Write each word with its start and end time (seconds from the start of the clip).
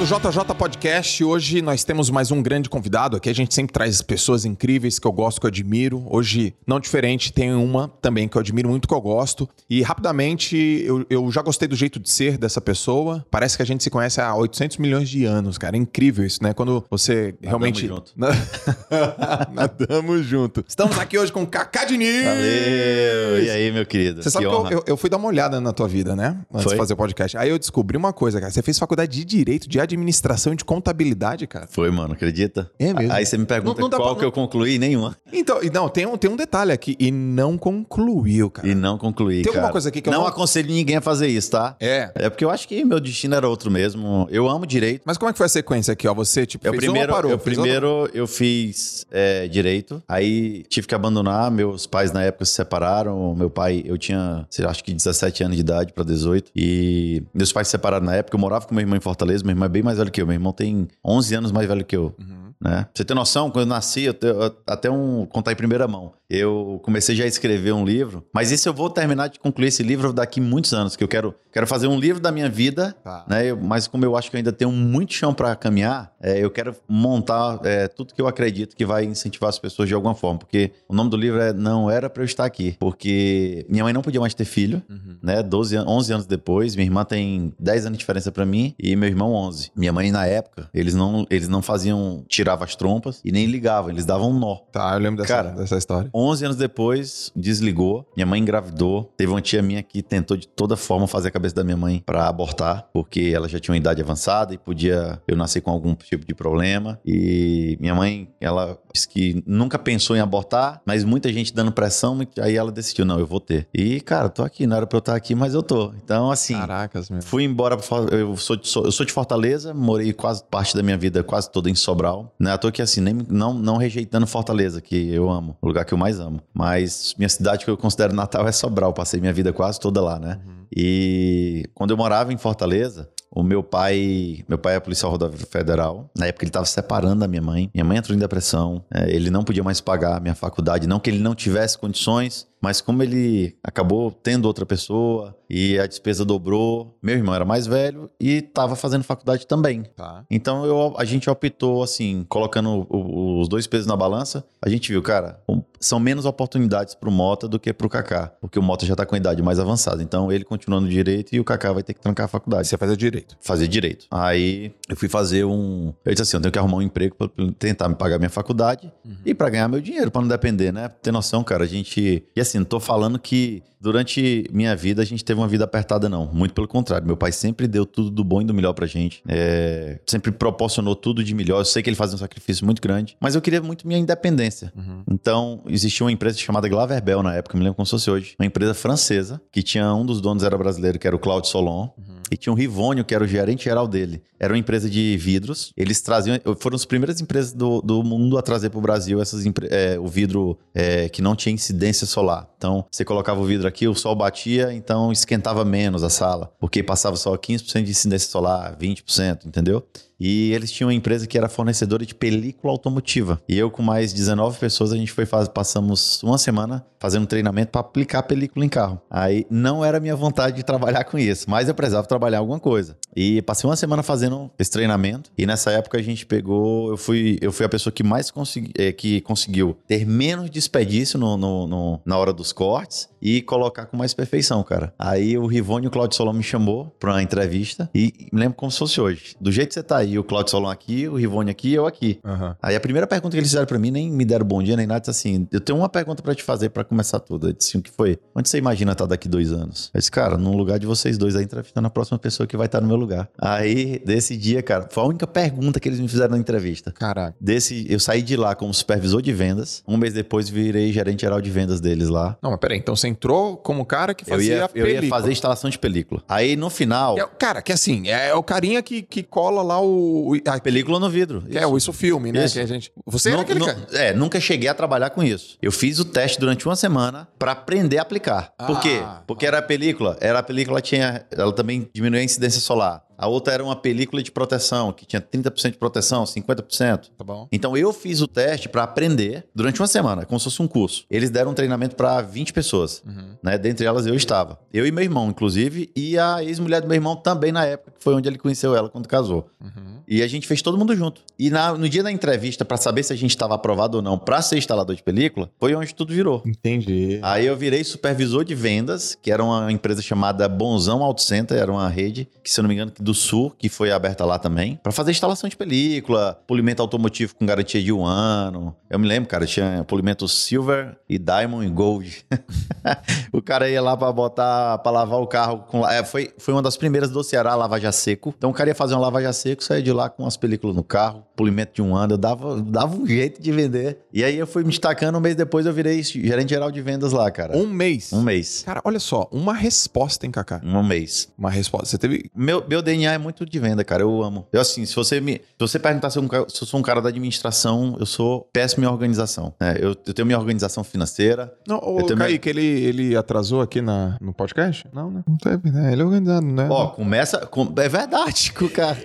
do 0.00 0.06
JJ 0.06 0.54
Podcast. 0.56 1.22
Hoje 1.22 1.60
nós 1.60 1.84
temos 1.84 2.08
mais 2.08 2.30
um 2.30 2.40
grande 2.42 2.70
convidado 2.70 3.18
aqui. 3.18 3.28
A 3.28 3.34
gente 3.34 3.54
sempre 3.54 3.70
traz 3.70 4.00
pessoas 4.00 4.46
incríveis 4.46 4.98
que 4.98 5.06
eu 5.06 5.12
gosto, 5.12 5.38
que 5.38 5.46
eu 5.46 5.48
admiro. 5.48 6.02
Hoje, 6.08 6.54
não 6.66 6.80
diferente, 6.80 7.30
tem 7.30 7.52
uma 7.52 7.86
também 8.00 8.26
que 8.26 8.34
eu 8.34 8.40
admiro 8.40 8.70
muito, 8.70 8.88
que 8.88 8.94
eu 8.94 9.00
gosto. 9.00 9.46
E 9.68 9.82
rapidamente, 9.82 10.56
eu, 10.86 11.04
eu 11.10 11.30
já 11.30 11.42
gostei 11.42 11.68
do 11.68 11.76
jeito 11.76 12.00
de 12.00 12.10
ser 12.10 12.38
dessa 12.38 12.62
pessoa. 12.62 13.26
Parece 13.30 13.58
que 13.58 13.62
a 13.62 13.66
gente 13.66 13.84
se 13.84 13.90
conhece 13.90 14.22
há 14.22 14.34
800 14.34 14.78
milhões 14.78 15.06
de 15.10 15.26
anos, 15.26 15.58
cara. 15.58 15.76
É 15.76 15.78
incrível 15.78 16.24
isso, 16.24 16.42
né? 16.42 16.54
Quando 16.54 16.82
você 16.88 17.34
Nadamos 17.42 17.48
realmente. 17.48 17.86
junto. 17.86 18.12
Nadamos 19.52 20.24
junto. 20.24 20.64
Estamos 20.66 20.98
aqui 20.98 21.18
hoje 21.18 21.30
com 21.30 21.44
Kaká 21.46 21.84
Diniz. 21.84 22.24
Valeu! 22.24 23.44
E 23.44 23.50
aí, 23.50 23.70
meu 23.70 23.84
querido? 23.84 24.22
Você 24.22 24.30
sabe 24.30 24.46
que, 24.46 24.50
eu, 24.50 24.58
honra. 24.60 24.72
eu- 24.72 24.84
eu 24.86 24.96
fui 24.96 25.10
dar 25.10 25.18
uma 25.18 25.28
olhada 25.28 25.60
na 25.60 25.74
tua 25.74 25.86
vida, 25.86 26.16
né? 26.16 26.38
Antes 26.50 26.64
Foi? 26.64 26.72
de 26.72 26.78
fazer 26.78 26.94
o 26.94 26.96
podcast. 26.96 27.36
Aí 27.36 27.50
eu 27.50 27.58
descobri 27.58 27.98
uma 27.98 28.14
coisa, 28.14 28.40
cara. 28.40 28.50
Você 28.50 28.62
fez 28.62 28.78
faculdade 28.78 29.10
de 29.18 29.24
Direito, 29.26 29.68
de 29.68 29.78
Administração 29.94 30.52
e 30.52 30.56
de 30.56 30.64
Contabilidade, 30.64 31.46
cara. 31.46 31.66
Foi, 31.70 31.90
mano, 31.90 32.14
acredita? 32.14 32.70
É 32.78 32.92
mesmo? 32.94 33.12
Aí 33.12 33.24
você 33.26 33.36
me 33.36 33.44
pergunta 33.46 33.80
Não- 33.80 33.88
não 33.88 33.98
qual 33.98 34.10
pra- 34.14 34.20
que 34.20 34.24
eu 34.24 34.32
concluí? 34.32 34.78
Nenhuma. 34.78 35.16
Então, 35.32 35.58
não, 35.72 35.88
tem 35.88 36.06
um, 36.06 36.16
tem 36.16 36.30
um 36.30 36.36
detalhe 36.36 36.72
aqui. 36.72 36.96
E 36.98 37.10
não 37.10 37.56
concluiu, 37.58 38.50
cara. 38.50 38.68
E 38.68 38.74
não 38.74 38.96
concluí, 38.98 39.36
Tem 39.42 39.44
cara. 39.44 39.56
alguma 39.58 39.72
coisa 39.72 39.88
aqui 39.88 40.00
que 40.00 40.08
eu 40.08 40.12
não... 40.12 40.20
não- 40.20 40.26
aconselho 40.26 40.68
ninguém 40.72 40.96
a 40.96 41.00
fazer 41.00 41.28
isso, 41.28 41.50
tá? 41.52 41.76
É. 41.80 42.10
É 42.14 42.30
porque 42.30 42.44
eu 42.44 42.50
acho 42.50 42.66
que 42.68 42.84
meu 42.84 43.00
destino 43.00 43.34
era 43.34 43.48
outro 43.48 43.70
mesmo. 43.70 44.26
Eu 44.30 44.48
amo 44.48 44.66
direito. 44.66 45.02
Mas 45.04 45.16
como 45.18 45.28
é 45.28 45.32
que 45.32 45.38
foi 45.38 45.46
a 45.46 45.50
sequência 45.50 45.92
aqui, 45.92 46.06
ó? 46.06 46.14
Você, 46.14 46.46
tipo, 46.46 46.66
Eu 46.66 46.72
fez 46.72 46.84
primeiro, 46.84 47.12
parou? 47.12 47.30
eu 47.30 47.36
outra? 47.36 47.50
primeiro 47.52 48.08
eu 48.14 48.26
fiz 48.26 49.06
é, 49.10 49.48
direito, 49.48 50.02
aí 50.08 50.62
tive 50.68 50.86
que 50.86 50.94
abandonar. 50.94 51.50
Meus 51.50 51.86
pais 51.86 52.12
na 52.12 52.22
época 52.22 52.44
se 52.44 52.52
separaram. 52.52 53.34
Meu 53.34 53.50
pai, 53.50 53.82
eu 53.84 53.96
tinha, 53.98 54.46
sei 54.50 54.64
lá, 54.64 54.70
acho 54.70 54.84
que 54.84 54.92
17 54.92 55.42
anos 55.44 55.56
de 55.56 55.60
idade 55.60 55.92
para 55.92 56.04
18 56.04 56.50
e 56.54 57.22
meus 57.34 57.52
pais 57.52 57.68
se 57.68 57.72
separaram 57.72 58.04
na 58.06 58.14
época. 58.16 58.36
Eu 58.36 58.40
morava 58.40 58.66
com 58.66 58.74
meu 58.74 58.82
irmão 58.82 58.96
em 58.96 59.00
Fortaleza. 59.00 59.42
Meu 59.44 59.52
irmão 59.52 59.66
é 59.66 59.68
bem 59.68 59.79
mais 59.82 59.98
velho 59.98 60.10
que 60.10 60.20
eu. 60.20 60.26
Meu 60.26 60.34
irmão 60.34 60.52
tem 60.52 60.88
11 61.04 61.34
anos 61.34 61.52
mais 61.52 61.66
velho 61.66 61.84
que 61.84 61.96
eu. 61.96 62.14
Uhum. 62.18 62.49
Né? 62.62 62.82
Pra 62.82 62.90
você 62.94 63.04
ter 63.04 63.14
noção, 63.14 63.50
quando 63.50 63.62
eu 63.64 63.66
nasci, 63.68 64.02
eu 64.04 64.14
eu- 64.22 64.54
até 64.66 64.90
um 64.90 65.24
contar 65.26 65.52
em 65.52 65.56
primeira 65.56 65.88
mão. 65.88 66.12
Eu 66.28 66.78
comecei 66.84 67.16
já 67.16 67.24
a 67.24 67.26
escrever 67.26 67.72
um 67.72 67.84
livro, 67.84 68.24
mas 68.32 68.52
isso 68.52 68.68
eu 68.68 68.74
vou 68.74 68.88
terminar 68.88 69.28
de 69.28 69.40
concluir 69.40 69.68
esse 69.68 69.82
livro 69.82 70.12
daqui 70.12 70.40
muitos 70.40 70.72
anos, 70.72 70.94
que 70.94 71.02
eu 71.02 71.08
quero, 71.08 71.34
quero 71.50 71.66
fazer 71.66 71.88
um 71.88 71.98
livro 71.98 72.20
da 72.22 72.30
minha 72.30 72.48
vida, 72.48 72.94
Tá. 73.02 73.24
né? 73.28 73.46
Eu- 73.50 73.56
mas 73.56 73.88
como 73.88 74.04
eu 74.04 74.16
acho 74.16 74.30
que 74.30 74.36
eu 74.36 74.38
ainda 74.38 74.52
tenho 74.52 74.70
muito 74.70 75.12
chão 75.14 75.34
para 75.34 75.56
caminhar, 75.56 76.12
é, 76.22 76.38
eu 76.44 76.50
quero 76.50 76.76
montar 76.88 77.58
é, 77.64 77.88
tudo 77.88 78.14
que 78.14 78.20
eu 78.22 78.28
acredito 78.28 78.76
que 78.76 78.84
vai 78.86 79.04
incentivar 79.04 79.48
as 79.50 79.58
pessoas 79.58 79.88
de 79.88 79.94
alguma 79.94 80.14
forma, 80.14 80.38
porque 80.38 80.70
o 80.88 80.94
nome 80.94 81.10
do 81.10 81.16
livro 81.16 81.40
é 81.40 81.52
Não 81.52 81.90
Era 81.90 82.08
Pra 82.08 82.22
Eu 82.22 82.26
Estar 82.26 82.44
Aqui, 82.44 82.76
porque 82.78 83.66
minha 83.68 83.82
mãe 83.82 83.92
não 83.92 84.02
podia 84.02 84.20
mais 84.20 84.34
ter 84.34 84.44
filho, 84.44 84.82
Uhum. 84.88 85.16
né? 85.22 85.42
12, 85.42 85.76
an- 85.76 85.84
11 85.88 86.12
anos 86.12 86.26
depois, 86.26 86.76
minha 86.76 86.86
irmã 86.86 87.04
tem 87.04 87.52
10 87.58 87.86
anos 87.86 87.96
de 87.96 88.02
diferença 88.02 88.30
pra 88.30 88.46
mim 88.46 88.74
e 88.78 88.94
meu 88.94 89.08
irmão 89.08 89.32
11. 89.32 89.72
Minha 89.74 89.92
mãe 89.92 90.12
na 90.12 90.26
época, 90.26 90.68
eles 90.72 90.94
não, 90.94 91.26
eles 91.28 91.48
não 91.48 91.60
faziam, 91.62 92.24
tiravam 92.50 92.64
as 92.64 92.74
trompas 92.74 93.20
e 93.24 93.30
nem 93.32 93.46
ligavam, 93.46 93.90
eles 93.90 94.04
davam 94.04 94.30
um 94.30 94.38
nó. 94.38 94.56
Tá, 94.72 94.94
eu 94.94 94.98
lembro 94.98 95.22
dessa, 95.22 95.34
Cara, 95.34 95.50
dessa 95.50 95.76
história. 95.76 96.10
11 96.14 96.44
anos 96.44 96.56
depois, 96.56 97.30
desligou. 97.34 98.06
Minha 98.16 98.26
mãe 98.26 98.40
engravidou. 98.40 99.12
Teve 99.16 99.30
uma 99.32 99.40
tia 99.40 99.62
minha 99.62 99.82
que 99.82 100.02
tentou 100.02 100.36
de 100.36 100.46
toda 100.48 100.76
forma 100.76 101.06
fazer 101.06 101.28
a 101.28 101.30
cabeça 101.30 101.54
da 101.54 101.64
minha 101.64 101.76
mãe 101.76 102.02
pra 102.04 102.28
abortar, 102.28 102.88
porque 102.92 103.32
ela 103.34 103.48
já 103.48 103.58
tinha 103.58 103.72
uma 103.72 103.78
idade 103.78 104.02
avançada 104.02 104.52
e 104.54 104.58
podia 104.58 105.20
eu 105.26 105.36
nascer 105.36 105.60
com 105.60 105.70
algum 105.70 105.94
tipo 105.94 106.26
de 106.26 106.34
problema. 106.34 106.98
E 107.04 107.76
minha 107.80 107.94
mãe, 107.94 108.28
ela 108.40 108.78
disse 108.92 109.08
que 109.08 109.42
nunca 109.46 109.78
pensou 109.78 110.16
em 110.16 110.20
abortar, 110.20 110.80
mas 110.84 111.04
muita 111.04 111.32
gente 111.32 111.54
dando 111.54 111.72
pressão, 111.72 112.18
aí 112.40 112.56
ela 112.56 112.72
decidiu, 112.72 113.04
não, 113.04 113.18
eu 113.18 113.26
vou 113.26 113.40
ter. 113.40 113.68
E, 113.72 114.00
cara, 114.00 114.28
tô 114.28 114.42
aqui, 114.42 114.66
não 114.66 114.76
era 114.76 114.86
pra 114.86 114.96
eu 114.96 115.00
estar 115.00 115.14
aqui, 115.14 115.34
mas 115.34 115.54
eu 115.54 115.62
tô. 115.62 115.92
Então, 116.02 116.30
assim, 116.30 116.54
Caracas, 116.54 117.08
meu. 117.10 117.22
Fui 117.22 117.44
embora, 117.44 117.78
eu 118.10 118.36
sou, 118.36 118.56
de, 118.56 118.68
sou- 118.68 118.84
eu 118.84 118.92
sou 118.92 119.06
de 119.06 119.12
Fortaleza, 119.12 119.72
morei 119.74 120.12
quase 120.12 120.42
parte 120.44 120.76
da 120.76 120.82
minha 120.82 120.96
vida, 120.96 121.22
quase 121.22 121.50
toda 121.50 121.70
em 121.70 121.74
Sobral. 121.74 122.32
Não 122.40 122.50
é 122.50 122.54
à 122.54 122.58
toa 122.58 122.72
que 122.72 122.80
assim, 122.80 123.02
nem, 123.02 123.18
não, 123.28 123.52
não 123.52 123.76
rejeitando 123.76 124.26
Fortaleza, 124.26 124.80
que 124.80 125.12
eu 125.12 125.28
amo, 125.28 125.58
o 125.60 125.66
lugar 125.66 125.84
que 125.84 125.92
eu 125.92 125.98
mais 125.98 126.18
amo. 126.18 126.40
Mas 126.54 127.14
minha 127.18 127.28
cidade 127.28 127.66
que 127.66 127.70
eu 127.70 127.76
considero 127.76 128.14
natal 128.14 128.48
é 128.48 128.52
Sobral, 128.52 128.94
passei 128.94 129.20
minha 129.20 129.32
vida 129.32 129.52
quase 129.52 129.78
toda 129.78 130.00
lá, 130.00 130.18
né? 130.18 130.40
E 130.74 131.68
quando 131.74 131.90
eu 131.90 131.98
morava 131.98 132.32
em 132.32 132.38
Fortaleza, 132.38 133.10
o 133.30 133.42
meu 133.42 133.62
pai, 133.62 134.42
meu 134.48 134.58
pai 134.58 134.76
é 134.76 134.80
policial 134.80 135.12
rodoviário 135.12 135.46
federal. 135.46 136.10
Na 136.16 136.26
época 136.26 136.44
ele 136.44 136.48
estava 136.48 136.64
separando 136.64 137.20
da 137.20 137.28
minha 137.28 137.42
mãe. 137.42 137.70
Minha 137.74 137.84
mãe 137.84 137.98
entrou 137.98 138.16
em 138.16 138.18
depressão. 138.18 138.84
é, 138.92 139.14
ele 139.14 139.30
não 139.30 139.44
podia 139.44 139.62
mais 139.62 139.80
pagar 139.80 140.16
a 140.16 140.20
minha 140.20 140.34
faculdade, 140.34 140.86
não 140.86 140.98
que 140.98 141.10
ele 141.10 141.18
não 141.18 141.34
tivesse 141.34 141.76
condições, 141.76 142.46
mas 142.60 142.80
como 142.80 143.02
ele 143.02 143.56
acabou 143.62 144.10
tendo 144.10 144.46
outra 144.46 144.64
pessoa 144.66 145.34
e 145.48 145.78
a 145.78 145.86
despesa 145.86 146.24
dobrou, 146.24 146.96
meu 147.02 147.14
irmão 147.16 147.34
era 147.34 147.44
mais 147.44 147.66
velho 147.66 148.10
e 148.20 148.34
estava 148.38 148.76
fazendo 148.76 149.02
faculdade 149.02 149.46
também. 149.46 149.82
Tá. 149.96 150.24
Então 150.30 150.64
eu- 150.64 150.94
a 150.96 151.04
gente 151.04 151.28
optou 151.28 151.82
assim, 151.82 152.24
colocando 152.28 152.86
o- 152.88 152.96
o- 152.96 153.40
os 153.40 153.48
dois 153.48 153.66
pesos 153.66 153.86
na 153.86 153.96
balança, 153.96 154.44
a 154.62 154.68
gente 154.68 154.90
viu, 154.92 155.02
cara, 155.02 155.40
são 155.80 155.98
menos 155.98 156.24
oportunidades 156.24 156.94
pro 156.94 157.10
Mota 157.10 157.48
do 157.48 157.58
que 157.58 157.72
pro 157.72 157.88
Kaká, 157.88 158.32
porque 158.40 158.58
o 158.58 158.62
Mota 158.62 158.84
já 158.86 158.94
tá 158.94 159.04
com 159.06 159.14
a 159.14 159.18
idade 159.18 159.42
mais 159.42 159.58
avançada. 159.58 160.02
Então 160.02 160.30
ele 160.30 160.44
continua 160.44 160.80
no 160.80 160.88
direito 160.88 161.34
e 161.34 161.40
o 161.40 161.44
Kaká 161.44 161.72
vai 161.72 161.82
ter 161.82 161.94
que 161.94 162.00
trancar 162.00 162.26
a 162.26 162.28
faculdade. 162.28 162.68
Você 162.68 162.76
fazia 162.76 162.96
direito. 162.96 163.36
Fazer 163.40 163.66
direito. 163.66 164.06
Aí 164.10 164.72
eu 164.88 164.96
fui 164.96 165.08
fazer 165.08 165.44
um. 165.44 165.92
Eu 166.04 166.12
disse 166.12 166.22
assim: 166.22 166.36
eu 166.36 166.40
tenho 166.42 166.52
que 166.52 166.58
arrumar 166.58 166.76
um 166.78 166.82
emprego 166.82 167.16
pra 167.16 167.28
tentar 167.58 167.88
me 167.88 167.94
pagar 167.94 168.18
minha 168.18 168.30
faculdade 168.30 168.92
e 169.24 169.34
pra 169.34 169.48
ganhar 169.48 169.66
meu 169.68 169.80
dinheiro, 169.80 170.10
pra 170.10 170.20
não 170.20 170.28
depender, 170.28 170.72
né? 170.72 170.88
Ter 170.88 171.10
noção, 171.12 171.42
cara, 171.42 171.64
a 171.64 171.66
gente. 171.66 172.24
E 172.36 172.40
assim, 172.40 172.49
não 172.58 172.64
tô 172.64 172.80
falando 172.80 173.18
que 173.18 173.62
durante 173.80 174.46
minha 174.52 174.76
vida 174.76 175.00
a 175.00 175.04
gente 175.04 175.24
teve 175.24 175.40
uma 175.40 175.48
vida 175.48 175.64
apertada, 175.64 176.08
não. 176.08 176.26
Muito 176.26 176.52
pelo 176.52 176.68
contrário. 176.68 177.06
Meu 177.06 177.16
pai 177.16 177.32
sempre 177.32 177.66
deu 177.66 177.86
tudo 177.86 178.10
do 178.10 178.22
bom 178.22 178.42
e 178.42 178.44
do 178.44 178.52
melhor 178.52 178.74
pra 178.74 178.86
gente. 178.86 179.22
É, 179.26 179.98
Sempre 180.06 180.30
proporcionou 180.30 180.94
tudo 180.94 181.24
de 181.24 181.34
melhor. 181.34 181.60
Eu 181.60 181.64
sei 181.64 181.82
que 181.82 181.88
ele 181.88 181.96
fazia 181.96 182.16
um 182.16 182.18
sacrifício 182.18 182.64
muito 182.64 182.82
grande, 182.82 183.16
mas 183.20 183.34
eu 183.34 183.40
queria 183.40 183.62
muito 183.62 183.86
minha 183.86 183.98
independência. 183.98 184.72
Uhum. 184.76 185.02
Então, 185.10 185.62
existia 185.66 186.04
uma 186.04 186.12
empresa 186.12 186.38
chamada 186.38 186.68
Glaverbel 186.68 187.22
na 187.22 187.34
época, 187.34 187.56
me 187.56 187.64
lembro 187.64 187.76
como 187.76 187.86
se 187.86 187.90
fosse 187.90 188.10
hoje. 188.10 188.34
Uma 188.38 188.46
empresa 188.46 188.74
francesa, 188.74 189.40
que 189.50 189.62
tinha 189.62 189.94
um 189.94 190.04
dos 190.04 190.20
donos 190.20 190.42
era 190.42 190.56
brasileiro, 190.58 190.98
que 190.98 191.06
era 191.06 191.16
o 191.16 191.18
Claudio 191.18 191.48
Solon. 191.50 191.88
E 192.30 192.36
tinha 192.36 192.52
o 192.52 192.56
Rivônio, 192.56 193.04
que 193.04 193.12
era 193.12 193.24
o 193.24 193.26
gerente 193.26 193.64
geral 193.64 193.88
dele. 193.88 194.22
Era 194.38 194.52
uma 194.52 194.58
empresa 194.58 194.88
de 194.88 195.16
vidros. 195.16 195.72
Eles 195.76 196.00
traziam. 196.00 196.38
Foram 196.60 196.76
as 196.76 196.84
primeiras 196.84 197.20
empresas 197.20 197.52
do, 197.52 197.82
do 197.82 198.04
mundo 198.04 198.38
a 198.38 198.42
trazer 198.42 198.70
para 198.70 198.78
o 198.78 198.80
Brasil 198.80 199.20
essas, 199.20 199.44
é, 199.68 199.98
o 199.98 200.06
vidro 200.06 200.56
é, 200.72 201.08
que 201.08 201.20
não 201.20 201.34
tinha 201.34 201.52
incidência 201.52 202.06
solar. 202.06 202.39
Então, 202.56 202.84
você 202.90 203.04
colocava 203.04 203.40
o 203.40 203.44
vidro 203.44 203.66
aqui, 203.66 203.88
o 203.88 203.94
sol 203.94 204.14
batia, 204.14 204.72
então 204.72 205.10
esquentava 205.10 205.64
menos 205.64 206.02
a 206.02 206.10
sala. 206.10 206.52
Porque 206.58 206.82
passava 206.82 207.16
só 207.16 207.36
15% 207.36 207.82
de 207.82 207.90
incidência 207.90 208.30
solar, 208.30 208.76
20%, 208.76 209.46
entendeu? 209.46 209.86
E 210.20 210.52
eles 210.52 210.70
tinham 210.70 210.88
uma 210.88 210.94
empresa 210.94 211.26
que 211.26 211.38
era 211.38 211.48
fornecedora 211.48 212.04
de 212.04 212.14
película 212.14 212.72
automotiva. 212.72 213.40
E 213.48 213.58
eu, 213.58 213.70
com 213.70 213.82
mais 213.82 214.12
19 214.12 214.58
pessoas, 214.58 214.92
a 214.92 214.96
gente 214.96 215.10
foi 215.12 215.24
faz... 215.24 215.48
passamos 215.48 216.22
uma 216.22 216.36
semana 216.36 216.84
fazendo 216.98 217.26
treinamento 217.26 217.70
para 217.72 217.80
aplicar 217.80 218.22
película 218.24 218.64
em 218.64 218.68
carro. 218.68 219.00
Aí 219.08 219.46
não 219.50 219.82
era 219.82 219.98
minha 219.98 220.14
vontade 220.14 220.56
de 220.56 220.62
trabalhar 220.62 221.04
com 221.04 221.18
isso, 221.18 221.48
mas 221.48 221.66
eu 221.68 221.74
precisava 221.74 222.06
trabalhar 222.06 222.38
alguma 222.38 222.60
coisa. 222.60 222.94
E 223.16 223.40
passei 223.42 223.68
uma 223.68 223.76
semana 223.76 224.02
fazendo 224.02 224.50
esse 224.58 224.70
treinamento. 224.70 225.30
E 225.38 225.46
nessa 225.46 225.70
época 225.70 225.96
a 225.96 226.02
gente 226.02 226.26
pegou, 226.26 226.90
eu 226.90 226.96
fui, 226.98 227.38
eu 227.40 227.50
fui 227.50 227.64
a 227.64 227.68
pessoa 227.70 227.90
que 227.92 228.02
mais 228.02 228.30
consegui, 228.30 228.72
eh, 228.76 228.92
que 228.92 229.22
conseguiu 229.22 229.76
ter 229.88 230.04
menos 230.06 230.50
desperdício 230.50 231.18
no, 231.18 231.36
no- 231.38 231.66
no- 231.66 232.00
na 232.04 232.18
hora 232.18 232.32
dos 232.32 232.52
cortes 232.52 233.08
e 233.20 233.42
colocar 233.42 233.86
com 233.86 233.96
mais 233.96 234.14
perfeição, 234.14 234.62
cara. 234.62 234.92
Aí 234.98 235.36
o 235.36 235.46
Rivone 235.46 235.84
e 235.84 235.88
o 235.88 235.90
Claudio 235.90 236.16
Solon 236.16 236.32
me 236.32 236.42
chamou 236.42 236.94
para 236.98 237.12
uma 237.12 237.22
entrevista 237.22 237.90
e 237.94 238.28
me 238.32 238.40
lembro 238.40 238.56
como 238.56 238.70
se 238.70 238.78
fosse 238.78 239.00
hoje. 239.00 239.36
Do 239.40 239.52
jeito 239.52 239.68
que 239.68 239.74
você 239.74 239.82
tá 239.82 239.98
aí, 239.98 240.18
o 240.18 240.24
Claudio 240.24 240.50
Solon 240.50 240.68
aqui, 240.68 241.08
o 241.08 241.16
Rivone 241.16 241.50
aqui 241.50 241.70
e 241.70 241.74
eu 241.74 241.86
aqui. 241.86 242.20
Aham. 242.24 242.56
Aí 242.62 242.74
a 242.76 242.80
primeira 242.80 243.06
pergunta 243.06 243.32
que 243.32 243.38
eles 243.38 243.50
fizeram 243.50 243.66
pra 243.66 243.78
mim, 243.78 243.90
nem 243.90 244.10
me 244.10 244.24
deram 244.24 244.46
bom 244.46 244.62
dia 244.62 244.76
nem 244.76 244.86
nada, 244.86 245.00
disse 245.00 245.10
assim: 245.10 245.48
Eu 245.52 245.60
tenho 245.60 245.78
uma 245.78 245.88
pergunta 245.88 246.22
pra 246.22 246.34
te 246.34 246.42
fazer 246.42 246.70
pra 246.70 246.84
começar 246.84 247.20
tudo. 247.20 247.48
Eu 247.48 247.52
disse: 247.52 247.76
O 247.76 247.82
que 247.82 247.90
foi? 247.90 248.18
Onde 248.34 248.48
você 248.48 248.58
imagina 248.58 248.92
estar 248.92 249.06
daqui 249.06 249.28
dois 249.28 249.52
anos? 249.52 249.90
Eu 249.94 249.98
disse: 249.98 250.10
Cara, 250.10 250.36
no 250.36 250.56
lugar 250.56 250.78
de 250.78 250.86
vocês 250.86 251.18
dois 251.18 251.36
aí, 251.36 251.44
entrevistando 251.44 251.86
a 251.86 251.90
próxima 251.90 252.18
pessoa 252.18 252.46
que 252.46 252.56
vai 252.56 252.66
estar 252.66 252.80
no 252.80 252.86
meu 252.86 252.96
lugar. 252.96 253.28
Aí, 253.38 254.00
desse 254.04 254.36
dia, 254.36 254.62
cara, 254.62 254.88
foi 254.90 255.02
a 255.02 255.06
única 255.06 255.26
pergunta 255.26 255.78
que 255.78 255.88
eles 255.88 256.00
me 256.00 256.08
fizeram 256.08 256.32
na 256.32 256.38
entrevista. 256.38 256.90
Caraca. 256.92 257.34
Desse, 257.40 257.86
eu 257.88 258.00
saí 258.00 258.22
de 258.22 258.36
lá 258.36 258.54
como 258.54 258.72
supervisor 258.72 259.20
de 259.22 259.32
vendas. 259.32 259.82
Um 259.86 259.96
mês 259.96 260.14
depois 260.14 260.48
virei 260.48 260.92
gerente 260.92 261.20
geral 261.22 261.40
de 261.40 261.50
vendas 261.50 261.80
deles 261.80 262.08
lá. 262.08 262.36
Não, 262.42 262.50
mas 262.50 262.60
peraí. 262.60 262.78
Então 262.78 262.96
você 262.96 263.09
entrou 263.10 263.56
como 263.56 263.84
cara 263.84 264.14
que 264.14 264.24
Eu 264.24 264.28
fazia 264.36 264.54
ia, 264.54 264.70
eu 264.74 264.86
ia 264.86 264.94
película. 264.94 265.20
fazer 265.20 265.32
instalação 265.32 265.68
de 265.68 265.78
película. 265.78 266.22
Aí 266.28 266.56
no 266.56 266.70
final, 266.70 267.18
é 267.18 267.26
cara, 267.38 267.60
que 267.60 267.72
assim, 267.72 268.08
é, 268.08 268.32
o 268.34 268.42
carinha 268.42 268.82
que, 268.82 269.02
que 269.02 269.22
cola 269.22 269.62
lá 269.62 269.80
o. 269.82 270.34
a, 270.46 270.58
película 270.60 270.98
no 270.98 271.10
vidro. 271.10 271.42
que 271.42 271.58
é 271.58 271.66
o 271.66 271.76
isso 271.76 271.92
filme, 271.92 272.32
né? 272.32 272.44
Isso. 272.44 272.54
Que 272.54 272.60
a 272.60 272.66
gente. 272.66 272.92
Você 273.06 273.28
era 273.28 273.36
Não- 273.36 273.42
aquele 273.44 273.58
não- 273.60 273.66
cara. 273.66 273.80
É, 273.92 274.12
nunca 274.14 274.40
cheguei 274.40 274.68
a 274.68 274.74
trabalhar 274.74 275.10
com 275.10 275.22
isso. 275.22 275.58
Eu 275.60 275.72
fiz 275.72 275.98
o 275.98 276.04
teste 276.04 276.38
durante 276.40 276.66
uma 276.66 276.76
semana 276.76 277.28
pra 277.38 277.52
aprender 277.52 277.98
a 277.98 278.02
aplicar. 278.02 278.52
Por 278.66 278.76
Ah. 278.76 278.80
quê? 278.80 279.02
Porque 279.26 279.46
era 279.46 279.58
a 279.58 279.62
película, 279.62 280.16
era 280.20 280.38
a 280.38 280.42
película 280.42 280.80
tinha, 280.80 281.24
ela 281.30 281.52
também 281.52 281.88
diminuía 281.92 282.20
a 282.22 282.24
incidência 282.24 282.60
solar. 282.60 283.02
A 283.20 283.28
outra 283.28 283.52
era 283.52 283.62
uma 283.62 283.76
película 283.76 284.22
de 284.22 284.30
proteção, 284.32 284.92
que 284.92 285.04
tinha 285.04 285.20
30% 285.20 285.72
de 285.72 285.78
proteção, 285.78 286.24
50%. 286.24 287.10
Tá 287.18 287.24
bom. 287.24 287.46
Então 287.52 287.76
eu 287.76 287.92
fiz 287.92 288.20
o 288.22 288.26
teste 288.26 288.68
para 288.68 288.82
aprender 288.82 289.44
durante 289.54 289.80
uma 289.80 289.86
semana, 289.86 290.24
como 290.24 290.38
se 290.40 290.44
fosse 290.44 290.62
um 290.62 290.66
curso. 290.68 291.04
Eles 291.10 291.28
deram 291.30 291.50
um 291.50 291.54
treinamento 291.54 291.96
para 291.96 292.20
20 292.22 292.52
pessoas, 292.52 293.02
Uhum. 293.06 293.34
né? 293.42 293.58
Dentre 293.58 293.84
elas 293.86 294.06
eu 294.06 294.14
estava. 294.14 294.58
Eu 294.72 294.86
e 294.86 294.90
meu 294.92 295.04
irmão, 295.04 295.28
inclusive, 295.28 295.90
e 295.94 296.18
a 296.18 296.42
ex-mulher 296.42 296.80
do 296.80 296.88
meu 296.88 296.94
irmão 296.94 297.14
também 297.14 297.52
na 297.52 297.64
época, 297.66 297.92
que 297.96 298.02
foi 298.02 298.14
onde 298.14 298.28
ele 298.28 298.38
conheceu 298.38 298.74
ela 298.74 298.88
quando 298.88 299.06
casou. 299.06 299.48
Uhum. 299.60 300.00
E 300.08 300.22
a 300.22 300.26
gente 300.26 300.46
fez 300.46 300.62
todo 300.62 300.78
mundo 300.78 300.96
junto. 300.96 301.20
E 301.38 301.50
na- 301.50 301.74
no 301.74 301.88
dia 301.88 302.02
da 302.02 302.10
entrevista, 302.10 302.64
para 302.64 302.76
saber 302.76 303.02
se 303.02 303.12
a 303.12 303.16
gente 303.16 303.30
estava 303.30 303.54
aprovado 303.54 303.98
ou 303.98 304.02
não 304.02 304.18
para 304.18 304.40
ser 304.42 304.56
instalador 304.58 304.96
de 304.96 305.02
película, 305.02 305.50
foi 305.60 305.74
onde 305.74 305.94
tudo 305.94 306.12
virou. 306.12 306.42
Entendi. 306.46 307.18
Aí 307.22 307.46
eu 307.46 307.56
virei 307.56 307.84
supervisor 307.84 308.44
de 308.44 308.54
vendas, 308.54 309.16
que 309.20 309.30
era 309.30 309.42
uma 309.44 309.70
empresa 309.70 310.00
chamada 310.02 310.48
Bonzão 310.48 311.02
Auto 311.02 311.22
Center, 311.22 311.58
era 311.58 311.70
uma 311.70 311.88
rede, 311.88 312.28
que 312.42 312.50
se 312.50 312.58
eu 312.58 312.62
não 312.62 312.68
me 312.68 312.74
engano, 312.74 312.92
do 312.98 313.09
Sul, 313.14 313.54
que 313.58 313.68
foi 313.68 313.90
aberta 313.90 314.24
lá 314.24 314.38
também, 314.38 314.78
para 314.82 314.92
fazer 314.92 315.10
instalação 315.10 315.48
de 315.48 315.56
película, 315.56 316.40
polimento 316.46 316.82
automotivo 316.82 317.34
com 317.34 317.46
garantia 317.46 317.82
de 317.82 317.92
um 317.92 318.04
ano. 318.04 318.74
Eu 318.88 318.98
me 318.98 319.06
lembro, 319.06 319.28
cara, 319.28 319.46
tinha 319.46 319.84
polimento 319.86 320.26
Silver 320.26 320.96
e 321.08 321.18
Diamond 321.18 321.66
e 321.66 321.70
Gold. 321.70 322.26
o 323.32 323.40
cara 323.40 323.68
ia 323.68 323.80
lá 323.80 323.96
para 323.96 324.12
botar, 324.12 324.78
para 324.78 324.92
lavar 324.92 325.20
o 325.20 325.26
carro 325.26 325.64
com. 325.68 325.86
É, 325.88 326.04
foi, 326.04 326.32
foi 326.38 326.54
uma 326.54 326.62
das 326.62 326.76
primeiras 326.76 327.10
do 327.10 327.22
Ceará, 327.22 327.54
lava 327.54 327.80
já 327.80 327.92
seco. 327.92 328.34
Então 328.36 328.50
o 328.50 328.54
cara 328.54 328.70
ia 328.70 328.74
fazer 328.74 328.94
uma 328.94 329.00
lava 329.00 329.22
já 329.22 329.32
seco, 329.32 329.62
saía 329.62 329.82
de 329.82 329.92
lá 329.92 330.08
com 330.08 330.26
as 330.26 330.36
películas 330.36 330.74
no 330.74 330.82
carro, 330.82 331.24
polimento 331.36 331.74
de 331.74 331.82
um 331.82 331.94
ano. 331.94 332.14
Eu 332.14 332.18
dava, 332.18 332.60
dava 332.60 332.96
um 332.96 333.06
jeito 333.06 333.40
de 333.40 333.52
vender. 333.52 333.98
E 334.12 334.24
aí 334.24 334.36
eu 334.36 334.46
fui 334.46 334.62
me 334.62 334.70
destacando, 334.70 335.16
um 335.16 335.20
mês 335.20 335.36
depois 335.36 335.66
eu 335.66 335.72
virei 335.72 336.02
gerente 336.02 336.50
geral 336.50 336.70
de 336.70 336.80
vendas 336.82 337.12
lá, 337.12 337.30
cara. 337.30 337.56
Um 337.56 337.66
mês. 337.66 338.12
Um 338.12 338.22
mês. 338.22 338.62
Cara, 338.64 338.80
olha 338.84 338.98
só, 338.98 339.28
uma 339.30 339.54
resposta, 339.54 340.26
hein, 340.26 340.32
Kaká? 340.32 340.60
Um 340.64 340.82
mês. 340.82 341.28
Uma 341.38 341.50
resposta. 341.50 341.86
Você 341.86 341.98
teve. 341.98 342.30
Meu, 342.34 342.64
meu 342.68 342.82
DNA 342.82 342.99
é 343.06 343.18
muito 343.18 343.44
de 343.46 343.58
venda, 343.58 343.82
cara. 343.84 344.02
Eu 344.02 344.22
amo. 344.22 344.46
Eu, 344.52 344.60
assim, 344.60 344.84
se 344.86 344.94
você 344.94 345.20
me. 345.20 345.34
Se 345.34 345.40
você 345.58 345.78
perguntar 345.78 346.10
se 346.10 346.18
eu, 346.18 346.22
se 346.48 346.62
eu 346.62 346.66
sou 346.66 346.80
um 346.80 346.82
cara 346.82 347.00
da 347.02 347.08
administração, 347.08 347.96
eu 347.98 348.06
sou 348.06 348.48
péssimo 348.52 348.84
em 348.84 348.88
organização. 348.88 349.54
É, 349.60 349.76
eu, 349.78 349.90
eu 350.06 350.14
tenho 350.14 350.26
minha 350.26 350.38
organização 350.38 350.82
financeira. 350.84 351.52
Não, 351.66 351.78
o 351.78 352.06
Kaique, 352.16 352.48
ele, 352.48 352.64
ele 352.64 353.16
atrasou 353.16 353.60
aqui 353.60 353.80
na, 353.80 354.16
no 354.20 354.32
podcast? 354.32 354.86
Não, 354.92 355.10
né? 355.10 355.22
Não 355.28 355.36
teve, 355.36 355.70
né? 355.70 355.92
Ele 355.92 356.02
é 356.02 356.04
organizado, 356.04 356.46
né? 356.46 356.68
Ó, 356.70 356.88
começa. 356.88 357.46
com- 357.46 357.72
é 357.78 357.88
verdade, 357.88 358.52
cara. 358.74 358.98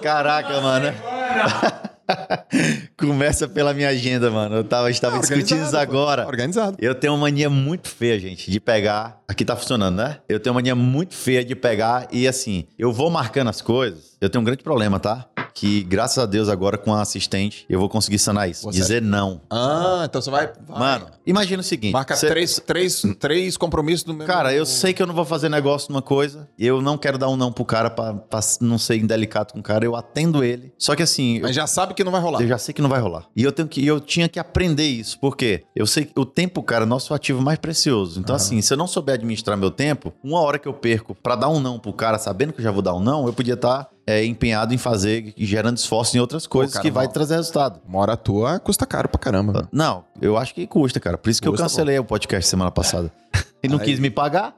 Caraca, 0.00 0.60
mano. 0.60 0.86
começa 2.96 3.48
pela 3.48 3.72
minha 3.72 3.88
agenda, 3.88 4.30
mano. 4.30 4.56
Eu 4.56 4.64
tava, 4.64 4.90
estava 4.90 5.18
discutindo 5.18 5.64
isso 5.64 5.76
agora. 5.76 6.26
Organizado. 6.26 6.76
Eu 6.80 6.94
tenho 6.94 7.12
uma 7.12 7.20
mania 7.20 7.48
muito 7.48 7.88
feia, 7.88 8.18
gente, 8.18 8.50
de 8.50 8.60
pegar. 8.60 9.20
Aqui 9.28 9.44
tá 9.44 9.56
funcionando, 9.56 9.96
né? 9.96 10.18
Eu 10.28 10.40
tenho 10.40 10.52
uma 10.52 10.58
mania 10.58 10.74
muito 10.74 11.14
feia 11.14 11.44
de 11.44 11.54
pegar 11.54 12.08
e 12.10 12.26
assim, 12.26 12.66
eu 12.78 12.92
vou 12.92 13.10
marcando 13.10 13.48
as 13.48 13.60
coisas. 13.60 14.16
Eu 14.20 14.28
tenho 14.28 14.42
um 14.42 14.44
grande 14.44 14.62
problema, 14.62 14.98
tá? 15.00 15.26
Que 15.54 15.82
graças 15.82 16.18
a 16.18 16.26
Deus 16.26 16.48
agora 16.48 16.78
com 16.78 16.94
a 16.94 17.02
assistente 17.02 17.64
eu 17.68 17.78
vou 17.78 17.88
conseguir 17.88 18.18
sanar 18.18 18.48
isso. 18.48 18.62
Você- 18.64 18.78
Dizer 18.78 19.02
não. 19.02 19.40
Ah, 19.50 20.02
então 20.04 20.20
você 20.20 20.30
vai. 20.30 20.50
vai. 20.66 20.78
Mano, 20.78 21.06
imagina 21.26 21.60
o 21.60 21.64
seguinte. 21.64 21.92
Marca 21.92 22.16
cê- 22.16 22.28
três, 22.28 22.60
três, 22.66 23.02
três 23.18 23.56
compromissos 23.56 24.04
do 24.04 24.14
mesmo. 24.14 24.26
Cara, 24.26 24.52
eu 24.52 24.64
sei 24.66 24.92
que 24.92 25.02
eu 25.02 25.06
não 25.06 25.14
vou 25.14 25.24
fazer 25.24 25.48
negócio 25.48 25.92
numa 25.92 26.02
coisa. 26.02 26.48
Eu 26.58 26.80
não 26.80 26.96
quero 26.96 27.18
dar 27.18 27.28
um 27.28 27.36
não 27.36 27.52
pro 27.52 27.64
cara 27.64 27.90
pra, 27.90 28.14
pra 28.14 28.40
não 28.60 28.78
ser 28.78 28.96
indelicado 28.96 29.52
com 29.52 29.60
o 29.60 29.62
cara. 29.62 29.84
Eu 29.84 29.96
atendo 29.96 30.42
ele. 30.44 30.72
Só 30.78 30.94
que 30.96 31.02
assim, 31.02 31.36
eu 31.36 31.42
Mas 31.42 31.54
já 31.54 31.66
sabe 31.66 31.94
que 31.94 32.04
não 32.04 32.12
vai 32.12 32.20
rolar. 32.20 32.40
Eu 32.42 32.48
já 32.48 32.58
sei 32.58 32.72
que 32.74 32.82
não 32.82 32.88
vai 32.88 33.00
rolar. 33.00 33.24
E 33.36 33.42
eu 33.42 33.52
tenho 33.52 33.68
que, 33.68 33.84
eu 33.84 34.00
tinha 34.00 34.28
que 34.28 34.38
aprender 34.38 34.86
isso, 34.86 35.18
porque 35.20 35.64
eu 35.74 35.86
sei 35.86 36.04
que 36.06 36.12
o 36.18 36.24
tempo, 36.24 36.62
cara, 36.62 36.84
é 36.84 36.86
nosso 36.86 37.12
ativo 37.14 37.40
mais 37.42 37.58
precioso. 37.58 38.18
Então, 38.20 38.34
assim, 38.34 38.60
se 38.62 38.72
eu 38.72 38.76
não 38.76 38.86
souber 38.86 39.14
administrar 39.14 39.56
meu 39.56 39.70
tempo, 39.70 40.12
uma 40.22 40.40
hora 40.40 40.58
que 40.58 40.66
eu 40.68 40.72
perco 40.74 41.14
pra 41.14 41.34
dar 41.36 41.48
um 41.48 41.60
não 41.60 41.78
pro 41.78 41.92
cara, 41.92 42.18
sabendo 42.18 42.52
que 42.52 42.60
eu 42.60 42.64
já 42.64 42.70
vou 42.70 42.82
dar 42.82 42.94
um 42.94 43.00
não, 43.00 43.26
eu 43.26 43.32
podia 43.32 43.54
estar 43.54 43.88
empenhado 44.06 44.74
em 44.74 44.78
fazer 44.78 45.32
e 45.36 45.44
gerando 45.46 45.76
esforço 45.76 46.16
em 46.16 46.20
outras 46.20 46.46
coisas 46.46 46.74
cara, 46.74 46.82
que 46.82 46.90
vai 46.90 47.06
trazer 47.08 47.36
resultado. 47.36 47.80
Uma 47.86 47.98
hora 48.00 48.16
tua 48.16 48.58
custa 48.58 48.84
caro 48.86 49.08
pra 49.08 49.18
caramba. 49.20 49.68
Não, 49.72 50.04
eu 50.20 50.36
acho 50.36 50.54
que 50.54 50.66
custa, 50.66 50.98
cara. 50.98 51.16
Por 51.18 51.30
isso 51.30 51.40
que 51.40 51.48
Custa, 51.48 51.62
eu 51.62 51.68
cancelei 51.68 51.98
o 51.98 52.04
podcast 52.04 52.48
semana 52.48 52.70
passada. 52.70 53.10
E 53.62 53.68
não 53.68 53.78
Aí- 53.78 53.84
quis 53.84 53.98
me 53.98 54.08
pagar. 54.08 54.54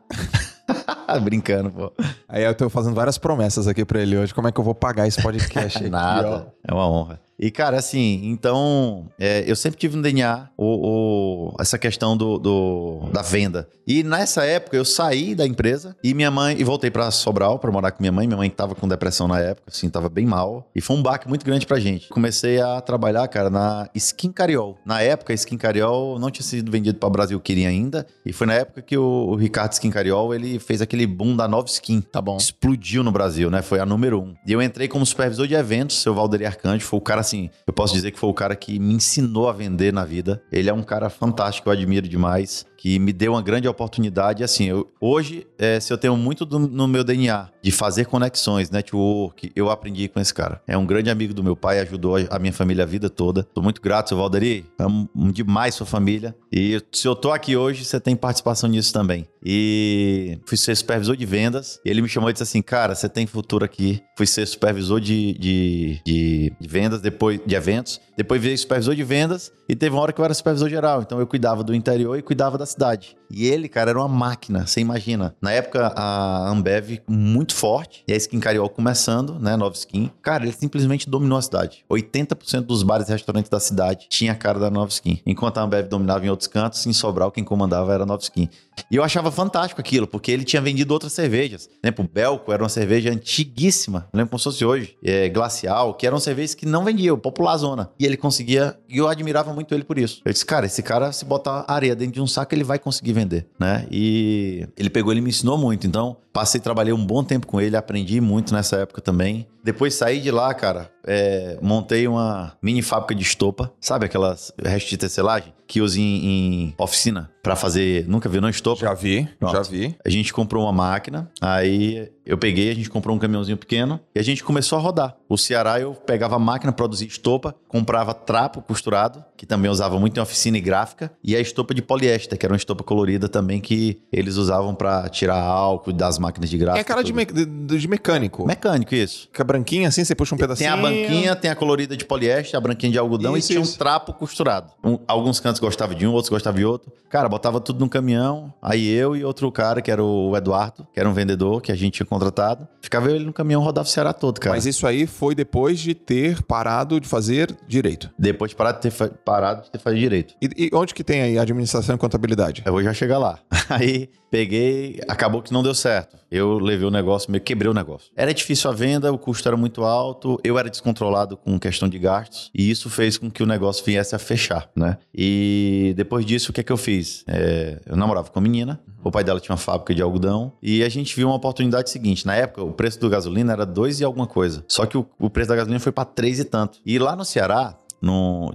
Brincando, 1.25 1.71
pô. 1.73 1.93
Aí 2.29 2.45
eu 2.45 2.55
tô 2.55 2.71
fazendo 2.71 2.95
várias 2.95 3.19
promessas 3.19 3.67
aqui 3.67 3.85
pra 3.85 4.01
ele 4.01 4.17
hoje. 4.17 4.33
Como 4.33 4.47
é 4.47 4.53
que 4.53 4.61
eu 4.61 4.65
vou 4.65 4.77
pagar 4.77 5.09
esse 5.09 5.21
podcast 5.21 5.77
aqui? 5.83 5.91
Nada. 5.91 6.53
É 6.67 6.73
uma 6.73 6.89
honra. 6.89 7.21
E, 7.43 7.51
cara, 7.51 7.77
assim, 7.77 8.21
então, 8.25 9.09
é, 9.19 9.43
eu 9.47 9.57
sempre 9.57 9.77
tive 9.79 9.97
no 9.97 10.03
DNA 10.03 10.49
o, 10.57 11.49
o- 11.51 11.57
essa 11.59 11.77
questão 11.77 12.17
do, 12.17 12.39
do- 12.39 13.09
da 13.13 13.21
venda. 13.21 13.69
E 13.85 14.05
nessa 14.05 14.45
época 14.45 14.77
eu 14.77 14.85
saí 14.85 15.35
da 15.35 15.45
empresa 15.45 15.97
e 16.05 16.15
minha 16.15 16.31
mãe, 16.31 16.55
e 16.57 16.63
voltei 16.63 16.89
pra 16.89 17.11
Sobral 17.11 17.59
pra 17.59 17.73
morar 17.73 17.91
com 17.91 18.01
minha 18.01 18.13
mãe. 18.13 18.29
Minha 18.29 18.37
mãe 18.37 18.49
tava 18.49 18.77
com 18.77 18.87
depressão 18.87 19.27
na 19.27 19.41
época, 19.41 19.73
assim, 19.73 19.91
tava 19.91 20.09
bem 20.09 20.25
mal. 20.25 20.71
E 20.73 20.81
foi 20.81 20.95
um 20.97 21.03
baque 21.03 21.29
muito 21.29 21.45
grande 21.45 21.67
pra 21.67 21.81
gente. 21.81 22.09
Comecei 22.11 22.61
a 22.61 22.81
trabalhar, 22.81 23.27
cara, 23.27 23.51
na 23.51 23.89
Skin 23.93 24.31
Cariol. 24.31 24.79
Na 24.87 25.01
época, 25.03 25.33
a 25.33 25.35
Skin 25.35 25.59
Cariol 25.59 26.21
não 26.21 26.31
tinha 26.31 26.45
sido 26.45 26.71
vendido 26.71 26.99
pra 27.01 27.11
Brasil 27.11 27.41
Queria 27.41 27.69
ainda. 27.69 28.07
E 28.25 28.33
foi 28.33 28.47
na 28.47 28.55
época 28.55 28.83
que 28.83 28.97
o, 28.97 29.03
o 29.31 29.35
Ricardo 29.35 29.73
Skin 29.73 29.91
Cariol, 29.91 30.33
ele 30.33 30.61
fez 30.61 30.81
aquele 30.81 31.09
boom 31.09 31.35
da 31.35 31.49
nova 31.49 31.67
skin 31.67 32.01
Tá 32.03 32.21
bom. 32.23 32.37
explodiu 32.37 33.03
no 33.03 33.11
Brasil, 33.11 33.51
né? 33.51 33.63
Foi 33.63 33.81
a 33.81 33.85
número 33.87 34.21
um. 34.21 34.35
E 34.47 34.53
eu 34.53 34.63
entrei 34.63 34.87
como 34.87 35.05
supervisor 35.05 35.49
de 35.49 35.55
eventos, 35.55 36.01
seu 36.01 36.15
Valderi 36.15 36.47
Arcanjo. 36.47 36.85
Foi 36.87 36.99
o 36.99 37.03
cara, 37.03 37.23
assim, 37.33 37.51
eu 37.67 37.73
posso 37.73 37.95
dizer 37.95 38.11
que 38.11 38.19
foi 38.19 38.29
o 38.29 38.35
cara 38.35 38.55
que 38.55 38.79
me 38.79 38.95
ensinou 38.95 39.49
a 39.49 39.53
vender 39.53 39.93
na 39.93 40.05
vida. 40.05 40.43
Ele 40.53 40.69
é 40.69 40.73
um 40.73 40.83
cara 40.83 41.09
fantástico, 41.09 41.69
eu 41.69 41.73
admiro 41.73 42.07
demais, 42.07 42.67
que 42.83 42.99
me 42.99 43.13
deu 43.13 43.35
uma 43.35 43.43
grande 43.43 43.69
oportunidade. 43.69 44.43
Assim, 44.43 44.65
eu- 44.65 44.89
hoje, 45.01 45.47
é, 45.57 45.79
se 45.79 45.93
eu 45.93 45.97
tenho 45.97 46.17
muito 46.17 46.45
do- 46.45 46.59
no 46.59 46.89
meu 46.89 47.05
DNA 47.05 47.49
de 47.63 47.71
fazer 47.71 48.07
conexões, 48.07 48.71
network, 48.71 49.53
eu 49.55 49.71
aprendi 49.71 50.09
com 50.09 50.19
esse 50.19 50.35
cara. 50.35 50.61
É 50.67 50.77
um 50.77 50.85
grande 50.85 51.09
amigo 51.09 51.33
do 51.33 51.45
meu 51.45 51.55
pai, 51.55 51.79
ajudou 51.79 52.17
a 52.29 52.39
minha 52.41 52.53
família 52.53 52.83
a 52.83 52.87
vida 52.87 53.09
toda. 53.09 53.45
Tô 53.45 53.63
muito 53.63 53.81
grato, 53.81 54.09
seu 54.09 54.19
Valderi. 54.19 54.67
Amo 54.77 55.09
demais 55.33 55.77
sua 55.77 55.87
família. 55.87 56.35
E 56.53 56.83
se 56.91 57.07
eu 57.07 57.15
tô 57.15 57.31
aqui 57.31 57.57
hoje, 57.57 57.85
você 57.85 58.01
tem 58.01 58.17
participação 58.17 58.69
nisso 58.69 58.93
também. 58.93 59.29
E 59.45 60.39
fui 60.45 60.57
ser 60.57 60.75
supervisor 60.77 61.17
de 61.17 61.25
vendas. 61.27 61.81
Ele 61.85 62.03
me 62.03 62.09
chamou 62.09 62.31
e 62.31 62.33
disse 62.33 62.43
assim: 62.43 62.63
Cara, 62.63 62.95
você 62.95 63.09
tem 63.09 63.27
futuro 63.27 63.65
aqui. 63.65 64.01
Fui 64.17 64.27
ser 64.27 64.45
supervisor 64.47 65.01
de, 65.01 65.33
de, 65.39 66.01
de- 66.05 66.53
de 66.61 66.69
vendas, 66.69 67.01
depois 67.01 67.41
de 67.45 67.55
eventos. 67.55 68.01
Depois 68.17 68.41
virei 68.41 68.57
supervisor 68.57 68.95
de 68.95 69.03
vendas. 69.05 69.53
E 69.69 69.75
teve 69.75 69.95
uma 69.95 70.03
hora 70.03 70.13
que 70.13 70.21
eu 70.21 70.25
era 70.25 70.35
supervisor 70.35 70.69
geral. 70.69 71.03
Então 71.03 71.19
eu 71.19 71.27
cuidava 71.27 71.63
do 71.65 71.75
interior 71.75 72.17
e 72.19 72.23
cuidava 72.23 72.57
da 72.59 72.67
cidade. 72.73 73.17
E 73.31 73.47
ele, 73.47 73.67
cara, 73.67 73.91
era 73.91 73.99
uma 73.99 74.09
máquina. 74.09 74.67
Você 74.67 74.81
imagina. 74.81 75.35
Na 75.41 75.51
época, 75.53 75.93
a 75.97 76.51
Ambev 76.51 77.01
muito 77.09 77.55
forte. 77.55 78.05
E 78.07 78.13
a 78.13 78.17
Skin 78.17 78.39
Cariol 78.39 78.69
começando, 78.69 79.39
né? 79.39 79.57
Nova 79.57 79.75
Skin. 79.75 80.11
Cara, 80.21 80.45
ele 80.45 80.53
simplesmente 80.53 81.09
dominou 81.09 81.39
a 81.39 81.43
cidade. 81.43 81.85
80% 81.91 82.63
dos 82.63 82.83
bares 82.83 83.09
e 83.09 83.13
restaurantes 83.13 83.49
da 83.49 83.59
cidade 83.59 84.07
tinha 84.11 84.33
a 84.33 84.35
cara 84.35 84.59
da 84.59 84.71
Nova 84.71 84.91
Skin. 84.91 85.21
Enquanto 85.25 85.59
a 85.59 85.63
Ambev 85.63 85.89
dominava 85.89 86.27
em 86.27 86.29
outros 86.29 86.47
cantos, 86.47 86.87
em 86.87 86.93
Sobral, 86.93 87.33
quem 87.33 87.43
comandava 87.43 87.95
era 87.95 88.03
a 88.03 88.07
Nova 88.07 88.23
Skin. 88.23 88.51
E 88.91 88.97
eu 88.97 89.03
achava 89.03 89.31
fantástico 89.31 89.81
aquilo, 89.81 90.07
porque 90.07 90.31
ele 90.31 90.45
tinha 90.45 90.61
vendido 90.61 90.93
outras 90.93 91.13
cervejas. 91.13 91.67
Por 91.67 91.87
exemplo, 91.87 92.05
o 92.05 92.09
Belco 92.09 92.53
era 92.53 92.63
uma 92.63 92.69
cerveja 92.69 93.11
antiguíssima, 93.11 94.09
eu 94.13 94.17
lembro 94.19 94.31
como 94.31 94.39
se 94.39 94.45
fosse 94.45 94.65
hoje, 94.65 94.97
é, 95.03 95.29
glacial, 95.29 95.95
que 95.95 96.07
eram 96.07 96.19
cervejas 96.19 96.55
que 96.55 96.67
não 96.67 96.85
vendiam, 96.85 97.19
popular 97.19 97.57
zona. 97.57 97.91
E 97.99 98.05
ele 98.05 98.17
conseguia, 98.17 98.77
e 98.89 98.99
eu 98.99 99.09
admirava 99.09 99.53
muito 99.53 99.75
ele 99.75 99.85
por 99.85 99.99
isso. 99.99 100.21
Eu 100.25 100.33
disse, 100.33 100.45
cara, 100.45 100.67
esse 100.67 100.83
cara, 100.83 101.13
se 101.13 101.25
botar 101.25 101.65
areia 101.69 101.95
dentro 101.95 102.15
de 102.15 102.21
um 102.21 102.27
saco, 102.27 102.55
ele 102.55 102.65
vai 102.65 102.79
conseguir 102.79 103.13
vender, 103.13 103.47
né? 103.59 103.87
E 103.91 104.67
ele 104.77 104.91
pegou, 104.91 105.13
ele 105.13 105.21
me 105.21 105.31
ensinou 105.31 105.59
muito. 105.59 105.87
Então, 105.87 106.17
passei, 106.33 106.61
trabalhei 106.61 106.93
um 106.93 107.05
bom 107.05 107.23
tempo 107.23 107.47
com 107.47 107.61
ele, 107.61 107.77
aprendi 107.77 108.21
muito 108.21 108.55
nessa 108.55 108.77
época 108.77 109.01
também. 109.01 109.47
Depois 109.65 109.95
saí 109.95 110.21
de 110.21 110.31
lá, 110.31 110.53
cara, 110.55 110.91
é, 111.07 111.57
montei 111.63 112.09
uma 112.09 112.57
mini 112.61 112.83
fábrica 112.83 113.15
de 113.15 113.23
estopa, 113.23 113.73
sabe 113.81 114.07
aquelas 114.07 114.53
restos 114.61 114.91
de 114.91 114.97
tecelagem 114.97 115.53
que 115.73 115.81
usa 115.81 115.99
em, 115.99 116.27
em 116.27 116.75
oficina 116.77 117.31
pra 117.43 117.57
fazer, 117.57 118.07
nunca 118.07 118.29
viu 118.29 118.43
não 118.43 118.49
estopa? 118.51 118.83
Já 118.83 118.93
vi, 118.93 119.27
Pronto. 119.41 119.53
já 119.57 119.63
vi. 119.63 119.97
A 120.05 120.11
gente 120.11 120.33
comprou 120.33 120.65
uma 120.65 120.73
máquina, 120.73 121.31
aí 121.41 122.09
eu 122.25 122.37
peguei, 122.39 122.71
a 122.71 122.75
gente 122.75 122.89
comprou 122.91 123.17
um 123.17 123.19
caminhãozinho 123.19 123.57
pequeno 123.57 123.99
e 124.15 124.21
a 124.21 124.23
gente 124.23 124.45
começou 124.45 124.79
a 124.79 124.81
rodar. 124.83 125.17
O 125.29 125.37
Ceará 125.39 125.81
eu 125.81 125.93
pegava 125.95 126.37
a 126.37 126.39
máquina, 126.39 126.71
produzia 126.73 127.09
estopa, 127.09 127.55
comprava 127.67 128.13
trapo 128.15 128.61
costurado, 128.63 129.25
que 129.37 129.47
também 129.47 129.71
usava 129.71 129.99
muito 129.99 130.17
em 130.19 130.21
oficina 130.23 130.59
e 130.59 130.61
gráfica, 130.61 131.11
e 131.25 131.35
a 131.35 131.41
estopa 131.41 131.75
de 131.75 131.81
poliéster, 131.83 132.39
que 132.39 132.45
era 132.47 132.53
uma 132.53 132.57
estopa 132.59 132.85
colorida 132.85 133.27
também 133.29 133.59
que 133.61 134.01
eles 134.13 134.37
usavam 134.37 134.75
pra 134.75 135.09
tirar 135.09 135.41
álcool 135.43 135.93
das 135.93 136.19
máquinas 136.19 136.51
de 136.51 136.59
gráfica. 136.59 136.81
É 136.81 136.83
aquela 136.83 137.03
de, 137.03 137.13
me- 137.15 137.25
de- 137.25 137.89
mecânico. 137.89 138.47
Mecânico, 138.47 138.95
isso. 138.95 139.23
Fica 139.33 139.43
branquinha 139.43 139.89
assim, 139.89 140.05
você 140.05 140.15
puxa 140.15 140.35
um 140.35 140.39
Tem 140.39 140.47
pedacinho. 140.47 140.73
a 140.73 140.77
banquinha, 140.77 141.35
tem 141.35 141.51
a 141.51 141.57
colorida 141.57 141.97
de 141.97 142.05
poliéster, 142.05 142.57
a 142.57 142.61
branquinha 142.61 142.93
de 142.93 142.99
algodão 142.99 143.37
Isso, 143.37 143.49
e 143.51 143.55
tinha 143.55 143.63
isso. 143.65 143.75
um 143.75 143.79
trapo 143.79 144.13
costurado. 144.13 144.71
Um- 144.85 144.99
alguns 145.09 145.41
cantos 145.41 145.62
gostavam 145.63 145.97
de 145.97 146.07
um, 146.07 146.13
outros 146.13 146.29
gostavam 146.29 146.59
de 146.59 146.67
outro. 146.67 146.93
Cara, 147.09 147.29
botava 147.29 147.61
tudo 147.61 147.81
no 147.81 147.89
caminhão. 147.89 148.53
Aí 148.61 148.89
eu 148.89 149.17
e 149.17 149.25
outro 149.25 149.51
cara, 149.51 149.81
que 149.81 149.91
era 149.91 150.03
o 150.03 150.37
Eduardo, 150.37 150.87
que 150.93 151.01
era 151.01 151.09
um 151.09 151.13
vendedor 151.13 151.63
que 151.63 151.73
a 151.73 151.75
gente 151.75 151.95
tinha 151.95 152.07
contratado, 152.07 152.67
ficava 152.81 153.11
ele 153.11 153.25
no 153.25 153.33
caminhão 153.33 153.63
rodava 153.63 153.87
o 153.87 153.91
Ceará 153.91 154.13
todo, 154.13 154.41
cara. 154.41 154.55
Mas 154.55 154.67
isso 154.67 154.87
aí 154.87 155.07
foi 155.07 155.35
depois 155.35 155.79
de 155.79 155.95
ter 155.95 156.43
parado 156.43 157.01
de 157.01 157.09
fazer 157.09 157.57
direito. 157.67 158.11
Depois 158.19 158.51
de 158.51 158.57
parar 158.57 158.73
de 158.73 158.81
ter 158.81 159.11
parado 159.25 159.63
de 159.63 159.71
ter 159.71 159.79
feito 159.79 159.99
direito. 159.99 160.35
E, 160.43 160.49
e 160.57 160.71
onde 160.75 160.93
que 160.93 161.05
tem 161.05 161.23
aí 161.23 161.39
administração 161.39 161.95
e 161.95 161.99
contabilidade? 161.99 162.63
Eu 162.65 162.73
vou 162.73 162.83
já 162.83 162.93
chegar 162.93 163.19
lá. 163.19 163.39
Aí 163.69 164.09
peguei, 164.33 164.99
acabou 165.07 165.43
que 165.43 165.53
não 165.53 165.63
deu 165.63 165.75
certo. 165.75 166.17
Eu 166.31 166.59
levei 166.59 166.89
o 166.89 166.91
negócio, 166.91 167.31
meio 167.31 167.45
quebrei 167.45 167.71
o 167.71 167.75
negócio. 167.75 168.11
Era 168.17 168.33
difícil 168.33 168.71
a 168.71 168.73
venda, 168.73 169.13
o 169.13 169.19
custo 169.19 169.47
era 169.47 169.59
muito 169.59 169.85
alto, 169.85 170.41
eu 170.43 170.59
era 170.59 170.71
descontrolado 170.71 171.37
com 171.37 171.61
questão 171.61 171.87
de 171.87 171.99
gastos, 171.99 172.51
e 172.55 172.71
isso 172.71 172.89
fez 172.89 173.19
com 173.19 173.31
que 173.31 173.43
o 173.43 173.47
negócio 173.47 173.85
viesse 173.85 174.15
a 174.15 174.19
fechar, 174.19 174.71
né? 174.75 174.97
E 175.15 175.93
depois 175.99 176.25
disso, 176.25 176.51
o 176.51 176.55
que 176.55 176.63
é 176.63 176.65
que 176.65 176.73
eu 176.73 176.79
fiz? 176.79 177.25
É, 177.29 177.79
eu 177.85 177.95
namorava 177.95 178.31
com 178.31 178.39
a 178.39 178.43
menina, 178.43 178.81
o 179.05 179.11
pai 179.11 179.23
dela 179.23 179.39
tinha 179.39 179.53
uma 179.53 179.59
fábrica 179.59 179.95
de 179.95 180.01
algodão, 180.01 180.55
e 180.63 180.83
a 180.83 180.89
gente 180.89 181.15
viu 181.15 181.29
uma 181.29 181.37
oportunidade 181.37 181.91
seguinte. 181.91 182.25
Na 182.25 182.35
época, 182.35 182.63
o 182.63 182.73
preço 182.73 182.99
do 182.99 183.11
gasolina 183.11 183.53
era 183.53 183.67
dois 183.67 184.01
e 184.01 184.05
alguma 184.05 184.27
coisa. 184.27 184.65
Só 184.67 184.87
que 184.87 184.97
o, 184.97 185.07
o 185.19 185.29
preço 185.29 185.51
da 185.51 185.57
gasolina 185.57 185.79
foi 185.79 185.93
para 185.93 186.07
três 186.07 186.41
e 186.41 186.45
tanto. 186.45 186.79
E 186.87 186.99
lá 186.99 187.15
no 187.15 187.25
Ceará, 187.25 187.77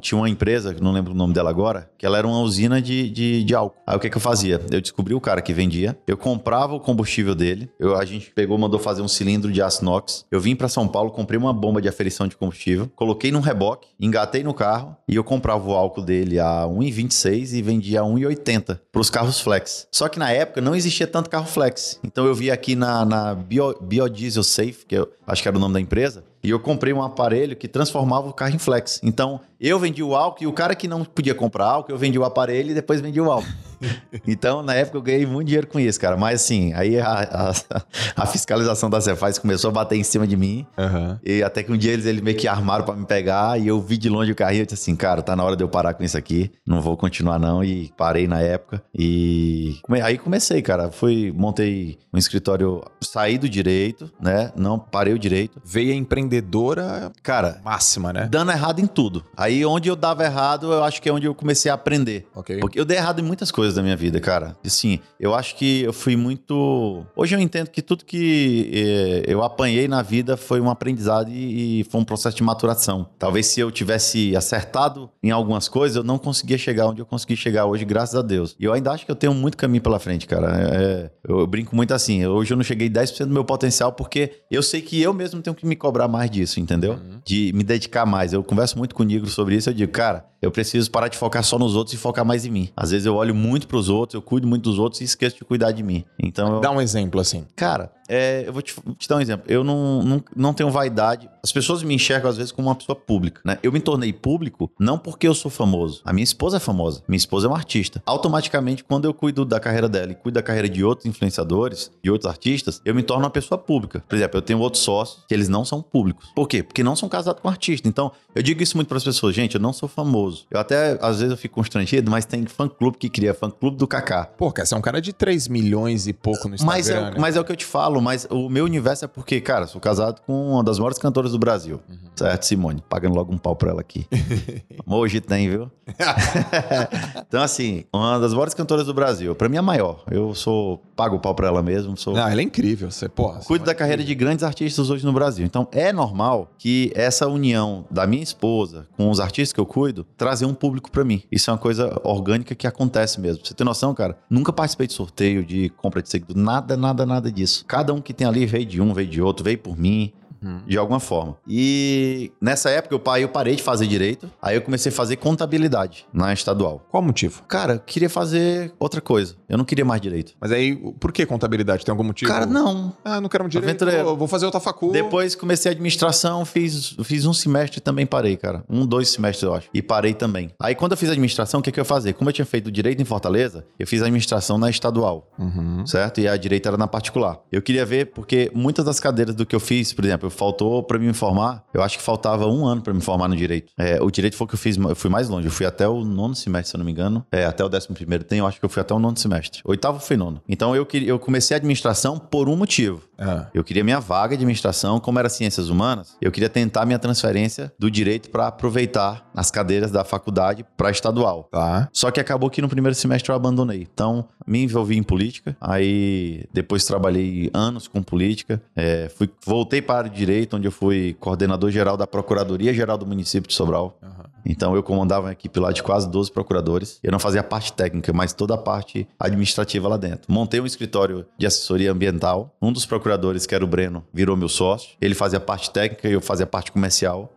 tinha 0.01 0.17
uma 0.17 0.29
empresa, 0.29 0.75
não 0.81 0.91
lembro 0.91 1.13
o 1.13 1.15
nome 1.15 1.33
dela 1.33 1.49
agora, 1.49 1.89
que 1.97 2.05
ela 2.05 2.17
era 2.17 2.27
uma 2.27 2.39
usina 2.39 2.81
de, 2.81 3.09
de, 3.09 3.43
de, 3.43 3.55
álcool. 3.55 3.77
Aí 3.85 3.95
o 3.95 3.99
que, 3.99 4.09
que 4.09 4.17
eu 4.17 4.21
fazia? 4.21 4.61
Eu 4.71 4.81
descobri 4.81 5.13
o 5.13 5.21
cara 5.21 5.41
que 5.41 5.53
vendia, 5.53 5.97
eu 6.05 6.17
comprava 6.17 6.75
o 6.75 6.79
combustível 6.79 7.33
dele, 7.33 7.69
eu, 7.79 7.95
a 7.95 8.05
gente 8.05 8.31
pegou, 8.31 8.57
mandou 8.57 8.79
fazer 8.79 9.01
um 9.01 9.07
cilindro 9.07 9.51
de 9.51 9.61
aço 9.61 9.81
inox, 9.81 10.25
eu 10.29 10.39
vim 10.39 10.55
para 10.55 10.67
São 10.67 10.87
Paulo, 10.87 11.11
comprei 11.11 11.39
uma 11.39 11.53
bomba 11.53 11.81
de 11.81 11.87
aferição 11.87 12.27
de 12.27 12.35
combustível, 12.35 12.89
coloquei 12.95 13.31
num 13.31 13.39
reboque, 13.39 13.87
engatei 13.99 14.43
no 14.43 14.53
carro 14.53 14.95
e 15.07 15.15
eu 15.15 15.23
comprava 15.23 15.67
o 15.67 15.73
álcool 15.73 16.01
dele 16.01 16.39
a 16.39 16.63
1,26 16.65 17.53
e 17.53 17.61
vendia 17.61 18.01
a 18.01 18.03
1,80 18.03 18.79
para 18.91 19.01
os 19.01 19.09
carros 19.09 19.39
flex. 19.39 19.87
Só 19.91 20.09
que 20.09 20.19
na 20.19 20.31
época 20.31 20.61
não 20.61 20.75
existia 20.75 21.07
tanto 21.07 21.29
carro 21.29 21.47
flex. 21.47 21.99
Então 22.03 22.25
eu 22.25 22.35
vi 22.35 22.51
aqui 22.51 22.75
na, 22.75 23.05
na 23.05 23.35
Bio, 23.35 23.75
Biodiesel 23.81 24.43
Safe, 24.43 24.85
que 24.85 24.95
eu 24.95 25.09
acho 25.25 25.41
que 25.41 25.47
era 25.47 25.57
o 25.57 25.59
nome 25.59 25.73
da 25.73 25.81
empresa, 25.81 26.23
e 26.44 26.50
eu 26.50 26.60
comprei 26.60 26.94
um 26.94 27.01
aparelho 27.01 27.56
que 27.56 27.67
transformava 27.67 28.27
o 28.27 28.34
carro 28.34 28.56
em 28.56 28.60
flex. 28.60 29.00
Então, 29.03 29.39
eu 29.59 29.79
vendi 29.79 30.03
o 30.03 30.15
álcool 30.15 30.43
e 30.43 30.47
o 30.47 30.53
cara 30.53 30.75
que 30.75 30.87
não 30.87 31.03
podia 31.03 31.33
comprar 31.33 31.65
álcool, 31.65 31.91
eu 31.91 31.97
vendi 31.97 32.17
o 32.17 32.23
aparelho 32.23 32.71
e 32.71 32.73
depois 32.73 33.01
vendi 33.01 33.19
o 33.19 33.31
álcool. 33.31 33.47
então, 34.27 34.63
na 34.63 34.73
época, 34.73 34.97
eu 34.97 35.01
ganhei 35.01 35.25
muito 35.25 35.47
dinheiro 35.47 35.67
com 35.67 35.79
isso, 35.79 35.99
cara. 35.99 36.17
Mas, 36.17 36.41
assim, 36.41 36.73
aí 36.73 36.99
a, 36.99 37.07
a, 37.07 37.81
a 38.23 38.25
fiscalização 38.25 38.89
da 38.89 38.99
Cefaz 38.99 39.37
começou 39.37 39.69
a 39.69 39.73
bater 39.73 39.97
em 39.97 40.03
cima 40.03 40.27
de 40.27 40.35
mim. 40.35 40.65
Uhum. 40.77 41.17
E 41.23 41.43
até 41.43 41.63
que 41.63 41.71
um 41.71 41.77
dia 41.77 41.93
eles, 41.93 42.05
eles 42.05 42.21
meio 42.21 42.37
que 42.37 42.47
armaram 42.47 42.85
para 42.85 42.95
me 42.95 43.05
pegar 43.05 43.59
e 43.59 43.67
eu 43.67 43.79
vi 43.81 43.97
de 43.97 44.09
longe 44.09 44.31
o 44.31 44.35
carrinho 44.35 44.63
e 44.63 44.65
disse 44.65 44.81
assim, 44.81 44.95
cara, 44.95 45.21
tá 45.21 45.35
na 45.35 45.43
hora 45.43 45.55
de 45.55 45.63
eu 45.63 45.69
parar 45.69 45.93
com 45.93 46.03
isso 46.03 46.17
aqui. 46.17 46.51
Não 46.65 46.81
vou 46.81 46.97
continuar, 46.97 47.39
não. 47.39 47.63
E 47.63 47.91
parei 47.97 48.27
na 48.27 48.41
época. 48.41 48.81
E 48.97 49.77
aí 50.03 50.17
comecei, 50.17 50.61
cara. 50.61 50.91
Fui, 50.91 51.31
montei 51.35 51.97
um 52.13 52.17
escritório, 52.17 52.83
saí 53.01 53.37
do 53.37 53.47
direito, 53.47 54.11
né? 54.19 54.51
Não 54.55 54.79
parei 54.79 55.13
o 55.13 55.19
direito. 55.19 55.61
Veio 55.63 55.91
a 55.91 55.95
empreendedora, 55.95 57.11
cara, 57.21 57.61
máxima, 57.63 58.11
né? 58.11 58.27
Dando 58.29 58.51
errado 58.51 58.79
em 58.79 58.87
tudo. 58.87 59.23
Aí 59.35 59.46
onde 59.65 59.89
eu 59.89 59.95
dava 59.95 60.23
errado, 60.23 60.71
eu 60.71 60.83
acho 60.83 61.01
que 61.01 61.09
é 61.09 61.13
onde 61.13 61.25
eu 61.25 61.35
comecei 61.35 61.69
a 61.71 61.73
aprender. 61.75 62.27
Ok. 62.35 62.59
Porque 62.59 62.79
eu 62.79 62.85
dei 62.85 62.97
errado 62.97 63.19
em 63.19 63.23
muitas 63.23 63.51
coisas 63.51 63.75
da 63.75 63.83
minha 63.83 63.95
vida, 63.95 64.19
cara. 64.19 64.57
Assim, 64.65 64.99
eu 65.19 65.33
acho 65.35 65.55
que 65.55 65.81
eu 65.81 65.93
fui 65.93 66.15
muito. 66.15 67.05
Hoje 67.15 67.35
eu 67.35 67.39
entendo 67.39 67.69
que 67.69 67.81
tudo 67.81 68.05
que 68.05 68.69
eh, 68.73 69.23
eu 69.31 69.43
apanhei 69.43 69.87
na 69.87 70.01
vida 70.01 70.37
foi 70.37 70.59
um 70.59 70.69
aprendizado 70.69 71.29
e, 71.29 71.81
e, 71.81 71.83
foi 71.85 72.01
um 72.01 72.03
processo 72.03 72.35
de 72.35 72.43
maturação. 72.43 73.07
Talvez 73.17 73.47
se 73.47 73.59
eu 73.59 73.71
tivesse 73.71 74.35
acertado 74.35 75.09
em 75.21 75.31
algumas 75.31 75.67
coisas, 75.67 75.97
eu 75.97 76.03
não 76.03 76.17
conseguia 76.17 76.57
chegar 76.57 76.87
onde 76.87 77.01
eu 77.01 77.05
consegui 77.05 77.35
chegar 77.35 77.65
hoje, 77.65 77.85
graças 77.85 78.15
a 78.15 78.21
Deus. 78.21 78.55
E 78.59 78.65
eu 78.65 78.73
ainda 78.73 78.91
acho 78.91 79.05
que 79.05 79.11
eu 79.11 79.15
tenho 79.15 79.33
muito 79.33 79.57
caminho 79.57 79.81
pela 79.81 79.99
frente, 79.99 80.27
cara. 80.27 80.47
É, 80.57 80.77
é 80.77 81.11
eu, 81.27 81.39
eu, 81.39 81.47
brinco 81.47 81.75
muito 81.75 81.93
assim. 81.93 82.25
Hoje 82.25 82.53
eu 82.53 82.57
não 82.57 82.63
cheguei 82.63 82.89
10% 82.89 83.25
do 83.25 83.33
meu 83.33 83.45
potencial 83.45 83.91
porque 83.91 84.41
eu 84.49 84.61
sei 84.61 84.81
que 84.81 85.01
eu 85.01 85.13
mesmo 85.13 85.41
tenho 85.41 85.55
que 85.55 85.65
me 85.65 85.75
cobrar 85.75 86.07
mais 86.07 86.29
disso, 86.29 86.59
entendeu? 86.59 86.93
Uhum. 86.93 87.19
De 87.25 87.51
me 87.53 87.63
dedicar 87.63 88.05
mais. 88.05 88.33
Eu 88.33 88.43
converso 88.43 88.77
muito 88.77 88.95
com 88.95 89.03
o 89.03 89.05
Nigro 89.05 89.29
sobre 89.38 89.56
isso. 89.56 89.70
Eu 89.70 89.74
digo, 89.75 89.91
cara, 89.91 90.25
eu 90.41 90.51
preciso 90.51 90.89
parar 90.91 91.08
de 91.08 91.17
focar 91.17 91.44
só 91.44 91.58
nos 91.58 91.75
outros 91.75 91.94
e 91.94 91.98
focar 91.98 92.25
mais 92.25 92.46
em 92.46 92.50
mim. 92.50 92.70
Às 92.75 92.91
vezes 92.91 93.06
eu 93.06 93.15
olho 93.15 93.34
muito 93.34 93.67
para 93.67 93.77
os 93.77 93.89
outros, 93.89 94.15
eu 94.15 94.22
cuido 94.22 94.48
muito 94.48 94.63
dos 94.63 94.79
outros 94.79 95.01
e 95.01 95.03
esqueço 95.03 95.38
de 95.38 95.46
cuidar 95.46 95.72
de 95.72 95.84
mim. 95.84 96.03
Então 96.20 96.56
eu... 96.56 96.60
Dá 96.62 96.72
um 96.72 96.82
exemplo 96.82 97.20
assim. 97.20 97.46
Cara, 97.56 97.91
é, 98.08 98.44
eu 98.48 98.53
vou 98.53 98.62
te, 98.62 98.74
te, 98.98 99.08
dar 99.08 99.17
um 99.17 99.22
exemplo. 99.22 99.46
Eu 99.48 99.63
não, 99.63 100.01
não, 100.01 100.24
não 100.36 100.53
tenho 100.53 100.70
vaidade. 100.70 101.29
As 101.44 101.51
pessoas 101.51 101.84
me 101.84 101.94
enxergam, 101.94 102.29
às 102.29 102.38
vezes, 102.38 102.51
como 102.51 102.70
uma 102.70 102.75
pessoa 102.75 102.96
pública, 102.96 103.41
né? 103.44 103.58
Eu 103.62 103.72
me 103.72 103.79
tornei 103.79 104.13
público 104.13 104.72
não 104.79 104.98
porque 104.98 105.27
eu 105.27 105.34
sou 105.34 105.51
famoso. 105.51 106.01
A 106.06 106.13
minha 106.13 106.24
esposa 106.24 106.58
é 106.58 106.60
famosa. 106.60 107.03
Minha 107.08 107.17
esposa 107.17 107.48
é 107.48 107.50
uma 107.50 107.58
artista. 107.58 108.01
Automaticamente, 108.06 108.84
quando 108.84 109.06
eu 109.06 109.13
cuido 109.13 109.44
da 109.44 109.60
carreira 109.60 109.89
dela 109.89 110.12
e 110.12 110.15
cuido 110.15 110.36
da 110.36 110.44
carreira 110.44 110.70
de 110.70 110.84
outros 110.84 111.06
influenciadores, 111.06 111.91
de 112.01 112.10
outros 112.10 112.29
artistas, 112.29 112.82
eu 112.86 112.96
me 112.96 113.03
torno 113.03 113.24
uma 113.24 113.29
pessoa 113.29 113.58
pública. 113.58 114.03
Por 114.08 114.15
exemplo, 114.15 114.38
eu 114.38 114.41
tenho 114.41 114.60
outros 114.60 114.84
sócios 114.84 115.25
que 115.27 115.34
eles 115.34 115.50
não 115.50 115.65
são 115.65 115.82
públicos. 115.82 116.29
Por 116.36 116.48
quê? 116.48 116.63
Porque 116.63 116.84
não 116.84 116.96
são 116.96 117.10
casados 117.10 117.41
com 117.41 117.50
artista. 117.50 117.88
Então, 117.88 118.12
eu 118.34 118.41
digo 118.41 118.63
isso 118.63 118.77
muito 118.77 118.88
para 118.88 118.98
as 118.98 119.03
pessoas. 119.03 119.36
Gente, 119.36 119.56
eu 119.56 119.62
não 119.62 119.74
sou 119.74 119.89
famoso. 119.89 120.37
Eu 120.50 120.60
até, 120.60 120.98
às 121.01 121.20
vezes, 121.20 121.32
eu 121.32 121.38
fico 121.38 121.56
constrangido, 121.56 122.10
mas 122.12 122.25
tem 122.25 122.46
fã-clube 122.46 122.98
que 122.98 123.10
cria 123.10 123.34
fã-clube 123.34 123.77
do 123.77 123.88
Kaká. 123.88 124.25
Pô, 124.25 124.51
cara, 124.51 124.65
você 124.65 124.75
é 124.75 124.77
um 124.77 124.82
cara 124.82 125.01
de 125.01 125.13
3 125.13 125.48
milhões 125.48 126.08
e 126.08 126.13
pouco 126.13 126.48
no 126.48 126.56
Instagram, 126.56 126.75
mas 126.75 126.89
é, 126.89 127.01
né? 127.01 127.15
mas 127.17 127.36
é 127.36 127.39
o 127.39 127.46
que 127.46 127.51
eu 127.51 127.56
te 127.56 127.65
falo, 127.65 128.01
mas 128.01 128.27
o 128.29 128.50
meu 128.50 128.65
universo 128.65 129.06
é 129.06 129.08
porque, 129.08 129.39
cara, 129.41 129.67
sou 129.67 129.79
casado 129.79 130.22
com 130.25 130.51
uma 130.51 130.63
das 130.63 130.77
maiores 130.79 130.98
cantoras 130.98 131.32
do 131.32 131.39
Brasil. 131.39 131.79
Uhum. 131.89 131.98
Certo, 132.15 132.44
Simone? 132.44 132.84
Pagando 132.88 133.15
logo 133.15 133.34
um 133.34 133.38
pau 133.38 133.56
pra 133.56 133.72
ela 133.72 133.82
aqui. 133.82 134.06
Hoje 134.86 135.22
tem, 135.22 135.50
viu? 135.50 135.72
então, 137.27 137.41
assim, 137.41 137.86
uma 137.94 138.20
das 138.20 138.34
maiores 138.34 138.53
cantoras 138.53 138.86
do 138.86 138.94
Brasil. 138.94 139.36
Pra 139.36 139.48
mim, 139.48 139.58
é 139.58 139.62
maior. 139.62 140.03
Eu 140.10 140.34
sou. 140.34 140.82
Pago 140.96 141.17
o 141.17 141.20
pau 141.20 141.36
pra 141.36 141.48
ela 141.48 141.62
mesmo. 141.62 141.96
Sou... 141.96 142.13
Não, 142.13 142.27
ela 142.27 142.41
é 142.41 142.44
incrível. 142.44 142.89
Você, 142.89 143.08
porra, 143.08 143.39
Cuido 143.41 143.65
da 143.65 143.75
carreira 143.75 144.03
de 144.03 144.15
grandes 144.15 144.44
artistas 144.44 144.89
hoje 144.89 145.06
no 145.06 145.13
Brasil. 145.13 145.46
Então, 145.46 145.67
é 145.72 145.94
normal 145.94 146.50
que 146.58 146.91
essa 146.96 147.27
união 147.27 147.86
da 147.89 148.08
minha 148.08 148.24
esposa 148.24 148.88
com 148.98 149.10
os 149.10 149.20
artistas 149.20 149.53
que 149.53 149.60
eu 149.60 149.65
cuido 149.65 150.06
trazer 150.17 150.45
um 150.45 150.53
público 150.53 150.91
pra 150.91 151.03
mim. 151.05 151.21
Isso 151.31 151.50
é 151.50 151.53
uma 151.53 151.59
coisa 151.59 152.00
orgânica 152.03 152.55
que 152.55 152.67
acontece 152.67 153.21
mesmo. 153.21 153.45
Você 153.45 153.53
ter 153.53 153.63
noção, 153.63 153.93
cara, 153.93 154.17
nunca 154.29 154.51
participei 154.51 154.88
de 154.88 154.93
sorteio, 154.93 155.45
de 155.45 155.69
compra 155.69 156.01
de 156.01 156.09
seguidor, 156.09 156.36
nada, 156.36 156.75
nada, 156.75 157.05
nada 157.05 157.31
disso. 157.31 157.63
Cada 157.65 157.93
um 157.93 158.01
que 158.01 158.13
tem 158.13 158.25
ali 158.25 158.45
veio 158.45 158.65
de 158.65 158.81
um, 158.81 158.93
veio 158.93 159.07
de 159.07 159.21
outro, 159.21 159.43
veio 159.43 159.57
por 159.57 159.77
mim. 159.77 160.12
Uhum. 160.39 160.62
De 160.67 160.77
alguma 160.77 161.00
forma. 161.00 161.36
E 161.47 162.31
nessa 162.39 162.69
época 162.69 162.93
eu, 162.93 163.01
eu 163.19 163.29
parei 163.29 163.55
de 163.55 163.63
fazer 163.63 163.88
direito, 163.88 164.29
aí 164.39 164.55
eu 164.55 164.62
comecei 164.62 164.91
a 164.91 164.95
fazer 164.95 165.15
contabilidade 165.15 166.05
na 166.13 166.31
estadual. 166.31 166.86
Qual 166.91 167.01
o 167.01 167.05
motivo? 167.05 167.41
Cara, 167.47 167.74
eu 167.74 167.79
queria 167.79 168.09
fazer 168.09 168.71
outra 168.79 169.01
coisa. 169.01 169.36
Eu 169.49 169.57
não 169.57 169.65
queria 169.65 169.85
mais 169.85 170.01
direito. 170.01 170.33
Mas 170.39 170.51
aí, 170.51 170.75
por 170.75 171.11
que 171.11 171.25
contabilidade? 171.25 171.85
Tem 171.85 171.91
algum 171.91 172.03
motivo? 172.03 172.31
Cara, 172.31 172.45
não. 172.45 172.93
Ah, 173.03 173.21
não 173.21 173.29
quero 173.29 173.45
um 173.45 173.47
direito, 173.47 173.85
vou, 174.03 174.17
vou 174.17 174.27
fazer 174.27 174.45
outra 174.45 174.59
facu. 174.59 174.91
Depois 174.91 175.35
comecei 175.35 175.71
a 175.71 175.73
administração, 175.73 176.43
fiz, 176.45 176.95
fiz 177.03 177.25
um 177.25 177.33
semestre 177.33 177.79
e 177.79 177.81
também 177.81 178.05
parei, 178.05 178.35
cara. 178.35 178.63
Um, 178.69 178.85
dois 178.85 179.09
semestres, 179.09 179.43
eu 179.43 179.53
acho. 179.53 179.69
E 179.73 179.81
parei 179.81 180.13
também. 180.13 180.51
Aí 180.59 180.75
quando 180.75 180.91
eu 180.91 180.97
fiz 180.97 181.09
administração, 181.09 181.59
o 181.59 181.63
que, 181.63 181.71
que 181.71 181.79
eu 181.79 181.81
ia 181.81 181.85
fazer? 181.85 182.13
Como 182.13 182.29
eu 182.29 182.33
tinha 182.33 182.45
feito 182.45 182.71
direito 182.71 183.01
em 183.01 183.05
Fortaleza, 183.05 183.65
eu 183.79 183.87
fiz 183.87 184.01
administração 184.01 184.57
na 184.57 184.69
estadual, 184.69 185.31
uhum. 185.39 185.85
certo? 185.85 186.19
E 186.19 186.27
a 186.27 186.35
direita 186.35 186.69
era 186.69 186.77
na 186.77 186.87
particular. 186.87 187.39
Eu 187.51 187.61
queria 187.61 187.85
ver, 187.85 188.07
porque 188.07 188.51
muitas 188.53 188.83
das 188.85 188.99
cadeiras 188.99 189.35
do 189.35 189.45
que 189.45 189.55
eu 189.55 189.59
fiz, 189.59 189.93
por 189.93 190.03
exemplo, 190.03 190.29
faltou 190.29 190.83
para 190.83 190.99
me 190.99 191.13
formar, 191.13 191.63
eu 191.73 191.81
acho 191.81 191.97
que 191.97 192.03
faltava 192.03 192.47
um 192.47 192.65
ano 192.65 192.81
para 192.81 192.93
me 192.93 193.01
formar 193.01 193.27
no 193.27 193.35
direito. 193.35 193.71
É, 193.77 194.01
o 194.01 194.11
direito 194.11 194.35
foi 194.35 194.45
o 194.45 194.47
que 194.47 194.55
eu 194.55 194.59
fiz, 194.59 194.77
eu 194.77 194.95
fui 194.95 195.09
mais 195.09 195.29
longe. 195.29 195.47
Eu 195.47 195.51
fui 195.51 195.65
até 195.65 195.87
o 195.87 196.03
nono 196.03 196.35
semestre, 196.35 196.71
se 196.71 196.75
eu 196.75 196.79
não 196.79 196.85
me 196.85 196.91
engano. 196.91 197.25
É, 197.31 197.45
até 197.45 197.63
o 197.63 197.69
décimo 197.69 197.95
primeiro 197.95 198.23
tem, 198.23 198.39
eu 198.39 198.47
acho 198.47 198.59
que 198.59 198.65
eu 198.65 198.69
fui 198.69 198.81
até 198.81 198.93
o 198.93 198.99
nono 198.99 199.17
semestre. 199.17 199.37
Oitavo 199.65 200.00
foi 200.00 200.17
nono. 200.17 200.41
Então 200.48 200.75
eu, 200.75 200.88
eu 201.06 201.20
comecei 201.20 201.56
a 201.56 201.58
administração 201.58 202.17
por 202.17 202.50
um 202.50 202.56
motivo. 202.56 203.01
Ah. 203.17 203.47
Eu 203.53 203.63
queria 203.63 203.83
minha 203.83 204.00
vaga 204.00 204.36
de 204.36 204.43
administração, 204.43 205.00
como 205.00 205.19
era 205.19 205.29
ciências 205.29 205.69
humanas, 205.69 206.15
eu 206.21 206.31
queria 206.31 206.50
tentar 206.50 206.86
minha 206.86 207.00
transferência 207.00 207.71
do 207.77 207.89
direito 207.89 208.29
para 208.29 208.47
aproveitar 208.47 209.29
as 209.36 209.50
cadeiras 209.51 209.91
da 209.91 210.03
faculdade 210.03 210.65
para 210.75 210.91
estadual. 210.91 211.47
Tá. 211.51 211.89
Só 211.91 212.12
que 212.12 212.19
acabou 212.19 212.50
que 212.50 212.62
no 212.62 212.69
primeiro 212.69 212.95
semestre 212.95 213.31
eu 213.31 213.36
abandonei. 213.36 213.88
Então, 213.91 214.27
me 214.45 214.63
envolvi 214.63 214.97
em 214.97 215.03
política, 215.03 215.55
aí 215.59 216.45
depois 216.53 216.86
trabalhei 216.86 217.50
anos 217.53 217.88
com 217.88 218.01
política, 218.01 218.62
é, 218.75 219.09
fui, 219.09 219.29
voltei 219.45 219.81
para 219.81 220.07
o 220.07 220.09
direito, 220.09 220.55
onde 220.55 220.67
eu 220.67 220.71
fui 220.71 221.15
coordenador 221.19 221.71
geral 221.71 221.97
da 221.97 222.07
Procuradoria 222.07 222.74
Geral 222.74 222.97
do 222.97 223.05
município 223.05 223.47
de 223.47 223.53
Sobral. 223.53 223.97
Uhum. 224.01 224.27
Então 224.47 224.75
eu 224.75 224.81
comandava 224.81 225.25
uma 225.27 225.31
equipe 225.33 225.59
lá 225.59 225.71
de 225.71 225.83
quase 225.83 226.09
12 226.09 226.31
procuradores. 226.31 227.00
Eu 227.03 227.12
não 227.12 227.19
fazia 227.19 227.41
a 227.41 227.43
parte 227.43 227.74
técnica, 227.74 228.13
mas 228.13 228.31
toda 228.31 228.53
a 228.53 228.57
parte 228.57 229.07
administrativa 229.19 229.88
lá 229.89 229.97
dentro. 229.97 230.31
Montei 230.31 230.62
um 230.62 230.65
escritório 230.65 231.25
de 231.38 231.45
assessoria 231.45 231.91
ambiental. 231.91 232.55
Um 232.62 232.71
dos 232.71 232.86
procuradores, 232.86 233.06
que 233.47 233.55
era 233.55 233.63
o 233.63 233.67
Breno, 233.67 234.05
virou 234.13 234.35
meu 234.35 234.49
sócio. 234.49 234.89
Ele 234.99 235.15
fazia 235.15 235.37
a 235.37 235.41
parte 235.41 235.71
técnica 235.71 236.07
e 236.07 236.13
eu 236.13 236.21
fazia 236.21 236.43
a 236.43 236.47
parte 236.47 236.71
comercial. 236.71 237.33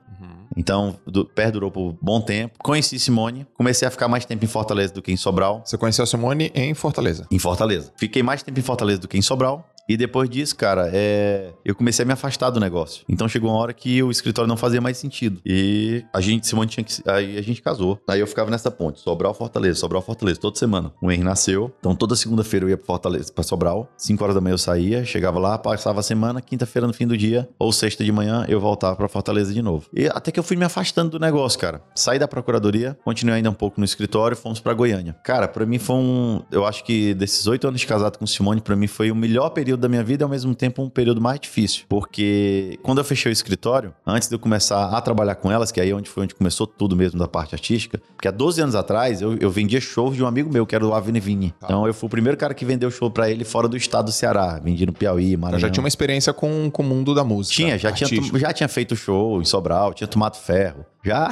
Então, 0.57 0.99
do, 1.07 1.25
perdurou 1.25 1.71
por 1.71 1.97
bom 2.01 2.21
tempo. 2.21 2.59
Conheci 2.59 2.99
Simone, 2.99 3.47
comecei 3.55 3.87
a 3.87 3.91
ficar 3.91 4.09
mais 4.09 4.25
tempo 4.25 4.45
em 4.45 4.49
Fortaleza 4.49 4.93
do 4.93 5.01
que 5.01 5.13
em 5.13 5.17
Sobral. 5.17 5.63
Você 5.65 5.79
conheceu 5.79 6.03
a 6.03 6.07
Simone 6.07 6.51
em 6.55 6.75
Fortaleza? 6.75 7.27
Em 7.31 7.39
Fortaleza. 7.39 7.93
Fiquei 7.97 8.23
mais 8.23 8.43
tempo 8.43 8.59
em 8.59 8.63
Fortaleza 8.63 9.01
do 9.01 9.09
que 9.09 9.17
em 9.17 9.23
Sobral. 9.23 9.69
E 9.89 9.97
depois 9.97 10.29
disso, 10.29 10.57
cara, 10.57 10.91
é... 10.93 11.53
eu 11.65 11.75
comecei 11.75 12.05
a 12.05 12.07
me 12.07 12.13
afastar 12.13 12.51
do 12.51 12.61
negócio. 12.61 13.05
Então 13.09 13.29
chegou 13.29 13.51
uma 13.51 13.59
hora 13.59 13.73
que 13.73 14.03
o 14.03 14.11
escritório 14.11 14.49
não 14.49 14.57
fazia 14.57 14.81
mais 14.81 14.97
sentido. 14.99 15.41
E 15.45 16.05
a 16.13 16.21
gente, 16.21 16.47
Simone 16.47 16.69
tinha 16.69 16.85
que. 16.85 17.03
Aí 17.09 17.39
a 17.39 17.43
gente 17.43 17.61
casou. 17.63 17.99
Aí 18.09 18.21
eu 18.21 18.27
ficava 18.27 18.51
nessa 18.51 18.71
ponte, 18.71 19.01
Sobral 19.01 19.35
Fortaleza, 19.35 19.81
Sobral 19.81 20.03
Fortaleza, 20.03 20.41
toda 20.41 20.59
semana. 20.59 20.93
O 21.03 21.11
Henry 21.11 21.25
nasceu. 21.25 21.73
Então 21.79 21.95
toda 21.95 22.15
segunda-feira 22.15 22.67
eu 22.67 22.71
ia 22.71 22.77
pra 22.77 22.87
Fortaleza, 22.87 23.33
pra 23.33 23.43
Sobral. 23.43 23.91
5 23.97 24.23
horas 24.23 24.35
da 24.35 24.41
manhã 24.41 24.55
eu 24.55 24.59
saía, 24.59 25.05
chegava 25.05 25.39
lá, 25.39 25.59
passava 25.59 26.01
a 26.01 26.03
semana, 26.03 26.41
quinta-feira 26.41 26.87
no 26.87 26.93
fim 26.93 27.07
do 27.07 27.17
dia, 27.17 27.49
ou 27.59 27.73
sexta 27.73 28.05
de 28.05 28.13
manhã, 28.13 28.45
eu 28.49 28.61
voltava 28.61 28.97
pra 28.97 29.09
Fortaleza 29.09 29.53
de 29.53 29.63
novo. 29.63 29.87
E 29.95 30.07
até 30.07 30.31
que 30.31 30.39
eu 30.39 30.45
fui 30.45 30.57
me 30.57 30.65
afastando 30.65 31.11
do 31.11 31.19
negócio, 31.19 31.59
cara. 31.59 31.83
Saí 31.95 32.19
da 32.19 32.29
procuradoria, 32.29 32.97
continuei 33.05 33.37
ainda 33.37 33.51
um 33.51 33.55
pouco 33.55 33.81
no 33.81 33.85
escritório, 33.85 34.37
fomos 34.37 34.61
pra 34.61 34.73
Goiânia. 34.75 35.17
Cara, 35.25 35.49
pra 35.49 35.67
mim 35.67 35.79
foi 35.79 35.97
um. 35.97 36.43
Eu 36.51 36.67
acho 36.67 36.85
que 36.85 37.15
desses 37.15 37.47
oito 37.47 37.67
anos 37.67 37.81
de 37.81 37.87
casado 37.87 38.19
com 38.19 38.27
Simone, 38.27 38.61
pra 38.61 38.77
mim 38.77 38.87
foi 38.87 39.11
o 39.11 39.17
melhor 39.17 39.51
período 39.51 39.80
da 39.81 39.89
minha 39.89 40.03
vida 40.05 40.23
e 40.23 40.25
ao 40.25 40.31
mesmo 40.31 40.55
tempo 40.55 40.83
um 40.83 40.89
período 40.89 41.21
mais 41.21 41.41
difícil. 41.41 41.85
Porque 41.89 42.79
quando 42.83 42.99
eu 42.99 43.05
fechei 43.05 43.31
o 43.31 43.33
escritório, 43.33 43.95
antes 44.07 44.29
de 44.29 44.35
eu 44.35 44.39
começar 44.39 44.91
a 44.91 45.01
trabalhar 45.01 45.35
com 45.37 45.51
elas, 45.51 45.73
que 45.73 45.81
aí 45.81 45.91
é 45.91 45.95
onde 45.95 46.09
foi 46.09 46.25
onde 46.25 46.35
começou 46.35 46.67
tudo 46.67 46.95
mesmo 46.97 47.19
da 47.19 47.27
parte 47.29 47.55
artística, 47.55 48.01
porque 48.15 48.29
há 48.29 48.31
12 48.31 48.61
anos 48.63 48.75
atrás 48.75 49.21
eu, 49.21 49.37
eu 49.39 49.51
vendia 49.51 49.81
shows 49.81 50.17
de 50.17 50.23
um 50.23 50.27
amigo 50.27 50.53
meu, 50.53 50.67
que 50.67 50.75
era 50.75 50.87
o 50.87 50.95
Avni 50.95 51.21
Vini. 51.21 51.51
Tá. 51.59 51.67
Então 51.67 51.87
eu 51.87 51.95
fui 51.95 52.07
o 52.07 52.11
primeiro 52.11 52.37
cara 52.37 52.55
que 52.55 52.65
vendeu 52.65 52.91
show 52.91 53.11
pra 53.11 53.31
ele 53.31 53.45
fora 53.45 53.69
do 53.69 53.77
estado 53.77 54.07
do 54.07 54.13
Ceará. 54.13 54.61
Vendi 54.63 54.85
no 54.87 54.93
Piauí, 54.93 55.33
Eu 55.33 55.39
Maranhão. 55.39 55.61
já 55.61 55.71
tinha 55.71 55.83
uma 55.83 55.89
experiência 55.89 56.33
com, 56.33 56.71
com 56.71 56.83
o 56.83 56.87
mundo 56.87 57.15
da 57.15 57.25
música. 57.25 57.55
Tinha, 57.55 57.79
já 57.79 57.93
tinha, 57.93 58.09
já 58.39 58.53
tinha 58.53 58.69
feito 58.69 58.95
show 58.97 59.41
em 59.41 59.45
Sobral, 59.45 59.95
tinha 59.95 60.09
tomado 60.09 60.37
ferro. 60.37 60.85
Já? 61.03 61.31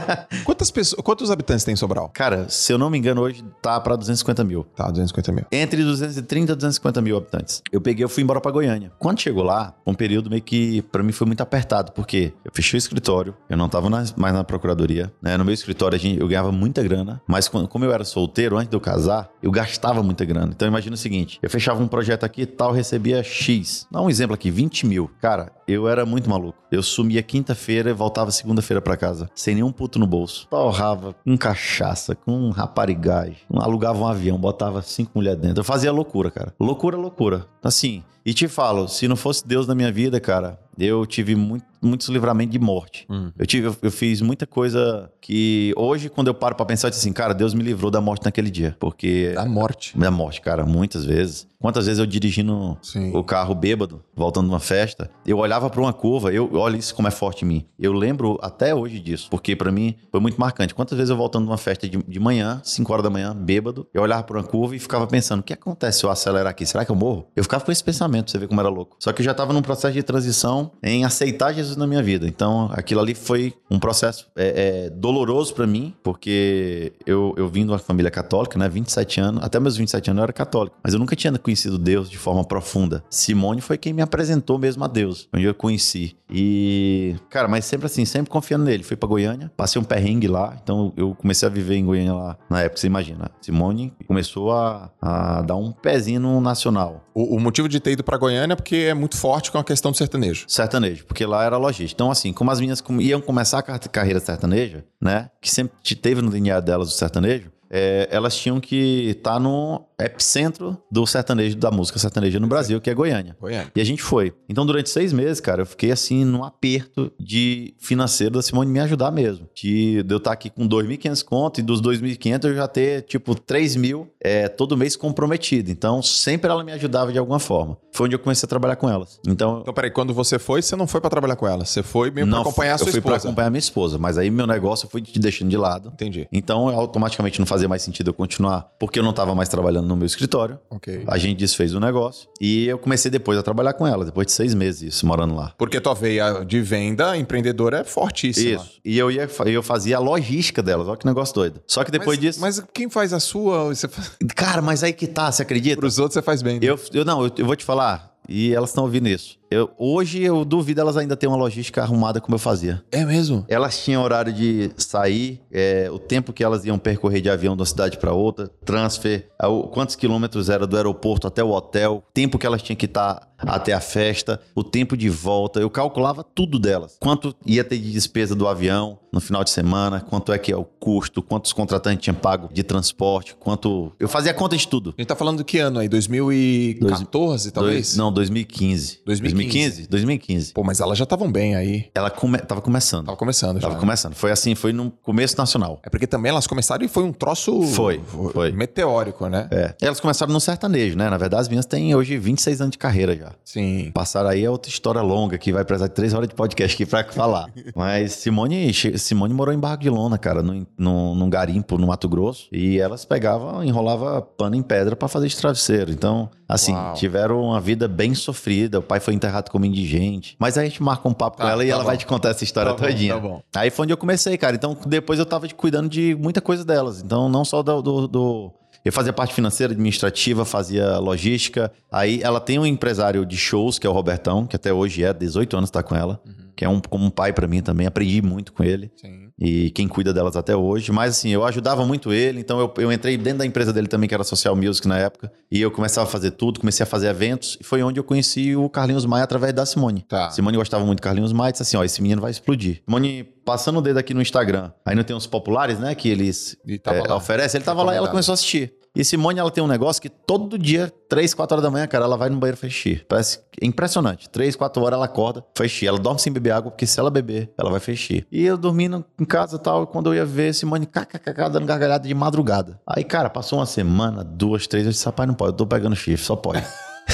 Quantas 0.44 0.70
pessoas, 0.70 1.00
quantos 1.02 1.30
habitantes 1.30 1.64
tem 1.64 1.74
em 1.74 1.76
Sobral? 1.76 2.10
Cara, 2.14 2.48
se 2.48 2.72
eu 2.72 2.78
não 2.78 2.88
me 2.90 2.98
engano, 2.98 3.20
hoje 3.20 3.44
tá 3.60 3.78
pra 3.80 3.96
250 3.96 4.42
mil. 4.44 4.64
Tá, 4.74 4.88
250 4.90 5.32
mil. 5.32 5.44
Entre 5.52 5.82
230 5.82 6.52
e 6.52 6.54
250 6.56 7.00
mil 7.02 7.16
habitantes. 7.16 7.62
Eu 7.70 7.80
peguei, 7.80 8.04
eu 8.04 8.08
fui 8.08 8.22
embora 8.22 8.40
pra 8.40 8.50
Goiânia. 8.50 8.90
Quando 8.98 9.20
chegou 9.20 9.42
lá, 9.42 9.74
um 9.86 9.94
período 9.94 10.30
meio 10.30 10.42
que 10.42 10.82
pra 10.82 11.02
mim 11.02 11.12
foi 11.12 11.26
muito 11.26 11.40
apertado, 11.42 11.92
porque 11.92 12.32
eu 12.44 12.50
fechei 12.54 12.76
o 12.76 12.78
escritório, 12.78 13.34
eu 13.48 13.56
não 13.56 13.68
tava 13.68 13.88
mais 13.90 14.14
na 14.16 14.44
procuradoria, 14.44 15.12
né? 15.22 15.36
No 15.36 15.44
meu 15.44 15.54
escritório 15.54 15.96
a 15.96 15.98
gente- 15.98 16.20
eu 16.20 16.28
ganhava 16.28 16.50
muita 16.52 16.82
grana, 16.82 17.20
mas 17.26 17.48
como 17.48 17.84
eu 17.84 17.92
era 17.92 18.04
solteiro, 18.04 18.56
antes 18.56 18.70
de 18.70 18.76
eu 18.76 18.80
casar, 18.80 19.28
eu 19.42 19.50
gastava 19.50 20.02
muita 20.02 20.24
grana. 20.24 20.52
Então 20.54 20.66
imagina 20.66 20.94
o 20.94 20.98
seguinte, 20.98 21.38
eu 21.42 21.50
fechava 21.50 21.82
um 21.82 21.88
projeto 21.88 22.24
aqui 22.24 22.42
e 22.42 22.46
tal, 22.46 22.72
recebia 22.72 23.22
X. 23.22 23.86
Dá 23.90 24.00
um 24.00 24.08
exemplo 24.08 24.34
aqui, 24.34 24.50
20 24.50 24.86
mil. 24.86 25.10
Cara, 25.20 25.52
eu 25.66 25.88
era 25.88 26.04
muito 26.06 26.28
maluco. 26.28 26.58
Eu 26.70 26.82
sumia 26.82 27.22
quinta-feira 27.22 27.90
e 27.90 27.92
voltava 27.92 28.30
segunda-feira 28.30 28.80
pra 28.80 28.96
casa, 28.96 29.09
sem 29.34 29.54
nenhum 29.54 29.72
puto 29.72 29.98
no 29.98 30.06
bolso. 30.06 30.46
Torrava 30.48 31.14
com 31.24 31.36
cachaça, 31.36 32.14
com 32.14 32.50
raparigagem, 32.50 33.36
alugava 33.54 33.98
um 33.98 34.06
avião, 34.06 34.38
botava 34.38 34.82
cinco 34.82 35.12
mulheres 35.14 35.40
dentro. 35.40 35.60
Eu 35.60 35.64
fazia 35.64 35.92
loucura, 35.92 36.30
cara. 36.30 36.54
Loucura, 36.58 36.96
loucura. 36.96 37.46
Assim, 37.62 38.02
e 38.24 38.34
te 38.34 38.48
falo, 38.48 38.88
se 38.88 39.08
não 39.08 39.16
fosse 39.16 39.46
Deus 39.46 39.66
na 39.66 39.74
minha 39.74 39.90
vida, 39.90 40.20
cara, 40.20 40.58
eu 40.80 41.04
tive 41.04 41.34
muito, 41.34 41.64
muitos 41.82 42.08
livramentos 42.08 42.52
de 42.52 42.58
morte. 42.58 43.06
Eu, 43.38 43.46
tive, 43.46 43.68
eu, 43.68 43.76
eu 43.82 43.90
fiz 43.90 44.22
muita 44.22 44.46
coisa 44.46 45.10
que 45.20 45.74
hoje, 45.76 46.08
quando 46.08 46.28
eu 46.28 46.34
paro 46.34 46.54
pra 46.54 46.64
pensar, 46.64 46.88
eu 46.88 46.90
disse 46.90 47.02
assim, 47.02 47.12
cara, 47.12 47.34
Deus 47.34 47.52
me 47.52 47.62
livrou 47.62 47.90
da 47.90 48.00
morte 48.00 48.24
naquele 48.24 48.50
dia. 48.50 48.74
Porque. 48.80 49.32
Da 49.34 49.44
morte. 49.44 49.96
Da 49.98 50.10
morte, 50.10 50.40
cara, 50.40 50.64
muitas 50.64 51.04
vezes. 51.04 51.46
Quantas 51.60 51.84
vezes 51.84 51.98
eu 51.98 52.06
dirigindo 52.06 52.78
Sim. 52.80 53.14
o 53.14 53.22
carro 53.22 53.54
bêbado, 53.54 54.02
voltando 54.16 54.46
de 54.46 54.52
uma 54.54 54.60
festa, 54.60 55.10
eu 55.26 55.36
olhava 55.36 55.68
pra 55.68 55.78
uma 55.78 55.92
curva, 55.92 56.32
eu 56.32 56.50
olha 56.54 56.78
isso 56.78 56.94
como 56.94 57.06
é 57.06 57.10
forte 57.10 57.44
em 57.44 57.48
mim. 57.48 57.66
Eu 57.78 57.92
lembro 57.92 58.38
até 58.40 58.74
hoje 58.74 58.98
disso, 58.98 59.28
porque 59.30 59.54
pra 59.54 59.70
mim 59.70 59.94
foi 60.10 60.20
muito 60.20 60.40
marcante. 60.40 60.74
Quantas 60.74 60.96
vezes 60.96 61.10
eu 61.10 61.16
voltando 61.18 61.44
de 61.44 61.50
uma 61.50 61.58
festa 61.58 61.86
de, 61.86 61.98
de 61.98 62.18
manhã, 62.18 62.62
5 62.64 62.90
horas 62.90 63.04
da 63.04 63.10
manhã, 63.10 63.36
bêbado, 63.36 63.86
eu 63.92 64.00
olhava 64.00 64.22
pra 64.22 64.38
uma 64.38 64.42
curva 64.42 64.74
e 64.74 64.78
ficava 64.78 65.06
pensando: 65.06 65.40
o 65.40 65.42
que 65.42 65.52
acontece 65.52 65.98
se 65.98 66.06
eu 66.06 66.10
acelerar 66.10 66.50
aqui? 66.50 66.64
Será 66.64 66.82
que 66.82 66.90
eu 66.90 66.96
morro? 66.96 67.26
Eu 67.36 67.42
ficava 67.42 67.62
com 67.62 67.70
esse 67.70 67.84
pensamento, 67.84 68.24
pra 68.24 68.32
você 68.32 68.38
ver 68.38 68.48
como 68.48 68.58
era 68.58 68.70
louco. 68.70 68.96
Só 68.98 69.12
que 69.12 69.20
eu 69.20 69.24
já 69.24 69.34
tava 69.34 69.52
num 69.52 69.60
processo 69.60 69.92
de 69.92 70.02
transição 70.02 70.69
em 70.82 71.04
aceitar 71.04 71.52
Jesus 71.52 71.76
na 71.76 71.86
minha 71.86 72.02
vida. 72.02 72.26
Então 72.26 72.70
aquilo 72.72 73.00
ali 73.00 73.14
foi 73.14 73.54
um 73.70 73.78
processo 73.78 74.26
é, 74.36 74.86
é, 74.86 74.90
doloroso 74.90 75.54
pra 75.54 75.66
mim, 75.66 75.94
porque 76.02 76.92
eu, 77.06 77.34
eu 77.36 77.48
vim 77.48 77.64
de 77.64 77.72
uma 77.72 77.78
família 77.78 78.10
católica, 78.10 78.58
né? 78.58 78.68
27 78.68 79.20
anos, 79.20 79.44
até 79.44 79.60
meus 79.60 79.76
27 79.76 80.10
anos 80.10 80.18
eu 80.18 80.24
era 80.24 80.32
católico, 80.32 80.76
mas 80.82 80.92
eu 80.92 80.98
nunca 80.98 81.14
tinha 81.16 81.36
conhecido 81.38 81.78
Deus 81.78 82.10
de 82.10 82.18
forma 82.18 82.44
profunda. 82.44 83.04
Simone 83.10 83.60
foi 83.60 83.78
quem 83.78 83.92
me 83.92 84.02
apresentou 84.02 84.58
mesmo 84.58 84.84
a 84.84 84.88
Deus, 84.88 85.28
onde 85.32 85.44
eu 85.44 85.54
conheci. 85.54 86.16
E, 86.32 87.16
cara, 87.28 87.48
mas 87.48 87.64
sempre 87.64 87.86
assim, 87.86 88.04
sempre 88.04 88.30
confiando 88.30 88.64
nele. 88.64 88.82
Fui 88.82 88.96
pra 88.96 89.08
Goiânia, 89.08 89.50
passei 89.56 89.80
um 89.80 89.84
perrengue 89.84 90.28
lá, 90.28 90.56
então 90.62 90.92
eu 90.96 91.14
comecei 91.14 91.46
a 91.48 91.50
viver 91.50 91.76
em 91.76 91.84
Goiânia 91.84 92.14
lá 92.14 92.36
na 92.48 92.62
época, 92.62 92.80
você 92.80 92.86
imagina. 92.86 93.30
Simone 93.40 93.92
começou 94.06 94.52
a, 94.52 94.90
a 95.00 95.42
dar 95.42 95.56
um 95.56 95.72
pezinho 95.72 96.20
no 96.20 96.40
nacional. 96.40 97.04
O, 97.14 97.36
o 97.36 97.40
motivo 97.40 97.68
de 97.68 97.80
ter 97.80 97.92
ido 97.92 98.04
pra 98.04 98.16
Goiânia 98.16 98.52
é 98.52 98.56
porque 98.56 98.76
é 98.76 98.94
muito 98.94 99.16
forte 99.16 99.50
com 99.50 99.58
a 99.58 99.64
questão 99.64 99.90
do 99.90 99.96
sertanejo. 99.96 100.44
Sertanejo, 100.52 101.04
porque 101.06 101.24
lá 101.24 101.44
era 101.44 101.56
logística. 101.56 101.94
Então, 101.96 102.10
assim, 102.10 102.32
como 102.32 102.50
as 102.50 102.58
com- 102.80 103.00
iam 103.00 103.20
começar 103.20 103.58
a 103.58 103.62
car- 103.62 103.90
carreira 103.90 104.18
sertaneja, 104.20 104.84
né? 105.00 105.30
Que 105.40 105.50
sempre 105.50 105.76
te- 105.82 105.94
teve 105.96 106.20
no 106.20 106.30
DNA 106.30 106.60
delas 106.60 106.88
o 106.88 106.96
sertanejo, 106.96 107.50
é, 107.70 108.08
elas 108.10 108.34
tinham 108.36 108.58
que 108.60 109.10
estar 109.10 109.38
no 109.38 109.84
epicentro 109.98 110.76
do 110.90 111.06
sertanejo, 111.06 111.56
da 111.56 111.70
música 111.70 111.98
sertaneja 111.98 112.40
no 112.40 112.46
Brasil, 112.46 112.80
que 112.80 112.88
é 112.90 112.94
Goiânia. 112.94 113.36
Goiânia. 113.40 113.70
E 113.74 113.80
a 113.80 113.84
gente 113.84 114.02
foi. 114.02 114.32
Então, 114.48 114.64
durante 114.66 114.88
seis 114.90 115.12
meses, 115.12 115.40
cara, 115.40 115.62
eu 115.62 115.66
fiquei 115.66 115.92
assim, 115.92 116.24
num 116.24 116.42
aperto 116.42 117.12
de 117.20 117.74
financeiro 117.78 118.34
da 118.34 118.42
Simone 118.42 118.70
me 118.70 118.80
ajudar 118.80 119.10
mesmo. 119.10 119.46
De, 119.54 120.02
de 120.02 120.14
eu 120.14 120.18
estar 120.18 120.32
aqui 120.32 120.48
com 120.50 120.66
2.500 120.66 121.24
conto 121.24 121.60
e 121.60 121.62
dos 121.62 121.80
2.500 121.82 122.44
eu 122.48 122.54
já 122.54 122.66
ter, 122.66 123.02
tipo, 123.02 123.34
3 123.34 123.76
mil 123.76 124.08
é, 124.20 124.48
todo 124.48 124.76
mês 124.76 124.96
comprometido. 124.96 125.70
Então, 125.70 126.02
sempre 126.02 126.50
ela 126.50 126.64
me 126.64 126.72
ajudava 126.72 127.12
de 127.12 127.18
alguma 127.18 127.38
forma. 127.38 127.76
Foi 127.92 128.06
onde 128.06 128.14
eu 128.14 128.18
comecei 128.18 128.46
a 128.46 128.48
trabalhar 128.48 128.76
com 128.76 128.88
elas. 128.88 129.20
Então, 129.26 129.60
Então, 129.60 129.74
peraí, 129.74 129.90
quando 129.90 130.14
você 130.14 130.38
foi, 130.38 130.62
você 130.62 130.74
não 130.76 130.86
foi 130.86 131.00
pra 131.00 131.10
trabalhar 131.10 131.36
com 131.36 131.46
ela. 131.46 131.64
Você 131.64 131.82
foi 131.82 132.10
mesmo 132.10 132.30
pra 132.30 132.40
acompanhar 132.40 132.74
a 132.74 132.78
sua 132.78 132.88
eu 132.88 132.92
fui 132.92 133.00
pra 133.00 133.12
esposa. 133.16 133.28
acompanhar 133.28 133.50
minha 133.50 133.58
esposa, 133.58 133.98
mas 133.98 134.16
aí 134.16 134.30
meu 134.30 134.46
negócio 134.46 134.86
eu 134.86 134.90
fui 134.90 135.02
te 135.02 135.18
deixando 135.18 135.50
de 135.50 135.56
lado. 135.56 135.90
Entendi. 135.92 136.26
Então, 136.32 136.68
automaticamente 136.68 137.38
não 137.38 137.46
fazia 137.46 137.59
mais 137.68 137.82
sentido 137.82 138.10
eu 138.10 138.14
continuar, 138.14 138.70
porque 138.78 138.98
eu 138.98 139.02
não 139.02 139.12
tava 139.12 139.34
mais 139.34 139.48
trabalhando 139.48 139.86
no 139.86 139.96
meu 139.96 140.06
escritório. 140.06 140.58
Ok. 140.70 141.04
A 141.06 141.18
gente 141.18 141.38
desfez 141.38 141.74
o 141.74 141.80
negócio 141.80 142.28
e 142.40 142.66
eu 142.66 142.78
comecei 142.78 143.10
depois 143.10 143.38
a 143.38 143.42
trabalhar 143.42 143.72
com 143.74 143.86
ela, 143.86 144.04
depois 144.04 144.26
de 144.26 144.32
seis 144.32 144.54
meses 144.54 144.94
isso, 144.94 145.06
morando 145.06 145.34
lá. 145.34 145.54
Porque 145.58 145.80
tua 145.80 145.94
veia 145.94 146.44
de 146.44 146.60
venda 146.60 147.16
empreendedora 147.16 147.80
é 147.80 147.84
fortíssima. 147.84 148.62
Isso. 148.62 148.80
E 148.84 148.98
eu 148.98 149.10
ia 149.10 149.28
eu 149.46 149.62
fazia 149.62 149.96
a 149.96 150.00
logística 150.00 150.62
delas, 150.62 150.88
olha 150.88 150.96
que 150.96 151.06
negócio 151.06 151.34
doido. 151.34 151.60
Só 151.66 151.84
que 151.84 151.90
depois 151.90 152.18
mas, 152.18 152.20
disso. 152.20 152.40
Mas 152.40 152.62
quem 152.72 152.88
faz 152.88 153.12
a 153.12 153.20
sua, 153.20 153.64
você. 153.64 153.88
Cara, 154.34 154.62
mas 154.62 154.82
aí 154.82 154.92
que 154.92 155.06
tá, 155.06 155.30
você 155.30 155.42
acredita? 155.42 155.76
pros 155.76 155.98
outros 155.98 156.14
você 156.14 156.22
faz 156.22 156.42
bem. 156.42 156.54
né? 156.54 156.60
Eu, 156.62 156.78
eu 156.92 157.04
não, 157.04 157.24
eu, 157.24 157.30
eu 157.38 157.46
vou 157.46 157.56
te 157.56 157.64
falar, 157.64 158.14
e 158.28 158.54
elas 158.54 158.70
estão 158.70 158.84
ouvindo 158.84 159.08
isso. 159.08 159.39
Eu, 159.50 159.70
hoje 159.76 160.22
eu 160.22 160.44
duvido 160.44 160.80
elas 160.80 160.96
ainda 160.96 161.16
terem 161.16 161.34
uma 161.34 161.38
logística 161.42 161.82
arrumada 161.82 162.20
como 162.20 162.36
eu 162.36 162.38
fazia. 162.38 162.84
É 162.92 163.04
mesmo? 163.04 163.44
Elas 163.48 163.82
tinham 163.82 164.00
horário 164.02 164.32
de 164.32 164.70
sair, 164.76 165.40
é, 165.50 165.90
o 165.90 165.98
tempo 165.98 166.32
que 166.32 166.44
elas 166.44 166.64
iam 166.64 166.78
percorrer 166.78 167.20
de 167.20 167.28
avião 167.28 167.56
de 167.56 167.60
uma 167.62 167.66
cidade 167.66 167.98
para 167.98 168.12
outra, 168.12 168.48
transfer, 168.64 169.28
quantos 169.72 169.96
quilômetros 169.96 170.48
era 170.48 170.68
do 170.68 170.76
aeroporto 170.76 171.26
até 171.26 171.42
o 171.42 171.50
hotel, 171.50 172.04
tempo 172.14 172.38
que 172.38 172.46
elas 172.46 172.62
tinham 172.62 172.76
que 172.76 172.86
estar 172.86 173.28
até 173.38 173.72
a 173.72 173.80
festa, 173.80 174.38
o 174.54 174.62
tempo 174.62 174.96
de 174.96 175.08
volta. 175.08 175.58
Eu 175.60 175.70
calculava 175.70 176.22
tudo 176.22 176.58
delas. 176.58 176.96
Quanto 177.00 177.34
ia 177.44 177.64
ter 177.64 177.78
de 177.78 177.90
despesa 177.90 178.34
do 178.34 178.46
avião 178.46 178.98
no 179.10 179.18
final 179.20 179.42
de 179.42 179.48
semana, 179.50 179.98
quanto 180.00 180.30
é 180.32 180.38
que 180.38 180.52
é 180.52 180.56
o 180.56 180.62
custo, 180.64 181.22
quantos 181.22 181.52
contratantes 181.52 182.04
tinham 182.04 182.14
pago 182.14 182.50
de 182.52 182.62
transporte, 182.62 183.34
quanto. 183.40 183.92
Eu 183.98 184.08
fazia 184.08 184.32
conta 184.34 184.56
de 184.56 184.68
tudo. 184.68 184.94
A 184.96 185.00
gente 185.00 185.08
tá 185.08 185.16
falando 185.16 185.38
do 185.38 185.44
que 185.44 185.58
ano 185.58 185.78
aí? 185.80 185.88
2014, 185.88 187.50
talvez? 187.50 187.74
Dois- 187.76 187.96
não, 187.96 188.12
2015. 188.12 189.00
2015. 189.04 189.39
2015? 189.44 189.88
2015. 189.88 190.52
Pô, 190.52 190.64
mas 190.64 190.80
elas 190.80 190.98
já 190.98 191.04
estavam 191.04 191.30
bem 191.30 191.54
aí. 191.54 191.90
Ela 191.94 192.10
come, 192.10 192.38
tava 192.38 192.60
começando. 192.60 193.06
Tava 193.06 193.16
começando 193.16 193.56
já. 193.56 193.62
Tava 193.62 193.74
né? 193.74 193.80
começando. 193.80 194.14
Foi 194.14 194.30
assim, 194.30 194.54
foi 194.54 194.72
no 194.72 194.90
começo 194.90 195.36
nacional. 195.36 195.80
É 195.82 195.90
porque 195.90 196.06
também 196.06 196.30
elas 196.30 196.46
começaram 196.46 196.84
e 196.84 196.88
foi 196.88 197.02
um 197.02 197.12
troço... 197.12 197.62
Foi, 197.62 198.00
foi. 198.32 198.52
Meteórico, 198.52 199.26
né? 199.28 199.48
É. 199.50 199.74
Elas 199.80 200.00
começaram 200.00 200.32
no 200.32 200.40
sertanejo, 200.40 200.96
né? 200.96 201.08
Na 201.08 201.18
verdade, 201.18 201.42
as 201.42 201.48
minhas 201.48 201.66
têm 201.66 201.94
hoje 201.94 202.18
26 202.18 202.60
anos 202.60 202.72
de 202.72 202.78
carreira 202.78 203.16
já. 203.16 203.32
Sim. 203.44 203.90
Passaram 203.92 204.30
aí 204.30 204.44
é 204.44 204.50
outra 204.50 204.70
história 204.70 205.00
longa 205.00 205.38
que 205.38 205.52
vai 205.52 205.64
precisar 205.64 205.88
de 205.88 205.94
três 205.94 206.14
horas 206.14 206.28
de 206.28 206.34
podcast 206.34 206.74
aqui 206.74 206.86
pra 206.86 207.04
falar. 207.04 207.46
Mas 207.74 208.12
Simone, 208.12 208.72
Simone 208.72 209.34
morou 209.34 209.54
em 209.54 209.58
Barra 209.58 209.76
de 209.76 209.90
Lona, 209.90 210.18
cara, 210.18 210.42
num, 210.42 210.66
num, 210.78 211.14
num 211.14 211.30
garimpo 211.30 211.78
no 211.78 211.86
Mato 211.86 212.08
Grosso. 212.08 212.48
E 212.52 212.78
elas 212.78 213.04
pegavam, 213.04 213.62
enrolava 213.64 214.20
pano 214.22 214.56
em 214.56 214.62
pedra 214.62 214.96
pra 214.96 215.08
fazer 215.08 215.28
de 215.28 215.36
travesseiro. 215.36 215.90
Então, 215.90 216.28
assim, 216.48 216.72
Uau. 216.72 216.94
tiveram 216.94 217.42
uma 217.42 217.60
vida 217.60 217.88
bem 217.88 218.14
sofrida. 218.14 218.78
O 218.78 218.82
pai 218.82 219.00
foi 219.00 219.14
enterrado 219.30 219.50
como 219.50 219.64
indigente. 219.64 220.36
Mas 220.38 220.58
aí 220.58 220.66
a 220.66 220.68
gente 220.68 220.82
marca 220.82 221.08
um 221.08 221.14
papo 221.14 221.36
Tá, 221.38 221.44
com 221.44 221.50
ela 221.50 221.64
e 221.64 221.68
tá 221.68 221.72
ela 221.74 221.82
bom. 221.82 221.86
vai 221.86 221.96
te 221.96 222.06
contar 222.06 222.30
essa 222.30 222.44
história 222.44 222.72
Tá 222.74 222.76
bom, 222.76 222.84
todinha. 222.86 223.14
tá 223.14 223.20
bom. 223.20 223.42
Aí 223.54 223.70
foi 223.70 223.84
onde 223.84 223.92
eu 223.92 223.96
comecei, 223.96 224.36
cara. 224.36 224.56
Então, 224.56 224.76
depois 224.86 225.18
eu 225.18 225.26
tava 225.26 225.48
cuidando 225.48 225.88
de 225.88 226.14
muita 226.16 226.40
coisa 226.40 226.64
delas. 226.64 227.02
Então, 227.02 227.28
não 227.28 227.44
só 227.44 227.62
do. 227.62 227.80
do- 227.80 228.08
do- 228.08 228.52
Eu 228.84 228.92
fazia 228.92 229.12
parte 229.12 229.34
financeira, 229.34 229.72
administrativa, 229.74 230.44
fazia 230.44 230.98
logística. 230.98 231.70
Aí 231.92 232.20
ela 232.22 232.40
tem 232.40 232.58
um 232.58 232.64
empresário 232.64 233.26
de 233.26 233.36
shows, 233.36 233.78
que 233.78 233.86
é 233.86 233.90
o 233.90 233.92
Robertão, 233.92 234.46
que 234.46 234.56
até 234.56 234.72
hoje 234.72 235.04
é, 235.04 235.12
18 235.12 235.56
anos 235.56 235.70
tá 235.70 235.82
com 235.82 235.94
ela. 235.94 236.20
Que 236.56 236.64
é 236.64 236.68
um, 236.68 236.80
como 236.80 237.04
um 237.04 237.10
pai 237.10 237.32
pra 237.32 237.46
mim 237.46 237.60
também. 237.62 237.86
Aprendi 237.86 238.20
muito 238.22 238.52
com 238.52 238.62
ele. 238.62 238.90
Sim. 238.96 239.19
E 239.40 239.70
quem 239.70 239.88
cuida 239.88 240.12
delas 240.12 240.36
até 240.36 240.54
hoje. 240.54 240.92
Mas 240.92 241.16
assim, 241.16 241.30
eu 241.30 241.44
ajudava 241.44 241.84
muito 241.86 242.12
ele, 242.12 242.40
então 242.40 242.60
eu, 242.60 242.72
eu 242.76 242.92
entrei 242.92 243.16
dentro 243.16 243.38
da 243.38 243.46
empresa 243.46 243.72
dele 243.72 243.88
também, 243.88 244.08
que 244.08 244.14
era 244.14 244.22
Social 244.22 244.54
Music 244.54 244.86
na 244.86 244.98
época, 244.98 245.32
e 245.50 245.60
eu 245.60 245.70
começava 245.70 246.06
a 246.06 246.10
fazer 246.10 246.32
tudo, 246.32 246.60
comecei 246.60 246.84
a 246.84 246.86
fazer 246.86 247.08
eventos, 247.08 247.56
e 247.60 247.64
foi 247.64 247.82
onde 247.82 247.98
eu 247.98 248.04
conheci 248.04 248.54
o 248.54 248.68
Carlinhos 248.68 249.06
Maia 249.06 249.24
através 249.24 249.54
da 249.54 249.64
Simone. 249.64 250.04
Tá. 250.06 250.30
Simone 250.30 250.56
gostava 250.56 250.84
muito 250.84 251.00
do 251.00 251.02
Carlinhos 251.02 251.32
Maia 251.32 251.48
e 251.48 251.52
disse 251.52 251.62
assim: 251.62 251.76
ó, 251.76 251.84
esse 251.84 252.02
menino 252.02 252.20
vai 252.20 252.30
explodir. 252.30 252.82
Simone 252.84 253.24
passando 253.44 253.78
o 253.78 253.82
dedo 253.82 253.98
aqui 253.98 254.12
no 254.12 254.20
Instagram. 254.20 254.70
Aí 254.84 254.94
não 254.94 255.02
tem 255.02 255.16
uns 255.16 255.26
populares, 255.26 255.78
né, 255.78 255.94
que 255.94 256.08
eles 256.08 256.56
é, 256.68 257.12
oferecem. 257.12 257.58
Ele 257.58 257.64
tava 257.64 257.82
lá 257.82 257.94
e 257.94 257.96
ela 257.96 258.08
começou 258.08 258.32
a 258.32 258.34
assistir. 258.34 258.74
E 258.94 259.04
Simone, 259.04 259.38
ela 259.38 259.50
tem 259.52 259.62
um 259.62 259.68
negócio 259.68 260.02
que 260.02 260.08
todo 260.08 260.58
dia, 260.58 260.92
3, 261.08 261.32
4 261.32 261.54
horas 261.54 261.62
da 261.62 261.70
manhã, 261.70 261.86
cara, 261.86 262.04
ela 262.04 262.16
vai 262.16 262.28
no 262.28 262.38
banheiro 262.38 262.58
xixi. 262.58 263.04
Parece 263.08 263.38
impressionante. 263.62 264.28
3, 264.28 264.56
4 264.56 264.82
horas 264.82 264.96
ela 264.96 265.04
acorda, 265.04 265.44
xixi. 265.56 265.86
Ela 265.86 265.98
dorme 265.98 266.20
sem 266.20 266.32
beber 266.32 266.50
água, 266.50 266.72
porque 266.72 266.86
se 266.86 266.98
ela 266.98 267.08
beber, 267.08 267.52
ela 267.56 267.70
vai 267.70 267.78
xixi. 267.78 268.26
E 268.32 268.44
eu 268.44 268.58
dormindo 268.58 269.04
em 269.18 269.24
casa 269.24 269.56
e 269.56 269.58
tal, 269.60 269.86
quando 269.86 270.10
eu 270.10 270.16
ia 270.16 270.24
ver, 270.24 270.52
Simone, 270.52 270.86
kkkk, 270.86 271.50
dando 271.50 271.66
gargalhada 271.66 272.06
de 272.06 272.14
madrugada. 272.14 272.80
Aí, 272.84 273.04
cara, 273.04 273.30
passou 273.30 273.60
uma 273.60 273.66
semana, 273.66 274.24
duas, 274.24 274.66
três, 274.66 274.84
eu 274.84 274.90
disse, 274.90 275.06
rapaz, 275.06 275.28
não 275.28 275.34
pode, 275.34 275.52
eu 275.52 275.56
tô 275.56 275.66
pegando 275.66 275.94
chifre, 275.94 276.24
só 276.24 276.34
pode. 276.34 276.64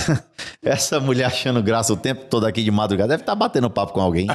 Essa 0.63 0.99
mulher 0.99 1.27
achando 1.27 1.63
graça 1.63 1.93
o 1.93 1.97
tempo 1.97 2.25
todo 2.25 2.47
aqui 2.47 2.63
de 2.63 2.71
madrugada 2.71 3.11
deve 3.11 3.23
estar 3.23 3.35
batendo 3.35 3.69
papo 3.69 3.93
com 3.93 4.01
alguém. 4.01 4.27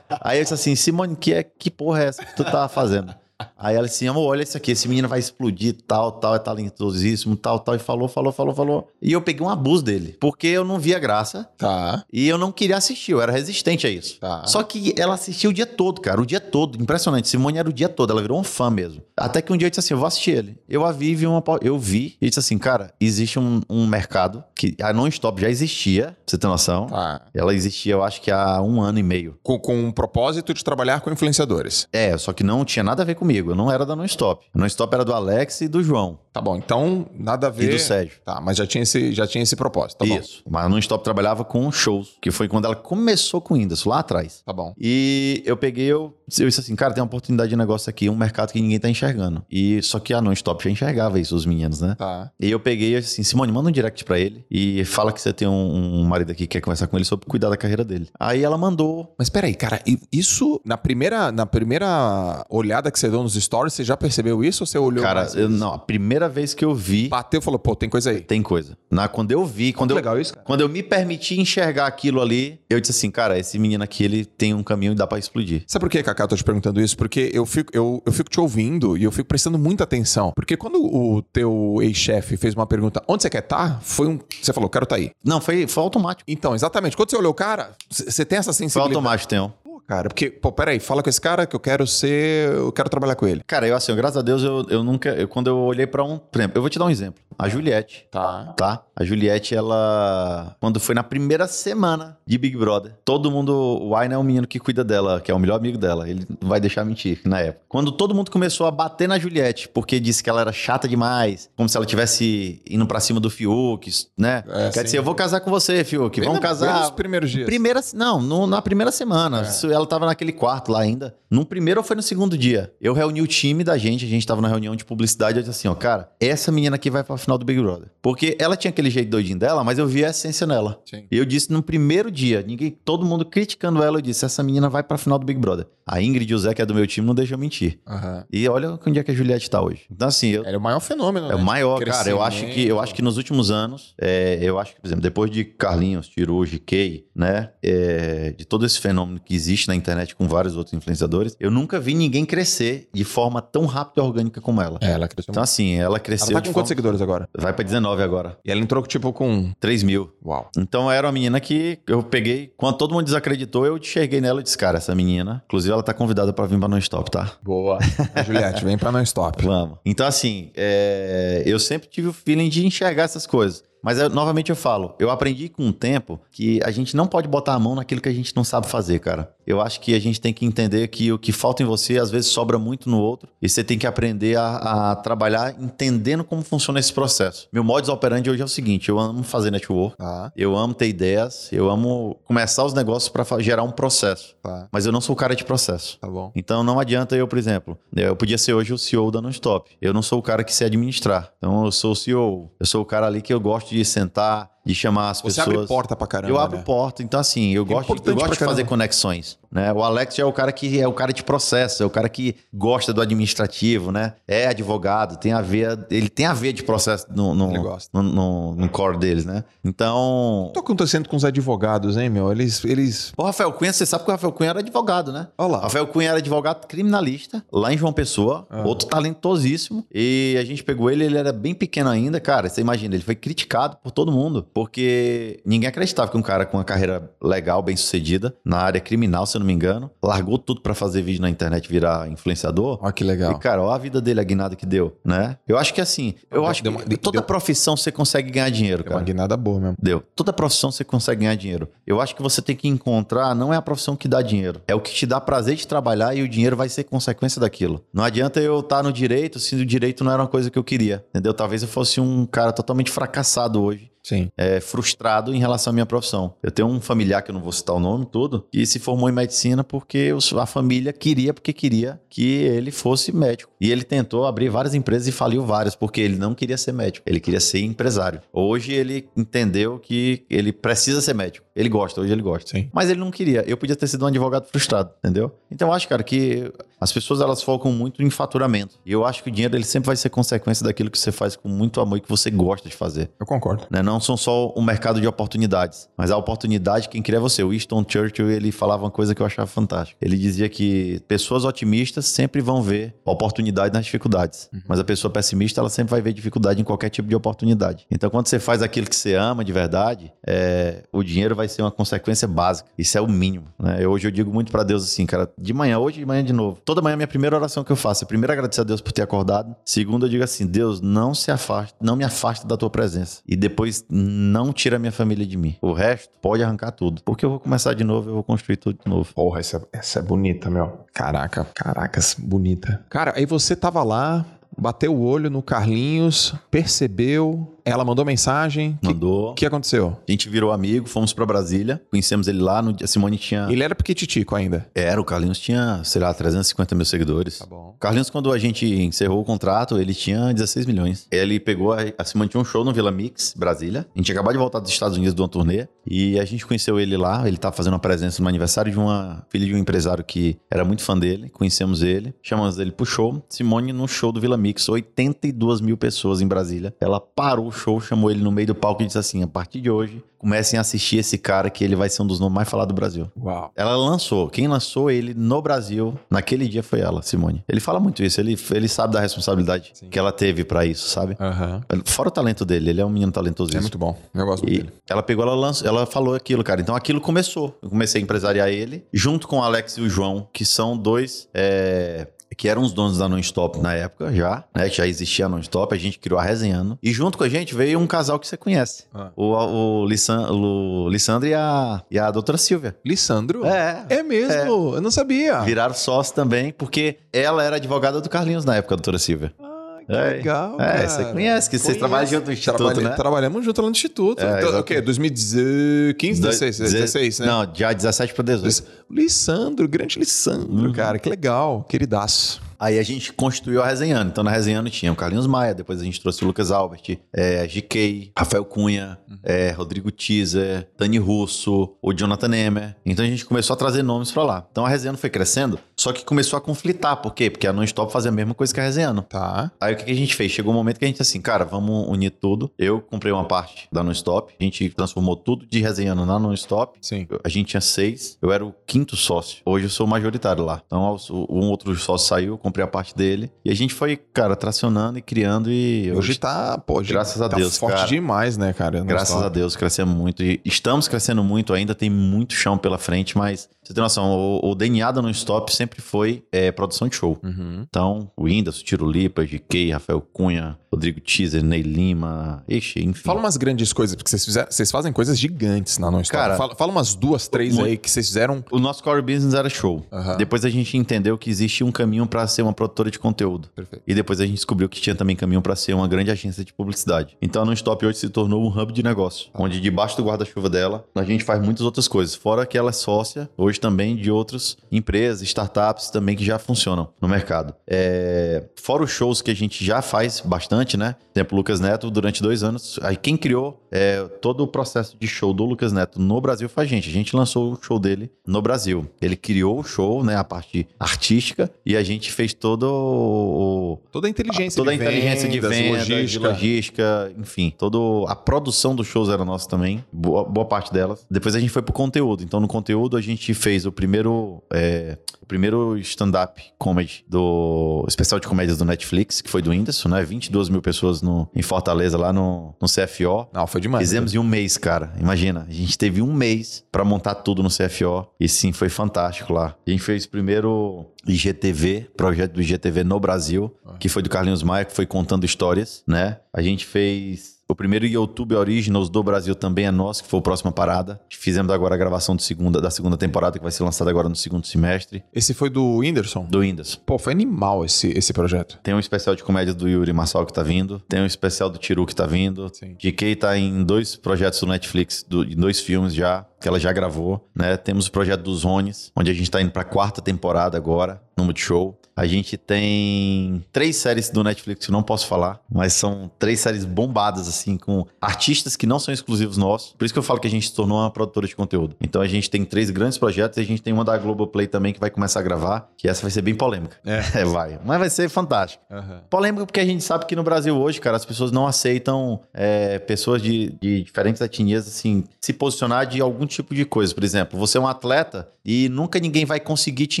Aí 0.20 0.38
eu 0.38 0.42
disse 0.42 0.54
assim, 0.54 0.74
Simone, 0.74 1.14
que, 1.14 1.32
é, 1.32 1.42
que 1.44 1.70
porra 1.70 2.02
é 2.02 2.06
essa 2.06 2.24
que 2.24 2.34
tu 2.34 2.44
tá 2.44 2.68
fazendo? 2.68 3.14
Aí 3.58 3.74
ela 3.76 3.86
disse, 3.88 4.06
amor, 4.06 4.26
olha 4.28 4.42
isso 4.42 4.56
aqui, 4.56 4.70
esse 4.70 4.86
menino 4.88 5.08
vai 5.08 5.18
explodir, 5.18 5.76
tal, 5.86 6.12
tal, 6.12 6.34
é 6.34 6.38
talentosíssimo, 6.38 7.36
tal, 7.36 7.58
tal. 7.58 7.74
E 7.74 7.78
falou, 7.78 8.08
falou, 8.08 8.32
falou, 8.32 8.54
falou. 8.54 8.88
E 9.02 9.12
eu 9.12 9.20
peguei 9.20 9.44
um 9.44 9.48
abuso 9.50 9.82
dele, 9.82 10.16
porque 10.20 10.46
eu 10.46 10.64
não 10.64 10.78
via 10.78 10.98
graça 10.98 11.48
Tá. 11.58 12.04
e 12.12 12.28
eu 12.28 12.38
não 12.38 12.52
queria 12.52 12.76
assistir, 12.76 13.12
eu 13.12 13.20
era 13.20 13.32
resistente 13.32 13.86
a 13.86 13.90
isso. 13.90 14.18
Tá. 14.20 14.44
Só 14.46 14.62
que 14.62 14.94
ela 14.96 15.14
assistia 15.14 15.50
o 15.50 15.52
dia 15.52 15.66
todo, 15.66 16.00
cara, 16.00 16.20
o 16.20 16.26
dia 16.26 16.40
todo. 16.40 16.80
Impressionante. 16.80 17.28
Simone 17.28 17.58
era 17.58 17.68
o 17.68 17.72
dia 17.72 17.88
todo, 17.88 18.12
ela 18.12 18.22
virou 18.22 18.38
um 18.38 18.44
fã 18.44 18.70
mesmo. 18.70 19.02
Até 19.16 19.42
que 19.42 19.52
um 19.52 19.56
dia 19.56 19.66
eu 19.66 19.70
disse 19.70 19.80
assim: 19.80 19.94
eu 19.94 19.98
vou 19.98 20.06
assistir 20.06 20.30
ele. 20.32 20.58
Eu 20.68 20.84
a 20.84 20.92
vi, 20.92 21.14
vi 21.14 21.26
uma. 21.26 21.42
Eu 21.60 21.78
vi 21.78 22.16
e 22.20 22.28
disse 22.28 22.38
assim, 22.38 22.58
cara, 22.58 22.92
existe 23.00 23.38
um, 23.38 23.60
um 23.68 23.86
mercado 23.86 24.44
que 24.54 24.76
a 24.80 24.92
Non-Stop 24.92 25.40
já 25.40 25.48
existia, 25.50 26.04
pra 26.06 26.14
você 26.26 26.38
ter 26.38 26.46
noção. 26.46 26.86
Tá. 26.86 27.22
Ela 27.34 27.54
existia, 27.54 27.94
eu 27.94 28.02
acho 28.02 28.20
que 28.20 28.30
há 28.30 28.60
um 28.62 28.80
ano 28.80 28.98
e 28.98 29.02
meio. 29.02 29.36
Com, 29.42 29.58
com 29.58 29.76
um 29.78 29.90
propósito 29.90 30.54
de 30.54 30.62
trabalhar 30.62 31.00
com 31.00 31.10
influenciadores. 31.10 31.86
É, 31.92 32.16
só 32.16 32.32
que 32.32 32.44
não 32.44 32.64
tinha 32.64 32.82
nada 32.82 33.02
a 33.02 33.06
ver 33.06 33.14
comigo. 33.14 33.47
Eu 33.50 33.56
não 33.56 33.70
era 33.70 33.84
da 33.84 33.94
Non-Stop. 33.94 34.46
A 34.54 34.58
Non-Stop 34.58 34.94
era 34.94 35.04
do 35.04 35.12
Alex 35.12 35.60
e 35.60 35.68
do 35.68 35.82
João. 35.82 36.18
Tá 36.32 36.40
bom, 36.40 36.56
então 36.56 37.06
nada 37.14 37.48
a 37.48 37.50
ver. 37.50 37.64
E 37.64 37.68
do 37.70 37.78
Sérgio. 37.78 38.20
Tá, 38.24 38.40
mas 38.40 38.56
já 38.56 38.66
tinha 38.66 38.82
esse, 38.82 39.12
já 39.12 39.26
tinha 39.26 39.42
esse 39.42 39.56
propósito. 39.56 39.98
Tá 39.98 40.06
bom. 40.06 40.16
Isso. 40.16 40.42
Mas 40.48 40.66
a 40.66 40.68
Non-Stop 40.68 41.02
trabalhava 41.02 41.44
com 41.44 41.70
shows, 41.72 42.16
que 42.20 42.30
foi 42.30 42.48
quando 42.48 42.66
ela 42.66 42.76
começou 42.76 43.40
com 43.40 43.54
o 43.54 43.56
Whindersson, 43.56 43.90
lá 43.90 43.98
atrás. 44.00 44.42
Tá 44.44 44.52
bom. 44.52 44.72
E 44.78 45.42
eu 45.44 45.56
peguei, 45.56 45.86
eu, 45.86 46.14
eu 46.38 46.46
disse 46.46 46.60
assim, 46.60 46.76
cara, 46.76 46.94
tem 46.94 47.02
uma 47.02 47.06
oportunidade 47.06 47.50
de 47.50 47.56
negócio 47.56 47.90
aqui, 47.90 48.08
um 48.08 48.16
mercado 48.16 48.52
que 48.52 48.60
ninguém 48.60 48.78
tá 48.78 48.88
enxergando. 48.88 49.44
E 49.50 49.82
só 49.82 49.98
que 49.98 50.14
a 50.14 50.20
Non-Stop 50.20 50.62
já 50.62 50.70
enxergava 50.70 51.18
isso, 51.18 51.34
os 51.34 51.44
meninos, 51.44 51.80
né? 51.80 51.94
Tá. 51.98 52.30
E 52.38 52.50
eu 52.50 52.60
peguei 52.60 52.96
assim, 52.96 53.22
Simone, 53.22 53.50
manda 53.50 53.68
um 53.68 53.72
direct 53.72 54.04
pra 54.04 54.18
ele 54.18 54.44
e 54.50 54.84
fala 54.84 55.12
que 55.12 55.20
você 55.20 55.32
tem 55.32 55.48
um, 55.48 56.00
um 56.00 56.04
marido 56.04 56.30
aqui 56.30 56.46
que 56.46 56.48
quer 56.48 56.60
conversar 56.60 56.86
com 56.86 56.96
ele 56.96 57.04
sobre 57.04 57.26
cuidar 57.26 57.50
da 57.50 57.56
carreira 57.56 57.84
dele. 57.84 58.08
Aí 58.18 58.42
ela 58.44 58.56
mandou. 58.56 59.14
Mas 59.18 59.28
peraí, 59.28 59.54
cara, 59.54 59.82
isso 60.12 60.60
na 60.64 60.76
primeira, 60.76 61.32
na 61.32 61.46
primeira 61.46 62.44
olhada 62.48 62.90
que 62.90 62.98
você 62.98 63.08
deu 63.08 63.22
nos 63.22 63.34
stories, 63.40 63.72
você 63.74 63.84
já 63.84 63.96
percebeu 63.96 64.42
isso 64.44 64.62
ou 64.62 64.66
você 64.66 64.78
olhou? 64.78 65.02
cara, 65.02 65.26
eu- 65.34 65.48
não, 65.48 65.72
a 65.74 65.78
primeira 65.78 66.28
vez 66.28 66.54
que 66.54 66.64
eu 66.64 66.74
vi, 66.74 67.08
Bateu 67.08 67.40
e 67.40 67.42
falou, 67.42 67.58
pô, 67.58 67.74
tem 67.74 67.88
coisa 67.88 68.10
aí. 68.10 68.20
tem 68.20 68.42
coisa. 68.42 68.76
Na, 68.90 69.06
quando 69.08 69.30
eu 69.32 69.44
vi, 69.44 69.72
quando 69.72 69.90
Que 69.90 69.92
eu, 69.92 69.96
legal 69.96 70.18
isso, 70.20 70.32
cara. 70.34 70.44
quando 70.46 70.60
eu 70.62 70.68
me 70.68 70.82
permiti 70.82 71.38
enxergar 71.40 71.86
aquilo 71.86 72.20
ali, 72.20 72.60
eu 72.70 72.80
disse 72.80 72.92
assim, 72.92 73.10
cara, 73.10 73.38
esse 73.38 73.58
menino 73.58 73.82
aqui, 73.84 74.04
ele 74.04 74.24
tem 74.24 74.54
um 74.54 74.62
caminho 74.62 74.92
e 74.92 74.94
dá 74.94 75.06
pra 75.06 75.18
explodir. 75.18 75.62
Sabe 75.66 75.84
por 75.84 75.90
que, 75.90 76.02
Cacá, 76.02 76.24
eu 76.24 76.28
tô 76.28 76.36
te 76.36 76.44
perguntando 76.44 76.80
isso? 76.80 76.96
Porque 76.96 77.30
eu 77.32 77.44
fico, 77.46 77.70
eu, 77.74 78.02
eu 78.04 78.12
fico 78.12 78.30
te 78.30 78.40
ouvindo 78.40 78.96
e 78.96 79.04
eu 79.04 79.12
fico 79.12 79.28
prestando 79.28 79.58
muita 79.58 79.84
atenção. 79.84 80.32
Porque 80.34 80.56
quando 80.56 80.82
o 80.82 81.22
teu 81.22 81.76
ex-chefe 81.82 82.36
fez 82.36 82.54
uma 82.54 82.66
pergunta, 82.66 83.02
onde 83.06 83.22
você 83.22 83.30
quer 83.30 83.42
estar? 83.42 83.80
Foi 83.82 84.06
um. 84.08 84.18
Você 84.40 84.52
falou, 84.52 84.68
quero 84.70 84.84
estar 84.84 84.96
aí. 84.96 85.10
Não, 85.24 85.40
foi, 85.40 85.66
foi 85.66 85.82
automático. 85.82 86.24
Então, 86.26 86.54
exatamente. 86.54 86.96
Quando 86.96 87.10
você 87.10 87.16
olhou 87.16 87.32
o 87.32 87.34
cara, 87.34 87.72
você 87.90 88.24
tem 88.24 88.38
essa 88.38 88.52
Foi 88.52 88.58
sensibilidade. 88.64 88.94
automático, 88.96 89.28
Tenham. 89.28 89.52
Pô, 89.62 89.67
cara, 89.88 90.08
porque, 90.08 90.30
pô, 90.30 90.52
peraí, 90.52 90.78
fala 90.78 91.02
com 91.02 91.08
esse 91.10 91.20
cara 91.20 91.46
que 91.46 91.56
eu 91.56 91.60
quero 91.60 91.86
ser. 91.86 92.52
Eu 92.52 92.70
quero 92.70 92.88
trabalhar 92.88 93.16
com 93.16 93.26
ele. 93.26 93.42
Cara, 93.46 93.66
eu 93.66 93.74
assim, 93.74 93.94
graças 93.96 94.18
a 94.18 94.22
Deus, 94.22 94.42
eu, 94.44 94.64
eu 94.68 94.84
nunca. 94.84 95.08
eu- 95.10 95.26
quando 95.26 95.48
eu 95.48 95.56
olhei 95.58 95.86
pra 95.86 96.04
um. 96.04 96.18
Por 96.18 96.38
exemplo, 96.38 96.58
eu 96.58 96.62
vou 96.62 96.70
te 96.70 96.78
dar 96.78 96.84
um 96.84 96.90
exemplo. 96.90 97.20
A 97.38 97.48
Juliette. 97.48 98.06
Tá. 98.10 98.52
Tá? 98.56 98.82
A 98.96 99.04
Juliette, 99.04 99.54
ela. 99.54 100.56
Quando 100.60 100.80
foi 100.80 100.94
na 100.94 101.02
primeira 101.04 101.46
semana 101.46 102.18
de 102.26 102.36
Big 102.36 102.56
Brother, 102.56 102.92
todo 103.04 103.30
mundo. 103.30 103.52
O 103.54 103.90
Wayne 103.90 104.14
é 104.14 104.18
o 104.18 104.22
menino 104.24 104.46
que 104.46 104.58
cuida 104.58 104.82
dela, 104.84 105.20
que 105.20 105.30
é 105.30 105.34
o 105.34 105.38
melhor 105.38 105.56
amigo 105.56 105.78
dela. 105.78 106.08
Ele 106.08 106.26
não 106.40 106.48
vai 106.48 106.60
deixar 106.60 106.84
mentir 106.84 107.20
na 107.24 107.40
época. 107.40 107.64
Quando 107.68 107.92
todo 107.92 108.14
mundo 108.14 108.30
começou 108.30 108.66
a 108.66 108.70
bater 108.72 109.08
na 109.08 109.18
Juliette, 109.18 109.68
porque 109.68 110.00
disse 110.00 110.22
que 110.22 110.28
ela 110.28 110.40
era 110.40 110.52
chata 110.52 110.88
demais, 110.88 111.48
como 111.56 111.68
se 111.68 111.76
ela 111.76 111.86
tivesse 111.86 112.60
indo 112.68 112.86
pra 112.86 112.98
cima 113.00 113.20
do 113.20 113.30
Fiuk, 113.30 113.88
né? 114.18 114.42
É, 114.48 114.70
Quer 114.70 114.80
sim. 114.80 114.84
dizer, 114.84 114.98
eu 114.98 115.02
vou 115.04 115.14
casar 115.14 115.40
com 115.40 115.50
você, 115.50 115.84
Fiuk. 115.84 116.18
Bem 116.20 116.28
Vamos 116.28 116.42
na- 116.42 116.48
casar. 116.48 116.80
nos 116.80 116.90
primeiros 116.90 117.30
dias. 117.30 117.46
Primeira, 117.46 117.80
não, 117.94 118.20
no- 118.20 118.46
na 118.48 118.60
primeira 118.60 118.90
semana. 118.90 119.42
Isso, 119.42 119.68
Ela 119.78 119.86
tava 119.86 120.06
naquele 120.06 120.32
quarto 120.32 120.72
lá 120.72 120.80
ainda. 120.80 121.14
No 121.30 121.44
primeiro 121.44 121.80
ou 121.80 121.84
foi 121.84 121.94
no 121.94 122.02
segundo 122.02 122.36
dia? 122.36 122.72
Eu 122.80 122.92
reuni 122.92 123.22
o 123.22 123.26
time 123.26 123.62
da 123.62 123.78
gente, 123.78 124.04
a 124.04 124.08
gente 124.08 124.26
tava 124.26 124.40
na 124.40 124.48
reunião 124.48 124.74
de 124.74 124.84
publicidade. 124.84 125.38
Eu 125.38 125.42
disse 125.42 125.56
assim: 125.56 125.68
ó, 125.68 125.74
cara, 125.74 126.10
essa 126.18 126.50
menina 126.50 126.76
aqui 126.76 126.90
vai 126.90 127.04
pra 127.04 127.16
final 127.16 127.38
do 127.38 127.44
Big 127.44 127.60
Brother. 127.60 127.90
Porque 128.02 128.36
ela 128.40 128.56
tinha 128.56 128.70
aquele 128.70 128.90
jeito 128.90 129.10
doidinho 129.10 129.38
dela, 129.38 129.62
mas 129.62 129.78
eu 129.78 129.86
vi 129.86 130.04
a 130.04 130.10
essência 130.10 130.46
nela. 130.46 130.80
Sim. 130.84 131.06
E 131.10 131.16
eu 131.16 131.24
disse 131.24 131.52
no 131.52 131.62
primeiro 131.62 132.10
dia, 132.10 132.42
ninguém, 132.46 132.70
todo 132.70 133.04
mundo 133.04 133.24
criticando 133.24 133.82
ela, 133.82 133.98
eu 133.98 134.02
disse: 134.02 134.24
essa 134.24 134.42
menina 134.42 134.68
vai 134.68 134.82
pra 134.82 134.98
final 134.98 135.18
do 135.18 135.26
Big 135.26 135.38
Brother. 135.38 135.66
A 135.86 136.02
Ingrid 136.02 136.30
e 136.30 136.34
o 136.34 136.38
Zé, 136.38 136.52
que 136.52 136.60
é 136.60 136.66
do 136.66 136.74
meu 136.74 136.86
time, 136.86 137.06
não 137.06 137.14
deixou 137.14 137.34
eu 137.36 137.38
mentir. 137.38 137.78
Aham. 137.86 138.24
E 138.30 138.46
olha 138.48 138.78
onde 138.86 138.98
é 138.98 139.02
que 139.02 139.10
a 139.10 139.14
Juliette 139.14 139.48
tá 139.48 139.62
hoje. 139.62 139.82
Então, 139.90 140.08
assim, 140.08 140.28
eu, 140.28 140.44
Ele 140.44 140.54
é 140.54 140.58
o 140.58 140.60
maior 140.60 140.80
fenômeno, 140.80 141.26
é 141.26 141.28
né? 141.30 141.34
o 141.34 141.42
maior, 141.42 141.82
cara. 141.84 142.10
Eu 142.10 142.22
acho 142.22 142.46
que 142.46 142.66
eu 142.66 142.80
acho 142.80 142.94
que 142.94 143.00
nos 143.00 143.16
últimos 143.16 143.50
anos, 143.50 143.94
é, 144.00 144.38
eu 144.42 144.58
acho 144.58 144.74
que, 144.74 144.80
por 144.80 144.86
exemplo, 144.86 145.02
depois 145.02 145.30
de 145.30 145.44
Carlinhos, 145.44 146.08
Tiru, 146.08 146.44
GK, 146.44 147.06
né, 147.14 147.50
é, 147.62 148.32
de 148.36 148.44
todo 148.44 148.66
esse 148.66 148.78
fenômeno 148.78 149.20
que 149.20 149.34
existe 149.34 149.67
na 149.68 149.74
internet 149.74 150.14
com 150.16 150.26
vários 150.26 150.56
outros 150.56 150.74
influenciadores, 150.74 151.36
eu 151.38 151.50
nunca 151.50 151.78
vi 151.78 151.94
ninguém 151.94 152.24
crescer 152.24 152.88
de 152.92 153.04
forma 153.04 153.40
tão 153.42 153.66
rápida 153.66 154.00
e 154.02 154.04
orgânica 154.04 154.40
como 154.40 154.60
ela. 154.62 154.78
É, 154.82 154.92
ela 154.92 155.06
cresceu 155.08 155.30
Então, 155.32 155.42
assim, 155.42 155.74
ela 155.74 155.84
Ela 155.88 156.00
cresceu. 156.00 156.32
tá 156.34 156.40
de 156.40 156.48
com 156.48 156.54
quantos 156.54 156.54
forma- 156.54 156.66
seguidores 156.68 157.00
agora? 157.00 157.28
Vai 157.38 157.52
pra 157.52 157.64
19 157.64 158.02
agora. 158.02 158.36
E 158.44 158.50
ela 158.50 158.60
entrou, 158.60 158.82
tipo, 158.86 159.12
com... 159.12 159.52
3 159.60 159.82
mil. 159.82 160.12
Uau. 160.24 160.50
Então 160.56 160.90
era 160.90 161.06
uma 161.06 161.12
menina 161.12 161.38
que 161.40 161.78
eu 161.86 162.02
peguei. 162.02 162.52
Quando 162.56 162.76
todo 162.78 162.92
mundo 162.94 163.04
desacreditou, 163.04 163.66
eu 163.66 163.78
cheguei 163.82 164.20
nela 164.20 164.40
e 164.40 164.42
disse: 164.42 164.56
Cara, 164.56 164.78
essa 164.78 164.94
menina. 164.94 165.42
Inclusive, 165.46 165.72
ela 165.72 165.82
tá 165.82 165.92
convidada 165.94 166.32
pra 166.32 166.46
vir 166.46 166.58
pra 166.58 166.68
Non-Stop, 166.68 167.10
tá? 167.10 167.32
Boa. 167.42 167.78
Juliette, 168.26 168.64
vem 168.64 168.78
pra 168.78 168.90
non-stop. 168.92 169.44
Vamos. 169.44 169.78
Então, 169.84 170.06
assim, 170.06 170.50
é, 170.56 171.42
eu 171.46 171.58
sempre 171.58 171.88
tive 171.88 172.08
o 172.08 172.12
feeling 172.12 172.48
de 172.48 172.66
enxergar 172.66 173.04
essas 173.04 173.26
coisas. 173.26 173.62
Mas, 173.82 173.98
eu- 173.98 174.10
novamente, 174.10 174.50
eu 174.50 174.56
falo, 174.56 174.94
eu 174.98 175.10
aprendi 175.10 175.48
com 175.48 175.68
o 175.68 175.72
tempo 175.72 176.20
que 176.32 176.60
a 176.64 176.70
gente 176.70 176.96
não 176.96 177.06
pode 177.06 177.28
botar 177.28 177.54
a 177.54 177.58
mão 177.58 177.74
naquilo 177.74 178.00
que 178.00 178.08
a 178.08 178.12
gente 178.12 178.34
não 178.36 178.44
sabe 178.44 178.66
fazer, 178.66 178.98
cara. 178.98 179.32
Eu 179.46 179.60
acho 179.62 179.80
que 179.80 179.94
a 179.94 179.98
gente 180.00 180.20
tem 180.20 180.32
que 180.32 180.44
entender 180.44 180.86
que 180.88 181.10
o 181.10 181.18
que 181.18 181.32
falta 181.32 181.62
em 181.62 181.66
você, 181.66 181.98
às 181.98 182.10
vezes, 182.10 182.30
sobra 182.30 182.58
muito 182.58 182.90
no 182.90 182.98
outro. 183.00 183.28
E 183.40 183.48
você 183.48 183.64
tem 183.64 183.78
que 183.78 183.86
aprender 183.86 184.36
a, 184.36 184.90
a 184.90 184.96
trabalhar 184.96 185.54
entendendo 185.58 186.22
como 186.22 186.42
funciona 186.42 186.78
esse 186.78 186.92
processo. 186.92 187.48
Meu 187.52 187.64
modus 187.64 187.88
operandi 187.88 188.28
hoje 188.30 188.42
é 188.42 188.44
o 188.44 188.48
seguinte, 188.48 188.88
eu 188.90 188.98
amo 188.98 189.22
fazer 189.22 189.50
network. 189.50 189.96
Tá, 189.96 190.30
Eu 190.36 190.54
amo 190.56 190.74
ter 190.74 190.88
ideias, 190.88 191.48
eu 191.52 191.70
amo 191.70 192.18
começar 192.24 192.64
os 192.64 192.74
negócios 192.74 193.08
para 193.08 193.24
gerar 193.40 193.62
um 193.62 193.70
processo. 193.70 194.34
tá. 194.42 194.68
Mas 194.70 194.84
eu 194.84 194.92
não 194.92 195.00
sou 195.00 195.14
o 195.14 195.16
cara 195.16 195.34
de 195.34 195.44
processo. 195.44 195.98
Tá 195.98 196.08
bom. 196.08 196.30
Então 196.36 196.62
não 196.62 196.78
adianta 196.78 197.16
eu, 197.16 197.26
por 197.26 197.38
exemplo, 197.38 197.78
eu 197.96 198.14
podia 198.16 198.36
ser 198.36 198.52
hoje 198.52 198.72
o 198.74 198.78
CEO 198.78 199.10
da 199.10 199.22
Non-Stop. 199.22 199.70
Eu 199.80 199.94
não 199.94 200.02
sou 200.02 200.18
o 200.18 200.22
cara 200.22 200.44
que 200.44 200.54
sei 200.54 200.66
administrar. 200.66 201.32
Então 201.38 201.64
eu 201.64 201.72
sou 201.72 201.92
o 201.92 201.96
CEO. 201.96 202.50
Eu 202.60 202.66
sou 202.66 202.82
o 202.82 202.84
cara 202.84 203.06
ali 203.06 203.22
que 203.22 203.32
eu 203.32 203.40
gosto 203.40 203.67
de 203.76 203.84
sentar, 203.84 204.57
de 204.64 204.74
chamar 204.74 205.10
as 205.10 205.20
Você 205.20 205.40
pessoas. 205.40 205.56
abre 205.56 205.66
porta 205.68 205.96
pra 205.96 206.06
caramba, 206.06 206.32
Eu 206.32 206.38
abro 206.38 206.58
né? 206.58 206.62
porta. 206.64 207.02
Então 207.02 207.18
assim, 207.18 207.52
eu 207.54 207.64
gosto, 207.64 207.84
importante 207.84 208.08
eu 208.08 208.14
gosto 208.16 208.32
de 208.38 208.44
fazer 208.44 208.64
conexões. 208.64 209.38
Né? 209.50 209.72
O 209.72 209.82
Alex 209.82 210.18
é 210.18 210.24
o 210.26 210.32
cara 210.32 210.52
que 210.52 210.78
é 210.78 210.86
o 210.86 210.92
cara 210.92 211.10
de 211.10 211.22
processo, 211.22 211.82
é 211.82 211.86
o 211.86 211.88
cara 211.90 212.06
que 212.08 212.36
gosta 212.52 212.92
do 212.92 213.00
administrativo, 213.00 213.90
né? 213.90 214.12
É 214.26 214.46
advogado, 214.46 215.16
tem 215.18 215.32
a 215.32 215.40
ver, 215.40 215.86
ele 215.90 216.10
tem 216.10 216.26
a 216.26 216.34
ver 216.34 216.52
de 216.52 216.62
processo 216.62 217.06
no, 217.14 217.34
no, 217.34 217.50
no, 217.94 218.02
no- 218.02 218.54
no 218.54 218.68
core 218.68 218.98
deles, 218.98 219.24
né? 219.24 219.44
Então, 219.64 220.44
O 220.44 220.48
que 220.48 220.54
tá 220.54 220.60
acontecendo 220.60 221.08
com 221.08 221.16
os 221.16 221.24
advogados, 221.24 221.96
hein, 221.96 222.10
meu? 222.10 222.30
Eles... 222.30 222.62
eles... 222.64 223.12
o 223.16 223.22
Rafael 223.22 223.50
Cunha, 223.52 223.72
você 223.72 223.86
sabe 223.86 224.04
que 224.04 224.10
o 224.10 224.12
Rafael 224.12 224.32
Cunha 224.32 224.50
era 224.50 224.58
advogado, 224.60 225.12
né? 225.12 225.28
Olha 225.38 225.52
lá. 225.52 225.60
Rafael 225.62 225.86
Cunha 225.86 226.10
era 226.10 226.18
advogado 226.18 226.66
criminalista 226.66 227.42
lá 227.50 227.72
em 227.72 227.78
João 227.78 227.92
Pessoa, 227.92 228.46
Ah. 228.50 228.62
outro 228.64 228.86
talentosíssimo. 228.88 229.84
E 229.92 230.36
a 230.38 230.44
gente 230.44 230.62
pegou 230.62 230.90
ele, 230.90 231.04
ele 231.04 231.16
era 231.16 231.32
bem 231.32 231.54
pequeno 231.54 231.88
ainda, 231.90 232.20
cara. 232.20 232.48
Você 232.48 232.60
imagina, 232.60 232.94
ele 232.94 233.02
foi 233.04 233.14
criticado 233.14 233.76
por 233.82 233.90
todo 233.90 234.12
mundo. 234.12 234.46
Porque 234.52 235.40
ninguém 235.44 235.68
acreditava 235.68 236.10
que 236.10 236.16
um 236.16 236.22
cara 236.22 236.44
com 236.46 236.56
uma 236.56 236.64
carreira 236.64 237.10
legal, 237.22 237.62
bem 237.62 237.76
sucedida, 237.76 238.34
na 238.44 238.58
área 238.58 238.80
criminal, 238.80 239.26
se 239.26 239.36
eu 239.36 239.40
não 239.40 239.46
me 239.46 239.52
engano, 239.52 239.90
largou 240.02 240.38
tudo 240.38 240.60
para 240.60 240.74
fazer 240.74 241.02
vídeo 241.02 241.20
na 241.22 241.30
internet, 241.30 241.68
virar 241.68 242.08
influenciador. 242.10 242.78
Olha 242.82 242.92
que 242.92 243.04
legal. 243.04 243.32
E, 243.32 243.38
cara, 243.38 243.62
olha 243.62 243.74
a 243.74 243.78
vida 243.78 244.00
dele, 244.00 244.20
a 244.20 244.24
guinada 244.24 244.56
que 244.56 244.66
deu, 244.66 244.96
né? 245.04 245.36
Eu 245.46 245.56
acho 245.58 245.72
que 245.74 245.80
assim, 245.80 246.14
eu 246.30 246.40
Deu 246.42 246.46
acho 246.46 246.62
que 246.62 246.68
uma- 246.68 246.82
toda 247.00 247.18
deu- 247.18 247.22
profissão 247.26 247.76
você 247.76 247.90
consegue 247.92 248.30
ganhar 248.30 248.50
dinheiro, 248.50 248.82
É 248.84 248.88
uma 248.88 248.92
cara. 248.94 249.04
guinada 249.04 249.36
boa 249.36 249.60
mesmo. 249.60 249.76
Deu. 249.80 250.02
Toda 250.14 250.32
profissão 250.32 250.70
você 250.70 250.84
consegue 250.84 251.20
ganhar 251.22 251.34
dinheiro. 251.34 251.68
Eu 251.86 252.00
acho 252.00 252.14
que 252.16 252.22
você 252.22 252.40
tem 252.42 252.56
que 252.56 252.68
encontrar, 252.68 253.34
não 253.34 253.52
é 253.52 253.56
a 253.56 253.62
profissão 253.62 253.96
que 253.96 254.08
dá 254.08 254.20
dinheiro, 254.22 254.60
é 254.66 254.74
o 254.74 254.80
que 254.80 254.92
te 254.92 255.06
dá 255.06 255.20
prazer 255.20 255.56
de 255.56 255.66
trabalhar 255.66 256.14
e 256.14 256.22
o 256.22 256.28
dinheiro 256.28 256.56
vai 256.56 256.68
ser 256.68 256.84
consequência 256.84 257.40
daquilo. 257.40 257.84
Não 257.92 258.04
adianta 258.04 258.40
eu 258.40 258.60
estar 258.60 258.82
no 258.82 258.92
direito 258.92 259.38
se 259.38 259.54
o 259.56 259.64
direito 259.66 260.02
não 260.04 260.12
era 260.12 260.22
uma 260.22 260.28
coisa 260.28 260.50
que 260.50 260.58
eu 260.58 260.64
queria, 260.64 261.04
entendeu? 261.10 261.32
Talvez 261.34 261.62
eu 261.62 261.68
fosse 261.68 262.00
um 262.00 262.26
cara 262.26 262.52
totalmente 262.52 262.90
fracassado 262.90 263.62
hoje. 263.62 263.90
Sim. 264.08 264.30
é, 264.36 264.60
frustrado 264.60 265.34
em 265.34 265.38
relação 265.38 265.70
à 265.70 265.74
minha 265.74 265.86
profissão. 265.86 266.34
Eu 266.42 266.50
tenho 266.50 266.68
um 266.68 266.80
familiar, 266.80 267.22
que 267.22 267.30
eu 267.30 267.34
não 267.34 267.42
vou 267.42 267.52
citar 267.52 267.76
o 267.76 267.80
nome 267.80 268.06
todo, 268.06 268.46
que 268.50 268.64
se 268.64 268.78
formou 268.78 269.08
em 269.08 269.12
medicina 269.12 269.62
porque 269.62 270.12
a 270.38 270.46
família 270.46 270.92
queria, 270.92 271.34
porque 271.34 271.52
queria 271.52 272.00
que 272.08 272.24
ele 272.24 272.70
fosse 272.70 273.14
médico. 273.14 273.52
E 273.60 273.70
ele 273.70 273.82
tentou 273.82 274.26
abrir 274.26 274.48
várias 274.48 274.74
empresas 274.74 275.06
e 275.08 275.12
faliu 275.12 275.44
várias, 275.44 275.74
porque 275.74 276.00
ele 276.00 276.16
não 276.16 276.34
queria 276.34 276.56
ser 276.56 276.72
médico, 276.72 277.04
ele 277.06 277.20
queria 277.20 277.40
ser 277.40 277.60
empresário. 277.60 278.22
Hoje 278.32 278.72
ele 278.72 279.08
entendeu 279.16 279.78
que 279.78 280.24
ele 280.30 280.52
precisa 280.52 281.00
ser 281.00 281.14
médico. 281.14 281.46
Ele 281.58 281.68
gosta, 281.68 282.00
hoje 282.00 282.12
ele 282.12 282.22
gosta. 282.22 282.50
Sim. 282.50 282.70
Mas 282.72 282.88
ele 282.88 283.00
não 283.00 283.10
queria. 283.10 283.42
Eu 283.46 283.56
podia 283.56 283.74
ter 283.74 283.88
sido 283.88 284.04
um 284.04 284.08
advogado 284.08 284.46
frustrado, 284.46 284.90
entendeu? 284.98 285.32
Então 285.50 285.68
eu 285.68 285.74
acho, 285.74 285.88
cara, 285.88 286.04
que 286.04 286.52
as 286.80 286.92
pessoas 286.92 287.20
elas 287.20 287.42
focam 287.42 287.72
muito 287.72 288.00
em 288.00 288.10
faturamento. 288.10 288.76
E 288.86 288.92
eu 288.92 289.04
acho 289.04 289.22
que 289.24 289.28
o 289.28 289.32
dinheiro 289.32 289.56
ele 289.56 289.64
sempre 289.64 289.88
vai 289.88 289.96
ser 289.96 290.08
consequência 290.08 290.64
daquilo 290.64 290.88
que 290.88 290.98
você 290.98 291.10
faz 291.10 291.34
com 291.34 291.48
muito 291.48 291.80
amor 291.80 291.98
e 291.98 292.00
que 292.00 292.08
você 292.08 292.30
gosta 292.30 292.68
de 292.68 292.76
fazer. 292.76 293.10
Eu 293.18 293.26
concordo. 293.26 293.64
né? 293.70 293.82
Não 293.82 293.98
são 293.98 294.16
só 294.16 294.52
um 294.56 294.62
mercado 294.62 295.00
de 295.00 295.06
oportunidades, 295.06 295.88
mas 295.96 296.12
a 296.12 296.16
oportunidade 296.16 296.88
quem 296.88 297.02
cria 297.02 297.16
é 297.18 297.20
você. 297.20 297.42
O 297.42 297.48
Winston 297.50 297.84
Churchill, 297.88 298.30
ele 298.30 298.52
falava 298.52 298.84
uma 298.84 298.90
coisa 298.90 299.12
que 299.12 299.20
eu 299.20 299.26
achava 299.26 299.46
fantástica. 299.48 299.98
Ele 300.00 300.16
dizia 300.16 300.48
que 300.48 301.00
pessoas 301.08 301.44
otimistas 301.44 302.06
sempre 302.06 302.40
vão 302.40 302.62
ver 302.62 302.94
oportunidade 303.04 303.74
nas 303.74 303.84
dificuldades, 303.84 304.48
mas 304.68 304.78
a 304.78 304.84
pessoa 304.84 305.10
pessimista, 305.10 305.60
ela 305.60 305.68
sempre 305.70 305.90
vai 305.90 306.00
ver 306.00 306.12
dificuldade 306.12 306.60
em 306.60 306.64
qualquer 306.64 306.88
tipo 306.90 307.08
de 307.08 307.16
oportunidade. 307.16 307.86
Então, 307.90 308.08
quando 308.10 308.28
você 308.28 308.38
faz 308.38 308.62
aquilo 308.62 308.86
que 308.86 308.94
você 308.94 309.14
ama 309.14 309.44
de 309.44 309.52
verdade, 309.52 310.12
é, 310.24 310.84
o 310.92 311.02
dinheiro 311.02 311.34
vai 311.34 311.47
ser 311.48 311.62
uma 311.62 311.70
consequência 311.70 312.28
básica. 312.28 312.68
Isso 312.76 312.96
é 312.96 313.00
o 313.00 313.08
mínimo, 313.08 313.46
né? 313.58 313.78
Eu, 313.80 313.90
hoje 313.90 314.06
eu 314.06 314.10
digo 314.10 314.32
muito 314.32 314.52
pra 314.52 314.62
Deus 314.62 314.84
assim, 314.84 315.06
cara, 315.06 315.30
de 315.38 315.52
manhã, 315.52 315.78
hoje 315.78 315.98
de 315.98 316.06
manhã 316.06 316.22
de 316.24 316.32
novo. 316.32 316.58
Toda 316.64 316.82
manhã, 316.82 316.94
a 316.94 316.96
minha 316.96 317.08
primeira 317.08 317.36
oração 317.36 317.64
que 317.64 317.72
eu 317.72 317.76
faço 317.76 318.04
é 318.04 318.06
primeiro 318.06 318.32
agradecer 318.32 318.60
a 318.60 318.64
Deus 318.64 318.80
por 318.80 318.92
ter 318.92 319.02
acordado. 319.02 319.54
Segundo, 319.64 320.06
eu 320.06 320.10
digo 320.10 320.24
assim, 320.24 320.46
Deus, 320.46 320.80
não 320.80 321.14
se 321.14 321.30
afaste, 321.30 321.74
não 321.80 321.96
me 321.96 322.04
afaste 322.04 322.46
da 322.46 322.56
tua 322.56 322.70
presença. 322.70 323.20
E 323.26 323.36
depois, 323.36 323.84
não 323.88 324.52
tira 324.52 324.76
a 324.76 324.78
minha 324.78 324.92
família 324.92 325.26
de 325.26 325.36
mim. 325.36 325.56
O 325.60 325.72
resto, 325.72 326.10
pode 326.20 326.42
arrancar 326.42 326.72
tudo. 326.72 327.02
Porque 327.04 327.24
eu 327.24 327.30
vou 327.30 327.40
começar 327.40 327.74
de 327.74 327.84
novo, 327.84 328.10
eu 328.10 328.14
vou 328.14 328.24
construir 328.24 328.56
tudo 328.56 328.78
de 328.84 328.90
novo. 328.90 329.12
Porra, 329.14 329.40
essa, 329.40 329.66
essa 329.72 329.98
é 329.98 330.02
bonita, 330.02 330.50
meu. 330.50 330.80
Caraca, 330.92 331.46
caracas, 331.54 332.16
bonita. 332.18 332.84
Cara, 332.88 333.12
aí 333.16 333.24
você 333.24 333.54
tava 333.54 333.82
lá, 333.82 334.24
bateu 334.56 334.94
o 334.94 335.04
olho 335.04 335.30
no 335.30 335.42
Carlinhos, 335.42 336.34
percebeu, 336.50 337.57
ela 337.70 337.84
mandou 337.84 338.04
mensagem. 338.04 338.70
O 338.70 338.80
que, 338.80 338.86
Mandou. 338.86 339.34
que 339.34 339.46
aconteceu? 339.46 339.96
A 340.06 340.10
gente 340.10 340.28
virou 340.28 340.52
amigo, 340.52 340.88
fomos 340.88 341.12
pra 341.12 341.24
Brasília, 341.26 341.80
conhecemos 341.90 342.28
ele 342.28 342.40
lá. 342.40 342.62
No, 342.62 342.74
a 342.82 342.86
Simone 342.86 343.16
tinha. 343.16 343.46
Ele 343.50 343.62
era 343.62 343.74
pequititico 343.74 344.34
ainda. 344.34 344.66
Era, 344.74 345.00
o 345.00 345.04
Carlinhos 345.04 345.38
tinha, 345.38 345.82
sei 345.84 346.00
lá, 346.02 346.12
350 346.12 346.74
mil 346.74 346.84
seguidores. 346.84 347.42
bom. 347.48 347.74
O 347.76 347.78
Carlinhos, 347.78 348.10
quando 348.10 348.32
a 348.32 348.38
gente 348.38 348.66
encerrou 348.66 349.20
o 349.20 349.24
contrato, 349.24 349.78
ele 349.78 349.94
tinha 349.94 350.32
16 350.32 350.66
milhões. 350.66 351.06
Ele 351.10 351.38
pegou, 351.38 351.72
a, 351.72 351.78
a 351.96 352.04
Simone 352.04 352.28
tinha 352.28 352.40
um 352.40 352.44
show 352.44 352.64
no 352.64 352.72
Vila 352.72 352.90
Mix, 352.90 353.34
Brasília. 353.36 353.86
A 353.94 353.98
gente 353.98 354.10
acabou 354.12 354.32
de 354.32 354.38
voltar 354.38 354.60
dos 354.60 354.70
Estados 354.70 354.96
Unidos 354.96 355.14
de 355.14 355.20
uma 355.20 355.28
turnê. 355.28 355.68
E 355.86 356.18
a 356.18 356.24
gente 356.24 356.46
conheceu 356.46 356.78
ele 356.78 356.96
lá. 356.96 357.26
Ele 357.26 357.36
tava 357.36 357.54
fazendo 357.54 357.72
uma 357.74 357.78
presença 357.78 358.22
no 358.22 358.28
aniversário 358.28 358.70
de 358.70 358.78
uma 358.78 359.24
filha 359.30 359.46
de 359.46 359.54
um 359.54 359.58
empresário 359.58 360.04
que 360.04 360.36
era 360.50 360.64
muito 360.64 360.82
fã 360.82 360.98
dele. 360.98 361.28
Conhecemos 361.30 361.82
ele. 361.82 362.14
Chamamos 362.22 362.58
ele 362.58 362.70
pro 362.72 362.84
show. 362.86 363.22
Simone 363.28 363.72
no 363.72 363.86
show 363.88 364.12
do 364.12 364.20
Vila 364.20 364.36
Mix. 364.36 364.68
82 364.68 365.60
mil 365.60 365.76
pessoas 365.76 366.20
em 366.20 366.26
Brasília. 366.28 366.74
Ela 366.80 367.00
parou 367.00 367.46
o 367.46 367.52
show, 367.58 367.80
chamou 367.80 368.10
ele 368.10 368.22
no 368.22 368.30
meio 368.32 368.46
do 368.46 368.54
palco 368.54 368.82
e 368.82 368.86
disse 368.86 368.98
assim: 368.98 369.22
a 369.22 369.26
partir 369.26 369.60
de 369.60 369.70
hoje, 369.70 370.02
comecem 370.18 370.56
a 370.58 370.60
assistir 370.62 370.96
esse 370.98 371.18
cara 371.18 371.50
que 371.50 371.62
ele 371.64 371.76
vai 371.76 371.88
ser 371.88 372.02
um 372.02 372.06
dos 372.06 372.18
nomes 372.18 372.34
mais 372.34 372.48
falados 372.48 372.72
do 372.72 372.76
Brasil. 372.76 373.10
Uau. 373.20 373.52
Ela 373.56 373.76
lançou. 373.76 374.28
Quem 374.28 374.48
lançou 374.48 374.90
ele 374.90 375.12
no 375.14 375.40
Brasil, 375.42 375.98
naquele 376.10 376.48
dia 376.48 376.62
foi 376.62 376.80
ela, 376.80 377.02
Simone. 377.02 377.44
Ele 377.48 377.60
fala 377.60 377.78
muito 377.80 378.02
isso. 378.02 378.20
Ele, 378.20 378.38
ele 378.52 378.68
sabe 378.68 378.92
da 378.94 379.00
responsabilidade 379.00 379.70
Sim. 379.74 379.88
que 379.88 379.98
ela 379.98 380.10
teve 380.12 380.44
pra 380.44 380.64
isso, 380.64 380.88
sabe? 380.88 381.16
Aham. 381.20 381.62
Fora 381.84 382.08
o 382.08 382.12
talento 382.12 382.44
dele, 382.44 382.70
ele 382.70 382.80
é 382.80 382.84
um 382.84 382.90
menino 382.90 383.12
talentosíssimo. 383.12 383.60
É 383.60 383.62
muito 383.62 383.78
bom. 383.78 383.96
Eu 384.14 384.24
gosto 384.26 384.44
E 384.48 384.50
dele. 384.58 384.70
ela 384.88 385.02
pegou, 385.02 385.24
ela 385.24 385.34
lançou, 385.34 385.66
ela 385.66 385.84
falou 385.86 386.14
aquilo, 386.14 386.42
cara. 386.44 386.60
Então 386.60 386.74
aquilo 386.74 387.00
começou. 387.00 387.56
Eu 387.62 387.68
comecei 387.70 388.00
a 388.00 388.04
empresariar 388.04 388.48
ele, 388.48 388.84
junto 388.92 389.26
com 389.28 389.38
o 389.38 389.42
Alex 389.42 389.76
e 389.78 389.80
o 389.82 389.88
João, 389.90 390.28
que 390.32 390.44
são 390.44 390.76
dois. 390.76 391.28
é, 391.34 392.06
que 392.36 392.48
eram 392.48 392.62
os 392.62 392.72
donos 392.72 392.98
da 392.98 393.08
Non-Stop 393.08 393.58
na 393.60 393.74
época 393.74 394.12
já, 394.12 394.44
né? 394.54 394.68
que 394.68 394.76
Já 394.76 394.86
existia 394.86 395.26
a 395.26 395.28
Non-Stop, 395.28 395.74
a 395.74 395.78
gente 395.78 395.98
criou 395.98 396.18
a 396.18 396.22
Resenhando. 396.22 396.78
E 396.82 396.92
junto 396.92 397.18
com 397.18 397.24
a 397.24 397.28
gente 397.28 397.54
veio 397.54 397.78
um 397.78 397.86
casal 397.86 398.18
que 398.18 398.26
você 398.26 398.36
conhece. 398.36 398.84
Ah. 398.94 399.10
O, 399.16 399.32
o, 399.32 399.86
Lissan, 399.86 400.30
o 400.30 400.88
Lissandro 400.88 401.28
e 401.28 401.34
a, 401.34 401.82
e 401.90 401.98
a 401.98 402.10
doutora 402.10 402.38
Silvia. 402.38 402.76
Lissandro? 402.84 403.44
É. 403.44 403.86
É 403.88 404.02
mesmo? 404.02 404.74
Eu 404.74 404.80
não 404.80 404.90
sabia. 404.90 405.40
Viraram 405.40 405.74
sócios 405.74 406.14
também, 406.14 406.52
porque 406.52 406.98
ela 407.12 407.42
era 407.42 407.56
advogada 407.56 408.00
do 408.00 408.08
Carlinhos 408.08 408.44
na 408.44 408.56
época, 408.56 408.76
doutora 408.76 408.98
Silvia. 408.98 409.32
Ah, 409.38 409.47
É. 409.88 410.10
legal, 410.16 410.60
É, 410.60 410.64
cara. 410.66 410.88
você 410.88 411.04
conhece, 411.12 411.48
que 411.50 411.58
vocês 411.58 411.76
trabalham 411.78 412.06
junto 412.06 412.26
no 412.26 412.32
Instituto, 412.32 412.58
Trabalha- 412.58 412.90
né? 412.90 412.94
Trabalhamos 412.96 413.44
junto 413.44 413.60
lá 413.62 413.66
no 413.68 413.72
Instituto. 413.72 414.22
É, 414.22 414.38
então, 414.42 414.60
o 414.60 414.62
quê? 414.62 414.80
2015, 414.82 416.20
16, 416.20 416.58
16, 416.58 417.20
né? 417.20 417.26
Não, 417.26 417.48
já 417.54 417.72
17 417.72 418.12
para 418.14 418.24
18. 418.24 418.64
Lissandro, 418.90 419.66
grande 419.68 419.98
Lissandro, 419.98 420.66
Uhum. 420.66 420.72
cara. 420.72 420.98
Que 420.98 421.08
legal. 421.08 421.64
Queridaço. 421.68 422.40
Aí 422.58 422.78
a 422.78 422.82
gente 422.82 423.12
constituiu 423.12 423.62
a 423.62 423.66
Resenhando. 423.66 424.10
Então 424.10 424.24
na 424.24 424.30
Resenhando 424.30 424.68
tinha 424.70 424.92
o 424.92 424.96
Carlinhos 424.96 425.26
Maia, 425.26 425.54
depois 425.54 425.80
a 425.80 425.84
gente 425.84 426.00
trouxe 426.00 426.22
o 426.24 426.26
Lucas 426.26 426.50
Albert, 426.50 426.98
é, 427.12 427.46
GK, 427.46 428.12
Rafael 428.18 428.44
Cunha, 428.44 428.98
Uhum. 429.08 429.18
é, 429.22 429.50
Rodrigo 429.52 429.90
Teaser, 429.90 430.68
Dani 430.76 430.98
Russo, 430.98 431.74
o 431.80 431.92
Jonathan 431.94 432.34
Emer. 432.36 432.76
Então 432.84 433.04
a 433.04 433.08
gente 433.08 433.24
começou 433.24 433.54
a 433.54 433.56
trazer 433.56 433.82
nomes 433.82 434.10
pra 434.10 434.22
lá. 434.22 434.46
Então 434.50 434.66
a 434.66 434.68
Resenhando 434.68 434.98
foi 434.98 435.08
crescendo, 435.10 435.58
só 435.76 435.92
que 435.92 436.04
começou 436.04 436.36
a 436.36 436.40
conflitar. 436.40 436.96
Por 437.00 437.14
quê? 437.14 437.30
Porque 437.30 437.46
a 437.46 437.52
Non-Stop 437.52 437.92
fazia 437.92 438.10
a 438.10 438.14
mesma 438.14 438.34
coisa 438.34 438.52
que 438.52 438.60
a 438.60 438.62
Resenhando. 438.62 439.02
Tá. 439.02 439.50
Aí 439.60 439.74
o 439.74 439.76
que 439.76 439.84
que 439.84 439.90
a 439.92 439.94
gente 439.94 440.14
fez? 440.14 440.32
Chegou 440.32 440.52
um 440.52 440.56
momento 440.56 440.78
que 440.78 440.84
a 440.84 440.88
gente 440.88 441.00
assim, 441.00 441.20
cara, 441.20 441.44
vamos 441.44 441.88
unir 441.88 442.10
tudo. 442.10 442.50
Eu 442.58 442.80
comprei 442.80 443.12
uma 443.12 443.24
parte 443.24 443.68
da 443.72 443.82
Non-Stop, 443.82 444.34
a 444.38 444.44
gente 444.44 444.68
transformou 444.70 445.16
tudo 445.16 445.46
de 445.46 445.60
Resenhando 445.60 446.04
na 446.04 446.18
Non-Stop. 446.18 446.78
Sim. 446.82 447.06
A 447.24 447.28
gente 447.28 447.48
tinha 447.48 447.60
seis, 447.60 448.18
eu 448.20 448.32
era 448.32 448.44
o 448.44 448.54
quinto 448.66 448.96
sócio. 448.96 449.38
Hoje 449.44 449.66
eu 449.66 449.70
sou 449.70 449.86
majoritário 449.86 450.44
lá. 450.44 450.60
Então 450.66 450.96
um 451.30 451.48
outro 451.50 451.74
sócio 451.76 452.06
saiu, 452.08 452.36
comprei 452.48 452.64
a 452.64 452.68
parte 452.68 452.94
dele. 452.94 453.30
E 453.44 453.50
a 453.50 453.54
gente 453.54 453.74
foi, 453.74 453.96
cara, 453.96 454.34
tracionando 454.34 454.98
e 454.98 455.02
criando 455.02 455.50
e 455.50 455.92
Hoje 455.92 456.18
tá, 456.18 456.58
pô, 456.58 456.78
hoje 456.80 456.92
Graças 456.92 457.20
a 457.20 457.28
tá 457.28 457.36
Deus, 457.36 457.56
forte 457.56 457.76
cara. 457.76 457.88
demais, 457.88 458.36
né, 458.36 458.52
cara? 458.52 458.80
Graças 458.80 459.22
a 459.22 459.28
Deus, 459.28 459.54
crescemos 459.56 459.94
muito. 459.94 460.22
E 460.22 460.40
estamos 460.44 460.88
crescendo 460.88 461.22
muito 461.22 461.52
ainda, 461.52 461.74
tem 461.74 461.90
muito 461.90 462.34
chão 462.34 462.56
pela 462.58 462.78
frente, 462.78 463.16
mas 463.16 463.48
você 463.62 463.74
tem 463.74 463.82
noção, 463.82 464.10
o, 464.10 464.50
o 464.50 464.54
DNA 464.54 464.90
da 464.90 465.02
Non-Stop 465.02 465.54
sempre 465.54 465.80
foi 465.82 466.24
é, 466.32 466.50
produção 466.50 466.88
de 466.88 466.96
show. 466.96 467.18
Uhum. 467.22 467.64
Então, 467.68 468.10
o 468.16 468.24
Whindersson, 468.24 468.64
Tiro 468.64 468.90
Lipa, 468.90 469.24
GK, 469.24 469.72
Rafael 469.72 470.00
Cunha, 470.00 470.58
Rodrigo 470.72 471.00
Teaser, 471.00 471.42
Ney 471.42 471.62
Lima, 471.62 472.42
ixi, 472.48 472.80
enfim. 472.80 473.02
Fala 473.02 473.20
umas 473.20 473.36
grandes 473.36 473.72
coisas, 473.72 473.94
porque 473.94 474.10
vocês, 474.10 474.24
fizeram, 474.24 474.50
vocês 474.50 474.70
fazem 474.70 474.92
coisas 474.92 475.18
gigantes 475.18 475.78
na 475.78 475.90
Non 475.90 476.00
Stop. 476.00 476.16
Cara, 476.18 476.36
fala, 476.36 476.54
fala 476.54 476.72
umas 476.72 476.94
duas, 476.94 477.28
três 477.28 477.54
muito- 477.54 477.66
aí 477.66 477.76
que 477.76 477.90
vocês 477.90 478.06
fizeram. 478.06 478.44
O 478.50 478.58
nosso 478.58 478.82
core 478.82 479.02
business 479.02 479.34
era 479.34 479.48
show. 479.50 479.84
Aham. 479.92 480.16
Depois 480.16 480.44
a 480.44 480.50
gente 480.50 480.76
entendeu 480.76 481.16
que 481.18 481.28
existia 481.30 481.66
um 481.66 481.72
caminho 481.72 482.06
para 482.06 482.26
ser 482.38 482.42
uma 482.42 482.52
produtora 482.52 482.90
de 482.90 482.98
conteúdo. 482.98 483.48
Perfeito. 483.54 483.82
E 483.86 483.94
depois 483.94 484.20
a 484.20 484.24
gente 484.24 484.36
descobriu 484.36 484.68
que 484.68 484.80
tinha 484.80 484.94
também 484.94 485.16
caminho 485.16 485.42
para 485.42 485.56
ser 485.56 485.74
uma 485.74 485.88
grande 485.88 486.10
agência 486.10 486.44
de 486.44 486.52
publicidade. 486.52 487.16
Então 487.20 487.42
a 487.42 487.44
Non-Stop 487.44 487.84
hoje 487.84 487.98
se 487.98 488.08
tornou 488.08 488.42
um 488.42 488.48
hub 488.48 488.72
de 488.72 488.82
negócio, 488.82 489.30
onde 489.34 489.60
debaixo 489.60 489.96
do 489.96 490.04
guarda-chuva 490.04 490.48
dela 490.48 490.84
a 490.94 491.02
gente 491.02 491.24
faz 491.24 491.42
muitas 491.42 491.64
outras 491.64 491.88
coisas. 491.88 492.14
Fora 492.14 492.46
que 492.46 492.56
ela 492.56 492.70
é 492.70 492.72
sócia 492.72 493.28
hoje 493.36 493.60
também 493.60 493.96
de 493.96 494.10
outras 494.10 494.56
empresas, 494.70 495.22
startups 495.22 495.90
também 495.90 496.16
que 496.16 496.24
já 496.24 496.38
funcionam 496.38 496.88
no 497.00 497.08
mercado. 497.08 497.54
É, 497.66 498.44
Fora 498.68 498.82
os 498.82 498.90
shows 498.90 499.22
que 499.22 499.30
a 499.30 499.34
gente 499.34 499.64
já 499.64 499.80
faz 499.80 500.20
bastante, 500.20 500.76
né? 500.76 500.94
Por 501.12 501.18
exemplo, 501.18 501.36
o 501.36 501.38
Lucas 501.38 501.60
Neto 501.60 501.90
durante 501.90 502.22
dois 502.22 502.42
anos. 502.42 502.78
Aí 502.82 502.96
quem 502.96 503.16
criou 503.16 503.66
é, 503.70 504.02
todo 504.20 504.42
o 504.44 504.46
processo 504.46 504.96
de 504.98 505.06
show 505.06 505.32
do 505.32 505.44
Lucas 505.44 505.72
Neto 505.72 506.00
no 506.00 506.20
Brasil 506.20 506.48
foi 506.48 506.64
a 506.64 506.66
gente. 506.66 506.88
A 506.88 506.92
gente 506.92 507.16
lançou 507.16 507.52
o 507.52 507.58
show 507.62 507.78
dele 507.78 508.10
no. 508.26 508.42
Brasil. 508.42 508.88
Ele 509.00 509.16
criou 509.16 509.58
o 509.58 509.64
show, 509.64 510.04
né, 510.04 510.16
a 510.16 510.22
parte 510.22 510.68
artística, 510.78 511.50
e 511.66 511.76
a 511.76 511.82
gente 511.82 512.12
fez 512.12 512.27
todo 512.34 512.64
o... 512.64 513.78
Toda 513.90 514.06
a 514.06 514.10
inteligência 514.10 514.56
toda 514.56 514.74
de 514.74 514.80
a 514.80 514.84
inteligência 514.84 515.28
de 515.28 515.40
vendas, 515.40 515.58
venda, 515.58 515.78
logística. 515.78 516.28
logística, 516.28 517.12
enfim, 517.18 517.52
toda 517.56 517.78
a 518.10 518.16
produção 518.16 518.74
dos 518.74 518.86
shows 518.86 519.08
era 519.08 519.24
nossa 519.24 519.48
também, 519.48 519.84
boa, 519.92 520.24
boa 520.24 520.46
parte 520.46 520.72
delas. 520.72 521.06
Depois 521.10 521.34
a 521.34 521.40
gente 521.40 521.50
foi 521.50 521.62
pro 521.62 521.72
conteúdo. 521.72 522.22
Então 522.22 522.40
no 522.40 522.48
conteúdo 522.48 522.96
a 522.96 523.00
gente 523.00 523.32
fez 523.34 523.66
o 523.66 523.72
primeiro, 523.72 524.42
é, 524.52 524.98
o 525.22 525.26
primeiro 525.26 525.76
stand-up 525.78 526.42
comedy 526.58 527.04
do 527.08 527.84
especial 527.88 528.20
de 528.20 528.26
comédias 528.26 528.58
do 528.58 528.64
Netflix, 528.64 529.20
que 529.20 529.30
foi 529.30 529.42
do 529.42 529.50
Whindersson, 529.50 529.88
né? 529.88 530.02
22 530.02 530.48
mil 530.48 530.62
pessoas 530.62 531.02
no, 531.02 531.28
em 531.34 531.42
Fortaleza 531.42 531.96
lá 531.96 532.12
no, 532.12 532.54
no 532.60 532.68
CFO. 532.68 533.28
Não, 533.32 533.46
foi 533.46 533.60
demais. 533.60 533.88
Fizemos 533.88 534.14
em 534.14 534.18
um 534.18 534.24
mês, 534.24 534.56
cara. 534.56 534.92
Imagina, 534.98 535.46
a 535.48 535.52
gente 535.52 535.76
teve 535.78 536.02
um 536.02 536.12
mês 536.12 536.64
pra 536.70 536.84
montar 536.84 537.14
tudo 537.16 537.42
no 537.42 537.48
CFO. 537.48 538.06
E 538.18 538.28
sim, 538.28 538.52
foi 538.52 538.68
fantástico 538.68 539.32
lá. 539.32 539.54
A 539.66 539.70
gente 539.70 539.82
fez 539.82 540.06
primeiro 540.06 540.86
IGTV, 541.06 541.88
projeto 541.96 542.17
do 542.26 542.40
IGTV 542.40 542.82
no 542.84 542.98
Brasil, 542.98 543.54
que 543.78 543.88
foi 543.88 544.02
do 544.02 544.08
Carlinhos 544.10 544.42
Maia, 544.42 544.64
que 544.64 544.72
foi 544.74 544.86
contando 544.86 545.24
histórias, 545.24 545.82
né? 545.86 546.18
A 546.32 546.42
gente 546.42 546.66
fez 546.66 547.38
o 547.50 547.54
primeiro 547.54 547.86
YouTube 547.86 548.34
Originals 548.34 548.90
do 548.90 549.02
Brasil 549.02 549.34
também 549.34 549.64
é 549.64 549.70
nosso, 549.70 550.02
que 550.04 550.10
foi 550.10 550.18
o 550.18 550.22
próxima 550.22 550.52
parada. 550.52 551.00
Fizemos 551.10 551.50
agora 551.50 551.74
a 551.74 551.78
gravação 551.78 552.14
de 552.14 552.22
segunda, 552.22 552.60
da 552.60 552.68
segunda 552.70 552.94
temporada, 552.94 553.38
que 553.38 553.42
vai 553.42 553.50
ser 553.50 553.64
lançada 553.64 553.88
agora 553.88 554.06
no 554.06 554.14
segundo 554.14 554.46
semestre, 554.46 555.02
Esse 555.14 555.32
foi 555.32 555.48
do 555.48 555.78
Whindersson? 555.78 556.26
do 556.26 556.40
Whindersson. 556.40 556.78
Pô, 556.84 556.98
foi 556.98 557.14
animal 557.14 557.64
esse, 557.64 557.88
esse 557.96 558.12
projeto. 558.12 558.58
Tem 558.62 558.74
um 558.74 558.78
especial 558.78 559.16
de 559.16 559.24
comédia 559.24 559.54
do 559.54 559.66
Yuri 559.66 559.94
Marçal 559.94 560.26
que 560.26 560.32
tá 560.32 560.42
vindo. 560.42 560.78
Tem 560.86 561.00
um 561.00 561.06
especial 561.06 561.48
do 561.48 561.56
Tiru 561.58 561.86
que 561.86 561.94
tá 561.94 562.04
vindo. 562.06 562.50
Sim. 562.52 562.76
GK 562.78 563.16
tá 563.16 563.38
em 563.38 563.64
dois 563.64 563.96
projetos 563.96 564.40
do 564.40 564.46
Netflix, 564.46 565.02
do- 565.08 565.24
em 565.24 565.34
dois 565.36 565.58
filmes 565.58 565.94
já, 565.94 566.26
que 566.40 566.48
ela 566.48 566.58
já 566.58 566.72
gravou, 566.72 567.28
né? 567.34 567.56
Temos 567.56 567.86
o 567.86 567.92
projeto 567.92 568.22
dos 568.22 568.40
Zones, 568.40 568.92
onde 568.96 569.10
a 569.10 569.14
gente 569.14 569.30
tá 569.30 569.40
indo 569.40 569.50
pra 569.50 569.64
quarta 569.64 570.00
temporada 570.00 570.56
agora, 570.56 571.00
no 571.16 571.24
Multishow. 571.24 571.78
A 571.96 572.06
gente 572.06 572.36
tem 572.36 573.44
três 573.50 573.74
séries 573.74 574.08
do 574.08 574.22
Netflix 574.22 574.64
que 574.64 574.70
eu 574.70 574.72
não 574.72 574.84
posso 574.84 575.08
falar, 575.08 575.40
mas 575.50 575.72
são 575.72 576.08
três 576.16 576.38
séries 576.38 576.64
bombadas, 576.64 577.26
assim, 577.26 577.56
com 577.56 577.84
artistas 578.00 578.54
que 578.54 578.66
não 578.66 578.78
são 578.78 578.94
exclusivos 578.94 579.36
nossos. 579.36 579.72
Por 579.72 579.84
isso 579.84 579.92
que 579.92 579.98
eu 579.98 580.02
falo 580.02 580.20
que 580.20 580.28
a 580.28 580.30
gente 580.30 580.46
se 580.46 580.54
tornou 580.54 580.78
uma 580.78 580.92
produtora 580.92 581.26
de 581.26 581.34
conteúdo. 581.34 581.74
Então 581.80 582.00
a 582.00 582.06
gente 582.06 582.30
tem 582.30 582.44
três 582.44 582.70
grandes 582.70 582.98
projetos 582.98 583.36
e 583.38 583.40
a 583.40 583.44
gente 583.44 583.60
tem 583.60 583.72
uma 583.72 583.84
da 583.84 583.98
Globoplay 583.98 584.46
também 584.46 584.72
que 584.72 584.78
vai 584.78 584.90
começar 584.90 585.18
a 585.18 585.22
gravar, 585.24 585.68
que 585.76 585.88
essa 585.88 586.02
vai 586.02 586.10
ser 586.12 586.22
bem 586.22 586.36
polêmica. 586.36 586.76
É. 586.84 586.98
É, 587.18 587.24
vai. 587.24 587.58
Mas 587.64 587.78
vai 587.80 587.90
ser 587.90 588.08
fantástico. 588.08 588.62
Polêmica 589.10 589.44
porque 589.44 589.58
a 589.58 589.64
gente 589.64 589.82
sabe 589.82 590.06
que 590.06 590.14
no 590.14 590.22
Brasil 590.22 590.56
hoje, 590.56 590.80
cara, 590.80 590.96
as 590.96 591.04
pessoas 591.04 591.32
não 591.32 591.48
aceitam 591.48 592.20
é, 592.32 592.78
pessoas 592.78 593.20
de, 593.20 593.56
de 593.60 593.82
diferentes 593.82 594.20
etnias, 594.20 594.68
assim, 594.68 595.02
se 595.20 595.32
posicionar 595.32 595.86
de 595.86 596.00
algum 596.00 596.26
tipo 596.28 596.54
de 596.54 596.64
coisa. 596.64 596.94
Por 596.94 597.02
exemplo, 597.04 597.38
você 597.38 597.58
é 597.58 597.60
um 597.60 597.66
atleta 597.66 598.28
e 598.44 598.68
nunca 598.68 598.98
ninguém 598.98 599.24
vai 599.24 599.40
conseguir 599.40 599.86
te 599.86 600.00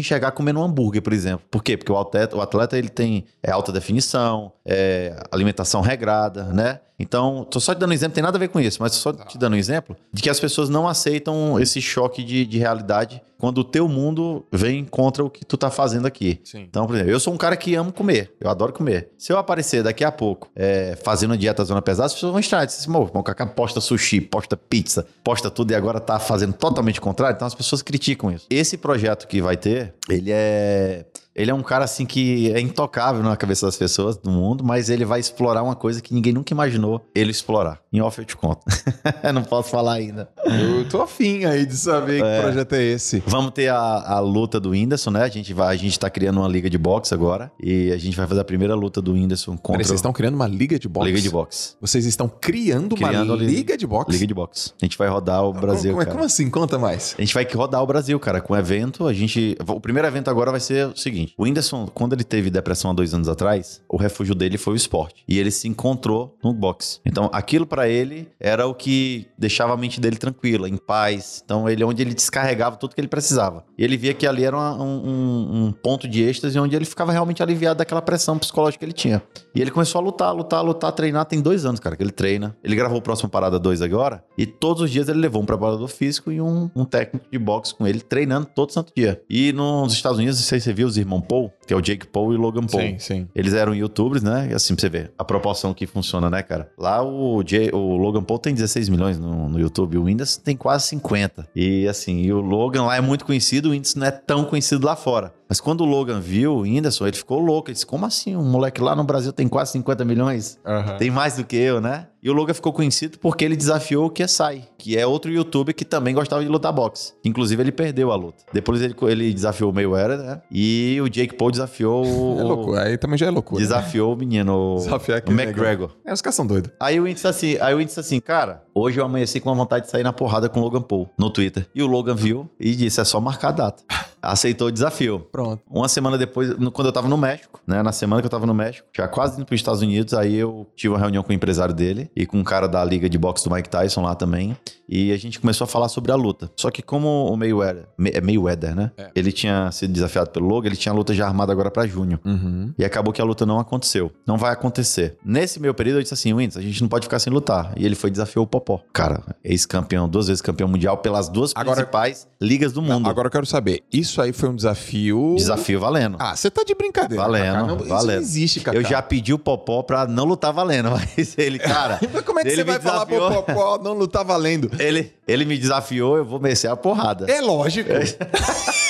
enxergar 0.00 0.30
comendo 0.32 0.60
um 0.60 0.62
hambúrguer, 0.62 1.02
por 1.02 1.12
exemplo. 1.12 1.46
Por 1.50 1.62
quê? 1.62 1.76
Porque 1.76 1.90
o 1.90 1.98
atleta, 1.98 2.36
o 2.36 2.40
atleta 2.40 2.78
ele 2.78 2.88
tem 2.88 3.24
é, 3.42 3.50
alta 3.50 3.72
definição, 3.72 4.52
é, 4.68 5.16
alimentação 5.32 5.80
regrada, 5.80 6.44
né? 6.44 6.80
Então, 6.98 7.46
tô 7.48 7.60
só 7.60 7.74
te 7.74 7.78
dando 7.78 7.90
um 7.90 7.94
exemplo, 7.94 8.14
tem 8.14 8.24
nada 8.24 8.36
a 8.36 8.40
ver 8.40 8.48
com 8.48 8.58
isso, 8.58 8.82
mas 8.82 8.92
só 8.92 9.12
te 9.12 9.38
dando 9.38 9.54
um 9.54 9.56
exemplo 9.56 9.96
de 10.12 10.20
que 10.20 10.28
as 10.28 10.40
pessoas 10.40 10.68
não 10.68 10.88
aceitam 10.88 11.58
esse 11.60 11.80
choque 11.80 12.24
de, 12.24 12.44
de 12.44 12.58
realidade 12.58 13.22
quando 13.38 13.58
o 13.58 13.64
teu 13.64 13.88
mundo 13.88 14.44
vem 14.50 14.84
contra 14.84 15.24
o 15.24 15.30
que 15.30 15.44
tu 15.44 15.56
tá 15.56 15.70
fazendo 15.70 16.06
aqui. 16.06 16.40
Sim. 16.42 16.62
Então, 16.68 16.86
por 16.86 16.96
exemplo, 16.96 17.12
eu 17.12 17.20
sou 17.20 17.32
um 17.32 17.36
cara 17.36 17.56
que 17.56 17.74
amo 17.76 17.92
comer. 17.92 18.32
Eu 18.40 18.50
adoro 18.50 18.72
comer. 18.72 19.10
Se 19.16 19.32
eu 19.32 19.38
aparecer 19.38 19.82
daqui 19.82 20.04
a 20.04 20.10
pouco 20.10 20.50
é, 20.56 20.98
fazendo 21.04 21.36
dieta 21.36 21.64
zona 21.64 21.80
pesada, 21.80 22.06
as 22.06 22.14
pessoas 22.14 22.32
vão 22.32 22.40
estranhar. 22.40 22.66
Dizem 22.66 22.80
assim, 22.80 22.90
"Mô, 22.90 23.04
o 23.04 23.46
posta 23.54 23.80
sushi, 23.80 24.20
posta 24.20 24.56
pizza, 24.56 25.06
posta 25.22 25.48
tudo 25.50 25.70
e 25.70 25.74
agora 25.76 26.00
tá 26.00 26.18
fazendo 26.18 26.52
totalmente 26.52 26.98
o 26.98 27.02
contrário. 27.02 27.36
Então 27.36 27.46
as 27.46 27.54
pessoas 27.54 27.80
criticam 27.80 28.32
isso. 28.32 28.46
Esse 28.50 28.76
projeto 28.76 29.28
que 29.28 29.40
vai 29.40 29.56
ter, 29.56 29.94
ele 30.08 30.32
é... 30.32 31.06
Ele 31.38 31.50
é 31.50 31.54
um 31.54 31.62
cara 31.62 31.84
assim 31.84 32.04
que 32.04 32.52
é 32.52 32.60
intocável 32.60 33.22
na 33.22 33.36
cabeça 33.36 33.64
das 33.64 33.76
pessoas 33.76 34.16
do 34.16 34.30
mundo, 34.30 34.64
mas 34.64 34.90
ele 34.90 35.04
vai 35.04 35.20
explorar 35.20 35.62
uma 35.62 35.74
coisa 35.76 36.00
que 36.02 36.12
ninguém 36.12 36.32
nunca 36.32 36.52
imaginou 36.52 37.00
ele 37.14 37.30
explorar. 37.30 37.80
Em 37.92 38.00
off 38.00 38.18
eu 38.18 38.24
te 38.24 38.36
conto. 38.36 38.60
Não 39.32 39.42
posso 39.44 39.70
falar 39.70 39.94
ainda. 39.94 40.28
Eu 40.44 40.88
tô 40.88 41.00
afim 41.00 41.44
aí 41.44 41.64
de 41.64 41.76
saber 41.76 42.22
que 42.22 42.42
projeto 42.42 42.72
é 42.74 42.82
esse. 42.82 43.22
Vamos 43.26 43.52
ter 43.52 43.68
a, 43.68 43.76
a 43.78 44.20
luta 44.20 44.58
do 44.58 44.70
Whindersson, 44.70 45.10
né? 45.10 45.22
A 45.22 45.28
gente 45.28 45.54
vai, 45.54 45.74
a 45.74 45.78
gente 45.78 45.98
tá 45.98 46.10
criando 46.10 46.38
uma 46.40 46.48
liga 46.48 46.68
de 46.68 46.76
boxe 46.76 47.14
agora 47.14 47.50
e 47.62 47.92
a 47.92 47.98
gente 47.98 48.16
vai 48.16 48.26
fazer 48.26 48.40
a 48.40 48.44
primeira 48.44 48.74
luta 48.74 49.00
do 49.00 49.12
Whindersson 49.12 49.52
contra 49.56 49.72
Peraí, 49.74 49.84
vocês 49.86 49.98
estão 49.98 50.12
criando 50.12 50.34
uma 50.34 50.46
liga 50.48 50.78
de 50.78 50.88
boxe? 50.88 51.06
liga 51.08 51.20
de 51.20 51.30
boxe. 51.30 51.74
Vocês 51.80 52.04
estão 52.04 52.28
criando, 52.28 52.96
Criando 52.96 53.32
uma 53.32 53.36
liga- 53.36 53.52
liga 53.52 53.76
de 53.76 53.86
boxe? 53.86 54.10
Liga 54.12 54.26
de 54.26 54.34
boxe. 54.34 54.72
A 54.82 54.84
gente 54.84 54.98
vai 54.98 55.08
rodar 55.08 55.44
o 55.44 55.52
Brasil, 55.52 55.92
como, 55.92 55.98
como, 55.98 56.02
é- 56.02 56.04
cara. 56.04 56.14
como 56.16 56.24
assim? 56.26 56.50
Conta 56.50 56.78
mais. 56.78 57.14
A 57.16 57.20
gente 57.22 57.32
vai 57.34 57.46
rodar 57.54 57.82
o 57.82 57.86
Brasil, 57.86 58.18
cara, 58.18 58.40
com 58.40 58.56
evento. 58.56 59.06
A 59.06 59.12
gente. 59.12 59.56
O 59.66 59.80
primeiro 59.80 60.06
evento 60.08 60.28
agora 60.28 60.50
vai 60.50 60.60
ser 60.60 60.86
o 60.88 60.96
seguinte: 60.96 61.27
o 61.36 61.44
Whindersson, 61.44 61.86
quando 61.92 62.12
ele 62.12 62.24
teve 62.24 62.50
depressão 62.50 62.90
há 62.90 62.94
dois 62.94 63.12
anos 63.14 63.28
atrás, 63.28 63.82
o 63.88 63.96
refúgio 63.96 64.34
dele 64.34 64.56
foi 64.58 64.74
o 64.74 64.76
esporte. 64.76 65.24
E 65.28 65.38
ele 65.38 65.50
se 65.50 65.68
encontrou 65.68 66.36
no 66.42 66.52
boxe. 66.52 67.00
Então, 67.04 67.28
aquilo 67.32 67.66
pra 67.66 67.88
ele 67.88 68.28
era 68.38 68.66
o 68.66 68.74
que 68.74 69.26
deixava 69.38 69.72
a 69.74 69.76
mente 69.76 70.00
dele 70.00 70.16
tranquila, 70.16 70.68
em 70.68 70.76
paz. 70.76 71.42
Então, 71.44 71.68
ele 71.68 71.82
onde 71.84 72.02
ele 72.02 72.14
descarregava 72.14 72.76
tudo 72.76 72.94
que 72.94 73.00
ele 73.00 73.08
precisava. 73.08 73.64
E 73.76 73.84
ele 73.84 73.96
via 73.96 74.14
que 74.14 74.26
ali 74.26 74.44
era 74.44 74.56
uma- 74.56 74.82
um, 74.82 75.08
um- 75.08 75.64
um 75.66 75.72
ponto 75.72 76.06
de 76.08 76.22
êxtase 76.22 76.58
onde 76.58 76.74
ele 76.76 76.84
ficava 76.84 77.12
realmente 77.12 77.42
aliviado 77.42 77.78
daquela 77.78 78.02
pressão 78.02 78.38
psicológica 78.38 78.78
que 78.80 78.84
ele 78.84 78.92
tinha. 78.92 79.22
E 79.54 79.60
ele 79.60 79.70
começou 79.70 80.00
a 80.00 80.02
lutar, 80.02 80.34
lutar, 80.34 80.64
lutar, 80.64 80.92
treinar. 80.92 81.24
Tem 81.26 81.40
dois 81.40 81.64
anos, 81.64 81.80
cara, 81.80 81.96
que 81.96 82.02
ele 82.02 82.10
treina. 82.12 82.56
Ele 82.62 82.76
gravou 82.76 82.98
o 82.98 83.02
próximo 83.02 83.28
Parada 83.28 83.58
2 83.58 83.82
agora. 83.82 84.24
E 84.36 84.46
todos 84.46 84.82
os 84.82 84.90
dias 84.90 85.08
ele 85.08 85.18
levou 85.18 85.42
um 85.42 85.46
preparador 85.46 85.88
físico 85.88 86.30
e 86.30 86.40
um, 86.40 86.70
um 86.74 86.84
técnico 86.84 87.26
de 87.30 87.38
boxe 87.38 87.74
com 87.74 87.86
ele, 87.86 88.00
treinando 88.00 88.46
todo 88.54 88.72
santo 88.72 88.92
dia. 88.94 89.20
E 89.28 89.52
nos 89.52 89.92
Estados 89.92 90.18
Unidos, 90.18 90.36
não 90.38 90.44
sei 90.44 90.60
se 90.60 90.64
você 90.66 90.72
viu 90.72 90.86
os 90.86 90.96
irmãos 90.96 91.17
Paul, 91.20 91.52
que 91.66 91.72
é 91.72 91.76
o 91.76 91.80
Jake 91.80 92.06
Paul 92.06 92.32
e 92.32 92.36
o 92.36 92.40
Logan 92.40 92.64
Paul. 92.66 92.80
Sim, 92.82 92.98
sim. 92.98 93.28
Eles 93.34 93.54
eram 93.54 93.74
youtubers, 93.74 94.22
né? 94.22 94.48
E 94.50 94.54
assim, 94.54 94.74
pra 94.74 94.80
você 94.82 94.88
ver 94.88 95.12
a 95.18 95.24
proporção 95.24 95.72
que 95.74 95.86
funciona, 95.86 96.28
né, 96.30 96.42
cara? 96.42 96.70
Lá 96.78 97.02
o, 97.02 97.42
Jay- 97.46 97.70
o 97.72 97.96
Logan 97.96 98.22
Paul 98.22 98.38
tem 98.38 98.54
16 98.54 98.88
milhões 98.88 99.18
no, 99.18 99.48
no 99.48 99.58
YouTube, 99.60 99.98
o 99.98 100.04
Whindersson 100.04 100.40
tem 100.42 100.56
quase 100.56 100.86
50. 100.88 101.48
E 101.54 101.86
assim, 101.88 102.20
e 102.22 102.32
o 102.32 102.40
Logan 102.40 102.84
lá 102.84 102.96
é 102.96 103.00
muito 103.00 103.24
conhecido, 103.24 103.66
o 103.68 103.72
Whindersson 103.72 103.98
não 104.00 104.06
é 104.06 104.10
tão 104.10 104.44
conhecido 104.44 104.86
lá 104.86 104.96
fora. 104.96 105.32
Mas 105.48 105.60
quando 105.60 105.80
o 105.80 105.84
Logan 105.84 106.20
viu 106.20 106.52
o 106.56 106.60
Whindersson, 106.60 107.06
ele 107.06 107.16
ficou 107.16 107.40
louco. 107.40 107.68
Ele 107.70 107.74
disse, 107.74 107.86
como 107.86 108.04
assim? 108.04 108.36
Um 108.36 108.44
moleque 108.44 108.80
lá 108.82 108.94
no 108.94 109.02
Brasil 109.02 109.32
tem 109.32 109.48
quase 109.48 109.72
50 109.72 110.04
milhões? 110.04 110.58
Tem 110.98 111.10
mais 111.10 111.36
do 111.36 111.44
que 111.44 111.56
eu, 111.56 111.80
né? 111.80 112.08
E 112.22 112.28
o 112.28 112.32
Logan 112.32 112.52
ficou 112.52 112.72
conhecido 112.72 113.18
porque 113.18 113.44
ele 113.44 113.56
desafiou 113.56 114.06
o 114.06 114.10
Kesai, 114.10 114.64
que 114.76 114.98
é 114.98 115.06
outro 115.06 115.30
youtuber 115.30 115.74
que 115.74 115.84
também 115.84 116.12
gostava 116.14 116.42
de 116.42 116.48
lutar 116.48 116.72
boxe. 116.72 117.14
Inclusive, 117.24 117.62
ele 117.62 117.70
perdeu 117.72 118.10
a 118.10 118.16
luta. 118.16 118.44
Depois 118.52 118.82
ele, 118.82 118.94
ele 119.02 119.32
desafiou 119.32 119.70
o 119.70 119.74
Mayweather, 119.74 120.18
né? 120.18 120.42
E 120.50 120.98
o 121.00 121.08
Jake 121.08 121.34
Paul 121.34 121.50
desafiou 121.50 122.04
o... 122.04 122.38
É 122.38 122.42
loucura. 122.42 122.82
Aí 122.82 122.98
também 122.98 123.16
já 123.16 123.26
é 123.26 123.30
loucura. 123.30 123.60
Desafiou 123.60 124.14
o 124.14 124.16
menino, 124.16 124.74
o, 124.74 124.76
Desafiar 124.76 125.22
o 125.26 125.30
McGregor. 125.30 125.90
É, 126.04 126.12
os 126.12 126.20
caras 126.20 126.34
são 126.34 126.46
doidos. 126.46 126.70
Aí 126.80 126.98
o 127.00 127.04
Whindersson 127.04 127.28
assim, 127.28 127.56
aí 127.60 127.72
o 127.72 127.78
Whindersson 127.78 128.00
assim, 128.00 128.20
cara, 128.20 128.64
hoje 128.74 129.00
eu 129.00 129.04
amanheci 129.04 129.40
com 129.40 129.48
uma 129.48 129.56
vontade 129.56 129.84
de 129.86 129.90
sair 129.90 130.02
na 130.02 130.12
porrada 130.12 130.48
com 130.48 130.60
o 130.60 130.62
Logan 130.62 130.82
Paul 130.82 131.08
no 131.16 131.30
Twitter. 131.30 131.68
E 131.74 131.82
o 131.82 131.86
Logan 131.86 132.14
viu 132.14 132.50
e 132.58 132.74
disse, 132.74 133.00
é 133.00 133.04
só 133.04 133.20
marcar 133.20 133.48
a 133.48 133.52
data. 133.52 133.82
Aceitou 134.22 134.68
o 134.68 134.72
desafio. 134.72 135.20
Pronto. 135.32 135.62
Uma 135.70 135.88
semana 135.88 136.18
depois, 136.18 136.56
no- 136.58 136.70
quando 136.70 136.86
eu 136.86 136.92
tava 136.92 137.08
no 137.08 137.16
México, 137.16 137.60
né? 137.66 137.82
Na 137.82 137.92
semana 137.92 138.20
que 138.22 138.26
eu 138.26 138.30
tava 138.30 138.46
no 138.46 138.54
México, 138.54 138.86
já 138.96 139.06
quase 139.08 139.36
indo 139.36 139.46
pros 139.46 139.58
Estados 139.60 139.80
Unidos, 139.82 140.14
aí 140.14 140.34
eu 140.36 140.66
tive 140.76 140.92
uma 140.94 140.98
reunião 141.00 141.22
com 141.22 141.30
o 141.30 141.34
empresário 141.34 141.74
dele 141.74 142.10
e 142.16 142.26
com 142.26 142.38
um 142.38 142.44
cara 142.44 142.66
da 142.66 142.84
liga 142.84 143.08
de 143.08 143.18
boxe 143.18 143.44
do 143.48 143.54
Mike 143.54 143.68
Tyson 143.68 144.02
lá 144.02 144.14
também. 144.14 144.56
E 144.90 145.12
a 145.12 145.18
gente 145.18 145.38
começou 145.38 145.66
a 145.66 145.68
falar 145.68 145.88
sobre 145.88 146.10
a 146.10 146.14
luta. 146.14 146.50
Só 146.56 146.70
que 146.70 146.80
como 146.82 147.26
o 147.30 147.36
Mayweather, 147.36 147.86
May- 147.98 148.12
é 148.14 148.20
Mayweather, 148.22 148.74
né? 148.74 148.90
É. 148.96 149.10
Ele 149.14 149.30
tinha 149.30 149.70
sido 149.70 149.92
desafiado 149.92 150.30
pelo 150.30 150.46
Logan, 150.48 150.68
ele 150.68 150.76
tinha 150.76 150.92
a 150.92 150.96
luta 150.96 151.12
já 151.12 151.26
armada 151.26 151.52
agora 151.52 151.70
pra 151.70 151.86
junho. 151.86 152.18
Uhum. 152.24 152.72
E 152.78 152.84
acabou 152.84 153.12
que 153.12 153.20
a 153.20 153.24
luta 153.24 153.44
não 153.44 153.58
aconteceu. 153.60 154.10
Não 154.26 154.38
vai 154.38 154.50
acontecer. 154.50 155.18
Nesse 155.22 155.60
meu 155.60 155.74
período, 155.74 155.98
eu 155.98 156.02
disse 156.02 156.14
assim, 156.14 156.32
Whindersson, 156.32 156.60
a 156.60 156.62
gente 156.62 156.80
não 156.80 156.88
pode 156.88 157.04
ficar 157.04 157.18
sem 157.18 157.30
lutar. 157.30 157.72
E 157.76 157.84
ele 157.84 157.94
foi 157.94 158.08
e 158.08 158.10
desafiou 158.12 158.44
o 158.44 158.48
Popó. 158.48 158.80
Cara, 158.92 159.22
ex-campeão, 159.44 160.08
duas 160.08 160.28
vezes 160.28 160.40
campeão 160.40 160.68
mundial 160.68 160.96
pelas 160.98 161.28
duas 161.28 161.52
Agora- 161.54 161.76
principais 161.76 162.26
ligas 162.40 162.72
do 162.72 162.80
mundo. 162.80 163.08
Agora 163.10 163.26
eu 163.26 163.30
quero 163.32 163.44
saber, 163.46 163.82
isso 163.92 164.07
aí 164.20 164.32
foi 164.32 164.48
um 164.48 164.54
desafio... 164.54 165.34
Desafio 165.36 165.80
valendo. 165.80 166.16
Ah, 166.20 166.34
você 166.34 166.50
tá 166.50 166.62
de 166.64 166.74
brincadeira. 166.74 167.22
Valendo, 167.22 167.54
Cacá. 167.54 167.66
Não, 167.66 167.76
Isso 167.76 167.88
valendo. 167.88 168.14
não 168.16 168.22
existe, 168.22 168.60
cara. 168.60 168.76
Eu 168.76 168.84
já 168.84 169.02
pedi 169.02 169.32
o 169.32 169.38
Popó 169.38 169.82
pra 169.82 170.06
não 170.06 170.24
lutar 170.24 170.52
valendo, 170.52 170.90
mas 171.16 171.36
ele, 171.36 171.58
cara. 171.58 171.98
Mas 172.12 172.22
como 172.22 172.40
é 172.40 172.42
que 172.42 172.50
você 172.50 172.64
vai 172.64 172.80
falar 172.80 173.06
pro 173.06 173.16
desafiou. 173.16 173.42
Popó 173.42 173.78
não 173.78 173.92
lutar 173.92 174.24
valendo? 174.24 174.70
Ele, 174.78 175.12
ele 175.26 175.44
me 175.44 175.58
desafiou, 175.58 176.16
eu 176.16 176.24
vou 176.24 176.40
merecer 176.40 176.70
a 176.70 176.76
porrada. 176.76 177.30
É 177.30 177.40
lógico. 177.40 177.90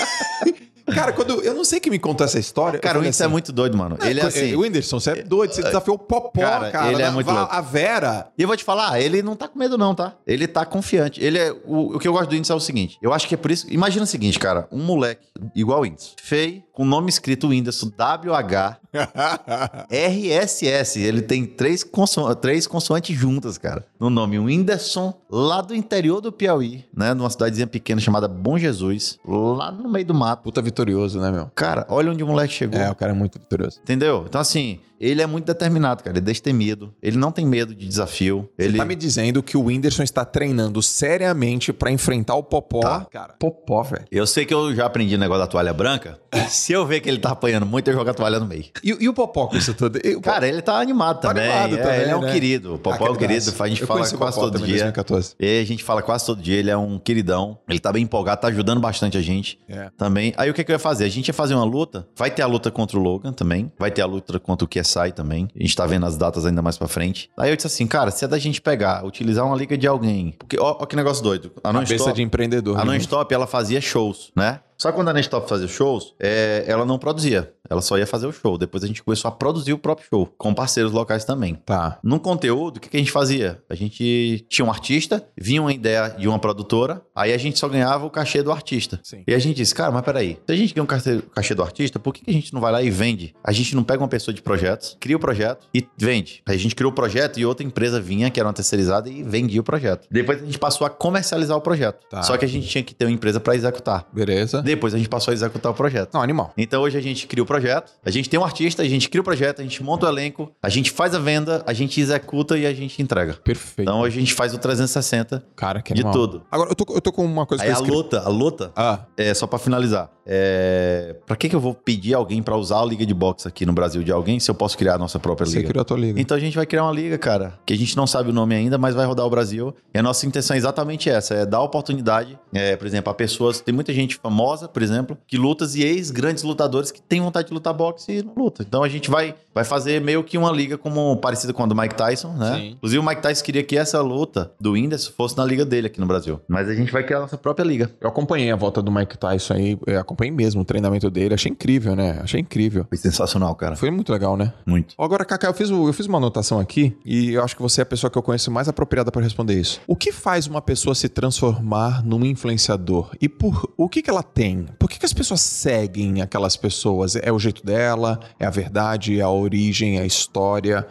Cara, 0.95 1.13
quando 1.13 1.43
eu 1.43 1.55
não 1.55 1.65
sei 1.65 1.81
quem 1.81 1.91
me 1.91 1.99
contou 1.99 2.25
essa 2.25 2.39
história. 2.39 2.79
Cara, 2.79 2.99
o 2.99 3.01
Whindersson 3.01 3.25
assim, 3.25 3.31
é 3.31 3.33
muito 3.33 3.53
doido, 3.53 3.77
mano. 3.77 3.99
Ele 4.03 4.21
é 4.21 4.25
assim. 4.25 4.55
O 4.55 4.61
Whindersson, 4.61 5.01
você 5.01 5.11
é 5.11 5.23
doido, 5.23 5.53
você 5.53 5.63
desafiou 5.63 5.97
o 5.97 5.99
Popó, 5.99 6.41
Cara, 6.41 6.71
cara. 6.71 6.93
ele 6.93 7.03
é 7.03 7.11
muito 7.11 7.31
louco. 7.31 7.53
A 7.53 7.61
Vera. 7.61 8.29
E 8.37 8.43
eu 8.43 8.49
vou 8.49 8.57
te 8.57 8.65
falar, 8.65 9.01
ele 9.01 9.23
não 9.23 9.37
tá 9.37 9.49
com 9.49 9.59
medo, 9.59 9.77
não, 9.77 9.95
tá? 9.95 10.15
Ele 10.27 10.47
tá 10.47 10.65
confiante. 10.65 11.23
Ele 11.23 11.39
é. 11.39 11.53
O, 11.65 11.97
o 11.97 11.99
que 11.99 12.07
eu 12.07 12.13
gosto 12.13 12.29
do 12.29 12.33
Whindersson 12.33 12.55
é 12.55 12.57
o 12.57 12.61
seguinte: 12.61 12.99
eu 13.03 13.13
acho 13.13 13.27
que 13.29 13.35
é 13.35 13.39
por 13.39 13.51
isso. 13.51 13.67
Imagina 13.71 14.05
o 14.05 14.07
seguinte, 14.07 14.39
cara: 14.39 14.67
um 14.71 14.83
moleque 14.83 15.27
igual 15.55 15.81
o 15.81 15.83
Whindersson, 15.83 16.13
feio, 16.23 16.63
com 16.73 16.83
o 16.83 16.87
nome 16.87 17.09
escrito 17.09 17.49
Whindersson, 17.49 17.91
W-H. 17.97 18.79
RSS, 19.91 21.01
ele 21.01 21.23
tem 21.23 21.45
três, 21.45 21.85
conso 21.85 22.35
três 22.37 22.67
consoantes 22.67 23.17
juntas, 23.17 23.59
cara. 23.59 23.85
No 23.99 24.11
nome 24.11 24.39
Whindersson, 24.39 25.15
lá 25.31 25.61
do 25.61 25.75
interior 25.75 26.21
do 26.21 26.33
Piauí, 26.33 26.85
né? 26.95 27.15
Numa 27.15 27.31
cidadezinha 27.31 27.67
pequena 27.67 28.01
chamada 28.01 28.29
Bom 28.29 28.59
Jesus, 28.59 29.19
lá 29.25 29.71
no 29.71 29.89
meio 29.89 30.07
do 30.07 30.15
mato. 30.15 30.43
Puta 30.43 30.63
vitorioso, 30.63 31.21
né, 31.21 31.31
meu? 31.31 31.51
Cara, 31.55 31.87
olha 31.89 32.11
onde 32.11 32.23
o 32.23 32.27
moleque 32.27 32.53
chegou. 32.53 32.81
É, 32.81 32.91
o 32.91 32.95
cara 32.95 33.13
é 33.13 33.15
muito 33.15 33.39
vitorioso. 33.39 33.81
Entendeu? 33.83 34.25
Então, 34.27 34.41
assim, 34.41 34.81
ele 35.01 35.23
é 35.23 35.27
muito 35.27 35.45
determinado, 35.47 36.03
cara. 36.03 36.17
Ele 36.17 36.19
é 36.25 36.27
destemido. 36.27 36.95
Ele 37.03 37.17
não 37.17 37.31
tem 37.33 37.47
medo 37.47 37.75
de 37.75 37.87
desafio. 37.87 38.49
Você 38.59 38.67
Ele 38.67 38.77
tá 38.79 38.85
me 38.85 38.95
dizendo 38.95 39.43
que 39.43 39.57
o 39.57 39.65
Whindersson 39.65 40.03
está 40.03 40.25
treinando 40.25 40.83
seriamente 40.83 41.73
pra 41.73 41.91
enfrentar 41.91 42.35
o 42.35 42.43
Popó. 42.43 42.81
Tá. 42.81 43.07
Cara, 43.11 43.35
Popó, 43.39 43.83
velho. 43.83 44.05
Eu 44.11 44.27
sei 44.27 44.45
que 44.45 44.53
eu 44.53 44.75
já 44.75 44.87
aprendi 44.87 45.15
o 45.15 45.19
negócio 45.19 45.41
da 45.43 45.47
toalha 45.47 45.73
branca. 45.73 46.19
Se 46.49 46.73
eu 46.73 46.87
ver 46.87 47.01
que 47.01 47.09
ele 47.09 47.19
tá 47.19 47.31
apanhando 47.31 47.65
muito, 47.67 47.89
eu 47.89 47.95
jogo 47.95 48.11
a 48.11 48.15
toalha 48.15 48.39
no 48.41 48.47
meio. 48.47 48.65
E, 48.83 48.97
e 49.01 49.09
o 49.09 49.15
Popó 49.15 49.47
com 49.47 49.57
isso 49.57 49.75
tudo? 49.75 49.99
O 50.17 50.21
Cara, 50.21 50.47
ele 50.49 50.61
tá 50.63 50.79
animado 50.81 51.21
Tá 51.21 51.29
também. 51.29 51.49
animado 51.51 51.75
É, 51.75 51.83
também, 51.83 52.01
ele 52.01 52.11
é 52.11 52.17
um 52.17 52.21
né? 52.21 52.33
querido. 52.33 52.75
O 52.75 52.79
Popó 52.79 53.07
é 53.07 53.11
um 53.11 53.17
querido. 53.17 53.55
A 53.59 53.69
gente 53.69 53.81
Eu 53.83 53.87
fala 53.87 54.09
quase 54.11 54.37
todo 54.39 54.59
dia. 54.59 54.67
2014. 54.67 55.35
E 55.39 55.61
a 55.61 55.65
gente 55.65 55.83
fala 55.85 56.03
quase 56.03 56.27
todo 56.27 56.41
dia. 56.43 56.57
Ele 56.59 56.71
é 56.71 56.77
um 56.77 56.99
queridão. 56.99 57.59
Ele 57.69 57.79
tá 57.79 57.93
bem 57.93 58.03
empolgado, 58.05 58.41
tá 58.41 58.49
ajudando 58.49 58.81
bastante 58.81 59.17
a 59.17 59.23
gente 59.23 59.59
É. 59.69 59.91
também. 59.97 60.33
Aí 60.37 60.51
o 60.51 60.55
que, 60.55 60.63
que 60.65 60.71
eu 60.71 60.75
ia 60.75 60.79
fazer? 60.79 61.05
A 61.05 61.09
gente 61.09 61.29
ia 61.29 61.35
fazer 61.35 61.55
uma 61.55 61.65
luta. 61.65 62.07
Vai 62.17 62.31
ter 62.31 62.43
a 62.43 62.47
luta 62.47 62.71
contra 62.71 62.99
o 62.99 63.03
Logan 63.03 63.33
também. 63.33 63.71
Vai 63.79 63.91
ter 63.91 64.03
a 64.03 64.07
luta 64.07 64.39
contra 64.39 64.65
o 64.65 64.69
KSI 64.89 65.13
também. 65.13 65.49
A 65.55 65.63
gente 65.63 65.77
tá 65.77 65.87
vendo 65.87 66.07
as 66.07 66.17
datas 66.17 66.47
ainda 66.47 66.63
mais 66.63 66.77
pra 66.79 66.89
frente. 66.89 67.31
Aí 67.37 67.51
eu 67.51 67.57
disse 67.57 67.67
assim, 67.67 67.87
cara, 67.87 68.11
se 68.11 68.25
é 68.25 68.29
da 68.29 68.39
gente 68.39 68.61
pegar, 68.61 69.05
utilizar 69.05 69.45
uma 69.45 69.57
liga 69.57 69.77
de 69.77 69.87
alguém. 69.87 70.35
Porque, 70.39 70.59
ó, 70.59 70.77
ó 70.81 70.87
que 70.87 70.97
negócio 70.97 71.23
doido. 71.23 71.53
A 71.59 71.73
Cabeça 71.73 71.93
Non-Stop- 71.93 72.17
de 72.17 72.23
empreendedor. 72.23 72.77
a 72.77 72.81
né? 72.81 72.85
Non-Stop, 72.93 73.33
ela 73.35 73.47
fazia 73.47 73.81
shows, 73.81 74.31
né? 74.35 74.61
Só 74.79 74.91
que 74.91 74.97
quando 74.97 75.09
a 75.09 75.13
Non-Stop 75.13 75.49
fazia 75.49 75.67
shows, 75.67 76.15
é, 76.21 76.65
ela 76.67 76.85
não 76.85 76.99
produzia. 76.99 77.53
Ela 77.69 77.83
só 77.83 77.99
ia 77.99 78.07
fazer 78.07 78.27
o 78.27 78.33
show. 78.33 78.57
Depois 78.57 78.83
a 78.83 78.87
gente 78.87 79.03
começou 79.03 79.29
a 79.29 79.33
produzir 79.33 79.73
o 79.73 79.79
próprio 79.79 80.07
show, 80.09 80.33
com 80.39 80.55
parceiros 80.55 80.93
locais 80.93 81.25
também. 81.25 81.57
Tá. 81.67 81.99
No 82.03 82.19
conteúdo, 82.19 82.79
o 82.79 82.81
que, 82.81 82.89
que 82.89 82.97
a 82.97 83.01
gente 83.01 83.11
fazia? 83.11 83.61
A 83.69 83.75
gente 83.75 84.47
tinha 84.49 84.65
um 84.65 84.71
artista, 84.71 85.27
vinha 85.37 85.61
uma 85.61 85.73
ideia 85.73 86.11
de 86.11 86.29
uma 86.29 86.39
produtora, 86.39 87.03
aí 87.15 87.33
a 87.33 87.39
gente 87.39 87.59
só 87.59 87.69
ganhava 87.69 88.07
o 88.07 88.11
cachê 88.11 88.43
do 88.43 88.53
artista. 88.53 89.01
Sim. 89.03 89.25
E 89.27 89.35
a 89.35 89.39
gente 89.39 89.57
disse, 89.57 89.75
cara, 89.75 89.91
mas 89.91 90.03
peraí, 90.03 90.39
se 90.47 90.53
a 90.53 90.57
gente 90.57 90.73
ganha 90.73 90.85
um 90.85 90.87
cachê, 90.87 91.21
cachê 91.35 91.55
do 91.55 91.63
artista, 91.63 91.99
por 91.99 92.15
que, 92.15 92.25
que 92.25 92.31
a 92.31 92.35
gente 92.35 92.55
não 92.55 92.61
vai 92.61 92.73
lá 92.73 92.83
e 92.83 92.89
vende? 92.89 93.35
A 93.45 93.53
gente 93.53 93.75
não 93.75 93.83
pega 93.83 94.01
uma 94.01 94.09
pessoa 94.09 94.33
de 94.35 94.41
projetos, 94.41 94.97
cria 95.01 95.17
o 95.17 95.21
projeto 95.21 95.67
e 95.75 95.87
vende. 95.99 96.43
Aí 96.47 96.55
a 96.55 96.59
gente 96.59 96.75
criou 96.75 96.93
o 96.93 96.95
projeto 96.95 97.39
e 97.39 97.45
outra 97.45 97.67
empresa 97.67 98.01
vinha, 98.01 98.31
que 98.31 98.39
era 98.39 98.47
uma 98.49 98.55
terceirizada, 98.55 99.11
e 99.11 99.23
vendia 99.23 99.61
o 99.61 99.65
projeto. 99.65 100.07
Depois 100.11 100.41
a 100.41 100.45
gente 100.45 100.59
passou 100.59 100.87
a 100.87 100.91
comercializar 100.91 101.57
o 101.57 101.61
projeto. 101.61 102.07
Tá. 102.09 102.23
Só 102.23 102.37
que 102.37 102.45
a 102.45 102.49
gente 102.49 102.69
tinha 102.69 102.83
que 102.85 102.95
ter 102.95 103.05
uma 103.05 103.13
empresa 103.13 103.41
para 103.41 103.57
executar. 103.57 104.07
Beleza. 104.13 104.63
Depois 104.69 104.93
a 104.93 104.99
gente 104.99 105.09
passou 105.09 105.33
a 105.33 105.35
executar 105.35 105.73
o 105.73 105.75
projeto. 105.75 106.13
Não, 106.13 106.21
animal. 106.23 106.53
Então 106.57 106.83
hoje 106.83 106.99
a 106.99 107.01
gente 107.01 107.27
cria 107.27 107.43
o 107.43 107.47
projeto, 107.47 107.91
a 108.05 108.11
gente 108.11 108.29
tem 108.29 108.39
um 108.39 108.45
artista, 108.45 108.83
a 108.83 108.89
gente 108.89 109.09
cria 109.09 109.21
o 109.23 109.25
projeto, 109.25 109.61
a 109.61 109.63
gente 109.63 109.83
monta 109.83 110.05
o 110.07 110.09
elenco, 110.11 110.53
a 110.63 110.69
gente 110.69 110.91
faz 110.91 111.15
a 111.15 111.19
venda, 111.19 111.63
a 111.67 111.73
gente 111.73 111.99
executa 112.01 112.57
e 112.59 112.67
a 112.67 112.75
gente 112.75 113.01
entrega. 113.01 113.33
Perfeito. 113.35 113.81
Então 113.89 114.01
hoje 114.01 114.17
a 114.19 114.21
gente 114.21 114.35
faz 114.35 114.53
o 114.53 114.59
360 114.59 115.43
cara, 115.57 115.81
que 115.81 115.95
de 115.95 116.03
animal. 116.03 116.13
tudo. 116.13 116.43
Agora, 116.51 116.71
eu 116.71 116.75
tô, 116.75 116.95
eu 116.95 117.01
tô 117.01 117.11
com 117.13 117.25
uma 117.25 117.47
coisa 117.47 117.63
Aí 117.65 117.69
que 117.71 117.75
a 117.75 117.79
eu 117.79 117.83
escrevi. 117.83 117.97
luta, 117.97 118.21
a 118.21 118.29
luta, 118.29 118.73
Ah, 118.77 119.01
é 119.17 119.33
só 119.35 119.47
pra 119.47 119.59
finalizar. 119.59 120.11
É, 120.31 121.17
para 121.27 121.37
que 121.37 121.49
que 121.49 121.57
eu 121.57 121.61
vou 121.61 121.73
pedir 121.73 122.13
alguém 122.13 122.43
pra 122.43 122.55
usar 122.55 122.81
a 122.81 122.85
liga 122.85 123.07
de 123.07 123.15
boxe 123.15 123.49
aqui 123.49 123.65
no 123.65 123.73
Brasil 123.73 124.03
de 124.03 124.13
alguém 124.13 124.39
se 124.39 124.51
eu 124.51 124.55
posso 124.55 124.77
criar 124.77 124.97
a 124.97 124.99
nossa 124.99 125.19
própria 125.19 125.47
você 125.47 125.57
liga? 125.57 125.69
criou 125.71 125.81
a 125.81 125.85
tua 125.87 125.97
liga. 125.97 126.21
Então 126.21 126.37
a 126.37 126.41
gente 126.41 126.55
vai 126.55 126.67
criar 126.67 126.85
uma 126.85 126.93
liga, 126.93 127.17
cara, 127.17 127.59
que 127.65 127.73
a 127.73 127.77
gente 127.77 127.97
não 127.97 128.07
sabe 128.07 128.29
o 128.29 128.33
nome 128.33 128.55
ainda, 128.55 128.77
mas 128.77 128.95
vai 128.95 129.07
rodar 129.07 129.25
o 129.25 129.31
Brasil. 129.31 129.75
E 129.95 129.99
a 129.99 130.03
nossa 130.03 130.27
intenção 130.27 130.55
é 130.55 130.59
exatamente 130.59 131.09
essa: 131.09 131.33
é 131.33 131.47
dar 131.47 131.63
oportunidade, 131.63 132.39
é, 132.53 132.77
por 132.77 132.87
exemplo, 132.87 133.11
a 133.11 133.15
pessoas. 133.15 133.61
Tem 133.63 133.75
muita 133.75 133.93
gente 133.95 134.17
famosa, 134.17 134.69
por 134.69 134.83
exemplo, 134.83 135.17
que 135.27 135.39
lutas 135.39 135.75
e 135.75 135.83
ex-grandes 135.83 136.43
lutadores 136.43 136.91
que 136.91 137.01
têm 137.01 137.23
vontade 137.23 137.49
de 137.49 137.55
lutar 137.55 137.73
boxe 137.73 138.19
e 138.19 138.23
não 138.23 138.35
luta. 138.37 138.63
Então 138.63 138.83
a 138.83 138.89
gente 138.89 139.11
vai, 139.11 139.35
vai 139.59 139.65
fazer 139.65 140.01
meio 140.01 140.23
que 140.23 140.39
uma 140.39 140.53
liga 140.53 140.79
como 140.79 141.17
parecida 141.17 141.53
com 141.53 141.65
a 141.65 141.67
do 141.67 141.75
Mike 141.75 141.97
Tyson, 141.97 142.33
né? 142.35 142.55
Sim. 142.57 142.69
Inclusive 142.77 142.99
o 143.01 143.03
Mike 143.05 143.21
Tyson 143.21 143.45
queria 143.45 143.65
que 143.65 143.77
essa 143.77 144.01
luta 144.01 144.53
do 144.61 144.73
Whindersson 144.73 145.11
fosse 145.17 145.37
na 145.37 145.45
liga 145.45 145.65
dele 145.65 145.89
aqui 145.89 145.99
no 145.99 146.07
Brasil. 146.07 146.41
Mas 146.47 146.69
a 146.69 146.75
gente 146.75 146.93
vai 146.93 147.03
criar 147.03 147.19
a 147.19 147.21
nossa 147.23 147.37
própria 147.37 147.65
liga. 147.65 147.91
Eu 148.01 148.09
acompanhei 148.09 148.53
a 148.53 148.57
volta 148.57 148.81
do 148.81 148.93
Mike 148.93 149.19
Tyson 149.19 149.55
aí, 149.55 149.79
eu 149.85 149.99
acompanhei 149.99 150.31
mesmo 150.31 150.63
o 150.63 150.65
treinamento 150.65 151.11
dele, 151.11 151.35
achei 151.35 151.51
incrível, 151.51 151.97
né? 151.97 152.21
Achei 152.23 152.41
incrível. 152.41 152.87
Foi 152.89 152.97
sensacional, 152.99 153.53
cara. 153.57 153.75
Foi 153.75 153.91
muito 153.91 154.13
legal, 154.13 154.37
né? 154.37 154.53
Muito. 154.65 154.95
Agora, 154.97 155.25
Kaká, 155.25 155.49
eu 155.49 155.55
fiz, 155.55 155.71
eu 155.71 155.93
fiz 155.93 156.07
uma 156.07 156.19
anotação 156.19 156.61
aqui 156.61 156.97
e 157.05 157.33
eu 157.33 157.43
acho 157.43 157.57
que 157.57 157.63
você 157.63 157.81
é 157.81 157.83
a 157.83 157.87
pessoa 157.87 158.11
que 158.11 158.17
eu 158.17 158.23
conheço 158.23 158.51
mais 158.53 158.69
apropriada 158.69 159.11
para 159.11 159.23
responder 159.23 159.59
isso. 159.59 159.81
O 159.89 159.97
que 159.97 160.13
faz 160.13 160.47
uma 160.47 160.63
pessoa 160.63 160.95
se 160.95 161.09
transformar 161.09 162.05
num 162.05 162.25
influenciador? 162.25 163.11
E 163.21 163.29
por 163.29 163.73
o 163.77 163.89
que, 163.89 164.03
que 164.03 164.11
ela 164.11 164.23
tem? 164.23 164.67
Por 164.79 164.89
que, 164.89 165.01
que 165.01 165.07
as 165.07 165.13
pessoas 165.13 165.41
seguem 165.41 166.23
aquelas 166.23 166.57
pessoas? 166.57 167.17
É 167.17 167.33
o 167.33 167.39
jeito 167.39 167.67
dela? 167.67 168.21
É 168.39 168.47
a 168.47 168.51
verdade? 168.51 169.19
É 169.19 169.23
a 169.23 169.29
origem? 169.49 169.99
A 169.99 170.07
história? 170.07 170.87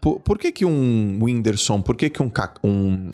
Por, 0.00 0.20
por 0.20 0.38
que, 0.38 0.52
que 0.52 0.64
um 0.64 1.18
Whindersson? 1.22 1.80
Por 1.80 1.96
que, 1.96 2.10
que 2.10 2.22
um, 2.22 2.30
um, 2.64 3.10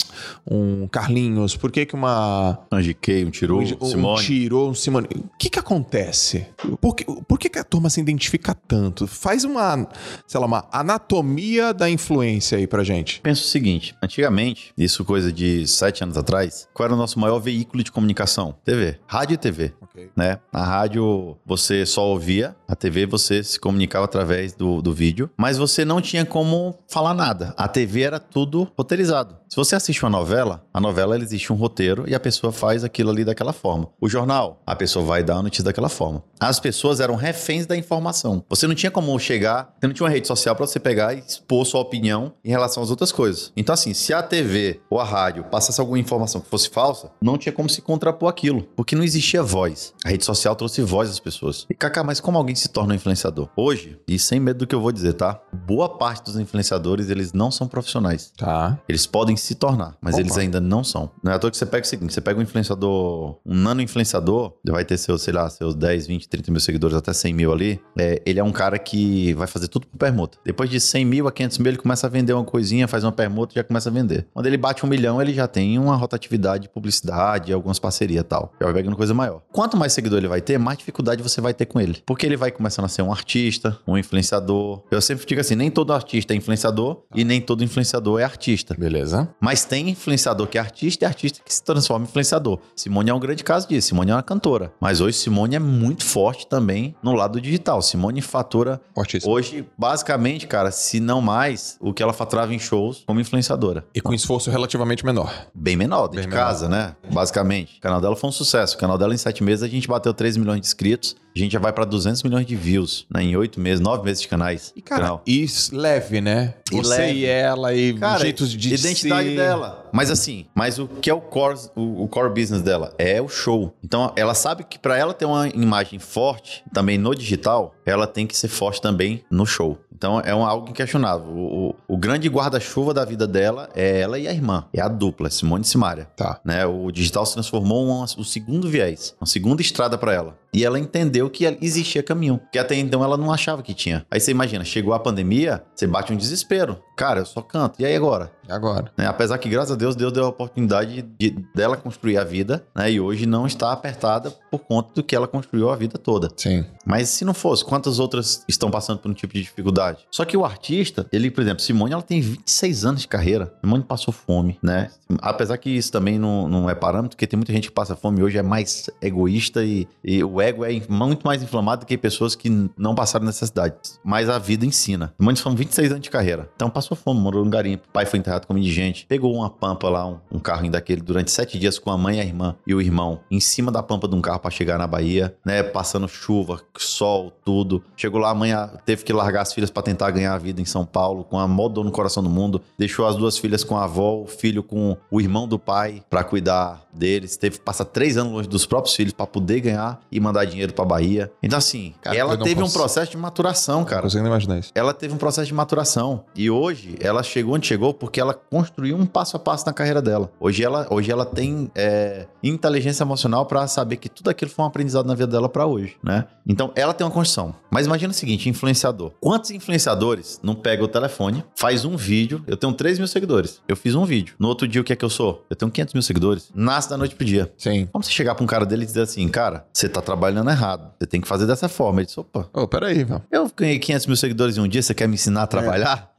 um 0.50 0.88
Carlinhos? 0.88 1.56
Por 1.56 1.70
que, 1.70 1.86
que 1.86 1.94
uma 1.94 2.58
Um 2.72 2.80
GK, 2.80 3.24
um 3.24 3.30
Tiru, 3.30 3.58
um, 3.58 3.62
um 3.80 3.86
Simone. 3.86 4.24
Tiro, 4.24 4.68
um 4.68 4.74
Simone. 4.74 5.08
O 5.14 5.38
que 5.38 5.50
que 5.50 5.58
acontece? 5.58 6.46
Por 6.80 6.94
que, 6.94 7.04
por 7.04 7.38
que 7.38 7.48
que 7.48 7.58
a 7.58 7.64
turma 7.64 7.90
se 7.90 8.00
identifica 8.00 8.54
tanto? 8.54 9.06
Faz 9.06 9.44
uma, 9.44 9.88
sei 10.26 10.40
lá, 10.40 10.46
uma 10.46 10.68
anatomia 10.72 11.72
da 11.72 11.88
influência 11.88 12.58
aí 12.58 12.66
pra 12.66 12.82
gente. 12.84 13.20
Pensa 13.20 13.42
o 13.42 13.46
seguinte, 13.46 13.94
antigamente, 14.02 14.72
isso 14.76 15.04
coisa 15.04 15.32
de 15.32 15.66
sete 15.66 16.02
anos 16.02 16.16
atrás, 16.16 16.68
qual 16.72 16.86
era 16.86 16.94
o 16.94 16.98
nosso 16.98 17.18
maior 17.18 17.38
veículo 17.38 17.82
de 17.82 17.92
comunicação? 17.92 18.54
TV. 18.64 18.98
Rádio 19.06 19.34
e 19.34 19.36
TV. 19.36 19.72
Ok. 19.80 20.10
Né? 20.16 20.38
Na 20.52 20.64
rádio 20.64 21.36
você 21.44 21.84
só 21.84 22.06
ouvia, 22.06 22.56
a 22.68 22.74
TV 22.74 23.06
você 23.06 23.42
se 23.42 23.58
comunicava 23.58 24.04
através 24.04 24.54
do, 24.54 24.80
do 24.86 24.92
vídeo, 24.92 25.28
mas 25.36 25.58
você 25.58 25.84
não 25.84 26.00
tinha 26.00 26.24
como 26.24 26.78
falar 26.88 27.12
nada. 27.12 27.52
A 27.56 27.66
TV 27.66 28.02
era 28.02 28.20
tudo 28.20 28.70
roteirizado. 28.76 29.36
Se 29.48 29.54
você 29.54 29.76
assiste 29.76 30.02
uma 30.02 30.10
novela, 30.10 30.64
a 30.74 30.80
novela 30.80 31.14
ela 31.14 31.22
existe 31.22 31.52
um 31.52 31.56
roteiro 31.56 32.04
e 32.08 32.14
a 32.14 32.20
pessoa 32.20 32.52
faz 32.52 32.82
aquilo 32.82 33.10
ali 33.10 33.24
daquela 33.24 33.52
forma. 33.52 33.88
O 34.00 34.08
jornal, 34.08 34.60
a 34.66 34.74
pessoa 34.74 35.04
vai 35.04 35.22
dar 35.22 35.36
a 35.36 35.42
notícia 35.42 35.64
daquela 35.64 35.88
forma. 35.88 36.22
As 36.40 36.58
pessoas 36.58 36.98
eram 36.98 37.14
reféns 37.14 37.64
da 37.64 37.76
informação. 37.76 38.44
Você 38.48 38.66
não 38.66 38.74
tinha 38.74 38.90
como 38.90 39.16
chegar, 39.20 39.74
você 39.80 39.86
não 39.86 39.94
tinha 39.94 40.04
uma 40.04 40.12
rede 40.12 40.26
social 40.26 40.54
para 40.56 40.66
você 40.66 40.80
pegar 40.80 41.14
e 41.14 41.20
expor 41.20 41.64
sua 41.64 41.80
opinião 41.80 42.32
em 42.44 42.50
relação 42.50 42.82
às 42.82 42.90
outras 42.90 43.12
coisas. 43.12 43.52
Então 43.56 43.72
assim, 43.72 43.94
se 43.94 44.12
a 44.12 44.22
TV 44.22 44.80
ou 44.90 44.98
a 44.98 45.04
rádio 45.04 45.44
passasse 45.44 45.80
alguma 45.80 45.98
informação 45.98 46.40
que 46.40 46.50
fosse 46.50 46.68
falsa, 46.68 47.12
não 47.22 47.38
tinha 47.38 47.52
como 47.52 47.70
se 47.70 47.80
contrapor 47.80 48.28
aquilo, 48.28 48.64
porque 48.74 48.96
não 48.96 49.04
existia 49.04 49.44
voz. 49.44 49.94
A 50.04 50.08
rede 50.08 50.24
social 50.24 50.56
trouxe 50.56 50.82
voz 50.82 51.08
às 51.08 51.20
pessoas. 51.20 51.66
E 51.70 51.74
Kaká, 51.74 52.02
mas 52.02 52.18
como 52.18 52.36
alguém 52.36 52.56
se 52.56 52.68
torna 52.68 52.92
um 52.92 52.96
influenciador? 52.96 53.48
Hoje, 53.56 53.98
e 54.08 54.18
sem 54.18 54.40
medo 54.40 54.58
do 54.58 54.66
que 54.66 54.74
eu 54.74 54.80
vou 54.80 54.90
dizer, 54.90 55.12
tá? 55.12 55.40
Boa 55.52 55.88
parte 55.88 56.24
dos 56.24 56.36
influenciadores, 56.36 57.08
eles 57.08 57.32
não 57.32 57.50
são 57.50 57.68
profissionais. 57.68 58.32
Tá. 58.36 58.78
Eles 58.88 59.06
podem 59.06 59.36
se 59.46 59.54
tornar, 59.54 59.96
mas 60.00 60.14
Opa. 60.14 60.22
eles 60.22 60.36
ainda 60.36 60.60
não 60.60 60.82
são. 60.82 61.10
Não 61.22 61.32
é 61.32 61.34
à 61.34 61.38
toa 61.38 61.50
que 61.50 61.56
você 61.56 61.66
pega 61.66 61.84
o 61.84 61.88
seguinte: 61.88 62.12
você 62.12 62.20
pega 62.20 62.38
um 62.38 62.42
influenciador, 62.42 63.38
um 63.44 63.54
nano 63.54 63.80
influenciador, 63.80 64.54
ele 64.64 64.72
vai 64.72 64.84
ter 64.84 64.98
seus, 64.98 65.22
sei 65.22 65.32
lá, 65.32 65.48
seus 65.48 65.74
10, 65.74 66.06
20, 66.06 66.28
30 66.28 66.50
mil 66.50 66.60
seguidores, 66.60 66.96
até 66.96 67.12
100 67.12 67.32
mil 67.32 67.52
ali. 67.52 67.80
É, 67.98 68.22
ele 68.26 68.40
é 68.40 68.44
um 68.44 68.52
cara 68.52 68.78
que 68.78 69.32
vai 69.34 69.46
fazer 69.46 69.68
tudo 69.68 69.86
por 69.86 69.96
permuta. 69.96 70.38
Depois 70.44 70.68
de 70.68 70.80
100 70.80 71.04
mil 71.04 71.28
a 71.28 71.32
500 71.32 71.58
mil, 71.58 71.68
ele 71.68 71.78
começa 71.78 72.06
a 72.06 72.10
vender 72.10 72.32
uma 72.32 72.44
coisinha, 72.44 72.88
faz 72.88 73.04
uma 73.04 73.12
permuta 73.12 73.54
e 73.54 73.56
já 73.56 73.64
começa 73.64 73.88
a 73.88 73.92
vender. 73.92 74.26
Quando 74.32 74.46
ele 74.46 74.56
bate 74.56 74.84
um 74.84 74.88
milhão, 74.88 75.20
ele 75.20 75.32
já 75.32 75.46
tem 75.46 75.78
uma 75.78 75.96
rotatividade 75.96 76.64
de 76.64 76.68
publicidade, 76.68 77.52
algumas 77.52 77.78
parcerias 77.78 78.20
e 78.20 78.24
tal. 78.24 78.52
Já 78.60 78.66
vai 78.66 78.74
pegando 78.74 78.96
coisa 78.96 79.14
maior. 79.14 79.42
Quanto 79.52 79.76
mais 79.76 79.92
seguidor 79.92 80.18
ele 80.18 80.28
vai 80.28 80.40
ter, 80.40 80.58
mais 80.58 80.78
dificuldade 80.78 81.22
você 81.22 81.40
vai 81.40 81.54
ter 81.54 81.66
com 81.66 81.80
ele. 81.80 82.02
Porque 82.04 82.26
ele 82.26 82.36
vai 82.36 82.50
começando 82.50 82.84
a 82.84 82.88
ser 82.88 83.02
um 83.02 83.12
artista, 83.12 83.78
um 83.86 83.96
influenciador. 83.96 84.82
Eu 84.90 85.00
sempre 85.00 85.26
digo 85.26 85.40
assim: 85.40 85.54
nem 85.54 85.70
todo 85.70 85.92
artista 85.92 86.32
é 86.32 86.36
influenciador 86.36 87.02
e 87.14 87.24
nem 87.24 87.40
todo 87.40 87.64
influenciador 87.64 88.20
é 88.20 88.24
artista. 88.24 88.74
Beleza. 88.78 89.25
Mas 89.40 89.64
tem 89.64 89.90
influenciador 89.90 90.46
que 90.46 90.58
é 90.58 90.60
artista 90.60 91.04
e 91.04 91.06
artista 91.06 91.40
que 91.44 91.52
se 91.52 91.62
transforma 91.62 92.04
em 92.04 92.08
influenciador. 92.08 92.58
Simone 92.74 93.10
é 93.10 93.14
um 93.14 93.20
grande 93.20 93.44
caso 93.44 93.68
disso. 93.68 93.88
Simone 93.88 94.10
é 94.10 94.14
uma 94.14 94.22
cantora. 94.22 94.72
Mas 94.80 95.00
hoje 95.00 95.18
Simone 95.18 95.56
é 95.56 95.58
muito 95.58 96.04
forte 96.04 96.46
também 96.46 96.94
no 97.02 97.12
lado 97.12 97.40
digital. 97.40 97.80
Simone 97.82 98.20
fatura 98.20 98.80
Fortíssimo. 98.94 99.32
hoje, 99.32 99.66
basicamente, 99.78 100.46
cara, 100.46 100.70
se 100.70 101.00
não 101.00 101.20
mais, 101.20 101.76
o 101.80 101.92
que 101.92 102.02
ela 102.02 102.12
faturava 102.12 102.54
em 102.54 102.58
shows 102.58 103.04
como 103.06 103.20
influenciadora. 103.20 103.84
E 103.94 104.00
com 104.00 104.12
esforço 104.12 104.50
relativamente 104.50 105.04
menor. 105.04 105.32
Bem 105.54 105.76
menor, 105.76 106.08
dentro 106.08 106.22
Bem 106.22 106.28
de 106.28 106.34
casa, 106.34 106.68
né? 106.68 106.94
Basicamente. 107.12 107.78
O 107.78 107.80
canal 107.80 108.00
dela 108.00 108.16
foi 108.16 108.28
um 108.28 108.32
sucesso. 108.32 108.76
O 108.76 108.78
canal 108.78 108.98
dela, 108.98 109.14
em 109.14 109.18
sete 109.18 109.42
meses, 109.42 109.62
a 109.62 109.68
gente 109.68 109.88
bateu 109.88 110.12
3 110.12 110.36
milhões 110.36 110.60
de 110.60 110.66
inscritos. 110.66 111.16
A 111.40 111.44
gente 111.44 111.52
já 111.52 111.58
vai 111.58 111.72
pra 111.72 111.84
200 111.84 112.22
milhões 112.22 112.46
de 112.46 112.56
views, 112.56 113.06
né? 113.12 113.22
Em 113.22 113.36
oito 113.36 113.60
meses, 113.60 113.80
nove 113.80 114.04
meses 114.04 114.22
de 114.22 114.28
canais. 114.28 114.72
E, 114.76 114.80
cara, 114.82 115.02
Canal. 115.02 115.22
isso 115.26 115.76
leve, 115.76 116.20
né? 116.20 116.54
E 116.72 116.76
Você 116.76 116.96
leve. 116.96 117.18
e 117.20 117.24
ela 117.26 117.74
e 117.74 117.94
Cara, 117.94 118.18
jeitos 118.20 118.50
de 118.52 118.74
identidade 118.74 119.28
ser. 119.30 119.36
dela. 119.36 119.85
Mas 119.92 120.10
assim, 120.10 120.46
mas 120.54 120.78
o 120.78 120.86
que 120.88 121.08
é 121.10 121.14
o 121.14 121.20
core, 121.20 121.58
o, 121.74 122.04
o 122.04 122.08
core 122.08 122.28
business 122.30 122.62
dela? 122.62 122.92
É 122.98 123.20
o 123.20 123.28
show. 123.28 123.74
Então 123.84 124.12
ela 124.16 124.34
sabe 124.34 124.64
que 124.64 124.78
pra 124.78 124.96
ela 124.96 125.14
ter 125.14 125.24
uma 125.24 125.48
imagem 125.48 125.98
forte 125.98 126.64
também 126.72 126.98
no 126.98 127.14
digital, 127.14 127.74
ela 127.84 128.06
tem 128.06 128.26
que 128.26 128.36
ser 128.36 128.48
forte 128.48 128.80
também 128.80 129.24
no 129.30 129.46
show. 129.46 129.78
Então 129.94 130.20
é 130.20 130.34
um, 130.34 130.44
algo 130.44 130.68
inquestionável. 130.68 131.26
O, 131.26 131.68
o- 131.70 131.74
o 131.88 131.96
grande 131.96 132.28
guarda-chuva 132.28 132.92
da 132.92 133.02
vida 133.02 133.26
dela 133.26 133.70
é 133.74 134.00
ela 134.00 134.18
e 134.18 134.28
a 134.28 134.32
irmã. 134.32 134.66
É 134.74 134.80
a 134.82 134.88
dupla, 134.88 135.30
Simone 135.30 135.64
e 135.64 135.66
Simária. 135.66 136.04
Tá. 136.14 136.38
Né? 136.44 136.66
O 136.66 136.90
digital 136.92 137.24
se 137.24 137.32
transformou 137.32 137.86
em 138.04 138.20
o 138.20 138.24
segundo 138.24 138.68
viés, 138.68 139.14
uma 139.18 139.26
segunda 139.26 139.62
estrada 139.62 139.96
pra 139.96 140.12
ela. 140.12 140.36
E 140.52 140.64
ela 140.64 140.78
entendeu 140.78 141.28
que 141.30 141.44
existia 141.60 142.02
caminho, 142.02 142.40
que 142.50 142.58
até 142.58 142.74
então 142.74 143.02
ela 143.04 143.16
não 143.16 143.30
achava 143.32 143.62
que 143.62 143.74
tinha. 143.74 144.06
Aí 144.10 144.18
você 144.20 144.30
imagina, 144.30 144.64
chegou 144.64 144.94
a 144.94 144.98
pandemia, 144.98 145.62
você 145.74 145.86
bate 145.86 146.12
um 146.12 146.16
desespero. 146.16 146.78
Cara, 146.96 147.20
eu 147.20 147.26
só 147.26 147.42
canto. 147.42 147.80
E 147.80 147.84
aí 147.84 147.94
agora? 147.94 148.32
E 148.48 148.52
agora? 148.52 148.90
né? 148.96 149.06
Apesar 149.06 149.36
que, 149.38 149.50
graças 149.50 149.72
a 149.72 149.76
Deus, 149.76 149.85
Deus 149.94 150.12
deu 150.12 150.24
a 150.24 150.28
oportunidade 150.28 151.02
de, 151.02 151.30
dela 151.54 151.76
construir 151.76 152.18
a 152.18 152.24
vida, 152.24 152.64
né? 152.74 152.90
E 152.90 153.00
hoje 153.00 153.26
não 153.26 153.46
está 153.46 153.72
apertada 153.72 154.30
por 154.50 154.60
conta 154.60 154.92
do 154.94 155.02
que 155.02 155.14
ela 155.14 155.28
construiu 155.28 155.70
a 155.70 155.76
vida 155.76 155.98
toda. 155.98 156.30
Sim. 156.36 156.64
Mas 156.84 157.10
se 157.10 157.24
não 157.24 157.34
fosse, 157.34 157.64
quantas 157.64 157.98
outras 157.98 158.44
estão 158.48 158.70
passando 158.70 158.98
por 158.98 159.10
um 159.10 159.14
tipo 159.14 159.34
de 159.34 159.42
dificuldade? 159.42 159.98
Só 160.10 160.24
que 160.24 160.36
o 160.36 160.44
artista, 160.44 161.06
ele, 161.12 161.30
por 161.30 161.42
exemplo, 161.42 161.62
Simone, 161.62 161.92
ela 161.92 162.02
tem 162.02 162.20
26 162.20 162.84
anos 162.84 163.00
de 163.02 163.08
carreira. 163.08 163.52
Simone 163.60 163.84
passou 163.84 164.12
fome, 164.12 164.58
né? 164.62 164.90
Apesar 165.20 165.58
que 165.58 165.70
isso 165.70 165.92
também 165.92 166.18
não, 166.18 166.48
não 166.48 166.70
é 166.70 166.74
parâmetro, 166.74 167.10
porque 167.10 167.26
tem 167.26 167.36
muita 167.36 167.52
gente 167.52 167.68
que 167.68 167.74
passa 167.74 167.94
fome 167.94 168.22
hoje, 168.22 168.38
é 168.38 168.42
mais 168.42 168.88
egoísta 169.00 169.64
e, 169.64 169.86
e 170.02 170.22
o 170.24 170.40
ego 170.40 170.64
é 170.64 170.80
muito 170.88 171.26
mais 171.26 171.42
inflamado 171.42 171.80
do 171.80 171.86
que 171.86 171.96
pessoas 171.98 172.34
que 172.34 172.50
não 172.76 172.94
passaram 172.94 173.26
necessidades. 173.26 174.00
Mas 174.04 174.28
a 174.28 174.38
vida 174.38 174.64
ensina. 174.64 175.12
Simone 175.18 175.36
são 175.36 175.54
26 175.54 175.90
anos 175.92 176.02
de 176.02 176.10
carreira. 176.10 176.50
Então 176.54 176.70
passou 176.70 176.96
fome, 176.96 177.20
morou 177.20 177.44
no 177.44 177.50
garimpo. 177.50 177.84
O 177.88 177.92
pai 177.92 178.06
foi 178.06 178.18
enterrado 178.18 178.46
como 178.46 178.58
indigente. 178.58 179.06
Pegou 179.08 179.34
uma 179.34 179.50
pampa 179.66 179.88
lá, 179.88 180.06
um, 180.06 180.18
um 180.30 180.38
carrinho 180.38 180.70
daquele, 180.70 181.00
durante 181.00 181.28
sete 181.32 181.58
dias 181.58 181.76
com 181.76 181.90
a 181.90 181.98
mãe, 181.98 182.20
a 182.20 182.24
irmã 182.24 182.54
e 182.64 182.72
o 182.72 182.80
irmão, 182.80 183.18
em 183.28 183.40
cima 183.40 183.72
da 183.72 183.82
pampa 183.82 184.06
de 184.06 184.14
um 184.14 184.20
carro 184.20 184.38
para 184.38 184.50
chegar 184.52 184.78
na 184.78 184.86
Bahia, 184.86 185.34
né? 185.44 185.60
Passando 185.62 186.06
chuva, 186.06 186.60
sol, 186.78 187.32
tudo. 187.44 187.82
Chegou 187.96 188.20
lá, 188.20 188.30
a 188.30 188.34
mãe 188.34 188.52
teve 188.84 189.02
que 189.02 189.12
largar 189.12 189.42
as 189.42 189.52
filhas 189.52 189.68
para 189.68 189.82
tentar 189.82 190.10
ganhar 190.12 190.34
a 190.34 190.38
vida 190.38 190.60
em 190.60 190.64
São 190.64 190.84
Paulo, 190.86 191.24
com 191.24 191.36
a 191.38 191.48
maior 191.48 191.68
dor 191.68 191.84
no 191.84 191.90
coração 191.90 192.22
do 192.22 192.30
mundo. 192.30 192.62
Deixou 192.78 193.06
as 193.06 193.16
duas 193.16 193.36
filhas 193.36 193.64
com 193.64 193.76
a 193.76 193.84
avó, 193.84 194.20
o 194.22 194.26
filho 194.26 194.62
com 194.62 194.96
o 195.10 195.20
irmão 195.20 195.48
do 195.48 195.58
pai 195.58 196.00
para 196.08 196.22
cuidar 196.22 196.86
deles. 196.92 197.36
Teve 197.36 197.58
que 197.58 197.64
passar 197.64 197.86
três 197.86 198.16
anos 198.16 198.32
longe 198.32 198.48
dos 198.48 198.64
próprios 198.66 198.94
filhos 198.94 199.12
para 199.12 199.26
poder 199.26 199.60
ganhar 199.60 200.00
e 200.12 200.20
mandar 200.20 200.44
dinheiro 200.44 200.72
para 200.72 200.84
Bahia. 200.84 201.32
Então, 201.42 201.58
assim, 201.58 201.92
Cara, 202.00 202.16
ela 202.16 202.36
não 202.36 202.44
teve 202.44 202.60
um 202.60 202.62
consigo. 202.64 202.78
processo 202.78 203.10
de 203.10 203.16
maturação, 203.16 203.78
Não 203.80 203.84
cara 203.84 204.02
consigo 204.02 204.24
imaginar 204.24 204.58
isso. 204.60 204.70
ela 204.74 204.94
teve 204.94 205.12
um 205.12 205.18
processo 205.18 205.48
de 205.48 205.54
maturação. 205.54 206.24
E 206.36 206.48
hoje 206.50 206.96
ela 207.00 207.22
chegou 207.22 207.54
onde 207.56 207.66
chegou 207.66 207.92
porque 207.92 208.20
ela 208.20 208.32
construiu 208.32 208.96
um 208.96 209.06
passo 209.06 209.36
a 209.36 209.40
passo 209.40 209.55
na 209.64 209.72
carreira 209.72 210.02
dela. 210.02 210.30
Hoje 210.40 210.62
ela, 210.62 210.86
hoje 210.90 211.10
ela 211.10 211.24
tem 211.24 211.70
é, 211.74 212.26
inteligência 212.42 213.02
emocional 213.04 213.46
pra 213.46 213.66
saber 213.66 213.96
que 213.96 214.08
tudo 214.08 214.28
aquilo 214.28 214.50
foi 214.50 214.64
um 214.64 214.68
aprendizado 214.68 215.06
na 215.06 215.14
vida 215.14 215.28
dela 215.28 215.48
pra 215.48 215.66
hoje, 215.66 215.96
né? 216.02 216.26
Então 216.46 216.72
ela 216.74 216.92
tem 216.92 217.06
uma 217.06 217.12
construção. 217.12 217.54
Mas 217.70 217.86
imagina 217.86 218.10
o 218.10 218.14
seguinte: 218.14 218.48
influenciador. 218.48 219.12
Quantos 219.20 219.50
influenciadores 219.50 220.40
não 220.42 220.54
pega 220.54 220.82
o 220.82 220.88
telefone, 220.88 221.44
faz 221.54 221.84
um 221.84 221.96
vídeo? 221.96 222.42
Eu 222.46 222.56
tenho 222.56 222.72
3 222.72 222.98
mil 222.98 223.08
seguidores. 223.08 223.60
Eu 223.68 223.76
fiz 223.76 223.94
um 223.94 224.04
vídeo. 224.04 224.34
No 224.38 224.48
outro 224.48 224.66
dia, 224.66 224.80
o 224.80 224.84
que 224.84 224.92
é 224.92 224.96
que 224.96 225.04
eu 225.04 225.10
sou? 225.10 225.44
Eu 225.48 225.56
tenho 225.56 225.70
500 225.70 225.94
mil 225.94 226.02
seguidores. 226.02 226.50
Nasce 226.54 226.88
da 226.90 226.96
noite 226.96 227.14
pro 227.14 227.24
dia. 227.24 227.52
Sim. 227.56 227.86
Como 227.92 228.02
você 228.02 228.10
chegar 228.10 228.34
pra 228.34 228.44
um 228.44 228.46
cara 228.46 228.64
dele 228.64 228.82
e 228.82 228.86
dizer 228.86 229.02
assim, 229.02 229.28
cara, 229.28 229.66
você 229.72 229.88
tá 229.88 230.00
trabalhando 230.00 230.50
errado. 230.50 230.92
Você 230.98 231.06
tem 231.06 231.20
que 231.20 231.28
fazer 231.28 231.46
dessa 231.46 231.68
forma. 231.68 232.00
Ele 232.00 232.06
disse, 232.06 232.18
opa, 232.20 232.48
Ô, 232.52 232.66
peraí, 232.66 233.04
velho. 233.04 233.22
eu 233.30 233.50
ganhei 233.56 233.78
500 233.78 234.06
mil 234.06 234.16
seguidores 234.16 234.56
em 234.56 234.60
um 234.60 234.68
dia, 234.68 234.82
você 234.82 234.94
quer 234.94 235.06
me 235.08 235.14
ensinar 235.14 235.42
a 235.42 235.46
trabalhar? 235.46 236.10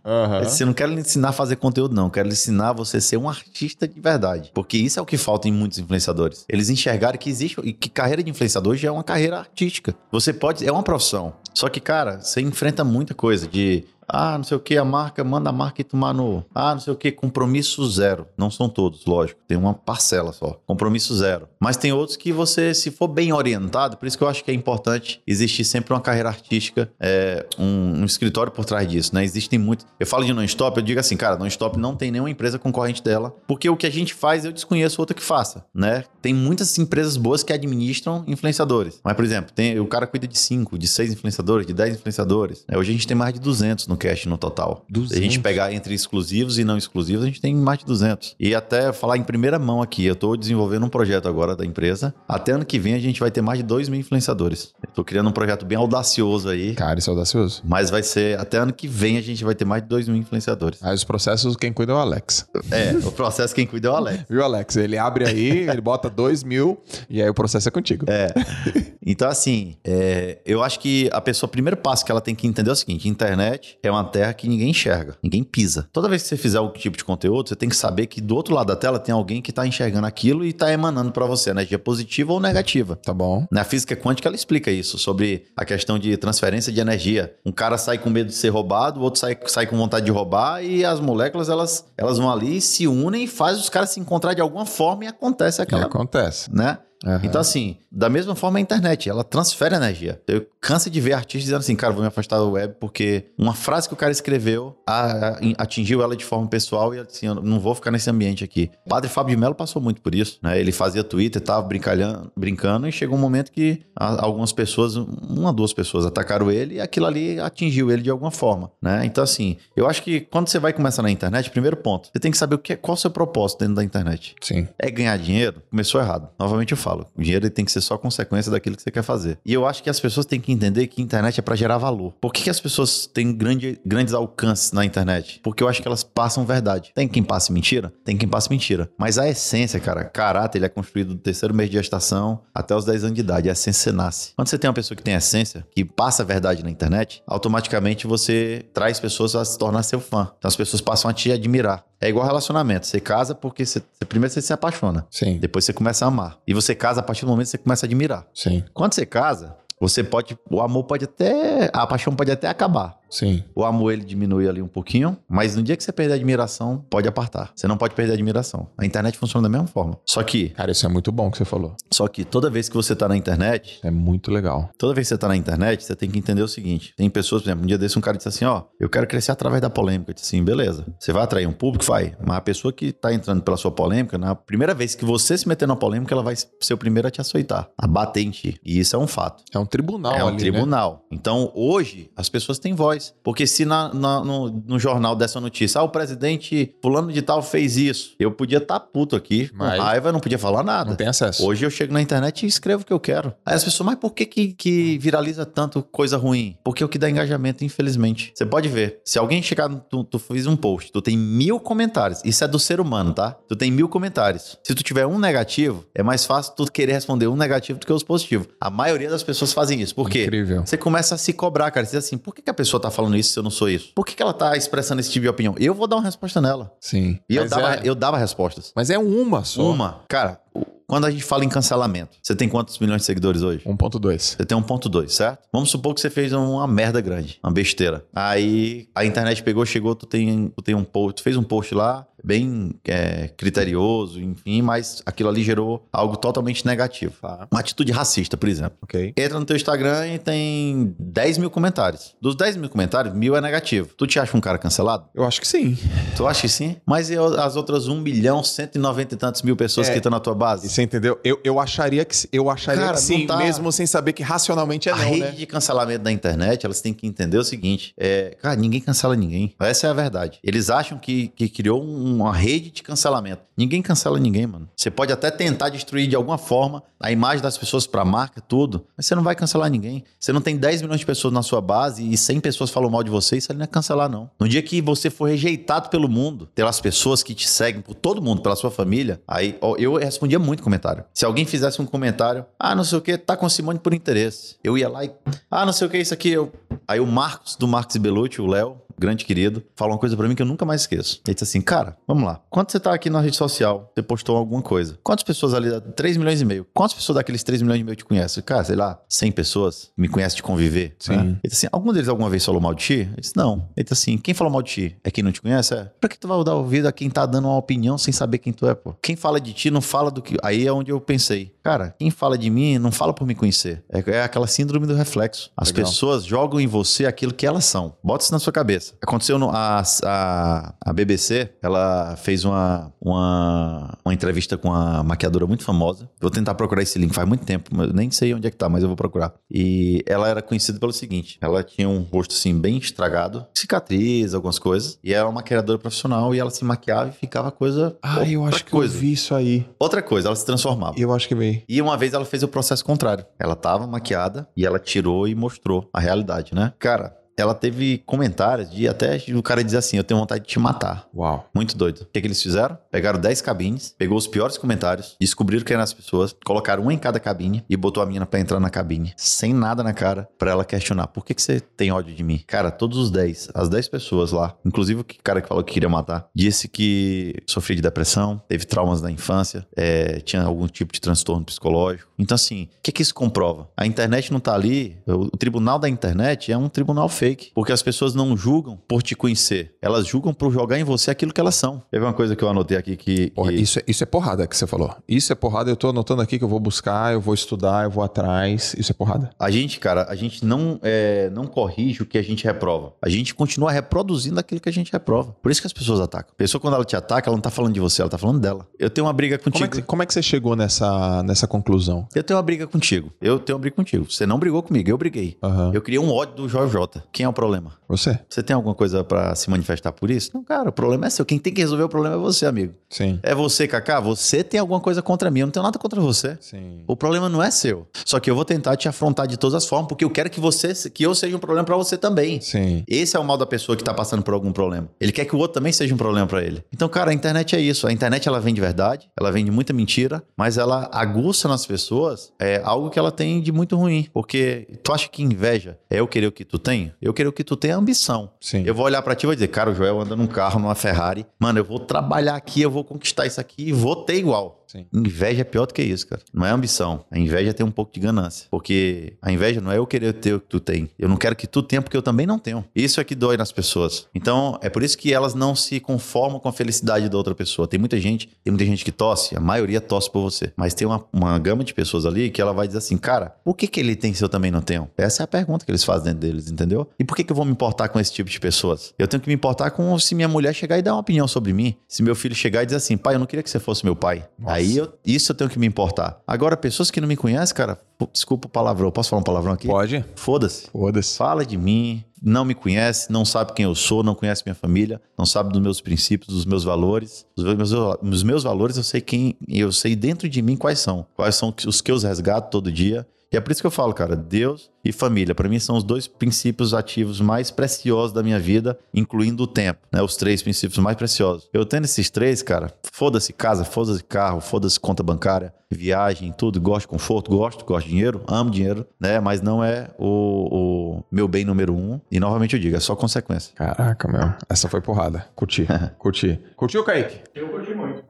Você 0.43 0.63
não 0.63 0.73
quer 0.73 0.87
lhe 0.87 1.01
ensinar 1.01 1.29
a 1.29 1.33
fazer 1.33 1.57
conteúdo, 1.57 1.93
não. 1.93 2.09
Quero 2.09 2.27
lhe 2.27 2.33
ensinar 2.33 2.73
você 2.73 2.97
a 2.97 3.01
ser 3.01 3.17
um 3.17 3.27
artista 3.27 3.87
de 3.87 3.99
verdade. 3.99 4.51
Porque 4.53 4.77
isso 4.77 4.99
é 4.99 5.01
o 5.01 5.05
que 5.05 5.17
falta 5.17 5.47
em 5.47 5.51
muitos 5.51 5.79
influenciadores. 5.79 6.45
Eles 6.47 6.69
enxergarem 6.69 7.19
que 7.19 7.29
existe 7.29 7.59
e 7.63 7.73
que 7.73 7.89
carreira 7.89 8.23
de 8.23 8.29
influenciador 8.29 8.75
já 8.75 8.87
é 8.87 8.91
uma 8.91 9.03
carreira 9.03 9.39
artística. 9.39 9.93
Você 10.11 10.31
pode. 10.31 10.65
É 10.65 10.71
uma 10.71 10.83
profissão. 10.83 11.33
Só 11.53 11.67
que, 11.69 11.79
cara, 11.79 12.21
você 12.21 12.39
enfrenta 12.41 12.83
muita 12.83 13.13
coisa 13.13 13.47
de. 13.47 13.83
Ah, 14.07 14.37
não 14.37 14.43
sei 14.43 14.55
o 14.55 14.59
que, 14.59 14.77
a 14.77 14.85
marca, 14.85 15.23
manda 15.23 15.49
a 15.49 15.53
marca 15.53 15.83
tomar 15.83 16.13
no. 16.13 16.43
Ah, 16.53 16.73
não 16.73 16.79
sei 16.79 16.93
o 16.93 16.95
que, 16.95 17.11
compromisso 17.11 17.87
zero. 17.89 18.27
Não 18.37 18.49
são 18.49 18.69
todos, 18.69 19.05
lógico. 19.05 19.39
Tem 19.47 19.57
uma 19.57 19.73
parcela 19.73 20.31
só. 20.31 20.59
Compromisso 20.65 21.15
zero. 21.15 21.47
Mas 21.59 21.77
tem 21.77 21.91
outros 21.91 22.17
que 22.17 22.31
você, 22.31 22.73
se 22.73 22.91
for 22.91 23.07
bem 23.07 23.33
orientado, 23.33 23.97
por 23.97 24.07
isso 24.07 24.17
que 24.17 24.23
eu 24.23 24.27
acho 24.27 24.43
que 24.43 24.51
é 24.51 24.53
importante 24.53 25.21
existir 25.27 25.65
sempre 25.65 25.93
uma 25.93 26.01
carreira 26.01 26.29
artística, 26.29 26.89
é, 26.99 27.45
um, 27.59 28.01
um 28.01 28.05
escritório 28.05 28.51
por 28.51 28.65
trás 28.65 28.87
disso, 28.87 29.13
né? 29.13 29.23
Existem 29.23 29.59
muitos. 29.59 29.85
Eu 29.99 30.07
falo 30.07 30.25
de 30.25 30.33
non-stop, 30.33 30.77
eu 30.77 30.83
digo 30.83 30.99
assim, 30.99 31.17
cara, 31.17 31.35
non-stop 31.37 31.77
não 31.77 31.95
tem 31.95 32.11
nenhuma 32.11 32.29
empresa 32.29 32.57
concorrente 32.57 33.03
dela, 33.03 33.35
porque 33.47 33.69
o 33.69 33.75
que 33.75 33.85
a 33.85 33.91
gente 33.91 34.13
faz 34.13 34.45
eu 34.45 34.51
desconheço 34.51 35.01
outra 35.01 35.15
que 35.15 35.23
faça, 35.23 35.65
né? 35.73 36.03
Tem 36.21 36.33
muitas 36.33 36.77
empresas 36.77 37.17
boas 37.17 37.43
que 37.43 37.51
administram 37.51 38.23
influenciadores. 38.27 38.99
Mas, 39.03 39.15
por 39.15 39.25
exemplo, 39.25 39.51
tem, 39.53 39.79
o 39.79 39.87
cara 39.87 40.07
cuida 40.07 40.27
de 40.27 40.37
5, 40.37 40.77
de 40.77 40.87
6 40.87 41.13
influenciadores, 41.13 41.65
de 41.65 41.73
10 41.73 41.95
influenciadores. 41.95 42.63
né? 42.67 42.77
Hoje 42.77 42.91
a 42.91 42.93
gente 42.93 43.07
tem 43.07 43.15
mais 43.17 43.33
de 43.33 43.39
200 43.39 43.87
no 43.87 43.96
cash 43.97 44.25
no 44.25 44.37
total. 44.37 44.85
Se 44.87 44.91
a 44.91 44.93
200? 44.93 45.23
gente 45.23 45.39
pegar 45.39 45.73
entre 45.73 45.93
exclusivos 45.93 46.57
e 46.57 46.63
não 46.63 46.77
exclusivos, 46.77 47.23
a 47.23 47.27
gente 47.27 47.41
tem 47.41 47.55
mais 47.55 47.79
de 47.79 47.85
200. 47.85 48.35
E 48.39 48.53
até 48.55 48.93
falar 48.93 49.17
em 49.17 49.23
primeira 49.23 49.57
mão 49.59 49.81
aqui, 49.81 50.05
eu 50.05 50.15
tô 50.15 50.35
desenvolvendo 50.35 50.85
um 50.85 50.89
projeto 50.89 51.27
agora 51.27 51.55
da 51.55 51.65
empresa. 51.65 52.13
Até 52.27 52.53
ano 52.53 52.65
que 52.65 52.79
vem 52.79 52.93
a 52.93 52.99
gente 52.99 53.19
vai 53.19 53.31
ter 53.31 53.41
mais 53.41 53.59
de 53.59 53.63
2 53.63 53.89
mil 53.89 53.99
influenciadores. 53.99 54.73
Tô 54.93 55.03
criando 55.03 55.29
um 55.29 55.33
projeto 55.33 55.65
bem 55.65 55.77
audacioso 55.77 56.49
aí. 56.49 56.73
Cara, 56.75 56.99
isso 56.99 57.09
é 57.09 57.11
audacioso. 57.11 57.61
Mas 57.65 57.89
vai 57.89 58.03
ser, 58.03 58.39
até 58.39 58.57
ano 58.57 58.73
que 58.73 58.87
vem 58.87 59.17
a 59.17 59.21
gente 59.21 59.43
vai 59.43 59.55
ter 59.55 59.65
mais 59.65 59.81
de 59.81 59.89
2 59.89 60.07
mil 60.07 60.17
influenciadores. 60.17 60.83
Aí 60.83 60.93
os 60.93 61.03
processos, 61.03 61.55
quem 61.55 61.73
cuida 61.73 61.91
é 61.93 61.95
o 61.95 61.99
Alex. 61.99 62.47
É, 62.71 62.91
o 63.05 63.11
processo 63.11 63.53
quem 63.53 63.65
cuida 63.65 63.87
é 63.87 63.91
o 63.91 63.95
Alex. 63.95 64.25
Viu, 64.29 64.43
Alex? 64.43 64.75
Ele 64.75 64.97
abre 64.97 65.25
aí, 65.25 65.69
ele 65.69 65.81
bota 65.81 66.09
dois 66.09 66.43
mil 66.43 66.81
e 67.09 67.21
aí 67.21 67.29
o 67.29 67.33
processo 67.33 67.67
é 67.67 67.71
contigo. 67.71 68.05
É. 68.09 68.27
Então, 69.09 69.29
assim, 69.29 69.77
é, 69.85 70.39
eu 70.45 70.61
acho 70.61 70.81
que 70.81 71.09
a 71.13 71.21
pessoa, 71.21 71.47
o 71.47 71.51
primeiro 71.51 71.77
passo 71.77 72.03
que 72.03 72.11
ela 72.11 72.19
tem 72.19 72.35
que 72.35 72.45
entender 72.45 72.69
é 72.69 72.73
o 72.73 72.75
seguinte: 72.75 73.07
internet 73.07 73.79
é 73.81 73.89
uma 73.89 74.03
terra 74.03 74.33
que 74.33 74.49
ninguém 74.49 74.71
enxerga, 74.71 75.15
ninguém 75.23 75.43
pisa. 75.43 75.87
Toda 75.93 76.09
vez 76.09 76.23
que 76.23 76.27
você 76.27 76.35
fizer 76.35 76.57
algum 76.57 76.73
tipo 76.73 76.97
de 76.97 77.05
conteúdo, 77.05 77.47
você 77.47 77.55
tem 77.55 77.69
que 77.69 77.75
saber 77.75 78.07
que 78.07 78.19
do 78.19 78.35
outro 78.35 78.53
lado 78.53 78.67
da 78.67 78.75
tela 78.75 78.99
tem 78.99 79.13
alguém 79.13 79.41
que 79.41 79.49
está 79.49 79.65
enxergando 79.65 80.05
aquilo 80.05 80.43
e 80.43 80.49
está 80.49 80.71
emanando 80.73 81.13
para 81.13 81.25
você 81.25 81.51
energia 81.51 81.79
positiva 81.79 82.33
ou 82.33 82.39
negativa. 82.41 82.97
Tá 82.97 83.13
bom? 83.13 83.47
Na 83.49 83.63
física 83.63 83.95
quântica, 83.95 84.27
ela 84.27 84.35
explica 84.35 84.69
isso, 84.69 84.97
sobre 84.97 85.45
a 85.55 85.63
questão 85.63 85.97
de 85.97 86.17
transferência 86.17 86.73
de 86.73 86.81
energia. 86.81 87.33
Um 87.45 87.51
cara 87.51 87.77
sai 87.77 87.97
com 87.97 88.09
medo 88.09 88.27
de 88.27 88.35
ser 88.35 88.49
roubado, 88.49 88.99
o 88.99 89.03
outro 89.03 89.19
sai, 89.21 89.37
sai 89.45 89.65
com 89.65 89.77
vontade 89.77 90.05
de 90.05 90.11
roubar, 90.11 90.61
e 90.61 90.83
as 90.83 90.99
moléculas, 90.99 91.47
elas, 91.47 91.85
elas 91.97 92.17
vão 92.17 92.29
ali, 92.29 92.59
se 92.59 92.87
unem 92.87 93.23
e 93.23 93.27
faz 93.27 93.57
os 93.57 93.69
caras 93.69 93.91
se 93.91 93.99
encontrar 94.01 94.33
de 94.33 94.41
alguma 94.41 94.65
forma 94.65 95.05
e 95.05 95.07
acontece 95.07 95.61
E 95.61 95.63
aquela... 95.63 95.85
acontece. 95.85 96.53
Né? 96.53 96.77
Aham. 97.05 97.21
Então, 97.23 97.39
assim, 97.39 97.77
da 97.91 98.09
mesma 98.09 98.35
forma 98.35 98.57
a 98.57 98.61
internet, 98.61 99.09
ela 99.09 99.23
transfere 99.23 99.75
energia. 99.75 100.21
Eu 100.27 100.45
canso 100.59 100.89
de 100.89 100.99
ver 100.99 101.13
artistas 101.13 101.43
dizendo 101.43 101.59
assim, 101.59 101.75
cara, 101.75 101.93
vou 101.93 102.01
me 102.01 102.07
afastar 102.07 102.37
da 102.37 102.43
web 102.45 102.75
porque 102.79 103.25
uma 103.37 103.53
frase 103.53 103.87
que 103.87 103.93
o 103.93 103.97
cara 103.97 104.11
escreveu 104.11 104.75
a- 104.85 105.29
a- 105.29 105.39
atingiu 105.59 106.01
ela 106.01 106.15
de 106.15 106.25
forma 106.25 106.47
pessoal 106.47 106.93
e 106.95 106.99
assim, 106.99 107.27
eu 107.27 107.35
não 107.35 107.59
vou 107.59 107.75
ficar 107.75 107.91
nesse 107.91 108.09
ambiente 108.09 108.43
aqui. 108.43 108.69
O 108.85 108.89
padre 108.89 109.09
Fábio 109.09 109.35
de 109.35 109.39
Mello 109.41 109.53
passou 109.55 109.81
muito 109.81 110.01
por 110.01 110.13
isso, 110.15 110.39
né? 110.41 110.59
Ele 110.59 110.71
fazia 110.71 111.03
Twitter, 111.03 111.41
tava 111.41 111.61
brincalhando, 111.67 112.31
brincando 112.35 112.87
e 112.87 112.91
chegou 112.91 113.17
um 113.17 113.21
momento 113.21 113.51
que 113.51 113.81
a- 113.95 114.23
algumas 114.25 114.51
pessoas, 114.51 114.95
uma, 114.95 115.53
duas 115.53 115.71
pessoas 115.73 116.05
atacaram 116.05 116.51
ele 116.51 116.75
e 116.75 116.81
aquilo 116.81 117.05
ali 117.05 117.39
atingiu 117.39 117.91
ele 117.91 118.01
de 118.01 118.09
alguma 118.09 118.31
forma, 118.31 118.71
né? 118.81 119.05
Então, 119.05 119.23
assim, 119.23 119.57
eu 119.75 119.87
acho 119.87 120.01
que 120.03 120.21
quando 120.21 120.47
você 120.49 120.59
vai 120.59 120.73
começar 120.73 121.01
na 121.03 121.11
internet, 121.11 121.49
primeiro 121.51 121.77
ponto, 121.77 122.09
você 122.11 122.19
tem 122.19 122.31
que 122.31 122.37
saber 122.37 122.55
o 122.55 122.59
que 122.59 122.73
é, 122.73 122.75
qual 122.75 122.93
é 122.95 122.97
o 122.97 122.99
seu 122.99 123.11
propósito 123.11 123.59
dentro 123.59 123.75
da 123.75 123.83
internet. 123.83 124.35
Sim. 124.41 124.67
É 124.79 124.89
ganhar 124.89 125.15
dinheiro? 125.17 125.61
Começou 125.69 126.01
errado. 126.01 126.29
Novamente 126.39 126.71
eu 126.71 126.77
falo, 126.77 126.86
o 126.95 127.21
dinheiro 127.21 127.49
tem 127.49 127.65
que 127.65 127.71
ser 127.71 127.81
só 127.81 127.97
consequência 127.97 128.51
daquilo 128.51 128.75
que 128.75 128.83
você 128.83 128.91
quer 128.91 129.03
fazer. 129.03 129.39
E 129.45 129.53
eu 129.53 129.65
acho 129.65 129.83
que 129.83 129.89
as 129.89 129.99
pessoas 129.99 130.25
têm 130.25 130.39
que 130.39 130.51
entender 130.51 130.87
que 130.87 131.01
a 131.01 131.03
internet 131.03 131.39
é 131.39 131.41
para 131.41 131.55
gerar 131.55 131.77
valor. 131.77 132.13
Por 132.21 132.33
que, 132.33 132.43
que 132.43 132.49
as 132.49 132.59
pessoas 132.59 133.07
têm 133.07 133.33
grande, 133.33 133.79
grandes 133.85 134.13
alcances 134.13 134.71
na 134.71 134.85
internet? 134.85 135.39
Porque 135.43 135.63
eu 135.63 135.67
acho 135.67 135.81
que 135.81 135.87
elas 135.87 136.03
passam 136.03 136.45
verdade. 136.45 136.91
Tem 136.93 137.07
quem 137.07 137.23
passe 137.23 137.51
mentira? 137.51 137.91
Tem 138.03 138.17
quem 138.17 138.27
passe 138.27 138.49
mentira. 138.49 138.89
Mas 138.97 139.17
a 139.17 139.27
essência, 139.27 139.79
cara, 139.79 140.05
caráter, 140.05 140.59
ele 140.59 140.65
é 140.65 140.69
construído 140.69 141.15
do 141.15 141.19
terceiro 141.19 141.53
mês 141.53 141.69
de 141.69 141.77
gestação 141.77 142.41
até 142.53 142.75
os 142.75 142.85
10 142.85 143.05
anos 143.05 143.15
de 143.15 143.21
idade. 143.21 143.49
A 143.49 143.53
essência 143.53 143.91
nasce. 143.91 144.33
Quando 144.35 144.47
você 144.47 144.57
tem 144.57 144.67
uma 144.67 144.73
pessoa 144.73 144.95
que 144.95 145.03
tem 145.03 145.13
essência, 145.13 145.65
que 145.71 145.83
passa 145.83 146.23
verdade 146.23 146.63
na 146.63 146.69
internet, 146.69 147.21
automaticamente 147.25 148.07
você 148.07 148.65
traz 148.73 148.99
pessoas 148.99 149.35
a 149.35 149.43
se 149.43 149.57
tornar 149.57 149.83
seu 149.83 149.99
fã. 149.99 150.31
Então 150.37 150.47
as 150.47 150.55
pessoas 150.55 150.81
passam 150.81 151.09
a 151.09 151.13
te 151.13 151.31
admirar. 151.31 151.83
É 151.99 152.09
igual 152.09 152.25
relacionamento. 152.25 152.85
Você 152.85 152.99
casa 152.99 153.33
porque 153.33 153.65
você, 153.65 153.81
primeiro 154.07 154.31
você 154.33 154.41
se 154.41 154.53
apaixona. 154.53 155.05
Sim. 155.09 155.37
Depois 155.39 155.65
você 155.65 155.73
começa 155.73 156.05
a 156.05 156.07
amar. 156.07 156.37
E 156.45 156.53
você 156.53 156.75
casa 156.75 156.99
a 156.99 157.03
partir 157.03 157.25
do 157.25 157.31
momento 157.31 157.45
que 157.45 157.51
você 157.51 157.57
começa 157.57 157.85
a 157.85 157.87
admirar. 157.87 158.25
Sim. 158.33 158.63
Quando 158.73 158.93
você 158.93 159.05
casa, 159.05 159.55
Você 159.79 160.03
pode. 160.03 160.37
O 160.49 160.61
amor 160.61 160.83
pode 160.85 161.05
até. 161.05 161.69
A 161.73 161.85
paixão 161.85 162.13
pode 162.15 162.31
até 162.31 162.47
acabar. 162.47 162.97
Sim. 163.09 163.41
O 163.55 163.63
amor 163.63 163.93
ele 163.93 164.03
diminui 164.03 164.49
ali 164.49 164.61
um 164.61 164.67
pouquinho, 164.67 165.17
mas 165.29 165.55
no 165.55 165.63
dia 165.63 165.77
que 165.77 165.83
você 165.83 165.93
perder 165.93 166.11
a 166.13 166.15
admiração, 166.17 166.85
pode 166.89 167.07
apartar. 167.07 167.51
Você 167.55 167.65
não 167.65 167.77
pode 167.77 167.95
perder 167.95 168.11
a 168.11 168.15
admiração. 168.15 168.67
A 168.77 168.85
internet 168.85 169.17
funciona 169.17 169.47
da 169.47 169.49
mesma 169.49 169.65
forma. 169.67 169.97
Só 170.05 170.21
que, 170.23 170.49
Cara, 170.49 170.71
isso 170.71 170.85
é 170.85 170.89
muito 170.89 171.09
bom 171.09 171.31
que 171.31 171.37
você 171.37 171.45
falou. 171.45 171.73
só 171.89 172.05
que 172.09 172.25
toda 172.25 172.49
vez 172.49 172.67
que 172.67 172.75
você 172.75 172.93
tá 172.95 173.07
na 173.07 173.15
internet, 173.15 173.79
É 173.81 173.89
muito 173.89 174.29
legal. 174.29 174.69
toda 174.77 174.93
vez 174.93 175.07
que 175.07 175.13
você 175.13 175.17
tá 175.17 175.29
na 175.29 175.37
internet, 175.37 175.85
você 175.85 175.95
tem 175.95 176.09
que 176.09 176.19
entender 176.19 176.41
o 176.41 176.49
seguinte: 176.49 176.93
tem 176.97 177.09
pessoas, 177.09 177.43
por 177.43 177.47
exemplo, 177.47 177.63
um 177.63 177.67
dia 177.67 177.77
desse 177.77 177.97
um 177.97 178.01
cara 178.01 178.17
disse 178.17 178.27
assim, 178.27 178.43
ó, 178.43 178.63
eu 178.77 178.89
quero 178.89 179.07
crescer 179.07 179.31
através 179.31 179.61
da 179.61 179.69
polêmica. 179.69 180.11
Eu 180.11 180.15
disse 180.15 180.27
assim, 180.35 180.43
beleza. 180.43 180.85
Você 180.99 181.13
vai 181.13 181.23
atrair 181.23 181.47
um 181.47 181.53
público, 181.53 181.85
vai. 181.85 182.13
Mas 182.21 182.35
a 182.37 182.41
pessoa 182.41 182.73
que 182.73 182.91
tá 182.91 183.13
entrando 183.13 183.41
pela 183.41 183.55
sua 183.55 183.71
polêmica, 183.71 184.17
na 184.17 184.35
primeira 184.35 184.73
vez 184.73 184.95
que 184.95 185.05
você 185.05 185.37
se 185.37 185.47
meter 185.47 185.65
na 185.65 185.77
polêmica, 185.77 186.13
ela 186.13 186.23
vai 186.23 186.35
ser 186.35 186.73
o 186.73 186.77
primeiro 186.77 187.07
a 187.07 187.11
te 187.11 187.21
açoitar, 187.21 187.69
a 187.77 187.87
bater 187.87 188.21
em 188.21 188.31
ti. 188.31 188.59
E 188.65 188.77
isso 188.79 188.97
é 188.97 188.99
um 188.99 189.07
fato. 189.07 189.43
É 189.53 189.57
um 189.57 189.65
tribunal 189.67 190.13
É 190.13 190.23
um 190.23 190.27
ali, 190.27 190.35
né? 190.37 190.39
tribunal. 190.39 191.05
Então, 191.11 191.51
hoje, 191.55 192.09
as 192.15 192.29
pessoas 192.29 192.57
têm 192.59 192.73
voz. 192.73 193.13
Porque 193.23 193.45
se 193.45 193.65
na- 193.65 193.93
na- 193.93 194.23
no, 194.23 194.49
no 194.65 194.79
jornal 194.79 195.15
dessa 195.15 195.39
notícia, 195.39 195.79
ah, 195.79 195.83
o 195.83 195.89
presidente 195.89 196.75
fulano 196.81 197.11
de 197.11 197.21
tal 197.21 197.41
fez 197.41 197.77
isso, 197.77 198.15
eu 198.19 198.31
podia 198.31 198.57
estar 198.57 198.79
puto 198.79 199.15
aqui, 199.15 199.49
Mas- 199.53 199.77
com 199.77 199.83
raiva, 199.83 200.11
não 200.11 200.19
podia 200.19 200.39
falar 200.39 200.63
nada. 200.63 200.89
Não 200.89 200.95
tem 200.97 201.07
acesso. 201.07 201.45
Hoje 201.45 201.65
eu 201.65 201.69
chego 201.69 201.93
na 201.93 202.01
internet 202.01 202.43
e 202.43 202.47
escrevo 202.47 202.83
o 202.83 202.85
que 202.85 202.93
eu 202.93 202.99
quero. 202.99 203.33
Aí 203.45 203.53
as 203.55 203.63
pessoas, 203.63 203.85
mas 203.85 203.95
por 203.95 204.13
que, 204.13 204.25
que, 204.25 204.53
que 204.53 204.97
viraliza 204.97 205.45
tanto 205.45 205.83
coisa 205.83 206.17
ruim? 206.17 206.57
Porque 206.63 206.81
é 206.81 206.85
o 206.85 206.89
que 206.89 206.97
dá 206.97 207.09
engajamento, 207.09 207.63
infelizmente. 207.63 208.31
Você 208.33 208.45
pode 208.45 208.67
ver. 208.69 208.99
Se 209.05 209.19
alguém 209.19 209.41
chegar, 209.41 209.69
tu, 209.69 210.03
tu 210.03 210.17
fez 210.19 210.47
um 210.47 210.55
post, 210.55 210.91
tu 210.91 211.01
tem 211.01 211.17
mil 211.17 211.59
comentários. 211.59 212.21
Isso 212.25 212.43
é 212.43 212.47
do 212.47 212.59
ser 212.59 212.79
humano, 212.79 213.13
tá? 213.13 213.35
Tu 213.47 213.55
tem 213.55 213.71
mil 213.71 213.87
comentários. 213.89 214.57
Se 214.63 214.73
tu 214.73 214.83
tiver 214.83 215.05
um 215.05 215.17
negativo, 215.19 215.85
é 215.93 216.01
mais 216.03 216.25
fácil 216.25 216.53
tu 216.55 216.65
querer 216.71 216.93
responder 216.93 217.27
um 217.27 217.35
negativo 217.35 217.79
do 217.79 217.85
que 217.85 217.93
os 217.93 218.03
positivos. 218.03 218.47
A 218.59 218.69
maioria 218.69 219.09
das 219.09 219.23
pessoas 219.23 219.53
fazem 219.57 219.81
isso. 219.81 219.95
Por 219.95 220.07
quê? 220.07 220.25
Incrível. 220.25 220.63
Você 220.65 220.77
começa 220.77 221.15
a 221.15 221.17
se 221.17 221.33
cobrar, 221.33 221.71
cara. 221.71 221.83
Você 221.83 221.97
diz 221.97 222.05
assim, 222.05 222.17
por 222.17 222.35
que, 222.35 222.43
que 222.43 222.49
a 222.49 222.53
pessoa 222.53 222.79
tá 222.79 222.91
falando 222.91 223.17
isso 223.17 223.33
se 223.33 223.39
eu 223.39 223.43
não 223.43 223.49
sou 223.49 223.67
isso? 223.67 223.91
Por 223.95 224.05
que, 224.05 224.13
que 224.15 224.21
ela 224.21 224.33
tá 224.33 224.55
expressando 224.55 225.01
esse 225.01 225.09
tipo 225.09 225.23
de 225.23 225.29
opinião? 225.29 225.55
Eu 225.57 225.73
vou 225.73 225.87
dar 225.87 225.95
uma 225.95 226.03
resposta 226.03 226.39
nela. 226.39 226.71
Sim. 226.79 227.19
E 227.27 227.35
eu 227.35 227.49
dava, 227.49 227.73
é- 227.75 227.81
eu 227.83 227.95
dava 227.95 228.17
respostas. 228.19 228.71
Mas 228.75 228.91
é 228.91 228.99
uma 228.99 229.43
só. 229.43 229.63
Uma. 229.67 230.01
Cara, 230.07 230.39
quando 230.85 231.05
a 231.05 231.11
gente 231.11 231.23
fala 231.23 231.43
em 231.43 231.49
cancelamento, 231.49 232.17
você 232.21 232.35
tem 232.35 232.47
quantos 232.47 232.77
milhões 232.79 233.01
de 233.01 233.05
seguidores 233.05 233.41
hoje? 233.41 233.63
1.2. 233.65 234.21
Você 234.37 234.45
tem 234.45 234.57
1.2, 234.57 235.09
certo? 235.09 235.39
Vamos 235.51 235.69
supor 235.69 235.93
que 235.95 236.01
você 236.01 236.09
fez 236.09 236.31
uma 236.31 236.67
merda 236.67 237.01
grande, 237.01 237.39
uma 237.43 237.51
besteira. 237.51 238.05
Aí 238.15 238.87
a 238.95 239.03
internet 239.03 239.41
pegou, 239.43 239.65
chegou, 239.65 239.95
tu 239.95 240.05
tem, 240.05 240.49
tu 240.55 240.61
tem 240.61 240.75
um 240.75 240.83
post, 240.83 241.15
tu 241.15 241.23
fez 241.23 241.35
um 241.35 241.43
post 241.43 241.73
lá, 241.75 242.05
bem 242.23 242.73
é, 242.85 243.29
criterioso, 243.37 244.21
enfim, 244.21 244.61
mas 244.61 245.01
aquilo 245.05 245.29
ali 245.29 245.43
gerou 245.43 245.87
algo 245.91 246.15
totalmente 246.17 246.65
negativo. 246.65 247.13
Tá. 247.21 247.47
Uma 247.51 247.59
atitude 247.59 247.91
racista, 247.91 248.35
por 248.37 248.49
exemplo. 248.49 248.77
Ok. 248.81 249.13
Entra 249.17 249.39
no 249.39 249.45
teu 249.45 249.55
Instagram 249.55 250.07
e 250.07 250.19
tem 250.19 250.95
10 250.99 251.37
mil 251.37 251.49
comentários. 251.49 252.15
Dos 252.21 252.35
10 252.35 252.57
mil 252.57 252.69
comentários, 252.69 253.13
mil 253.13 253.35
é 253.35 253.41
negativo. 253.41 253.89
Tu 253.97 254.07
te 254.07 254.19
acha 254.19 254.35
um 254.35 254.41
cara 254.41 254.57
cancelado? 254.57 255.05
Eu 255.13 255.23
acho 255.25 255.39
que 255.41 255.47
sim. 255.47 255.77
Tu 256.15 256.25
acha 256.27 256.41
que 256.41 256.49
sim? 256.49 256.77
Mas 256.85 257.09
e 257.09 257.15
as 257.17 257.55
outras 257.55 257.87
1 257.87 257.99
milhão, 258.01 258.43
190 258.43 259.13
e 259.13 259.17
tantos 259.17 259.41
mil 259.41 259.55
pessoas 259.55 259.87
É. 259.87 259.91
que 259.91 259.97
estão 259.97 260.09
na 260.11 260.19
tua 260.19 260.35
base? 260.35 260.69
Você 260.69 260.81
entendeu? 260.81 261.19
Eu, 261.23 261.39
eu 261.43 261.59
acharia 261.59 262.03
que 262.05 262.15
eu 262.31 262.49
acharia 262.49 262.81
Cara, 262.83 262.93
que 262.95 263.01
sim, 263.01 263.25
tá- 263.27 263.37
mesmo 263.37 263.71
sem 263.71 263.85
saber 263.85 264.13
que 264.13 264.23
racionalmente 264.23 264.89
é 264.89 264.91
a 264.91 264.95
não, 264.95 265.03
rede 265.05 265.19
né? 265.21 265.31
de 265.31 265.45
cancelamento 265.45 266.03
da 266.03 266.11
internet, 266.11 266.65
elas 266.65 266.81
têm 266.81 266.93
que 266.93 267.05
entender 267.07 267.37
o 267.37 267.43
seguinte: 267.43 267.93
é, 267.97 268.35
cara, 268.41 268.55
ninguém 268.55 268.79
cancela 268.81 269.15
ninguém. 269.15 269.53
Essa 269.59 269.87
é 269.87 269.89
a 269.89 269.93
verdade. 269.93 270.39
Eles 270.43 270.69
acham 270.69 270.97
que, 270.97 271.27
que 271.29 271.47
criou 271.49 271.83
um- 271.83 272.06
uma 272.15 272.33
rede 272.33 272.71
de 272.71 272.83
cancelamento. 272.83 273.41
Ninguém 273.57 273.81
cancela 273.81 274.19
ninguém, 274.19 274.45
mano. 274.45 274.69
Você 274.75 274.91
pode 274.91 275.11
até 275.11 275.31
tentar 275.31 275.69
destruir 275.69 276.07
de 276.07 276.15
alguma 276.15 276.37
forma 276.37 276.83
a 276.99 277.11
imagem 277.11 277.41
das 277.41 277.57
pessoas 277.57 277.87
pra 277.87 278.05
marca, 278.05 278.41
tudo, 278.41 278.85
mas 278.95 279.05
você 279.05 279.15
não 279.15 279.23
vai 279.23 279.35
cancelar 279.35 279.69
ninguém. 279.69 280.03
Você 280.19 280.31
não 280.31 280.41
tem 280.41 280.57
10 280.57 280.83
milhões 280.83 280.99
de 280.99 281.05
pessoas 281.05 281.33
na 281.33 281.41
sua 281.41 281.61
base 281.61 282.07
e 282.07 282.17
100 282.17 282.39
pessoas 282.39 282.69
falam 282.69 282.89
mal 282.89 283.03
de 283.03 283.09
você, 283.09 283.37
isso 283.37 283.51
ali 283.51 283.57
não 283.57 283.63
é 283.63 283.67
cancelar, 283.67 284.09
não. 284.09 284.29
No 284.39 284.47
dia 284.47 284.61
que 284.61 284.81
você 284.81 285.09
for 285.09 285.29
rejeitado 285.29 285.89
pelo 285.89 286.07
mundo, 286.07 286.49
pelas 286.53 286.79
pessoas 286.79 287.23
que 287.23 287.33
te 287.33 287.47
seguem, 287.47 287.81
por 287.81 287.95
todo 287.95 288.21
mundo, 288.21 288.41
pela 288.41 288.55
sua 288.55 288.71
família, 288.71 289.21
aí 289.27 289.57
ó, 289.61 289.75
eu 289.77 289.95
respondia 289.95 290.39
muito 290.39 290.63
comentário. 290.63 291.03
Se 291.13 291.25
alguém 291.25 291.45
fizesse 291.45 291.81
um 291.81 291.85
comentário, 291.85 292.45
ah, 292.59 292.75
não 292.75 292.83
sei 292.83 292.97
o 292.97 293.01
que, 293.01 293.17
tá 293.17 293.35
com 293.35 293.49
Simone 293.49 293.79
por 293.79 293.93
interesse. 293.93 294.55
Eu 294.63 294.77
ia 294.77 294.89
lá 294.89 295.03
e, 295.03 295.11
ah, 295.49 295.65
não 295.65 295.73
sei 295.73 295.87
o 295.87 295.89
que, 295.89 295.97
isso 295.97 296.13
aqui. 296.13 296.29
Eu... 296.29 296.51
Aí 296.87 296.99
o 296.99 297.07
Marcos, 297.07 297.55
do 297.55 297.67
Marcos 297.67 297.97
Belucci, 297.97 298.41
o 298.41 298.47
Léo, 298.47 298.81
grande 298.99 299.25
querido, 299.25 299.63
falou 299.75 299.93
uma 299.93 299.99
coisa 299.99 300.15
pra 300.17 300.27
mim 300.27 300.35
que 300.35 300.41
eu 300.41 300.45
nunca 300.45 300.65
mais 300.65 300.81
esqueço. 300.81 301.21
Ele 301.25 301.33
disse 301.33 301.43
assim, 301.43 301.61
cara, 301.61 301.97
vamos 302.07 302.23
lá. 302.23 302.41
Quando 302.49 302.71
você 302.71 302.79
tá 302.79 302.93
aqui 302.93 303.09
na 303.09 303.21
rede 303.21 303.35
social, 303.35 303.91
você 303.93 304.01
postou 304.01 304.37
alguma 304.37 304.61
coisa. 304.61 304.97
Quantas 305.03 305.23
pessoas 305.23 305.53
ali, 305.53 305.69
3 305.95 306.17
milhões 306.17 306.41
e 306.41 306.45
meio, 306.45 306.65
quantas 306.73 306.93
pessoas 306.93 307.15
daqueles 307.17 307.43
3 307.43 307.61
milhões 307.61 307.81
e 307.81 307.83
meio 307.83 307.95
te 307.95 308.05
conhecem? 308.05 308.43
Cara, 308.43 308.63
sei 308.63 308.75
lá, 308.75 308.99
100 309.07 309.31
pessoas 309.31 309.91
me 309.97 310.07
conhecem 310.07 310.37
de 310.37 310.43
conviver. 310.43 310.95
Sim. 310.99 311.15
né? 311.15 311.23
Ele 311.23 311.39
disse 311.43 311.65
assim, 311.65 311.69
algum 311.71 311.93
deles 311.93 312.09
alguma 312.09 312.29
vez 312.29 312.43
falou 312.43 312.61
mal 312.61 312.73
de 312.73 312.83
ti? 312.83 312.93
Ele 312.93 313.21
disse, 313.21 313.35
não. 313.35 313.69
Ele 313.75 313.83
disse 313.83 313.93
assim, 313.93 314.17
quem 314.17 314.33
falou 314.33 314.51
mal 314.51 314.61
de 314.61 314.71
ti? 314.71 314.97
É 315.03 315.11
quem 315.11 315.23
não 315.23 315.31
te 315.31 315.41
conhece? 315.41 315.73
É. 315.73 315.91
Pra 315.99 316.09
que 316.09 316.17
tu 316.17 316.27
vai 316.27 316.43
dar 316.43 316.55
ouvido 316.55 316.87
a 316.87 316.91
quem 316.91 317.09
tá 317.09 317.25
dando 317.25 317.47
uma 317.47 317.57
opinião 317.57 317.97
sem 317.97 318.11
saber 318.11 318.39
quem 318.39 318.53
tu 318.53 318.67
é, 318.67 318.73
pô? 318.73 318.93
Quem 319.01 319.15
fala 319.15 319.39
de 319.39 319.53
ti 319.53 319.69
não 319.69 319.81
fala 319.81 320.09
do 320.09 320.21
que... 320.21 320.37
Aí 320.43 320.65
é 320.65 320.71
onde 320.71 320.91
eu 320.91 320.99
pensei, 320.99 321.53
cara, 321.63 321.95
quem 321.97 322.09
fala 322.09 322.37
de 322.37 322.49
mim 322.49 322.77
não 322.77 322.91
fala 322.91 323.13
por 323.13 323.25
me 323.25 323.35
conhecer. 323.35 323.83
É, 323.89 324.03
é 324.11 324.23
aquela 324.23 324.47
síndrome 324.47 324.87
do 324.87 324.95
reflexo. 324.95 325.51
As 325.55 325.69
Legal. 325.71 325.85
pessoas 325.85 326.23
jogam 326.25 326.59
em 326.59 326.67
você 326.67 327.05
aquilo 327.05 327.33
que 327.33 327.45
elas 327.45 327.65
são. 327.65 327.95
Bota 328.03 328.23
isso 328.23 328.33
na 328.33 328.39
sua 328.39 328.53
cabeça. 328.53 328.86
Aconteceu 329.01 329.37
no, 329.39 329.49
a, 329.49 329.83
a, 330.03 330.73
a 330.81 330.93
BBC, 330.93 331.49
ela 331.61 332.15
fez 332.17 332.45
uma, 332.45 332.93
uma, 332.99 333.97
uma 334.05 334.13
entrevista 334.13 334.57
com 334.57 334.69
uma 334.69 335.03
maquiadora 335.03 335.45
muito 335.45 335.63
famosa. 335.63 336.09
Vou 336.19 336.29
tentar 336.29 336.55
procurar 336.55 336.81
esse 336.81 336.97
link, 336.99 337.13
faz 337.13 337.27
muito 337.27 337.45
tempo, 337.45 337.69
mas 337.73 337.87
eu 337.87 337.93
nem 337.93 338.11
sei 338.11 338.33
onde 338.33 338.47
é 338.47 338.51
que 338.51 338.57
tá, 338.57 338.69
mas 338.69 338.81
eu 338.81 338.87
vou 338.87 338.97
procurar. 338.97 339.33
E 339.49 340.03
ela 340.05 340.27
era 340.27 340.41
conhecida 340.41 340.79
pelo 340.79 340.93
seguinte: 340.93 341.37
ela 341.41 341.63
tinha 341.63 341.87
um 341.87 342.01
rosto 342.01 342.33
assim 342.33 342.57
bem 342.57 342.77
estragado, 342.77 343.45
cicatriz, 343.53 344.33
algumas 344.33 344.59
coisas, 344.59 344.99
e 345.03 345.13
era 345.13 345.25
uma 345.25 345.33
maquiadora 345.33 345.79
profissional 345.79 346.33
e 346.33 346.39
ela 346.39 346.49
se 346.49 346.63
maquiava 346.63 347.09
e 347.09 347.13
ficava 347.13 347.51
coisa. 347.51 347.97
Ah, 348.01 348.27
eu 348.27 348.45
acho 348.45 348.65
que 348.65 348.71
coisa. 348.71 348.95
eu 348.95 348.99
vi 348.99 349.13
isso 349.13 349.33
aí. 349.35 349.65
Outra 349.79 350.01
coisa, 350.01 350.27
ela 350.27 350.35
se 350.35 350.45
transformava. 350.45 350.95
Eu 350.97 351.13
acho 351.13 351.27
que 351.27 351.35
vi. 351.35 351.63
E 351.67 351.81
uma 351.81 351.97
vez 351.97 352.13
ela 352.13 352.25
fez 352.25 352.43
o 352.43 352.47
processo 352.47 352.83
contrário. 352.83 353.25
Ela 353.39 353.55
tava 353.55 353.87
maquiada 353.87 354.47
e 354.55 354.65
ela 354.65 354.79
tirou 354.79 355.27
e 355.27 355.35
mostrou 355.35 355.89
a 355.93 355.99
realidade, 355.99 356.53
né? 356.53 356.73
Cara, 356.79 357.15
ela 357.37 357.53
teve 357.53 357.99
comentários 357.99 358.69
de 358.69 358.87
até 358.87 359.21
o 359.33 359.43
cara 359.43 359.63
dizer 359.63 359.77
assim: 359.77 359.97
Eu 359.97 360.03
tenho 360.03 360.19
vontade 360.19 360.43
de 360.43 360.49
te 360.49 360.59
matar. 360.59 361.07
Uau. 361.15 361.47
Muito 361.53 361.77
doido. 361.77 362.01
O 362.01 362.05
que, 362.05 362.19
que 362.19 362.27
eles 362.27 362.41
fizeram? 362.41 362.77
Pegaram 362.91 363.19
10 363.19 363.41
cabines, 363.41 363.93
pegou 363.97 364.17
os 364.17 364.27
piores 364.27 364.57
comentários, 364.57 365.15
descobriram 365.21 365.63
quem 365.63 365.75
eram 365.75 365.83
as 365.83 365.93
pessoas, 365.93 366.35
colocaram 366.43 366.83
uma 366.83 366.93
em 366.93 366.97
cada 366.97 367.19
cabine 367.19 367.63
e 367.69 367.77
botou 367.77 368.01
a 368.01 368.05
menina 368.05 368.25
pra 368.25 368.39
entrar 368.39 368.59
na 368.59 368.69
cabine, 368.69 369.13
sem 369.15 369.53
nada 369.53 369.83
na 369.83 369.93
cara, 369.93 370.27
pra 370.37 370.51
ela 370.51 370.65
questionar: 370.65 371.07
Por 371.07 371.23
que, 371.23 371.35
que 371.35 371.41
você 371.41 371.59
tem 371.59 371.91
ódio 371.91 372.15
de 372.15 372.23
mim? 372.23 372.43
Cara, 372.47 372.71
todos 372.71 372.97
os 372.97 373.11
10, 373.11 373.51
as 373.53 373.69
10 373.69 373.87
pessoas 373.89 374.31
lá, 374.31 374.55
inclusive 374.65 375.01
o 375.01 375.05
cara 375.23 375.41
que 375.41 375.47
falou 375.47 375.63
que 375.63 375.73
queria 375.73 375.89
matar, 375.89 376.27
disse 376.33 376.67
que 376.67 377.35
sofria 377.45 377.75
de 377.75 377.81
depressão, 377.81 378.41
teve 378.47 378.65
traumas 378.65 378.99
da 378.99 379.11
infância, 379.11 379.67
é, 379.75 380.19
tinha 380.21 380.41
algum 380.41 380.67
tipo 380.67 380.91
de 380.91 380.99
transtorno 380.99 381.45
psicológico. 381.45 382.06
Então, 382.17 382.35
assim, 382.35 382.63
o 382.63 382.67
que, 382.81 382.91
que 382.91 383.01
isso 383.01 383.13
comprova? 383.13 383.69
A 383.77 383.85
internet 383.85 384.31
não 384.31 384.39
tá 384.39 384.53
ali, 384.53 384.97
o, 385.05 385.35
tribunal 385.37 385.77
da 385.77 385.87
internet 385.87 386.51
é 386.51 386.57
um 386.57 386.67
tribunal 386.69 387.07
fake, 387.07 387.51
porque 387.53 387.71
as 387.71 387.81
pessoas 387.81 388.15
não 388.15 388.35
julgam 388.35 388.77
por 388.87 389.03
te 389.03 389.15
conhecer, 389.15 389.75
elas 389.81 390.07
julgam 390.07 390.33
por 390.33 390.51
jogar 390.51 390.79
em 390.79 390.83
você 390.83 391.11
aquilo 391.11 391.31
que 391.33 391.39
elas 391.39 391.55
são. 391.55 391.81
Teve 391.91 392.03
uma 392.05 392.13
coisa 392.13 392.35
que 392.35 392.43
eu 392.43 392.49
anotei 392.49 392.77
aqui 392.77 392.95
que. 392.95 393.29
Porra, 393.31 393.51
que- 393.51 393.59
isso, 393.61 393.79
é, 393.79 393.83
isso 393.87 394.03
é 394.03 394.05
porrada 394.05 394.47
que 394.47 394.55
você 394.57 394.65
falou. 394.65 394.95
Isso 395.07 395.31
é 395.31 395.35
porrada. 395.35 395.69
Eu 395.69 395.75
tô 395.75 395.89
anotando 395.89 396.21
aqui 396.21 396.37
que 396.37 396.43
eu 396.43 396.47
vou 396.49 396.59
buscar, 396.59 397.13
eu 397.13 397.21
vou 397.21 397.33
estudar, 397.33 397.83
eu 397.83 397.91
vou 397.91 398.03
atrás. 398.03 398.75
Isso 398.77 398.91
é 398.91 398.95
porrada. 398.95 399.29
A 399.39 399.51
gente, 399.51 399.79
cara, 399.79 400.05
a 400.09 400.15
gente 400.15 400.45
não, 400.45 400.79
é, 400.81 401.29
não 401.29 401.45
corrige 401.45 402.01
o 402.01 402.05
que 402.05 402.17
a 402.17 402.23
gente 402.23 402.43
reprova. 402.45 402.93
A 403.01 403.09
gente 403.09 403.35
continua 403.35 403.71
reproduzindo 403.71 404.39
aquilo 404.39 404.59
que 404.59 404.69
a 404.69 404.73
gente 404.73 404.91
reprova. 404.91 405.35
Por 405.41 405.51
isso 405.51 405.61
que 405.61 405.67
as 405.67 405.73
pessoas 405.73 405.99
atacam. 405.99 406.31
A 406.33 406.37
pessoa, 406.37 406.59
quando 406.59 406.73
ela 406.73 406.85
te 406.85 406.95
ataca, 406.95 407.29
ela 407.29 407.35
não 407.35 407.41
tá 407.41 407.49
falando 407.51 407.73
de 407.73 407.79
você, 407.79 408.01
ela 408.01 408.09
tá 408.09 408.17
falando 408.17 408.39
dela. 408.39 408.65
Eu 408.79 408.89
tenho 408.89 409.05
uma 409.05 409.13
briga 409.13 409.37
Como 409.37 409.51
contigo. 409.53 409.65
é, 409.65 409.81
que, 409.81 409.81
como 409.81 410.01
é 410.03 410.05
que 410.05 410.13
você 410.13 410.21
chegou 410.23 410.55
nessa, 410.55 411.21
nessa 411.23 411.47
conclusão? 411.47 412.06
Eu 412.15 412.23
tenho 412.23 412.37
uma 412.37 412.43
briga 412.43 412.67
contigo. 412.67 413.11
Eu 413.21 413.39
tenho 413.39 413.55
uma 413.57 413.61
briga 413.61 413.75
contigo. 413.75 414.05
Você 414.09 414.25
não 414.25 414.39
brigou 414.39 414.61
comigo, 414.63 414.89
eu 414.89 414.97
briguei. 414.97 415.37
Aham. 415.43 415.71
Eu 415.73 415.81
criei 415.81 415.99
um 415.99 416.09
ódio 416.11 416.35
do 416.35 416.49
Jorge 416.49 416.73
Jota. 416.73 417.03
Quem 417.11 417.25
é 417.25 417.29
o 417.29 417.33
problema? 417.33 417.73
Você? 417.87 418.19
Você 418.27 418.43
tem 418.43 418.55
alguma 418.55 418.75
coisa 418.75 419.03
pra 419.03 419.33
se 419.35 419.49
manifestar 419.49 419.91
por 419.91 420.09
isso? 420.09 420.31
Não, 420.33 420.43
cara, 420.43 420.69
o 420.69 420.71
problema 420.73 421.07
é 421.07 421.09
seu. 421.09 421.25
Quem 421.25 421.39
tem 421.39 421.53
que 421.53 421.61
resolver 421.61 421.83
o 421.83 421.89
problema 421.89 422.15
é 422.15 422.19
você, 422.19 422.45
amigo. 422.45 422.73
Sim. 422.89 423.19
É 423.23 423.33
você, 423.33 423.67
Kaká? 423.67 423.99
Você 423.99 424.43
tem 424.43 424.59
alguma 424.59 424.79
coisa 424.79 425.01
contra 425.01 425.31
mim. 425.31 425.41
Eu 425.41 425.47
não 425.47 425.51
tenho 425.51 425.63
nada 425.63 425.79
contra 425.79 425.99
você. 426.01 426.37
Sim. 426.41 426.83
O 426.87 426.95
problema 426.95 427.29
não 427.29 427.41
é 427.41 427.49
seu. 427.51 427.87
Só 428.05 428.19
que 428.19 428.29
eu 428.29 428.35
vou 428.35 428.45
tentar 428.45 428.75
te 428.75 428.87
afrontar 428.87 429.27
de 429.27 429.37
todas 429.37 429.55
as 429.55 429.67
formas, 429.67 429.87
porque 429.87 430.03
eu 430.03 430.09
quero 430.09 430.29
que 430.29 430.39
você, 430.39 430.73
que 430.89 431.03
eu 431.03 431.15
seja 431.15 431.35
um 431.35 431.39
problema 431.39 431.65
pra 431.65 431.75
você 431.75 431.97
também. 431.97 432.41
Sim. 432.41 432.83
Esse 432.87 433.15
é 433.15 433.19
o 433.19 433.23
mal 433.23 433.37
da 433.37 433.45
pessoa 433.45 433.75
que 433.75 433.83
tá 433.83 433.93
passando 433.93 434.21
por 434.23 434.33
algum 434.33 434.51
problema. 434.51 434.89
Ele 434.99 435.11
quer 435.11 435.25
que 435.25 435.35
o 435.35 435.39
outro 435.39 435.55
também 435.55 435.71
seja 435.71 435.93
um 435.93 435.97
problema 435.97 436.27
pra 436.27 436.43
ele. 436.43 436.63
Então, 436.73 436.87
cara, 436.89 437.11
a 437.11 437.13
internet 437.13 437.55
é 437.55 437.59
isso. 437.61 437.87
A 437.87 437.91
internet 437.91 438.27
ela 438.27 438.39
vem 438.39 438.53
de 438.53 438.61
verdade, 438.61 439.09
ela 439.19 439.31
vem 439.31 439.45
de 439.45 439.51
muita 439.51 439.73
mentira, 439.73 440.23
mas 440.35 440.57
ela 440.57 440.89
aguça 440.91 441.47
nas 441.47 441.65
pessoas 441.65 441.96
é 442.39 442.61
algo 442.63 442.89
que 442.89 442.99
ela 442.99 443.11
tem 443.11 443.41
de 443.41 443.51
muito 443.51 443.75
ruim. 443.75 444.07
Porque 444.13 444.67
tu 444.83 444.93
acha 444.93 445.07
que 445.09 445.23
inveja 445.23 445.77
é 445.89 445.99
eu 445.99 446.07
querer 446.07 446.27
o 446.27 446.31
que 446.31 446.45
tu 446.45 446.59
tem? 446.59 446.93
Eu 447.01 447.13
querer 447.13 447.29
o 447.29 447.33
que 447.33 447.43
tu 447.43 447.55
tem 447.55 447.71
é 447.71 447.73
ambição. 447.73 448.31
Sim. 448.39 448.63
Eu 448.65 448.73
vou 448.73 448.85
olhar 448.85 449.01
pra 449.01 449.15
ti 449.15 449.25
e 449.25 449.27
vou 449.27 449.35
dizer, 449.35 449.47
cara, 449.47 449.71
o 449.71 449.75
Joel 449.75 450.01
anda 450.01 450.15
num 450.15 450.27
carro, 450.27 450.59
numa 450.59 450.75
Ferrari. 450.75 451.25
Mano, 451.39 451.59
eu 451.59 451.63
vou 451.63 451.79
trabalhar 451.79 452.35
aqui, 452.35 452.61
eu 452.61 452.71
vou 452.71 452.83
conquistar 452.83 453.25
isso 453.25 453.39
aqui 453.39 453.69
e 453.69 453.73
vou 453.73 453.95
ter 453.95 454.15
igual. 454.15 454.65
Sim. 454.67 454.85
Inveja 454.93 455.41
é 455.41 455.43
pior 455.43 455.65
do 455.65 455.73
que 455.73 455.81
isso, 455.81 456.07
cara. 456.07 456.21
Não 456.33 456.45
é 456.45 456.49
ambição. 456.49 457.05
A 457.09 457.17
inveja 457.17 457.53
tem 457.53 457.65
um 457.65 457.71
pouco 457.71 457.93
de 457.93 457.99
ganância. 457.99 458.47
Porque 458.51 459.13
a 459.21 459.31
inveja 459.31 459.61
não 459.61 459.71
é 459.71 459.77
eu 459.77 459.87
querer 459.87 460.13
ter 460.13 460.33
o 460.33 460.39
que 460.39 460.47
tu 460.47 460.59
tem. 460.59 460.89
Eu 460.99 461.07
não 461.07 461.15
quero 461.15 461.35
que 461.35 461.47
tu 461.47 461.63
tenha 461.63 461.81
porque 461.81 461.95
eu 461.95 462.01
também 462.01 462.25
não 462.25 462.37
tenho. 462.37 462.65
Isso 462.75 462.99
é 462.99 463.03
que 463.03 463.15
dói 463.15 463.37
nas 463.37 463.51
pessoas. 463.51 464.07
Então, 464.13 464.59
é 464.61 464.69
por 464.69 464.83
isso 464.83 464.97
que 464.97 465.13
elas 465.13 465.33
não 465.33 465.55
se 465.55 465.79
conformam 465.79 466.39
com 466.39 466.49
a 466.49 466.53
felicidade 466.53 467.07
da 467.09 467.17
outra 467.17 467.33
pessoa. 467.33 467.67
Tem 467.67 467.79
muita 467.79 467.99
gente, 467.99 468.29
tem 468.43 468.51
muita 468.51 468.65
gente 468.65 468.83
que 468.83 468.91
tosse, 468.91 469.35
a 469.35 469.39
maioria 469.39 469.79
tosse 469.79 470.11
por 470.11 470.21
você. 470.21 470.51
Mas 470.55 470.73
tem 470.73 470.85
uma, 470.85 471.03
uma 471.13 471.39
gama 471.39 471.63
de 471.63 471.73
pessoas 471.73 472.05
ali 472.05 472.29
que 472.29 472.41
ela 472.41 472.51
vai 472.51 472.67
dizer 472.67 472.79
assim, 472.79 472.97
cara, 472.97 473.35
por 473.43 473.55
que, 473.55 473.67
que 473.67 473.79
ele 473.79 473.95
tem 473.95 474.13
se 474.13 474.23
eu 474.23 474.29
também 474.29 474.51
não 474.51 474.61
tenho? 474.61 474.89
Essa 474.97 475.23
é 475.23 475.25
a 475.25 475.27
pergunta 475.27 475.65
que 475.65 475.71
eles 475.71 475.83
fazem 475.83 476.05
dentro 476.05 476.19
deles, 476.19 476.51
entendeu? 476.51 476.89
E 476.99 477.03
por 477.03 477.15
que, 477.15 477.23
que 477.23 477.31
eu 477.31 477.35
vou 477.35 477.45
me 477.45 477.51
importar 477.51 477.87
com 477.89 477.99
esse 477.99 478.11
tipo 478.11 478.29
de 478.29 478.39
pessoas? 478.39 478.93
Eu 478.99 479.07
tenho 479.07 479.21
que 479.21 479.29
me 479.29 479.35
importar 479.35 479.71
com 479.71 479.97
se 479.97 480.13
minha 480.13 480.27
mulher 480.27 480.53
chegar 480.53 480.77
e 480.77 480.81
dar 480.81 480.93
uma 480.93 480.99
opinião 480.99 481.27
sobre 481.27 481.53
mim. 481.53 481.75
Se 481.87 482.03
meu 482.03 482.15
filho 482.15 482.35
chegar 482.35 482.63
e 482.63 482.65
dizer 482.65 482.77
assim, 482.77 482.97
pai, 482.97 483.15
eu 483.15 483.19
não 483.19 483.25
queria 483.25 483.43
que 483.43 483.49
você 483.49 483.59
fosse 483.59 483.85
meu 483.85 483.95
pai. 483.95 484.27
Nossa. 484.37 484.56
Aí 484.57 484.75
eu, 484.75 484.91
isso 485.05 485.31
eu 485.31 485.35
tenho 485.35 485.49
que 485.49 485.59
me 485.59 485.67
importar. 485.67 486.19
Agora, 486.25 486.57
pessoas 486.57 486.89
que 486.89 486.99
não 486.99 487.07
me 487.07 487.15
conhecem, 487.15 487.55
cara, 487.55 487.79
desculpa 488.11 488.47
o 488.47 488.49
palavrão. 488.49 488.89
Posso 488.89 489.11
falar 489.11 489.19
um 489.19 489.23
palavrão 489.23 489.53
aqui? 489.53 489.67
Pode? 489.67 490.03
Foda-se. 490.15 490.67
Foda-se. 490.71 491.15
Fala 491.15 491.45
de 491.45 491.55
mim, 491.55 492.03
não 492.19 492.43
me 492.43 492.55
conhece, 492.55 493.11
não 493.11 493.23
sabe 493.23 493.53
quem 493.53 493.65
eu 493.65 493.75
sou, 493.75 494.01
não 494.01 494.15
conhece 494.15 494.41
minha 494.43 494.55
família, 494.55 494.99
não 495.15 495.27
sabe 495.27 495.51
dos 495.51 495.61
meus 495.61 495.79
princípios, 495.79 496.33
dos 496.33 496.45
meus 496.45 496.63
valores. 496.63 497.23
Os 497.37 497.43
meus, 497.43 497.71
os 497.71 498.23
meus 498.23 498.43
valores 498.43 498.77
eu 498.77 498.83
sei 498.83 498.99
quem, 498.99 499.37
eu 499.47 499.71
sei 499.71 499.95
dentro 499.95 500.27
de 500.27 500.41
mim 500.41 500.55
quais 500.55 500.79
são, 500.79 501.05
quais 501.15 501.35
são 501.35 501.53
os 501.67 501.79
que 501.79 501.91
eu 501.91 501.99
resgato 501.99 502.49
todo 502.49 502.71
dia. 502.71 503.05
E 503.31 503.35
é 503.37 503.41
por 503.41 503.51
isso 503.51 503.61
que 503.61 503.67
eu 503.67 503.71
falo, 503.71 503.93
cara, 503.93 504.15
Deus 504.15 504.69
e 504.83 504.91
família, 504.93 505.35
para 505.35 505.49
mim 505.49 505.59
são 505.59 505.75
os 505.75 505.83
dois 505.83 506.07
princípios 506.07 506.73
ativos 506.73 507.19
mais 507.19 507.51
preciosos 507.51 508.13
da 508.13 508.23
minha 508.23 508.39
vida, 508.39 508.79
incluindo 508.93 509.43
o 509.43 509.47
tempo, 509.47 509.81
né? 509.91 510.01
Os 510.01 510.15
três 510.15 510.41
princípios 510.41 510.77
mais 510.79 510.95
preciosos. 510.95 511.49
Eu 511.53 511.65
tendo 511.65 511.83
esses 511.83 512.09
três, 512.09 512.41
cara, 512.41 512.73
foda-se 512.93 513.33
casa, 513.33 513.65
foda-se 513.65 514.01
carro, 514.01 514.39
foda-se 514.39 514.79
conta 514.79 515.03
bancária, 515.03 515.53
viagem, 515.69 516.31
tudo, 516.31 516.61
gosto 516.61 516.81
de 516.83 516.87
conforto, 516.87 517.29
gosto, 517.29 517.65
gosto 517.65 517.85
de 517.85 517.91
dinheiro, 517.91 518.23
amo 518.27 518.49
dinheiro, 518.49 518.87
né? 518.97 519.19
Mas 519.19 519.41
não 519.41 519.61
é 519.61 519.89
o, 519.97 520.95
o 520.97 521.03
meu 521.11 521.27
bem 521.27 521.43
número 521.43 521.73
um. 521.75 521.99
E 522.09 522.19
novamente 522.19 522.55
eu 522.55 522.61
digo, 522.61 522.77
é 522.77 522.79
só 522.79 522.95
consequência. 522.95 523.53
Caraca, 523.55 524.07
meu. 524.07 524.33
Essa 524.49 524.69
foi 524.69 524.79
porrada. 524.79 525.25
Curti. 525.35 525.67
Curti. 525.99 526.39
Curtiu, 526.55 526.85
Kaique? 526.85 527.19
Eu 527.35 527.49
curti 527.49 527.73
muito. 527.73 528.03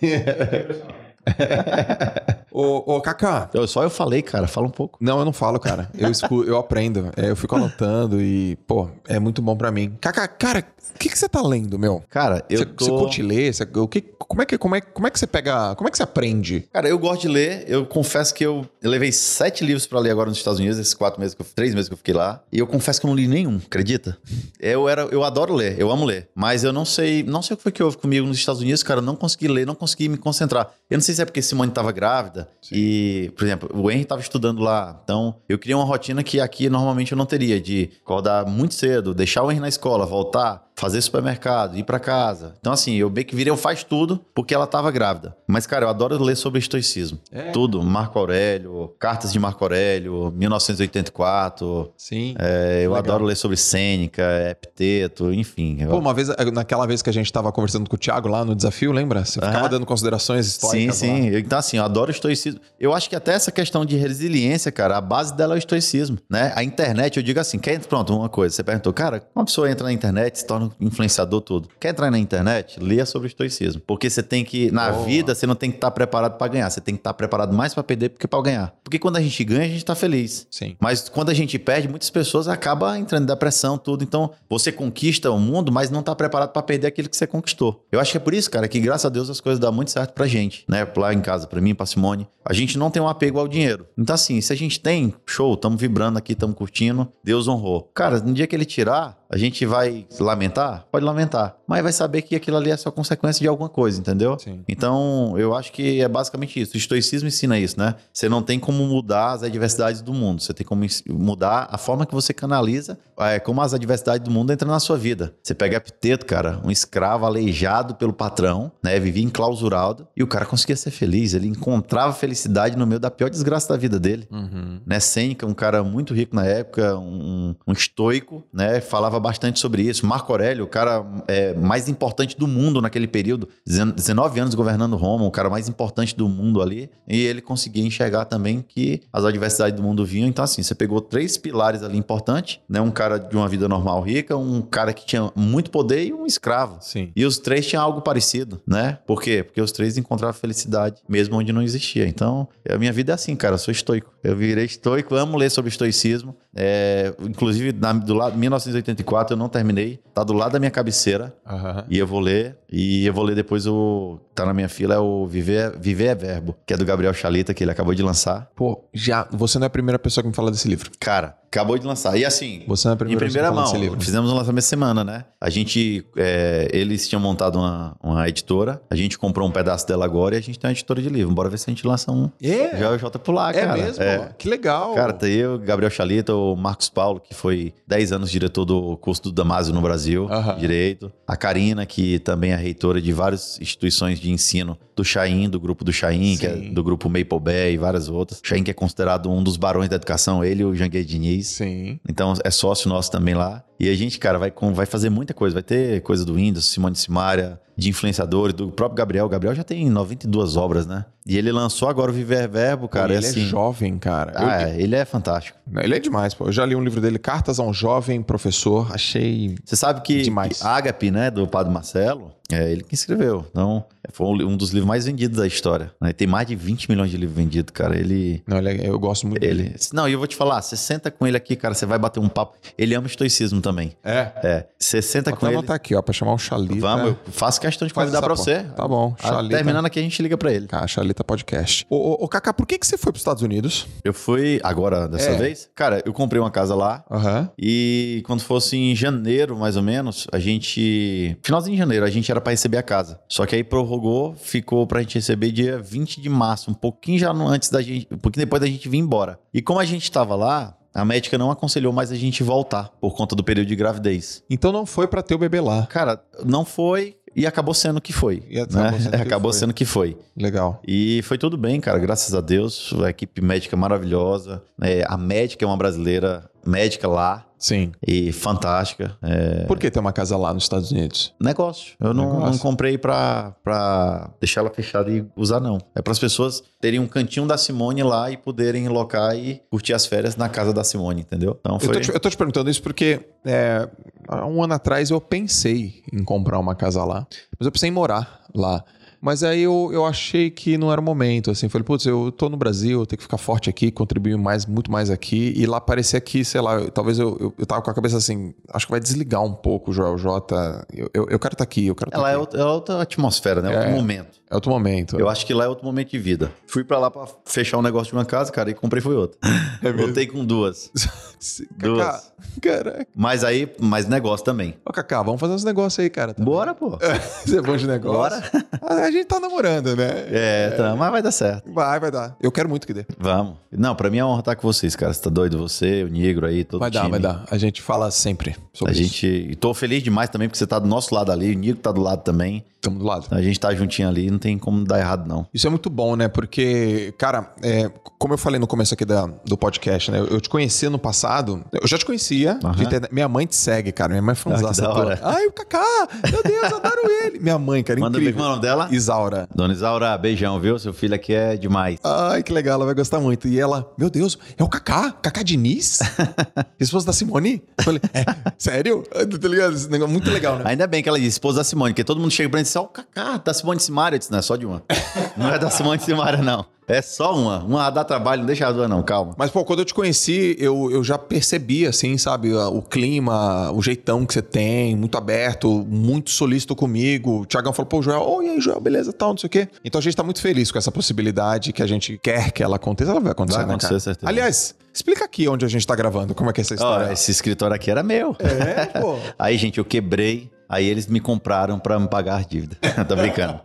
ô, 2.52 2.96
ô, 2.96 3.00
Kaká. 3.00 3.50
Eu, 3.54 3.66
só 3.66 3.82
eu 3.82 3.90
falei, 3.90 4.22
cara, 4.22 4.46
fala 4.46 4.66
um 4.66 4.70
pouco. 4.70 4.98
Não, 5.00 5.18
eu 5.18 5.24
não 5.24 5.32
falo, 5.32 5.58
cara. 5.58 5.90
Eu, 5.96 6.10
escu 6.12 6.44
eu 6.44 6.56
aprendo. 6.58 7.10
É, 7.16 7.30
eu 7.30 7.36
fico 7.36 7.54
anotando 7.56 8.20
e, 8.20 8.56
pô, 8.66 8.88
é 9.08 9.18
muito 9.18 9.40
bom 9.42 9.56
pra 9.56 9.70
mim. 9.70 9.96
Kaká, 10.00 10.26
cara, 10.28 10.64
o 10.94 10.98
que, 10.98 11.08
que 11.08 11.18
você 11.18 11.28
tá 11.28 11.40
lendo, 11.42 11.78
meu? 11.78 12.02
Cara, 12.10 12.44
eu 12.50 12.58
Você, 12.58 12.64
tô... 12.66 12.84
você 12.84 12.90
curte 12.90 13.22
ler? 13.22 13.54
Você- 13.54 13.66
o 13.74 13.88
que, 13.88 14.00
como, 14.00 14.42
é 14.42 14.46
que, 14.46 14.58
como, 14.58 14.74
é, 14.76 14.80
como 14.80 15.06
é 15.06 15.10
que 15.10 15.18
você 15.18 15.26
pega. 15.26 15.74
Como 15.74 15.88
é 15.88 15.90
que 15.90 15.96
você 15.96 16.02
aprende? 16.02 16.68
Cara, 16.72 16.88
eu 16.88 16.98
gosto 16.98 17.22
de 17.22 17.28
ler. 17.28 17.64
Eu 17.68 17.86
confesso 17.86 18.34
que 18.34 18.44
eu, 18.44 18.66
eu 18.82 18.90
levei 18.90 19.12
sete 19.12 19.64
livros 19.64 19.86
pra 19.86 19.98
ler 20.00 20.10
agora 20.10 20.28
nos 20.28 20.38
Estados 20.38 20.58
Unidos, 20.60 20.78
esses 20.78 20.94
quatro 20.94 21.20
meses 21.20 21.34
que 21.34 21.42
eu, 21.42 21.46
três 21.54 21.74
meses 21.74 21.88
que 21.88 21.94
eu 21.94 21.98
fiquei 21.98 22.14
lá. 22.14 22.42
E 22.52 22.58
eu 22.58 22.66
confesso 22.66 23.00
que 23.00 23.06
eu 23.06 23.08
não 23.08 23.14
li 23.16 23.26
nenhum, 23.28 23.56
acredita? 23.64 24.18
Eu 24.58 24.88
era, 24.88 25.02
eu 25.02 25.24
adoro 25.24 25.54
ler, 25.54 25.78
eu 25.78 25.90
amo 25.90 26.04
ler, 26.04 26.28
mas 26.34 26.64
eu 26.64 26.72
não 26.72 26.84
sei, 26.84 27.22
não 27.22 27.42
sei 27.42 27.54
o 27.54 27.56
que 27.56 27.62
foi 27.62 27.72
que 27.72 27.82
houve 27.82 27.96
comigo 27.96 28.26
nos 28.26 28.36
Estados 28.36 28.60
Unidos, 28.60 28.82
cara, 28.82 28.98
eu 29.00 29.04
não 29.04 29.16
consegui 29.16 29.48
ler, 29.48 29.66
não 29.66 29.74
consegui 29.74 30.08
me 30.08 30.16
concentrar. 30.16 30.70
Eu 30.88 30.96
não 30.98 31.02
sei 31.02 31.14
se 31.14 31.22
é 31.22 31.24
porque 31.24 31.40
Simone 31.40 31.70
tava 31.70 31.92
grávida 31.92 32.39
e, 32.70 33.32
por 33.36 33.44
exemplo, 33.44 33.70
o 33.74 33.90
Henry 33.90 34.04
tava 34.04 34.20
estudando 34.20 34.60
lá, 34.60 35.00
então 35.02 35.36
eu 35.48 35.58
criei 35.58 35.74
uma 35.74 35.84
rotina 35.84 36.22
que 36.22 36.40
aqui 36.40 36.68
normalmente 36.68 37.12
eu 37.12 37.18
não 37.18 37.26
teria 37.26 37.60
de 37.60 37.90
acordar 38.04 38.46
muito 38.46 38.74
cedo, 38.74 39.14
deixar 39.14 39.42
o 39.42 39.50
Henry 39.50 39.60
na 39.60 39.68
escola, 39.68 40.06
voltar, 40.06 40.69
fazer 40.76 41.00
supermercado, 41.02 41.76
ir 41.76 41.84
pra 41.84 41.98
casa. 42.00 42.54
Então 42.60 42.72
assim, 42.72 42.94
eu 42.96 43.10
meio 43.10 43.26
que 43.26 43.34
virei 43.36 43.50
eu 43.50 43.56
faz 43.56 43.84
tudo 43.84 44.24
porque 44.34 44.54
ela 44.54 44.66
tava 44.66 44.90
grávida. 44.90 45.36
Mas 45.46 45.66
cara, 45.66 45.84
eu 45.84 45.88
adoro 45.90 46.22
ler 46.22 46.36
sobre 46.36 46.58
estoicismo. 46.58 47.18
É. 47.30 47.50
Tudo, 47.50 47.82
Marco 47.82 48.18
Aurélio, 48.18 48.94
cartas 48.98 49.32
de 49.32 49.38
Marco 49.38 49.62
Aurélio, 49.64 50.30
1984. 50.34 51.92
Sim. 51.96 52.34
É, 52.38 52.78
eu 52.84 52.90
Legal. 52.92 52.96
adoro 52.98 53.24
ler 53.24 53.36
sobre 53.36 53.56
Sêneca, 53.56 54.22
Epiteto, 54.50 55.32
enfim. 55.32 55.78
Eu- 55.80 55.90
Pô, 55.90 55.98
uma 55.98 56.14
vez, 56.14 56.28
naquela 56.52 56.86
vez 56.86 57.02
que 57.02 57.10
a 57.10 57.12
gente 57.12 57.32
tava 57.32 57.50
conversando 57.52 57.88
com 57.88 57.96
o 57.96 57.98
Thiago 57.98 58.28
lá 58.28 58.44
no 58.44 58.54
desafio, 58.54 58.92
lembra? 58.92 59.24
Você 59.24 59.40
ficava 59.40 59.68
dando 59.68 59.86
considerações 59.86 60.46
Sim, 60.46 60.50
históricas. 60.52 60.96
sim. 60.96 61.30
lá. 61.30 61.38
Então, 61.38 61.58
assim, 61.58 61.76
eu 61.76 61.84
adoro 61.84 62.10
estoicismo. 62.10 62.60
Eu 62.78 62.94
acho 62.94 63.08
que 63.08 63.16
até 63.16 63.32
essa 63.34 63.50
questão 63.52 63.84
de 63.84 63.96
resiliência, 63.96 64.70
cara, 64.72 64.96
a 64.96 65.00
base 65.00 65.34
dela 65.34 65.54
é 65.54 65.56
o 65.56 65.58
estoicismo, 65.58 66.18
né? 66.28 66.52
A 66.54 66.62
internet, 66.64 67.16
eu 67.16 67.22
digo 67.22 67.40
assim, 67.40 67.58
quer, 67.58 67.78
pronto, 67.80 68.14
uma 68.16 68.28
coisa, 68.28 68.54
você 68.54 68.62
perguntou, 68.62 68.92
cara, 68.92 69.22
uma 69.34 69.44
pessoa 69.44 69.70
entra 69.70 69.84
na 69.84 69.92
internet, 69.92 70.38
se 70.38 70.46
torna 70.46 70.69
influenciador 70.80 71.40
tudo. 71.40 71.68
Quer 71.78 71.90
entrar 71.90 72.10
na 72.10 72.18
internet? 72.18 72.78
Leia 72.80 73.06
sobre 73.06 73.26
o 73.26 73.28
estoicismo. 73.28 73.80
Porque 73.86 74.10
você 74.10 74.22
tem 74.22 74.44
que, 74.44 74.70
na 74.70 74.90
Boa. 74.90 75.04
vida, 75.04 75.34
você 75.34 75.46
não 75.46 75.54
tem 75.54 75.70
que 75.70 75.76
estar 75.76 75.90
preparado 75.90 76.36
pra 76.36 76.48
ganhar, 76.48 76.68
você 76.68 76.80
tem 76.80 76.94
que 76.94 77.00
estar 77.00 77.14
preparado 77.14 77.54
mais 77.54 77.74
pra 77.74 77.82
perder 77.82 78.10
do 78.10 78.18
que 78.18 78.26
pra 78.26 78.40
ganhar. 78.42 78.74
Porque 78.82 78.98
quando 78.98 79.16
a 79.16 79.20
gente 79.20 79.42
ganha, 79.44 79.64
a 79.64 79.68
gente 79.68 79.84
tá 79.84 79.94
feliz. 79.94 80.46
Sim. 80.50 80.76
Mas 80.80 81.08
quando 81.08 81.30
a 81.30 81.34
gente 81.34 81.58
perde, 81.58 81.88
muitas 81.88 82.10
pessoas 82.10 82.48
acabam 82.48 82.96
entrando 82.96 83.24
em 83.24 83.26
depressão, 83.26 83.78
tudo. 83.78 84.04
Então, 84.04 84.30
você 84.48 84.70
conquista 84.72 85.30
o 85.30 85.38
mundo, 85.38 85.70
mas 85.72 85.90
não 85.90 86.02
tá 86.02 86.14
preparado 86.14 86.52
pra 86.52 86.62
perder 86.62 86.88
aquilo 86.88 87.08
que 87.08 87.16
você 87.16 87.26
conquistou. 87.26 87.84
Eu 87.90 88.00
acho 88.00 88.12
que 88.12 88.16
é 88.16 88.20
por 88.20 88.34
isso, 88.34 88.50
cara, 88.50 88.68
que 88.68 88.80
graças 88.80 89.06
a 89.06 89.08
Deus 89.08 89.30
as 89.30 89.40
coisas 89.40 89.58
dão 89.58 89.72
muito 89.72 89.90
certo 89.90 90.12
pra 90.12 90.26
gente, 90.26 90.64
né? 90.68 90.86
Lá 90.96 91.14
em 91.14 91.20
casa, 91.20 91.46
pra 91.46 91.60
mim, 91.60 91.74
pra 91.74 91.86
Simone. 91.86 92.28
A 92.44 92.52
gente 92.52 92.76
não 92.78 92.90
tem 92.90 93.00
um 93.00 93.08
apego 93.08 93.38
ao 93.38 93.48
dinheiro. 93.48 93.86
Então, 93.96 94.14
assim, 94.14 94.40
se 94.40 94.52
a 94.52 94.56
gente 94.56 94.80
tem, 94.80 95.14
show, 95.26 95.56
tamo 95.56 95.76
vibrando 95.76 96.18
aqui, 96.18 96.34
tamo 96.34 96.54
curtindo, 96.54 97.10
Deus 97.22 97.48
honrou. 97.48 97.90
Cara, 97.94 98.20
no 98.20 98.32
dia 98.32 98.46
que 98.46 98.54
ele 98.56 98.64
tirar, 98.64 99.18
a 99.30 99.36
gente 99.36 99.64
vai 99.64 100.06
lamentar? 100.18 100.49
Pode 100.90 101.04
lamentar. 101.04 101.56
Mas 101.66 101.82
vai 101.82 101.92
saber 101.92 102.22
que 102.22 102.34
aquilo 102.34 102.56
ali 102.56 102.70
é 102.70 102.76
só 102.76 102.90
consequência 102.90 103.40
de 103.40 103.48
alguma 103.48 103.68
coisa, 103.68 104.00
entendeu? 104.00 104.38
Sim. 104.38 104.62
Então, 104.68 105.34
eu 105.38 105.54
acho 105.54 105.72
que 105.72 106.00
é 106.00 106.08
basicamente 106.08 106.60
isso. 106.60 106.74
O 106.74 106.76
estoicismo 106.76 107.28
ensina 107.28 107.58
isso, 107.58 107.78
né? 107.78 107.94
Você 108.12 108.28
não 108.28 108.42
tem 108.42 108.58
como 108.58 108.84
mudar 108.86 109.32
as 109.32 109.42
adversidades 109.42 110.02
do 110.02 110.12
mundo. 110.12 110.42
Você 110.42 110.52
tem 110.52 110.66
como 110.66 110.84
mudar 111.08 111.68
a 111.70 111.78
forma 111.78 112.04
que 112.06 112.14
você 112.14 112.32
canaliza 112.32 112.98
é, 113.18 113.38
como 113.38 113.60
as 113.60 113.74
adversidades 113.74 114.24
do 114.24 114.30
mundo 114.30 114.52
entram 114.52 114.70
na 114.70 114.80
sua 114.80 114.96
vida. 114.96 115.34
Você 115.42 115.54
pega 115.54 115.76
Epiteto, 115.76 116.26
cara, 116.26 116.60
um 116.64 116.70
escravo 116.70 117.24
aleijado 117.26 117.94
pelo 117.94 118.12
patrão, 118.12 118.72
né? 118.82 118.98
Vivia 118.98 119.24
enclausurado. 119.24 120.06
E 120.16 120.22
o 120.22 120.26
cara 120.26 120.44
conseguia 120.46 120.76
ser 120.76 120.90
feliz. 120.90 121.34
Ele 121.34 121.46
encontrava 121.46 122.12
felicidade 122.12 122.76
no 122.76 122.86
meio 122.86 123.00
da 123.00 123.10
pior 123.10 123.30
desgraça 123.30 123.68
da 123.68 123.76
vida 123.76 123.98
dele 123.98 124.26
Uhum. 124.30 124.80
né? 124.86 124.98
Sêneca, 125.00 125.46
um 125.46 125.54
cara 125.54 125.82
muito 125.82 126.14
rico 126.14 126.34
na 126.34 126.44
época, 126.44 126.96
um, 126.98 127.54
um 127.66 127.72
estoico, 127.72 128.42
né? 128.52 128.80
Falava 128.80 129.18
bastante 129.20 129.58
sobre 129.58 129.82
isso. 129.82 130.06
Marco 130.06 130.32
Aurélio, 130.40 130.64
o 130.64 130.66
cara 130.66 131.04
é, 131.28 131.52
mais 131.54 131.88
importante 131.88 132.36
do 132.36 132.48
mundo 132.48 132.80
naquele 132.80 133.06
período, 133.06 133.48
19 133.66 134.40
anos 134.40 134.54
governando 134.54 134.96
Roma, 134.96 135.26
o 135.26 135.30
cara 135.30 135.50
mais 135.50 135.68
importante 135.68 136.16
do 136.16 136.28
mundo 136.28 136.62
ali, 136.62 136.90
e 137.06 137.20
ele 137.20 137.42
conseguia 137.42 137.84
enxergar 137.84 138.24
também 138.24 138.64
que 138.66 139.02
as 139.12 139.24
adversidades 139.24 139.76
do 139.78 139.82
mundo 139.82 140.04
vinham. 140.04 140.28
Então, 140.28 140.44
assim, 140.44 140.62
você 140.62 140.74
pegou 140.74 141.00
três 141.00 141.36
pilares 141.36 141.82
ali 141.82 141.98
importantes, 141.98 142.60
né? 142.68 142.80
Um 142.80 142.90
cara 142.90 143.18
de 143.18 143.36
uma 143.36 143.48
vida 143.48 143.68
normal 143.68 144.00
rica, 144.00 144.36
um 144.36 144.62
cara 144.62 144.92
que 144.94 145.04
tinha 145.04 145.30
muito 145.36 145.70
poder 145.70 146.06
e 146.06 146.12
um 146.12 146.24
escravo. 146.24 146.78
Sim. 146.80 147.12
E 147.14 147.24
os 147.24 147.38
três 147.38 147.66
tinham 147.66 147.82
algo 147.82 148.00
parecido, 148.00 148.60
né? 148.66 148.98
Por 149.06 149.20
quê? 149.20 149.42
Porque 149.42 149.60
os 149.60 149.72
três 149.72 149.98
encontravam 149.98 150.38
felicidade, 150.38 151.02
mesmo 151.08 151.36
onde 151.36 151.52
não 151.52 151.62
existia. 151.62 152.06
Então, 152.06 152.48
a 152.68 152.78
minha 152.78 152.92
vida 152.92 153.12
é 153.12 153.14
assim, 153.14 153.36
cara. 153.36 153.54
Eu 153.54 153.58
sou 153.58 153.72
estoico. 153.72 154.10
Eu 154.24 154.36
virei 154.36 154.64
estoico, 154.64 155.14
amo 155.14 155.36
ler 155.36 155.50
sobre 155.50 155.68
estoicismo. 155.68 156.34
É, 156.54 157.14
inclusive, 157.20 157.72
na- 157.72 157.92
do 157.92 158.12
lado 158.14 158.36
1984, 158.36 159.34
eu 159.34 159.38
não 159.38 159.48
terminei. 159.48 160.00
Tá 160.12 160.24
do 160.24 160.32
lado 160.32 160.52
da 160.52 160.58
minha 160.58 160.70
cabeceira. 160.70 161.32
Aham. 161.46 161.84
E 161.88 161.96
eu 161.98 162.06
vou 162.06 162.20
ler. 162.20 162.56
E 162.70 163.06
eu 163.06 163.12
vou 163.12 163.24
ler 163.24 163.34
depois 163.36 163.66
o. 163.66 164.18
Tá 164.34 164.44
na 164.44 164.52
minha 164.54 164.68
fila, 164.68 164.94
é 164.94 164.98
o 164.98 165.26
Viver, 165.26 165.78
Viver 165.78 166.06
é 166.06 166.14
Verbo, 166.14 166.56
que 166.66 166.74
é 166.74 166.76
do 166.76 166.84
Gabriel 166.84 167.12
Chalita, 167.14 167.54
que 167.54 167.62
ele 167.62 167.70
acabou 167.70 167.94
de 167.94 168.02
lançar. 168.02 168.50
Pô, 168.56 168.84
já. 168.92 169.28
Você 169.30 169.58
não 169.58 169.64
é 169.64 169.68
a 169.68 169.70
primeira 169.70 169.98
pessoa 169.98 170.22
que 170.22 170.28
me 170.28 170.34
fala 170.34 170.50
desse 170.50 170.68
livro. 170.68 170.90
Cara, 170.98 171.36
acabou 171.50 171.76
de 171.76 171.84
lançar. 171.86 172.16
E 172.16 172.24
assim, 172.24 172.62
Você 172.68 172.86
é 172.86 172.90
a 172.92 172.94
em 172.94 172.96
primeira 172.96 173.24
primeira 173.26 173.50
mão, 173.52 173.76
livro. 173.76 174.00
fizemos 174.00 174.30
um 174.30 174.34
lançamento 174.34 174.62
semana, 174.64 175.02
né? 175.02 175.24
A 175.40 175.50
gente, 175.50 176.04
é, 176.16 176.68
eles 176.72 177.08
tinham 177.08 177.20
montado 177.20 177.56
uma, 177.58 177.96
uma 178.02 178.28
editora, 178.28 178.80
a 178.88 178.94
gente 178.94 179.18
comprou 179.18 179.48
um 179.48 179.50
pedaço 179.50 179.86
dela 179.86 180.04
agora 180.04 180.36
e 180.36 180.38
a 180.38 180.40
gente 180.40 180.58
tem 180.58 180.68
uma 180.68 180.72
editora 180.72 181.02
de 181.02 181.08
livro. 181.08 181.34
Bora 181.34 181.48
ver 181.48 181.58
se 181.58 181.68
a 181.68 181.72
gente 181.72 181.86
lança 181.86 182.12
um. 182.12 182.30
É? 182.40 182.76
Já 182.78 182.86
é 182.86 182.90
o 182.90 182.98
J 182.98 183.18
por 183.18 183.32
lá, 183.32 183.50
É 183.50 183.54
cara. 183.66 183.76
mesmo? 183.82 184.02
É. 184.02 184.30
Que 184.38 184.48
legal. 184.48 184.94
Cara, 184.94 185.12
tá 185.12 185.26
eu, 185.26 185.58
Gabriel 185.58 185.90
Chalita, 185.90 186.34
o 186.34 186.54
Marcos 186.54 186.88
Paulo, 186.88 187.20
que 187.20 187.34
foi 187.34 187.74
10 187.86 188.12
anos 188.12 188.30
diretor 188.30 188.64
do 188.64 188.96
curso 188.98 189.22
do 189.22 189.32
Damásio 189.32 189.74
no 189.74 189.80
Brasil, 189.80 190.28
direito. 190.58 191.10
A 191.26 191.36
Karina, 191.36 191.84
que 191.84 192.18
também 192.20 192.52
é 192.52 192.56
reitora 192.56 193.00
de 193.00 193.12
várias 193.12 193.60
instituições 193.60 194.20
de 194.20 194.30
ensino 194.30 194.78
do 194.94 195.04
Chaim, 195.04 195.48
do 195.48 195.58
grupo 195.58 195.82
do 195.84 195.92
Chaim, 195.92 196.36
que 196.36 196.46
é 196.46 196.54
do 196.54 196.84
grupo 196.84 197.08
Maple 197.08 197.40
Bay 197.40 197.74
e 197.74 197.78
várias 197.78 198.08
outras. 198.08 198.40
Chaim 198.44 198.62
que 198.62 198.70
é 198.70 198.74
considerado 198.74 199.30
um 199.30 199.42
dos 199.42 199.56
barões 199.56 199.88
da 199.88 199.96
educação, 199.96 200.44
ele 200.44 200.62
e 200.62 200.64
o 200.64 200.74
Janguei 200.74 201.04
Diniz. 201.04 201.39
Sim. 201.42 202.00
Então 202.08 202.34
é 202.44 202.50
sócio 202.50 202.88
nosso 202.88 203.10
também 203.10 203.34
lá. 203.34 203.64
E 203.80 203.88
a 203.88 203.94
gente, 203.94 204.18
cara, 204.18 204.38
vai, 204.38 204.52
vai 204.74 204.84
fazer 204.86 205.08
muita 205.08 205.32
coisa. 205.32 205.54
Vai 205.54 205.62
ter 205.62 206.02
coisa 206.02 206.22
do 206.24 206.34
Windows, 206.34 206.66
Simone 206.66 206.94
Simaria, 206.94 207.58
de 207.76 207.88
influenciadores, 207.88 208.54
do 208.54 208.70
próprio 208.70 208.96
Gabriel. 208.96 209.24
O 209.24 209.28
Gabriel 209.28 209.54
já 209.54 209.64
tem 209.64 209.88
92 209.88 210.54
obras, 210.56 210.86
né? 210.86 211.06
E 211.26 211.36
ele 211.38 211.50
lançou 211.52 211.88
agora 211.88 212.10
o 212.10 212.14
Viver 212.14 212.48
Verbo, 212.48 212.88
cara. 212.88 213.14
ele 213.14 213.24
é 213.24 213.28
assim, 213.28 213.42
é 213.44 213.46
jovem, 213.46 213.98
cara. 213.98 214.32
Ah, 214.36 214.62
Eu- 214.62 214.68
é, 214.68 214.80
ele 214.80 214.96
é 214.96 215.04
fantástico. 215.04 215.58
Ele 215.76 215.94
é 215.94 215.98
demais, 215.98 216.34
pô. 216.34 216.46
Eu 216.46 216.52
já 216.52 216.64
li 216.66 216.74
um 216.74 216.82
livro 216.82 217.00
dele, 217.00 217.18
Cartas 217.18 217.58
a 217.60 217.62
um 217.62 217.72
Jovem 217.72 218.20
Professor. 218.22 218.92
Achei. 218.92 219.54
Você 219.64 219.76
sabe 219.76 220.00
que, 220.02 220.22
Demais. 220.22 220.60
que 220.60 220.66
Ágape, 220.66 221.10
né, 221.10 221.30
do 221.30 221.46
Padre 221.46 221.72
Marcelo, 221.72 222.32
é 222.50 222.72
ele 222.72 222.82
que 222.82 222.94
escreveu. 222.94 223.46
Então, 223.50 223.84
foi 224.12 224.26
um 224.44 224.56
dos 224.56 224.70
livros 224.70 224.88
mais 224.88 225.04
vendidos 225.06 225.38
da 225.38 225.46
história. 225.46 225.92
né? 226.00 226.12
Tem 226.12 226.26
mais 226.26 226.46
de 226.48 226.56
20 226.56 226.90
milhões 226.90 227.10
de 227.10 227.16
livros 227.16 227.36
vendidos, 227.36 227.70
cara. 227.72 227.96
Ele. 227.98 228.42
Não, 228.46 228.58
ele 228.58 228.70
é- 228.70 228.88
eu 228.88 228.98
gosto 228.98 229.26
muito 229.26 229.40
dele. 229.40 229.62
Ele. 229.66 229.74
Não, 229.92 230.08
e 230.08 230.12
eu 230.12 230.18
vou 230.18 230.26
te 230.26 230.34
falar, 230.36 230.60
você 230.60 230.76
senta 230.76 231.10
com 231.10 231.26
ele 231.26 231.36
aqui, 231.36 231.54
cara, 231.54 231.74
você 231.74 231.86
vai 231.86 231.98
bater 231.98 232.18
um 232.18 232.28
papo. 232.28 232.56
Ele 232.76 232.94
ama 232.94 233.06
estoicismo 233.06 233.60
também. 233.60 233.69
É. 234.04 234.32
É. 234.42 234.66
Você 234.78 235.00
senta 235.02 235.30
Vou 235.30 235.38
com 235.40 235.46
ele. 235.46 235.56
anotar 235.56 235.76
aqui, 235.76 235.94
ó, 235.94 236.02
pra 236.02 236.12
chamar 236.12 236.32
o 236.32 236.38
Chalita. 236.38 236.80
Vamos, 236.80 237.06
eu 237.08 237.18
faço 237.32 237.60
questão 237.60 237.86
de 237.86 237.92
convidar 237.94 238.20
pra 238.22 238.34
você. 238.34 238.62
Tá 238.76 238.86
bom, 238.88 239.14
Ah, 239.22 239.28
Chalita. 239.28 239.56
Terminando 239.56 239.86
aqui, 239.86 239.98
a 239.98 240.02
gente 240.02 240.20
liga 240.22 240.36
pra 240.38 240.52
ele. 240.52 240.66
Cara, 240.66 240.86
Chalita 240.86 241.22
Podcast. 241.22 241.86
Ô, 241.90 241.96
ô, 241.96 242.24
ô, 242.24 242.28
Kaká, 242.28 242.52
por 242.52 242.66
que, 242.66 242.78
que 242.78 242.86
você 242.86 242.96
foi 242.98 243.12
pros 243.12 243.20
Estados 243.20 243.42
Unidos? 243.42 243.86
Eu 244.04 244.12
fui 244.14 244.60
agora, 244.62 245.06
dessa 245.08 245.30
É. 245.30 245.36
vez. 245.36 245.68
Cara, 245.74 246.02
eu 246.04 246.12
comprei 246.12 246.40
uma 246.40 246.50
casa 246.50 246.74
lá. 246.74 247.04
Aham. 247.10 247.50
E 247.58 248.22
quando 248.26 248.40
fosse 248.42 248.76
em 248.76 248.94
janeiro, 248.96 249.56
mais 249.56 249.76
ou 249.76 249.82
menos, 249.82 250.26
a 250.32 250.38
gente. 250.38 251.36
Finalzinho 251.42 251.74
de 251.74 251.78
janeiro, 251.78 252.04
a 252.04 252.10
gente 252.10 252.30
era 252.30 252.40
pra 252.40 252.50
receber 252.50 252.78
a 252.78 252.82
casa. 252.82 253.20
Só 253.28 253.46
que 253.46 253.54
aí 253.54 253.64
prorrogou, 253.64 254.34
ficou 254.34 254.86
pra 254.86 255.00
gente 255.00 255.16
receber 255.16 255.50
dia 255.52 255.78
20 255.78 256.20
de 256.20 256.28
março, 256.28 256.70
um 256.70 256.74
pouquinho 256.74 257.18
já 257.18 257.30
antes 257.32 257.68
da 257.70 257.82
gente. 257.82 258.06
Um 258.10 258.18
pouquinho 258.18 258.46
depois 258.46 258.60
da 258.60 258.66
gente 258.66 258.88
vir 258.88 258.98
embora. 258.98 259.38
E 259.52 259.60
como 259.60 259.78
a 259.80 259.84
gente 259.84 260.10
tava 260.10 260.34
lá, 260.34 260.74
a 260.94 261.04
médica 261.04 261.38
não 261.38 261.50
aconselhou 261.50 261.92
mais 261.92 262.10
a 262.10 262.16
gente 262.16 262.42
voltar 262.42 262.90
por 263.00 263.14
conta 263.14 263.36
do 263.36 263.44
período 263.44 263.68
de 263.68 263.76
gravidez. 263.76 264.42
Então 264.50 264.72
não 264.72 264.84
foi 264.84 265.06
pra 265.06 265.22
ter 265.22 265.34
o 265.34 265.38
bebê 265.38 265.60
lá. 265.60 265.86
Cara, 265.86 266.22
não 266.44 266.64
foi 266.64 267.16
e 267.34 267.46
acabou 267.46 267.72
sendo 267.74 268.00
que 268.00 268.12
foi. 268.12 268.42
E 268.48 268.58
acabou 268.58 268.82
né? 268.82 268.98
sendo 268.98 269.16
que 269.16 269.22
acabou 269.22 269.52
foi. 269.52 269.60
sendo 269.60 269.74
que 269.74 269.84
foi. 269.84 270.16
Legal. 270.36 270.80
E 270.86 271.22
foi 271.22 271.38
tudo 271.38 271.56
bem, 271.56 271.80
cara, 271.80 271.98
graças 271.98 272.34
a 272.34 272.40
Deus. 272.40 272.92
A 273.04 273.10
equipe 273.10 273.40
médica 273.40 273.76
maravilhosa. 273.76 274.62
É, 274.82 275.04
a 275.06 275.16
médica 275.16 275.64
é 275.64 275.68
uma 275.68 275.76
brasileira 275.76 276.50
médica 276.64 277.06
lá 277.08 277.46
Sim. 277.58 277.92
e 278.06 278.32
fantástica. 278.32 279.16
É, 279.22 279.64
Por 279.66 279.78
que 279.78 279.90
ter 279.90 279.98
uma 279.98 280.12
casa 280.12 280.36
lá 280.36 280.52
nos 280.54 280.64
Estados 280.64 280.90
Unidos? 280.90 281.34
Negócio. 281.40 281.94
Eu 282.00 282.12
não, 282.14 282.32
Negócio. 282.34 282.50
não 282.52 282.58
comprei 282.58 282.96
pra, 282.98 283.54
pra 283.62 284.30
deixar 284.40 284.60
ela 284.62 284.70
fechada 284.70 285.10
e 285.10 285.24
usar, 285.36 285.60
não. 285.60 285.78
É 285.94 286.00
para 286.02 286.12
as 286.12 286.18
pessoas 286.18 286.62
terem 286.80 286.98
um 286.98 287.06
cantinho 287.06 287.46
da 287.46 287.56
Simone 287.58 288.02
lá 288.02 288.30
e 288.30 288.36
poderem 288.36 288.88
locar 288.88 289.36
e 289.36 289.60
curtir 289.70 289.92
as 289.94 290.06
férias 290.06 290.36
na 290.36 290.48
casa 290.48 290.72
da 290.72 290.82
Simone, 290.84 291.20
entendeu? 291.22 291.56
Então 291.60 291.74
Eu 291.76 291.80
foi. 291.80 291.94
tô, 291.94 292.00
te, 292.00 292.10
eu 292.12 292.20
tô 292.20 292.30
te 292.30 292.36
perguntando 292.36 292.70
isso 292.70 292.82
porque 292.82 293.20
é, 293.44 293.88
há 294.28 294.46
um 294.46 294.62
ano 294.62 294.74
atrás 294.74 295.10
eu 295.10 295.20
pensei 295.20 296.02
em 296.12 296.24
comprar 296.24 296.58
uma 296.58 296.74
casa 296.74 297.04
lá, 297.04 297.26
mas 297.58 297.66
eu 297.66 297.72
pensei 297.72 297.88
em 297.88 297.92
morar 297.92 298.40
lá. 298.54 298.82
Mas 299.20 299.42
aí 299.42 299.62
eu, 299.62 299.90
eu 299.92 300.06
achei 300.06 300.50
que 300.50 300.78
não 300.78 300.90
era 300.90 301.00
o 301.00 301.04
momento, 301.04 301.50
assim. 301.50 301.68
Falei, 301.68 301.84
putz, 301.84 302.06
eu 302.06 302.32
tô 302.32 302.48
no 302.48 302.56
Brasil, 302.56 303.00
eu 303.00 303.06
tenho 303.06 303.18
que 303.18 303.22
ficar 303.24 303.36
forte 303.36 303.68
aqui, 303.68 303.90
contribuir 303.90 304.36
mais, 304.38 304.64
muito 304.64 304.90
mais 304.90 305.10
aqui. 305.10 305.52
E 305.56 305.66
lá 305.66 305.80
parecia 305.80 306.20
que, 306.20 306.44
sei 306.44 306.60
lá, 306.60 306.74
eu- 306.76 306.90
talvez 306.90 307.18
eu, 307.18 307.36
eu, 307.38 307.54
eu 307.58 307.66
tava 307.66 307.82
com 307.82 307.90
a 307.90 307.94
cabeça 307.94 308.16
assim, 308.16 308.54
acho 308.72 308.86
que 308.86 308.90
vai 308.92 309.00
desligar 309.00 309.42
um 309.42 309.52
pouco 309.52 309.90
o 309.90 309.94
Joel 309.94 310.16
J. 310.16 310.86
Eu, 310.92 311.10
eu, 311.12 311.26
eu 311.28 311.38
quero 311.38 311.52
estar 311.54 311.64
aqui, 311.64 311.86
eu 311.86 311.94
quero 311.94 312.08
estar 312.08 312.18
Ela 312.18 312.30
é 312.32 312.36
aqui. 312.42 312.56
é 312.56 312.64
outra 312.64 313.02
atmosfera, 313.02 313.60
né? 313.60 313.72
É 313.72 313.76
outro 313.76 313.90
É. 313.90 313.94
momento. 313.94 314.40
É 314.50 314.54
outro 314.54 314.70
momento. 314.70 315.16
Eu 315.20 315.28
acho 315.28 315.46
que 315.46 315.54
lá 315.54 315.64
é 315.64 315.68
outro 315.68 315.84
momento 315.84 316.10
de 316.10 316.18
vida. 316.18 316.50
Fui 316.66 316.82
pra 316.82 316.98
lá 316.98 317.08
pra 317.10 317.24
fechar 317.44 317.78
um 317.78 317.82
negócio 317.82 318.10
de 318.12 318.16
uma 318.16 318.24
casa, 318.24 318.50
cara, 318.50 318.70
e 318.70 318.74
comprei 318.74 319.00
foi 319.02 319.14
outra. 319.16 319.38
É? 319.82 319.92
Voltei 319.92 320.26
com 320.26 320.44
duas. 320.44 320.90
Duas. 321.78 322.32
caraca. 322.60 323.06
Mas 323.14 323.44
aí, 323.44 323.70
mais 323.80 324.06
negócio 324.06 324.44
também. 324.44 324.74
Ô, 324.84 324.92
Kaká, 324.92 325.22
vamos 325.22 325.40
fazer 325.40 325.54
uns 325.54 325.64
negócios 325.64 325.98
aí, 325.98 326.10
cara. 326.10 326.34
também. 326.34 326.52
Bora, 326.52 326.74
pô. 326.74 326.98
Você 327.46 327.56
é 327.58 327.62
bom 327.62 327.76
de 327.76 327.86
negócio. 327.86 328.18
Bora. 328.18 328.50
Ah, 328.82 329.09
A 329.10 329.12
gente 329.12 329.26
tá 329.26 329.40
namorando, 329.40 329.96
né? 329.96 330.08
É, 330.30 330.70
tá, 330.76 330.94
mas 330.94 331.10
vai 331.10 331.20
dar 331.20 331.32
certo. 331.32 331.70
Vai, 331.72 331.98
vai 331.98 332.10
dar. 332.12 332.36
Eu 332.40 332.52
quero 332.52 332.68
muito 332.68 332.86
que 332.86 332.94
dê. 332.94 333.04
Vamos. 333.18 333.54
Não, 333.72 333.94
pra 333.94 334.08
mim 334.08 334.18
é 334.18 334.24
uma 334.24 334.30
honra 334.32 334.40
estar 334.40 334.54
com 334.56 334.62
vocês, 334.62 334.94
cara. 334.94 335.12
Você 335.12 335.20
tá 335.22 335.30
doido? 335.30 335.58
Você, 335.58 336.04
o 336.04 336.08
Negro 336.08 336.46
aí, 336.46 336.62
todo 336.64 336.80
Vai 336.80 336.90
dar, 336.90 337.00
time. 337.00 337.10
vai 337.12 337.20
dar. 337.20 337.44
A 337.50 337.58
gente 337.58 337.82
fala 337.82 338.10
sempre 338.12 338.56
sobre 338.72 338.92
A 338.92 338.96
isso. 338.96 339.02
gente. 339.02 339.26
E 339.26 339.54
tô 339.56 339.74
feliz 339.74 340.02
demais 340.02 340.30
também, 340.30 340.48
porque 340.48 340.58
você 340.58 340.66
tá 340.66 340.78
do 340.78 340.86
nosso 340.88 341.12
lado 341.14 341.30
ali, 341.32 341.52
o 341.54 341.58
Nico 341.58 341.80
tá 341.80 341.90
do 341.92 342.00
lado 342.00 342.22
também. 342.22 342.64
Estamos 342.76 342.98
do 343.00 343.04
lado. 343.04 343.26
A 343.30 343.42
gente 343.42 343.60
tá 343.60 343.74
juntinho 343.74 344.08
ali, 344.08 344.30
não 344.30 344.38
tem 344.38 344.56
como 344.58 344.82
dar 344.84 344.98
errado, 344.98 345.28
não. 345.28 345.46
Isso 345.52 345.66
é 345.66 345.70
muito 345.70 345.90
bom, 345.90 346.16
né? 346.16 346.28
Porque, 346.28 347.12
cara, 347.18 347.52
é, 347.62 347.90
como 348.18 348.32
eu 348.32 348.38
falei 348.38 348.58
no 348.58 348.66
começo 348.66 348.94
aqui 348.94 349.04
da- 349.04 349.26
do 349.44 349.56
podcast, 349.56 350.10
né? 350.10 350.18
Eu, 350.18 350.26
eu 350.28 350.40
te 350.40 350.48
conhecia 350.48 350.88
no 350.88 350.98
passado. 350.98 351.62
Eu 351.72 351.86
já 351.86 351.98
te 351.98 352.06
conhecia. 352.06 352.54
de 352.54 352.66
Aham. 352.66 352.82
internet. 352.82 353.12
Minha 353.12 353.28
mãe 353.28 353.46
te 353.46 353.54
segue, 353.54 353.92
cara. 353.92 354.08
Minha 354.10 354.22
mãe 354.22 354.30
é 354.30 354.32
Ah, 354.32 354.36
que 354.36 354.42
fãzaça 354.42 354.82
da 354.82 354.88
tua. 354.92 354.98
hora. 355.04 355.20
Ai, 355.22 355.46
o 355.46 355.52
Kaká! 355.52 356.08
Meu 356.32 356.42
Deus, 356.42 356.64
adoro 356.72 357.00
ele. 357.24 357.38
Minha 357.38 357.58
mãe, 357.58 357.82
cara, 357.84 358.00
Manda 358.00 358.16
incrível. 358.18 358.32
como 358.34 358.44
é 358.44 358.48
o 358.48 358.50
nome 358.52 358.62
dela? 358.62 358.88
Isaura. 359.00 359.48
Dona 359.54 359.72
Isaura, 359.72 360.16
beijão, 360.16 360.60
viu? 360.60 360.78
Seu 360.78 360.92
filho 360.92 361.14
aqui 361.14 361.34
é 361.34 361.56
demais. 361.56 361.98
Ai, 362.04 362.42
que 362.42 362.52
legal, 362.52 362.74
ela 362.74 362.84
vai 362.84 362.94
gostar 362.94 363.18
muito. 363.18 363.48
E 363.48 363.58
ela, 363.58 363.90
meu 363.96 364.10
Deus, 364.10 364.38
é 364.56 364.62
o 364.62 364.68
Kaká? 364.68 365.12
Kaká 365.12 365.42
Diniz? 365.42 365.98
Esposa 366.78 367.06
da 367.06 367.12
Simone? 367.12 367.62
Eu 367.78 367.84
falei, 367.84 368.00
é, 368.12 368.24
sério? 368.58 369.02
Tá 369.02 369.48
ligado? 369.48 369.74
Esse 369.74 369.88
negócio 369.90 370.10
é 370.10 370.12
muito 370.12 370.30
legal, 370.30 370.56
né? 370.56 370.64
Ainda 370.66 370.86
bem 370.86 371.02
que 371.02 371.08
ela 371.08 371.18
disse 371.18 371.30
esposa 371.30 371.58
da 371.58 371.64
Simone, 371.64 371.92
porque 371.92 372.04
todo 372.04 372.20
mundo 372.20 372.30
chega 372.30 372.48
pra 372.48 372.58
mim 372.58 372.62
e 372.62 372.64
diz: 372.64 372.76
Ó, 372.76 372.82
o 372.82 372.88
Cacá, 372.88 373.38
da 373.38 373.54
Simone 373.54 373.80
Simaria. 373.80 374.16
Eu 374.16 374.18
disse: 374.18 374.30
Não, 374.30 374.38
é 374.38 374.42
só 374.42 374.56
de 374.56 374.66
uma. 374.66 374.82
não 375.36 375.48
é 375.48 375.58
da 375.58 375.70
Simone 375.70 376.00
Simaria, 376.00 376.42
não. 376.42 376.66
É 376.90 377.00
só 377.00 377.34
uma. 377.34 377.62
Uma 377.62 377.90
dá 377.90 378.02
trabalho, 378.02 378.40
não 378.40 378.46
deixa 378.46 378.66
a 378.66 378.72
duas, 378.72 378.88
não, 378.88 379.02
calma. 379.02 379.34
Mas, 379.38 379.50
pô, 379.50 379.64
quando 379.64 379.78
eu 379.78 379.84
te 379.84 379.94
conheci, 379.94 380.56
eu, 380.58 380.90
eu 380.90 381.04
já 381.04 381.16
percebi, 381.16 381.86
assim, 381.86 382.18
sabe, 382.18 382.52
o 382.52 382.82
clima, 382.82 383.70
o 383.72 383.80
jeitão 383.80 384.26
que 384.26 384.34
você 384.34 384.42
tem, 384.42 384.96
muito 384.96 385.16
aberto, 385.16 385.86
muito 385.88 386.30
solícito 386.30 386.74
comigo. 386.74 387.42
O 387.42 387.46
Tiagão 387.46 387.72
falou, 387.72 387.86
pô, 387.86 388.02
Joel, 388.02 388.22
oi, 388.22 388.48
aí, 388.48 388.60
Joel, 388.60 388.80
beleza, 388.80 389.12
tal, 389.12 389.30
não 389.30 389.38
sei 389.38 389.46
o 389.46 389.50
quê. 389.50 389.68
Então 389.84 389.98
a 389.98 390.02
gente 390.02 390.16
tá 390.16 390.22
muito 390.22 390.40
feliz 390.40 390.70
com 390.72 390.78
essa 390.78 390.90
possibilidade 390.90 391.72
que 391.72 391.82
a 391.82 391.86
gente 391.86 392.18
quer 392.18 392.50
que 392.50 392.62
ela 392.62 392.76
aconteça. 392.76 393.12
Ela 393.12 393.20
vai 393.20 393.32
acontecer, 393.32 393.58
Vai 393.58 393.66
né, 393.66 393.72
acontecer, 393.72 393.88
cara? 393.90 394.00
certeza. 394.00 394.28
Aliás, 394.28 394.74
explica 394.92 395.24
aqui 395.24 395.48
onde 395.48 395.64
a 395.64 395.68
gente 395.68 395.86
tá 395.86 395.94
gravando, 395.94 396.34
como 396.34 396.50
é 396.50 396.52
que 396.52 396.60
é 396.60 396.62
essa 396.62 396.74
história. 396.74 397.12
esse 397.12 397.30
escritório 397.30 397.74
aqui 397.74 397.90
era 397.90 398.02
meu. 398.02 398.36
É, 398.40 398.86
pô. 399.00 399.16
Aí, 399.38 399.56
gente, 399.56 399.78
eu 399.78 399.84
quebrei. 399.84 400.50
Aí 400.70 400.86
eles 400.86 401.06
me 401.08 401.18
compraram 401.18 401.78
pra 401.80 401.98
me 401.98 402.06
pagar 402.08 402.36
as 402.36 402.46
dívidas. 402.46 402.78
Tô 403.08 403.16
brincando. 403.16 403.58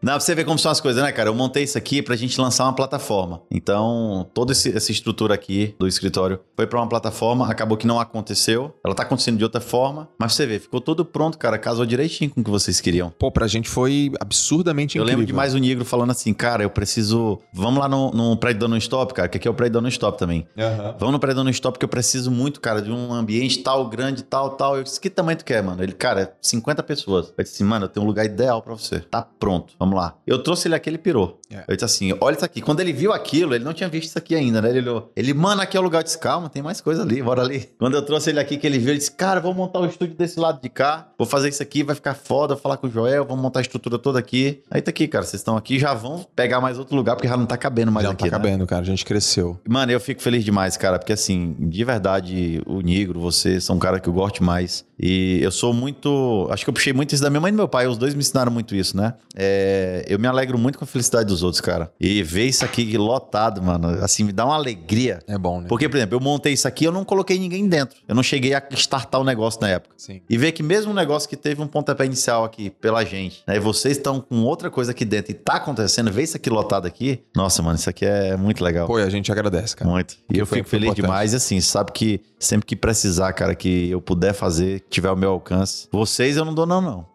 Não, 0.00 0.12
pra 0.12 0.20
você 0.20 0.34
ver 0.34 0.44
como 0.44 0.58
são 0.58 0.70
as 0.70 0.80
coisas, 0.80 1.02
né, 1.02 1.10
cara? 1.10 1.28
Eu 1.28 1.34
montei 1.34 1.64
isso 1.64 1.76
aqui 1.76 2.00
pra 2.00 2.14
gente 2.14 2.40
lançar 2.40 2.62
uma 2.64 2.72
plataforma. 2.72 3.42
Então, 3.50 4.28
toda 4.32 4.52
esse- 4.52 4.76
essa 4.76 4.92
estrutura 4.92 5.34
aqui 5.34 5.74
do 5.80 5.88
escritório 5.88 6.38
foi 6.54 6.66
pra 6.66 6.78
uma 6.78 6.88
plataforma, 6.88 7.50
acabou 7.50 7.76
que 7.76 7.86
não 7.86 7.98
aconteceu. 7.98 8.72
Ela 8.84 8.94
tá 8.94 9.02
acontecendo 9.02 9.36
de 9.38 9.42
outra 9.42 9.60
forma, 9.60 10.08
mas 10.20 10.34
você 10.34 10.46
vê, 10.46 10.60
ficou 10.60 10.80
tudo 10.80 11.04
pronto, 11.04 11.36
cara. 11.36 11.58
Casou 11.58 11.84
direitinho 11.84 12.30
com 12.30 12.40
o 12.40 12.44
que 12.44 12.50
vocês 12.50 12.80
queriam. 12.80 13.10
Pô, 13.18 13.32
pra 13.32 13.48
gente 13.48 13.68
foi 13.68 14.12
absurdamente 14.20 14.96
Eu 14.96 15.02
incrível. 15.02 15.18
lembro 15.18 15.26
demais 15.26 15.54
o 15.54 15.58
Negro 15.58 15.84
falando 15.84 16.10
assim, 16.12 16.32
cara, 16.32 16.62
eu 16.62 16.70
preciso. 16.70 17.40
Vamos 17.52 17.80
lá 17.80 17.88
no, 17.88 18.12
no 18.12 18.36
prédio 18.36 18.60
da 18.60 18.68
Non-Stop, 18.68 19.12
cara, 19.14 19.28
que 19.28 19.38
aqui 19.38 19.48
é 19.48 19.50
o 19.50 19.54
prédio 19.54 19.74
da 19.74 19.80
Non-Stop 19.80 20.16
também. 20.18 20.46
Aham. 20.56 20.94
Vamos 21.00 21.12
no 21.14 21.18
prédio 21.18 21.38
da 21.38 21.44
Non-Stop 21.44 21.78
que 21.80 21.84
eu 21.84 21.88
preciso 21.88 22.30
muito, 22.30 22.60
cara, 22.60 22.80
de 22.80 22.92
um 22.92 23.12
ambiente 23.12 23.58
tal, 23.58 23.88
grande, 23.88 24.22
tal, 24.22 24.50
tal. 24.50 24.76
Eu 24.76 24.84
disse, 24.84 25.00
que 25.00 25.10
tamanho 25.10 25.38
tu 25.38 25.44
quer, 25.44 25.62
mano? 25.64 25.82
Ele, 25.82 25.92
cara, 25.92 26.32
50 26.40 26.82
pessoas. 26.82 27.32
Eu 27.36 27.44
disse, 27.44 27.62
mano, 27.64 27.86
eu 27.86 27.88
tenho 27.88 28.04
um 28.04 28.06
lugar 28.06 28.24
ideal 28.24 28.62
pra 28.62 28.74
você. 28.74 29.00
Tá 29.00 29.22
pronto, 29.22 29.74
vamos 29.78 29.96
lá. 29.96 30.16
Eu 30.26 30.42
trouxe 30.42 30.68
ele 30.68 30.74
aqui, 30.74 30.90
ele 30.90 30.98
pirou. 30.98 31.40
É. 31.50 31.64
Eu 31.68 31.76
disse 31.76 31.84
assim, 31.84 32.12
olha 32.20 32.34
isso 32.34 32.44
aqui. 32.44 32.60
Quando 32.60 32.80
ele 32.80 32.92
viu 32.92 33.12
aquilo, 33.12 33.54
ele 33.54 33.64
não 33.64 33.72
tinha 33.72 33.88
visto 33.88 34.08
isso 34.08 34.18
aqui 34.18 34.34
ainda, 34.34 34.60
né? 34.60 34.68
Ele 34.70 34.80
olhou. 34.80 35.12
Ele, 35.16 35.32
mano, 35.32 35.62
aqui 35.62 35.76
é 35.76 35.80
o 35.80 35.82
lugar. 35.82 36.00
Eu 36.00 36.04
disse, 36.04 36.18
calma, 36.18 36.48
tem 36.48 36.62
mais 36.62 36.80
coisa 36.80 37.02
ali, 37.02 37.22
bora 37.22 37.42
ali. 37.42 37.68
Quando 37.78 37.94
eu 37.94 38.02
trouxe 38.02 38.30
ele 38.30 38.40
aqui, 38.40 38.56
que 38.56 38.66
ele 38.66 38.78
viu, 38.78 38.90
ele 38.90 38.98
disse, 38.98 39.10
cara, 39.12 39.40
vou 39.40 39.54
montar 39.54 39.80
o 39.80 39.86
estúdio 39.86 40.16
desse 40.16 40.38
lado 40.40 40.60
de 40.60 40.68
cá. 40.68 41.08
Vou 41.18 41.26
fazer 41.26 41.48
isso 41.48 41.62
aqui, 41.62 41.82
vai 41.82 41.94
ficar 41.94 42.14
foda. 42.14 42.54
Vou 42.54 42.62
falar 42.62 42.76
com 42.76 42.86
o 42.86 42.90
Joel, 42.90 43.24
vamos 43.24 43.42
montar 43.42 43.60
a 43.60 43.62
estrutura 43.62 43.98
toda 43.98 44.18
aqui. 44.18 44.62
Aí 44.70 44.82
tá 44.82 44.90
aqui, 44.90 45.06
cara, 45.08 45.24
vocês 45.24 45.40
estão 45.40 45.56
aqui, 45.56 45.78
já 45.78 45.94
vão 45.94 46.26
pegar 46.34 46.60
mais 46.60 46.78
outro 46.78 46.96
lugar, 46.96 47.16
porque 47.16 47.28
já 47.28 47.36
não 47.36 47.46
tá 47.46 47.56
cabendo 47.56 47.92
mais 47.92 48.04
Já 48.04 48.08
não 48.08 48.14
aqui, 48.14 48.30
tá 48.30 48.38
né? 48.38 48.44
cabendo, 48.44 48.66
cara. 48.66 48.82
A 48.82 48.86
gente 48.86 49.04
cresceu. 49.04 49.58
Mano, 49.68 49.92
eu 49.92 50.00
fico 50.00 50.20
feliz 50.22 50.44
demais, 50.44 50.76
cara, 50.76 50.98
porque 50.98 51.12
assim, 51.12 51.54
de 51.58 51.84
verdade, 51.84 52.62
o 52.66 52.80
Negro, 52.80 53.20
você 53.20 53.60
são 53.60 53.76
um 53.76 53.78
cara 53.78 54.00
que 54.00 54.08
eu 54.08 54.12
gosto 54.12 54.42
mais. 54.42 54.84
E 54.98 55.38
eu 55.42 55.50
sou 55.50 55.72
muito. 55.72 56.08
Acho 56.50 56.64
que 56.64 56.70
eu 56.70 56.74
puxei 56.74 56.92
muito 56.92 57.14
isso 57.14 57.22
da 57.22 57.30
minha 57.30 57.40
mãe 57.40 57.48
e 57.50 57.52
do 57.52 57.56
meu 57.56 57.68
pai. 57.68 57.86
Os 57.86 57.96
dois 57.98 58.14
me 58.14 58.20
ensinaram 58.20 58.50
muito 58.52 58.74
isso, 58.74 58.96
né? 58.96 59.14
É, 59.34 60.04
eu 60.08 60.18
me 60.18 60.26
alegro 60.26 60.58
muito 60.58 60.78
com 60.78 60.84
a 60.84 60.86
felicidade 60.86 61.26
dos 61.28 61.42
outros, 61.42 61.60
cara. 61.60 61.90
E 62.00 62.22
ver 62.22 62.46
isso 62.46 62.64
aqui 62.64 62.96
lotado, 62.96 63.62
mano, 63.62 63.88
assim, 64.02 64.24
me 64.24 64.32
dá 64.32 64.44
uma 64.44 64.54
alegria. 64.54 65.18
É 65.26 65.36
bom, 65.38 65.60
né? 65.60 65.66
Porque, 65.68 65.88
por 65.88 65.96
exemplo, 65.96 66.16
eu 66.16 66.20
montei 66.20 66.52
isso 66.52 66.66
aqui 66.66 66.84
eu 66.84 66.92
não 66.92 67.04
coloquei 67.04 67.38
ninguém 67.38 67.68
dentro. 67.68 67.96
Eu 68.08 68.14
não 68.14 68.22
cheguei 68.22 68.54
a 68.54 68.62
startar 68.72 69.20
o 69.20 69.24
negócio 69.24 69.60
na 69.60 69.68
época. 69.68 69.94
Sim. 69.96 70.20
E 70.28 70.36
ver 70.38 70.52
que 70.52 70.62
mesmo 70.62 70.92
um 70.92 70.94
negócio 70.94 71.28
que 71.28 71.36
teve 71.36 71.60
um 71.62 71.66
pontapé 71.66 72.04
inicial 72.06 72.44
aqui 72.44 72.70
pela 72.70 73.04
gente, 73.04 73.42
né? 73.46 73.56
E 73.56 73.60
vocês 73.60 73.96
estão 73.96 74.20
com 74.20 74.42
outra 74.42 74.70
coisa 74.70 74.90
aqui 74.92 75.04
dentro 75.04 75.32
e 75.32 75.34
tá 75.34 75.54
acontecendo, 75.54 76.10
ver 76.12 76.22
isso 76.22 76.36
aqui 76.36 76.48
lotado 76.50 76.86
aqui. 76.86 77.20
Nossa, 77.34 77.62
mano, 77.62 77.76
isso 77.76 77.88
aqui 77.90 78.04
é 78.04 78.36
muito 78.36 78.62
legal. 78.62 78.86
Pô, 78.86 78.96
a 78.96 79.10
gente 79.10 79.30
agradece, 79.32 79.74
cara. 79.76 79.90
Muito. 79.90 80.16
E 80.32 80.38
eu 80.38 80.46
foi- 80.46 80.58
fico 80.58 80.68
feliz 80.70 80.84
importante. 80.86 81.04
demais. 81.06 81.32
E 81.32 81.36
assim, 81.36 81.60
sabe 81.60 81.92
que 81.92 82.20
sempre 82.38 82.66
que 82.66 82.76
precisar, 82.76 83.32
cara, 83.32 83.54
que 83.54 83.90
eu 83.90 84.00
puder 84.00 84.32
fazer, 84.32 84.80
que 84.80 84.88
tiver 84.90 85.08
ao 85.08 85.16
meu 85.16 85.30
alcance, 85.30 85.88
vocês 86.16 86.34
eu 86.34 86.46
não 86.46 86.54
dou 86.54 86.64
não, 86.64 86.80
não. 86.80 87.06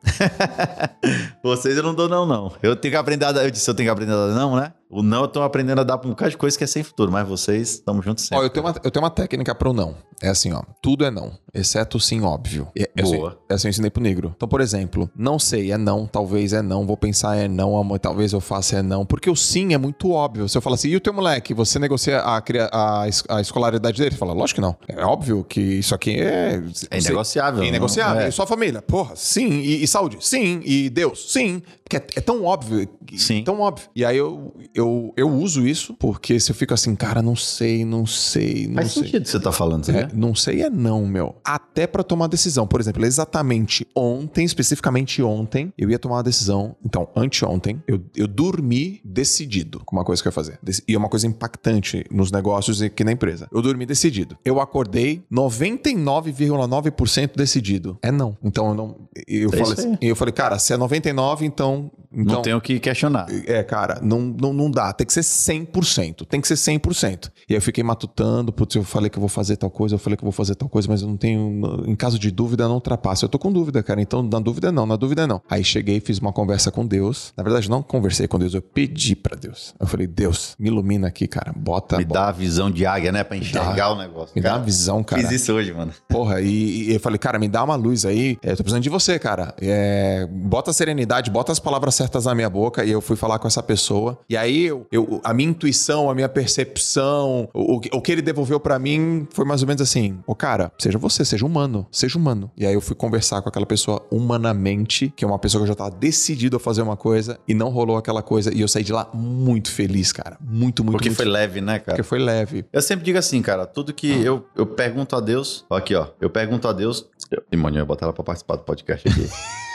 vocês 1.42 1.76
eu 1.76 1.82
não 1.82 1.96
dou 1.96 2.08
não, 2.08 2.24
não. 2.24 2.54
Eu 2.62 2.76
tenho 2.76 2.92
que 2.92 2.98
aprender 2.98 3.26
a 3.26 3.32
dar, 3.32 3.44
eu 3.44 3.50
disse, 3.50 3.68
eu 3.68 3.74
tenho 3.74 3.88
que 3.88 3.92
aprender 3.92 4.14
a 4.14 4.28
dar 4.28 4.36
não, 4.36 4.56
né? 4.56 4.74
O 4.92 5.02
não 5.02 5.22
eu 5.22 5.28
tô 5.28 5.42
aprendendo 5.42 5.80
a 5.80 5.84
dar 5.84 5.98
pra 5.98 6.08
um 6.08 6.12
bocado 6.12 6.32
de 6.32 6.38
coisa 6.38 6.58
que 6.58 6.64
é 6.64 6.68
sem 6.68 6.84
futuro, 6.84 7.12
mas 7.12 7.28
vocês 7.28 7.76
estamos 7.76 8.04
juntos 8.04 8.26
sempre. 8.26 8.40
Ó, 8.40 8.44
eu 8.44 8.50
tenho, 8.50 8.66
uma, 8.66 8.76
eu 8.84 8.92
tenho 8.92 9.04
uma 9.04 9.10
técnica 9.10 9.56
pro 9.56 9.72
não. 9.72 9.96
É 10.22 10.28
assim, 10.30 10.52
ó. 10.52 10.62
Tudo 10.82 11.04
é 11.06 11.10
não, 11.10 11.32
exceto 11.54 11.98
o 11.98 12.00
sim 12.00 12.22
óbvio. 12.22 12.68
É, 12.78 12.84
é 12.96 13.02
assim- 13.02 13.18
Boa. 13.18 13.40
é 13.50 13.54
assim 13.56 13.68
eu 13.68 13.70
ensinei 13.70 13.90
pro 13.90 14.04
negro. 14.04 14.34
Então, 14.36 14.48
por 14.48 14.62
exemplo, 14.62 15.10
não 15.16 15.40
sei, 15.40 15.72
é 15.72 15.78
não, 15.78 16.06
talvez 16.06 16.54
é 16.54 16.62
não, 16.62 16.86
vou 16.86 16.96
pensar 16.98 17.36
é 17.38 17.48
não, 17.48 17.76
amor, 17.78 17.98
talvez 18.00 18.34
eu 18.34 18.40
faça 18.42 18.78
é 18.78 18.82
não. 18.84 19.06
Porque 19.06 19.30
o 19.30 19.36
sim 19.36 19.74
é 19.74 19.78
muito 19.78 20.12
óbvio. 20.12 20.48
Se 20.48 20.58
eu 20.58 20.62
falar 20.62 20.76
assim, 20.76 20.90
e 20.90 20.96
o 20.96 21.00
teu 21.00 21.14
moleque, 21.14 21.54
você 21.54 21.80
negocia 21.80 22.20
a, 22.20 22.38
a, 22.72 23.06
a 23.30 23.42
escolaridade 23.42 23.98
dele? 23.98 24.10
Ele 24.10 24.18
fala, 24.18 24.34
lógico 24.34 24.56
que 24.58 24.62
não. 24.62 24.76
É 24.88 25.04
óbvio 25.04 25.44
que 25.44 25.60
isso 25.60 25.96
aqui 25.96 26.20
é... 26.20 26.62
É 26.92 27.00
inegociável, 27.00 27.64
É 27.64 27.68
inegociável. 27.68 28.16
não? 28.16 28.22
É. 28.24 28.30
E 28.30 28.32
sua 28.32 28.46
família? 28.46 28.82
Porra, 28.82 29.16
sim. 29.16 29.50
E, 29.62 29.84
e 29.84 29.88
saúde? 29.88 30.18
Sim. 30.20 30.62
E 30.66 30.90
Deus? 30.90 31.32
Sim. 31.32 31.64
Porque 31.84 31.98
é, 31.98 32.20
é 32.20 32.22
tão 32.22 32.44
óbvio. 32.46 32.88
Sim. 33.18 33.44
Tão 33.44 33.60
óbvio. 33.60 33.90
E 33.96 34.06
aí 34.06 34.16
eu, 34.18 34.54
eu, 34.74 34.81
eu 35.18 35.30
uso 35.30 35.66
isso 35.68 35.94
porque 35.94 36.40
se 36.40 36.52
eu 36.52 36.56
fico 36.56 36.74
assim, 36.74 36.96
cara, 36.96 37.22
não 37.22 37.36
sei, 37.36 37.84
não 37.86 38.06
sei, 38.06 38.68
não 38.68 38.76
Faz 38.76 38.92
sei. 38.94 39.04
sentido 39.04 39.22
o 39.22 39.24
que 39.24 39.30
você 39.30 39.40
tá 39.40 39.52
falando, 39.52 39.90
É, 39.90 40.02
sabe? 40.02 40.16
não 40.16 40.34
sei 40.36 40.62
é 40.64 40.70
não, 40.70 41.06
meu. 41.06 41.36
Até 41.44 41.86
pra 41.88 42.04
tomar 42.04 42.28
decisão. 42.28 42.66
Por 42.68 42.80
exemplo, 42.80 43.06
exatamente 43.06 43.86
ontem, 43.96 44.46
especificamente 44.46 45.22
ontem, 45.22 45.74
eu 45.78 45.90
ia 45.90 46.00
tomar 46.00 46.18
uma 46.18 46.24
decisão. 46.24 46.76
Então, 46.86 47.08
anteontem, 47.16 47.82
eu, 47.88 48.02
eu 48.16 48.28
dormi 48.28 49.02
decidido 49.04 49.82
com 49.86 49.96
uma 49.96 50.06
coisa 50.06 50.22
que 50.22 50.28
eu 50.28 50.32
ia 50.32 50.34
fazer. 50.34 50.60
E 50.88 50.94
é 50.94 50.98
uma 50.98 51.10
coisa 51.10 51.28
impactante 51.28 52.06
nos 52.12 52.32
negócios 52.32 52.82
e 52.82 52.86
aqui 52.86 53.04
na 53.04 53.12
empresa. 53.12 53.48
Eu 53.52 53.62
dormi 53.62 53.86
decidido. 53.86 54.38
Eu 54.46 54.60
acordei 54.60 55.24
99,9% 55.32 57.32
decidido. 57.36 57.98
É 58.02 58.12
não. 58.12 58.38
Então, 58.44 58.70
eu 58.70 58.74
não. 58.76 58.96
Eu, 59.28 59.50
É 59.54 59.58
falei, 59.58 59.98
eu 60.02 60.16
falei, 60.16 60.32
cara, 60.34 60.60
se 60.60 60.74
é 60.74 60.78
99, 60.78 61.46
então. 61.46 61.92
Então 62.14 62.36
Não 62.36 62.42
tenho 62.42 62.58
o 62.58 62.62
que 62.62 62.80
questionar. 62.80 63.26
é, 63.48 63.64
cara, 63.64 64.00
não, 64.02 64.20
não, 64.20 64.52
não 64.54 64.70
dá. 64.72 64.92
Tem 64.94 65.06
que 65.08 65.14
ser 65.14 65.22
100%. 65.22 66.26
Tem 66.26 66.42
que 66.42 66.48
ser 66.48 66.56
100%. 66.56 67.32
E 67.50 67.54
aí 67.54 67.58
eu 67.58 67.62
fiquei 67.62 67.84
matutando. 67.84 68.52
Putz, 68.52 68.76
eu 68.76 68.84
falei 68.84 69.10
que 69.10 69.18
eu 69.18 69.22
vou 69.22 69.30
fazer 69.30 69.56
tal 69.58 69.70
coisa, 69.70 69.96
eu 69.96 70.00
falei 70.00 70.18
que 70.18 70.24
eu 70.24 70.26
vou 70.26 70.32
fazer 70.32 70.56
tal 70.56 70.68
coisa, 70.70 70.88
mas 70.90 71.02
eu 71.02 71.08
não 71.08 71.18
tenho. 71.18 71.84
Em 71.86 71.96
caso 71.96 72.18
de 72.20 72.32
dúvida, 72.32 72.68
não 72.68 72.76
ultrapassa. 72.76 73.26
Eu 73.26 73.30
tô 73.30 73.40
com 73.40 73.52
dúvida, 73.52 73.82
cara. 73.84 74.02
Então, 74.02 74.22
na 74.24 74.40
dúvida, 74.40 74.72
não. 74.72 74.86
Na 74.86 74.96
dúvida, 74.96 75.26
não. 75.28 75.42
Aí 75.50 75.64
cheguei, 75.64 76.00
fiz 76.00 76.20
uma 76.20 76.32
conversa 76.34 76.72
com 76.72 76.86
Deus. 76.86 77.34
Na 77.36 77.44
verdade, 77.44 77.70
não 77.70 77.82
conversei 77.82 78.28
com 78.28 78.38
Deus, 78.40 78.54
eu 78.54 78.62
pedi 78.62 79.16
pra 79.16 79.36
Deus. 79.36 79.74
Eu 79.80 79.88
falei, 79.88 80.08
Deus, 80.08 80.56
me 80.60 80.68
ilumina 80.70 81.08
aqui, 81.08 81.28
cara. 81.28 81.54
Bota. 81.56 81.98
Me 81.98 82.06
bota- 82.06 82.20
dá 82.22 82.28
a 82.30 82.32
visão 82.32 82.70
de 82.72 82.86
águia, 82.86 83.12
né? 83.12 83.24
Pra 83.24 83.38
enxergar 83.38 83.92
o 83.92 83.96
negócio. 83.98 84.32
Me 84.36 84.42
dá 84.42 84.50
Cara, 84.50 84.60
uma 84.60 84.66
visão, 84.66 85.04
cara. 85.04 85.22
Fiz 85.22 85.32
isso 85.32 85.54
hoje, 85.54 85.74
mano. 85.74 85.92
Porra, 86.10 86.42
e, 86.42 86.90
e 86.90 86.94
eu 86.94 87.00
falei, 87.00 87.18
cara, 87.18 87.40
me 87.40 87.48
dá 87.48 87.64
uma 87.64 87.76
luz 87.76 88.06
aí. 88.06 88.38
É, 88.44 88.52
Eu 88.52 88.58
tô 88.58 88.64
precisando 88.64 88.84
de 88.84 88.90
você, 88.90 89.18
cara. 89.20 89.54
É, 89.62 90.28
bota 90.30 90.72
a 90.72 90.74
serenidade, 90.74 91.30
bota 91.32 91.52
as 91.52 91.60
palavras 91.60 91.96
certas 92.02 92.26
na 92.26 92.34
minha 92.34 92.50
boca. 92.50 92.84
E 92.84 92.92
eu 92.92 93.00
fui 93.02 93.16
falar 93.16 93.38
com 93.40 93.48
essa 93.48 93.62
pessoa. 93.62 94.18
E 94.30 94.36
aí, 94.36 94.66
eu, 94.66 94.88
eu- 94.92 95.22
a 95.24 95.34
minha 95.34 95.50
intuição, 95.50 96.10
a 96.10 96.16
minha 96.16 96.28
percepção, 96.30 97.48
o, 97.54 97.76
o 97.94 98.02
que- 98.02 98.12
ele 98.12 98.22
devolveu 98.22 98.60
pra 98.60 98.78
mim 98.80 99.28
foi 99.32 99.46
mais 99.46 99.62
ou 99.62 99.68
menos 99.68 99.82
assim: 99.82 100.20
Ô, 100.26 100.34
cara, 100.36 100.72
seja 100.78 100.98
você, 100.98 101.24
seja 101.24 101.46
humano, 101.46 101.86
seja 101.92 102.18
humano. 102.18 102.50
E 102.58 102.66
aí 102.66 102.74
eu 102.74 102.82
fui 102.82 102.96
conversar 102.96 103.42
com 103.42 103.50
aquela 103.50 103.66
pessoa 103.66 104.06
humanamente, 104.12 105.14
que 105.16 105.24
é 105.24 105.28
uma 105.28 105.40
pessoa 105.40 105.62
que 105.62 105.64
eu 105.66 105.68
já 105.68 105.76
tava 105.76 105.92
decidido 105.92 106.58
a 106.58 106.60
fazer 106.60 106.82
uma 106.82 106.98
coisa 106.98 107.40
e 107.48 107.54
não 107.54 107.70
rolou 107.70 107.98
aquela 107.98 108.22
coisa. 108.22 108.54
E 108.54 108.62
eu 108.62 108.68
saí 108.68 108.84
de 108.84 108.92
lá 108.92 109.08
muito 109.14 109.72
feliz, 109.72 110.12
cara. 110.12 110.38
Muito, 110.42 110.84
muito, 110.84 110.94
Porque 110.98 111.10
muito 111.10 111.18
foi 111.18 111.26
leve, 111.26 111.62
né, 111.62 111.80
cara? 111.80 111.96
Porque 111.98 112.04
foi 112.04 112.20
leve. 112.20 112.66
Eu 112.74 112.82
sempre 112.82 113.06
digo 113.06 113.18
assim, 113.18 113.42
cara, 113.42 113.66
tudo 113.66 113.94
que 113.94 114.10
eu, 114.24 114.46
eu 114.56 114.66
pergunto 114.66 115.16
a 115.16 115.20
Deus. 115.20 115.66
ó, 115.70 115.76
Aqui, 115.76 115.96
ó. 115.96 116.08
Eu 116.20 116.30
pergunto 116.30 116.68
a 116.68 116.74
Deus. 116.74 117.06
E, 117.52 117.56
mano, 117.58 117.78
eu 117.78 117.82
ia 117.82 117.86
botar 117.86 118.06
ela 118.08 118.14
pra 118.14 118.24
participar 118.24 118.56
do 118.58 118.64
podcast 118.64 119.08
aqui. 119.08 119.28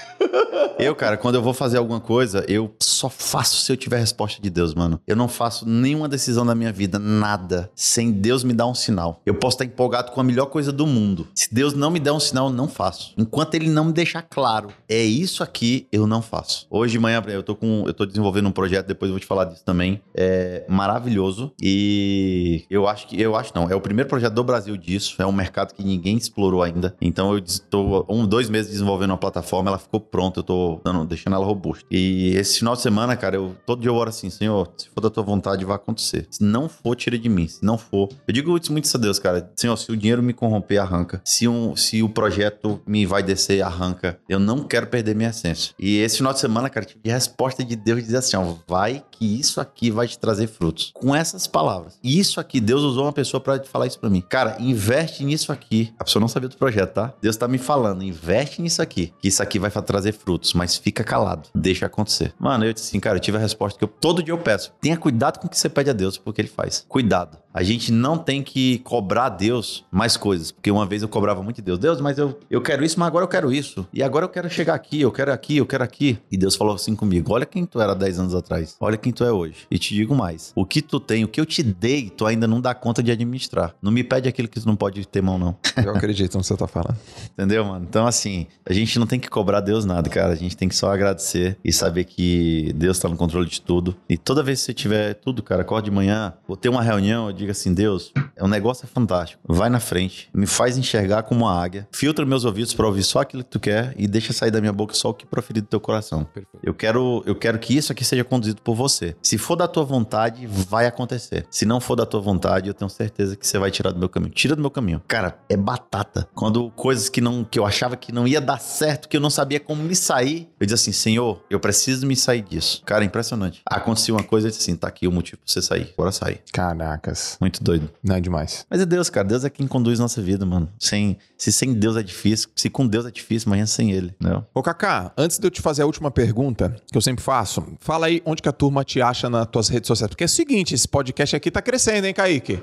eu, 0.79 0.95
cara, 0.95 1.17
quando 1.17 1.37
eu 1.37 1.43
vou 1.43 1.55
fazer 1.55 1.79
alguma 1.79 2.01
coisa, 2.01 2.45
eu 2.49 2.75
só 2.81 3.09
faço 3.09 3.57
se 3.57 3.73
eu 3.73 3.77
tiver 3.77 3.99
resposta 3.99 4.41
de 4.41 4.51
Deus, 4.51 4.75
mano. 4.75 5.01
Eu 5.07 5.17
não 5.17 5.29
faço 5.29 5.69
nenhuma 5.69 6.09
decisão 6.09 6.45
da 6.45 6.55
minha 6.55 6.73
vida, 6.73 6.99
nada, 6.99 7.71
sem 7.75 8.11
Deus 8.11 8.45
me 8.45 8.53
dar 8.53 8.67
um 8.67 8.75
sinal. 8.75 9.21
Eu 9.25 9.35
posso 9.35 9.55
estar 9.57 9.65
empolgado 9.65 10.13
com 10.13 10.21
a 10.21 10.25
melhor 10.25 10.47
coisa 10.47 10.73
do 10.73 10.87
mundo. 10.87 11.27
Se 11.35 11.53
Deus 11.53 11.75
não 11.75 11.91
me 11.91 12.01
der 12.01 12.13
um 12.13 12.21
sinal, 12.21 12.49
eu 12.49 12.53
não 12.53 12.69
faço. 12.69 13.15
Enquanto 13.17 13.55
ele 13.55 13.69
não 13.69 13.87
me 13.87 13.93
deixar 13.93 14.23
claro, 14.23 14.69
é 14.89 15.03
isso 15.03 15.43
aqui, 15.43 15.87
eu 15.91 16.07
não 16.07 16.23
faço. 16.23 16.67
Hoje 16.71 16.93
de 16.93 16.99
manhã, 16.99 17.23
eu 17.29 17.43
tô 17.43 17.55
com. 17.55 17.85
Eu 17.87 17.95
tô 17.95 18.05
desenvolvendo 18.05 18.49
um 18.49 18.53
projeto, 18.53 18.87
depois 18.87 19.09
eu 19.09 19.15
vou 19.15 19.21
te 19.21 19.27
falar 19.27 19.45
disso 19.45 19.65
também. 19.65 20.01
É 20.15 20.65
maravilhoso. 20.69 21.53
E 21.61 22.65
eu 22.71 22.87
acho 22.87 23.07
que. 23.07 23.21
Eu 23.21 23.37
acho 23.37 23.53
não. 23.55 23.71
É 23.71 23.75
o 23.75 23.81
primeiro 23.81 24.09
projeto 24.09 24.35
do 24.35 24.45
Brasil 24.45 24.77
disso. 24.77 25.17
É 25.19 25.27
um 25.27 25.33
mercado 25.33 25.75
que 25.75 25.85
ninguém 25.85 26.17
explorou 26.17 26.63
ainda. 26.63 26.95
Então 27.01 27.33
eu 27.33 27.39
estou 27.39 28.07
um, 28.09 28.27
dois 28.27 28.49
meses 28.49 28.73
desenvolvendo 28.73 29.11
uma 29.11 29.17
plataforma, 29.17 29.71
ela 29.71 29.79
ficou 29.79 30.01
pronta. 30.17 30.41
Eu 30.41 30.45
tô 30.45 30.81
dando, 30.83 31.05
deixando 31.05 31.35
ela 31.35 31.45
robusta. 31.45 31.85
E 31.91 32.31
esse 32.37 32.59
final 32.59 32.75
de 32.75 32.81
semana, 32.81 33.15
cara, 33.17 33.37
eu 33.37 33.55
todo 33.67 33.83
dia 33.83 33.91
eu 33.91 33.95
oro 33.95 34.09
assim, 34.09 34.31
Senhor, 34.31 34.67
se 34.79 34.89
for 34.89 35.01
da 35.03 35.11
tua 35.11 35.23
vontade, 35.23 35.63
vai 35.65 35.77
acontecer. 35.77 36.27
Se 36.31 36.43
não 36.43 36.69
for, 36.71 36.95
tira 36.97 37.19
de 37.19 37.29
mim. 37.29 37.47
Se 37.47 37.63
não 37.63 37.77
for. 37.77 38.09
Eu 38.27 38.33
digo 38.33 38.57
isso 38.57 38.73
muito 38.73 38.87
isso 38.87 38.97
a 38.97 39.01
Deus, 39.01 39.19
cara. 39.19 39.51
Senhor, 39.57 39.77
se 39.77 39.93
o 39.93 39.97
dinheiro 39.97 40.23
me 40.23 40.33
corromper, 40.33 40.81
arranca. 40.81 41.21
Se, 41.25 41.47
um, 41.47 41.77
se 41.77 42.03
o 42.03 42.09
projeto 42.09 42.81
me 42.87 43.05
vai 43.05 43.23
descer, 43.23 43.61
arranca. 43.63 44.19
Eu 44.29 44.39
não 44.39 44.65
quero 44.65 44.87
perder 44.87 45.15
minha 45.15 45.29
essência. 45.31 45.75
E 45.79 45.99
esse 45.99 46.17
final 46.17 46.33
de 46.33 46.41
semana, 46.41 46.71
cara, 46.71 46.87
tive 46.87 47.01
resposta 47.11 47.63
de 47.65 47.77
Deus 47.77 48.03
dizer 48.03 48.17
assim: 48.19 48.37
ó, 48.37 48.55
vai 48.67 49.03
que 49.11 49.39
isso 49.39 49.61
aqui 49.61 49.91
vai 49.91 50.09
te 50.09 50.19
trazer 50.19 50.47
frutos. 50.47 50.93
Com 50.95 51.15
essas 51.15 51.47
palavras. 51.47 51.99
Isso 52.03 52.41
aqui, 52.41 52.61
Deus 52.61 52.83
usou 52.83 53.05
uma 53.05 53.13
pessoa 53.13 53.41
pra 53.41 53.63
falar 53.65 53.87
isso 53.87 53.99
pra 53.99 54.09
mim. 54.09 54.23
Cara, 54.23 54.57
investe 54.61 55.25
nisso 55.25 55.53
aqui. 55.53 55.93
A 55.99 56.05
pessoa 56.05 56.21
não 56.21 56.29
sabia 56.29 56.49
do 56.49 56.57
projeto, 56.57 56.93
tá? 56.95 57.13
Deus 57.21 57.37
tá 57.37 57.47
me 57.49 57.59
falando, 57.59 58.03
investe 58.03 58.63
nisso 58.63 58.81
aqui. 58.81 59.13
Que 59.21 59.29
isso 59.29 59.43
aqui 59.43 59.59
vai 59.59 59.71
fa- 59.71 59.83
trazer 60.07 60.13
frutos, 60.13 60.55
mas 60.55 60.77
fica 60.77 61.03
calado. 61.03 61.49
Deixa 61.55 61.87
acontecer. 61.87 62.33
Mano, 62.39 62.65
eu 62.65 62.73
disse 62.73 62.89
assim, 62.89 63.01
cara, 63.01 63.17
eu 63.17 63.21
tive 63.21 63.37
a 63.37 63.41
resposta 63.41 63.79
que 63.79 63.85
eu 63.85 63.89
todo 63.89 64.23
dia 64.23 64.33
eu 64.33 64.39
peço. 64.39 64.73
Tenha 64.81 64.97
cuidado 64.97 65.39
com 65.39 65.47
o 65.47 65.51
que 65.51 65.59
você 65.59 65.69
pede 65.69 65.91
a 65.91 65.93
Deus, 65.93 66.17
porque 66.19 66.41
ele 66.41 66.49
faz. 66.49 66.85
Cuidado. 66.89 67.39
A 67.57 67.63
gente 67.63 67.91
não 67.91 68.19
tem 68.19 68.43
que 68.43 68.81
cobrar 68.81 69.25
a 69.25 69.29
Deus 69.31 69.83
mais 69.91 70.15
coisas. 70.15 70.53
Porque 70.53 70.71
uma 70.71 70.85
vez 70.85 71.01
eu 71.01 71.09
cobrava 71.09 71.43
muito 71.43 71.57
de 71.57 71.63
Deus. 71.63 71.79
Deus, 71.79 72.03
mas 72.03 72.19
eu, 72.19 72.39
eu 72.51 72.61
quero 72.61 72.85
isso, 72.85 73.01
mas 73.01 73.09
agora 73.09 73.25
eu 73.25 73.29
quero 73.29 73.51
isso. 73.51 73.89
E 73.95 74.03
agora 74.03 74.27
eu 74.27 74.29
quero 74.29 74.51
chegar 74.51 74.75
aqui, 74.75 75.01
eu 75.01 75.11
quero 75.11 75.33
aqui, 75.33 75.57
eu 75.57 75.65
quero 75.65 75.83
aqui. 75.83 76.19
E 76.31 76.37
Deus 76.37 76.55
falou 76.55 76.75
assim 76.75 76.95
comigo: 76.95 77.33
Olha 77.33 77.47
quem 77.47 77.65
tu 77.65 77.81
era 77.81 77.95
10 77.95 78.19
anos 78.19 78.35
atrás. 78.35 78.77
Olha 78.79 78.99
quem 78.99 79.11
tu 79.11 79.25
é 79.25 79.33
hoje. 79.33 79.67
E 79.71 79.79
te 79.79 79.95
digo 79.95 80.15
mais: 80.15 80.53
o 80.55 80.67
que 80.67 80.83
tu 80.83 81.01
tem, 81.01 81.25
o 81.25 81.29
que 81.29 81.41
eu 81.41 81.47
te 81.47 81.63
dei, 81.63 82.11
tu 82.11 82.27
ainda 82.27 82.47
não 82.47 82.61
dá 82.61 82.75
conta 82.75 83.03
de 83.03 83.11
administrar. 83.11 83.75
Não 83.81 83.91
me 83.91 84.05
pede 84.05 84.29
aquilo 84.29 84.49
que 84.49 84.61
tu 84.61 84.67
não 84.67 84.77
pode 84.77 85.09
ter 85.09 85.23
mão, 85.23 85.39
não. 85.39 85.57
Eu 85.83 85.93
acredito 85.93 86.35
no 86.35 86.41
que 86.43 86.47
você 86.47 86.57
tá 86.57 86.67
falando. 86.67 86.99
Entendeu, 87.33 87.65
mano? 87.65 87.87
Então, 87.89 88.07
assim, 88.07 88.47
a 88.69 88.73
gente 88.75 88.99
não 88.99 89.07
tem 89.07 89.19
que 89.19 89.31
cobrar 89.31 89.61
Deus 89.61 89.87
nada, 89.87 90.11
cara. 90.11 90.33
A 90.35 90.37
gente 90.37 90.55
tem 90.55 90.69
que 90.69 90.77
só 90.77 90.93
agradecer 90.93 91.57
e 91.65 91.73
saber 91.73 92.05
que 92.05 92.73
Deus 92.75 92.99
tá 92.99 93.09
no 93.09 93.17
controle 93.17 93.49
de 93.49 93.63
tudo. 93.63 93.97
E 94.09 94.19
toda 94.19 94.43
vez 94.43 94.61
que 94.61 94.67
você 94.67 94.75
tiver 94.75 95.15
tudo, 95.15 95.43
cara, 95.43 95.63
acorda 95.63 95.87
de 95.87 95.91
manhã, 95.91 96.35
ou 96.47 96.55
ter 96.55 96.69
uma 96.69 96.83
reunião, 96.83 97.29
eu 97.29 97.33
digo 97.33 97.46
assim: 97.53 97.73
Deus, 97.73 98.13
o 98.41 98.49
negócio 98.49 98.85
é 98.85 98.89
fantástico. 98.89 99.41
Vai 99.47 99.69
na 99.69 99.81
frente, 99.81 100.29
me 100.33 100.47
faz 100.47 100.77
enxergar 100.77 101.23
como 101.23 101.45
uma 101.45 101.63
águia, 101.63 101.89
filtra 101.93 102.25
meus 102.25 102.45
ouvidos 102.45 102.75
pra 102.75 102.87
ouvir 102.87 103.03
só 103.03 103.21
aquilo 103.21 103.45
que 103.45 103.51
tu 103.51 103.61
quer 103.61 103.95
e 103.97 104.07
deixa 104.07 104.33
sair 104.33 104.51
da 104.51 104.61
minha 104.61 104.73
boca 104.73 104.95
só 104.95 105.11
o 105.11 105.15
que 105.15 105.27
proferir 105.27 105.63
do 105.63 105.69
teu 105.69 105.81
coração. 105.81 106.25
Perfeito. 106.25 106.59
Eu 106.63 106.75
quero, 106.75 107.23
eu 107.27 107.35
quero 107.35 107.59
que 107.59 107.77
isso 107.77 107.93
aqui 107.93 108.05
seja 108.05 108.25
conduzido 108.25 108.61
por 108.63 108.75
você. 108.75 109.17
Se 109.23 109.39
for 109.39 109.57
da 109.57 109.69
tua 109.69 109.85
vontade, 109.85 110.47
vai 110.47 110.87
acontecer. 110.87 111.47
Se 111.51 111.65
não 111.65 111.81
for 111.81 111.97
da 111.97 112.07
tua 112.07 112.21
vontade, 112.21 112.69
eu 112.69 112.75
tenho 112.75 112.89
certeza 112.91 113.37
que 113.37 113.47
você 113.47 113.59
vai 113.59 113.71
tirar 113.71 113.91
do 113.93 113.99
meu 113.99 114.09
caminho. 114.09 114.33
Tira 114.33 114.55
do 114.57 114.61
meu 114.61 114.71
caminho. 114.71 115.03
Cara, 115.07 115.39
é 115.49 115.57
batata. 115.57 116.29
Quando 116.35 116.71
coisas 116.71 117.09
que 117.09 117.21
não 117.21 117.45
que 117.45 117.59
eu 117.59 117.65
achava 117.65 117.97
que 117.97 118.13
não 118.13 118.27
ia 118.27 118.41
dar 118.41 118.59
certo, 118.59 119.09
que 119.09 119.17
eu 119.17 119.21
não 119.21 119.31
sabia 119.31 119.61
como 119.61 119.83
me 119.83 119.95
sair, 119.95 120.49
eu 120.59 120.67
dizia 120.67 120.75
assim: 120.75 120.93
"Senhor, 120.93 121.43
eu 121.51 121.61
preciso 121.61 122.07
me 122.07 122.17
sair 122.17 122.43
disso". 122.43 122.83
Cara, 122.85 123.05
impressionante. 123.05 123.63
Aconteceu 123.65 124.15
uma 124.15 124.25
coisa, 124.25 124.47
eu 124.47 124.51
disse 124.51 124.63
assim: 124.63 124.77
"Tá 124.77 124.89
aqui 124.89 125.07
o 125.07 125.13
motivo 125.13 125.39
pra 125.39 125.53
você 125.53 125.63
sair. 125.63 125.93
Agora 125.97 126.13
sai". 126.13 126.41
Caracas. 126.53 127.36
Muito 127.41 127.63
doido. 127.63 127.91
Não 128.03 128.17
é 128.17 128.21
demais. 128.21 128.67
Mas 128.71 128.81
é 128.81 128.87
Deus, 128.87 129.11
cara. 129.11 129.27
Deus 129.27 129.45
é 129.45 129.51
quem 129.51 129.67
conduz 129.67 129.99
nossa 129.99 130.21
vida, 130.23 130.45
mano. 130.47 130.69
Sem, 130.79 131.19
se 131.37 131.53
sem 131.53 131.75
Deus 131.75 131.97
é 131.97 132.03
difícil, 132.03 132.49
se 132.55 132.71
com 132.71 132.87
Deus 132.87 133.07
é 133.07 133.11
difícil, 133.11 133.49
imagina 133.49 133.67
sem 133.67 133.93
ele, 133.93 134.15
entendeu? 134.21 134.45
Ô, 134.55 134.63
Kaká, 134.63 135.13
antes 135.17 135.39
de 135.39 135.47
eu 135.47 135.51
te 135.51 135.61
fazer 135.61 135.83
a 135.83 135.87
última 135.87 136.11
pergunta, 136.11 136.77
que 136.91 136.97
eu 136.97 137.03
sempre 137.03 137.23
faço, 137.25 137.65
fala 137.81 138.07
aí 138.07 138.23
onde 138.25 138.43
que 138.43 138.49
a 138.49 138.53
turma 138.53 138.85
te 138.85 139.01
acha 139.01 139.29
nas 139.29 139.47
tuas 139.47 139.69
redes 139.69 139.89
sociais. 139.89 140.09
Porque 140.09 140.25
é 140.25 140.27
o 140.27 140.29
seguinte, 140.29 140.75
esse 140.75 140.89
podcast 140.89 141.37
aqui 141.37 141.51
tá 141.51 141.61
crescendo, 141.63 142.07
hein, 142.07 142.15
Kaique? 142.15 142.63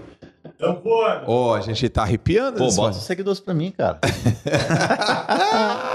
Tamo 0.57 0.81
voando. 0.81 1.29
Ô, 1.29 1.53
a 1.53 1.61
gente 1.61 1.87
tá 1.89 2.03
arrepiando. 2.03 2.57
Pô, 2.57 2.69
bota 2.71 2.97
seguidores 2.99 3.39
pra 3.39 3.53
mim, 3.53 3.71
cara. 3.71 3.99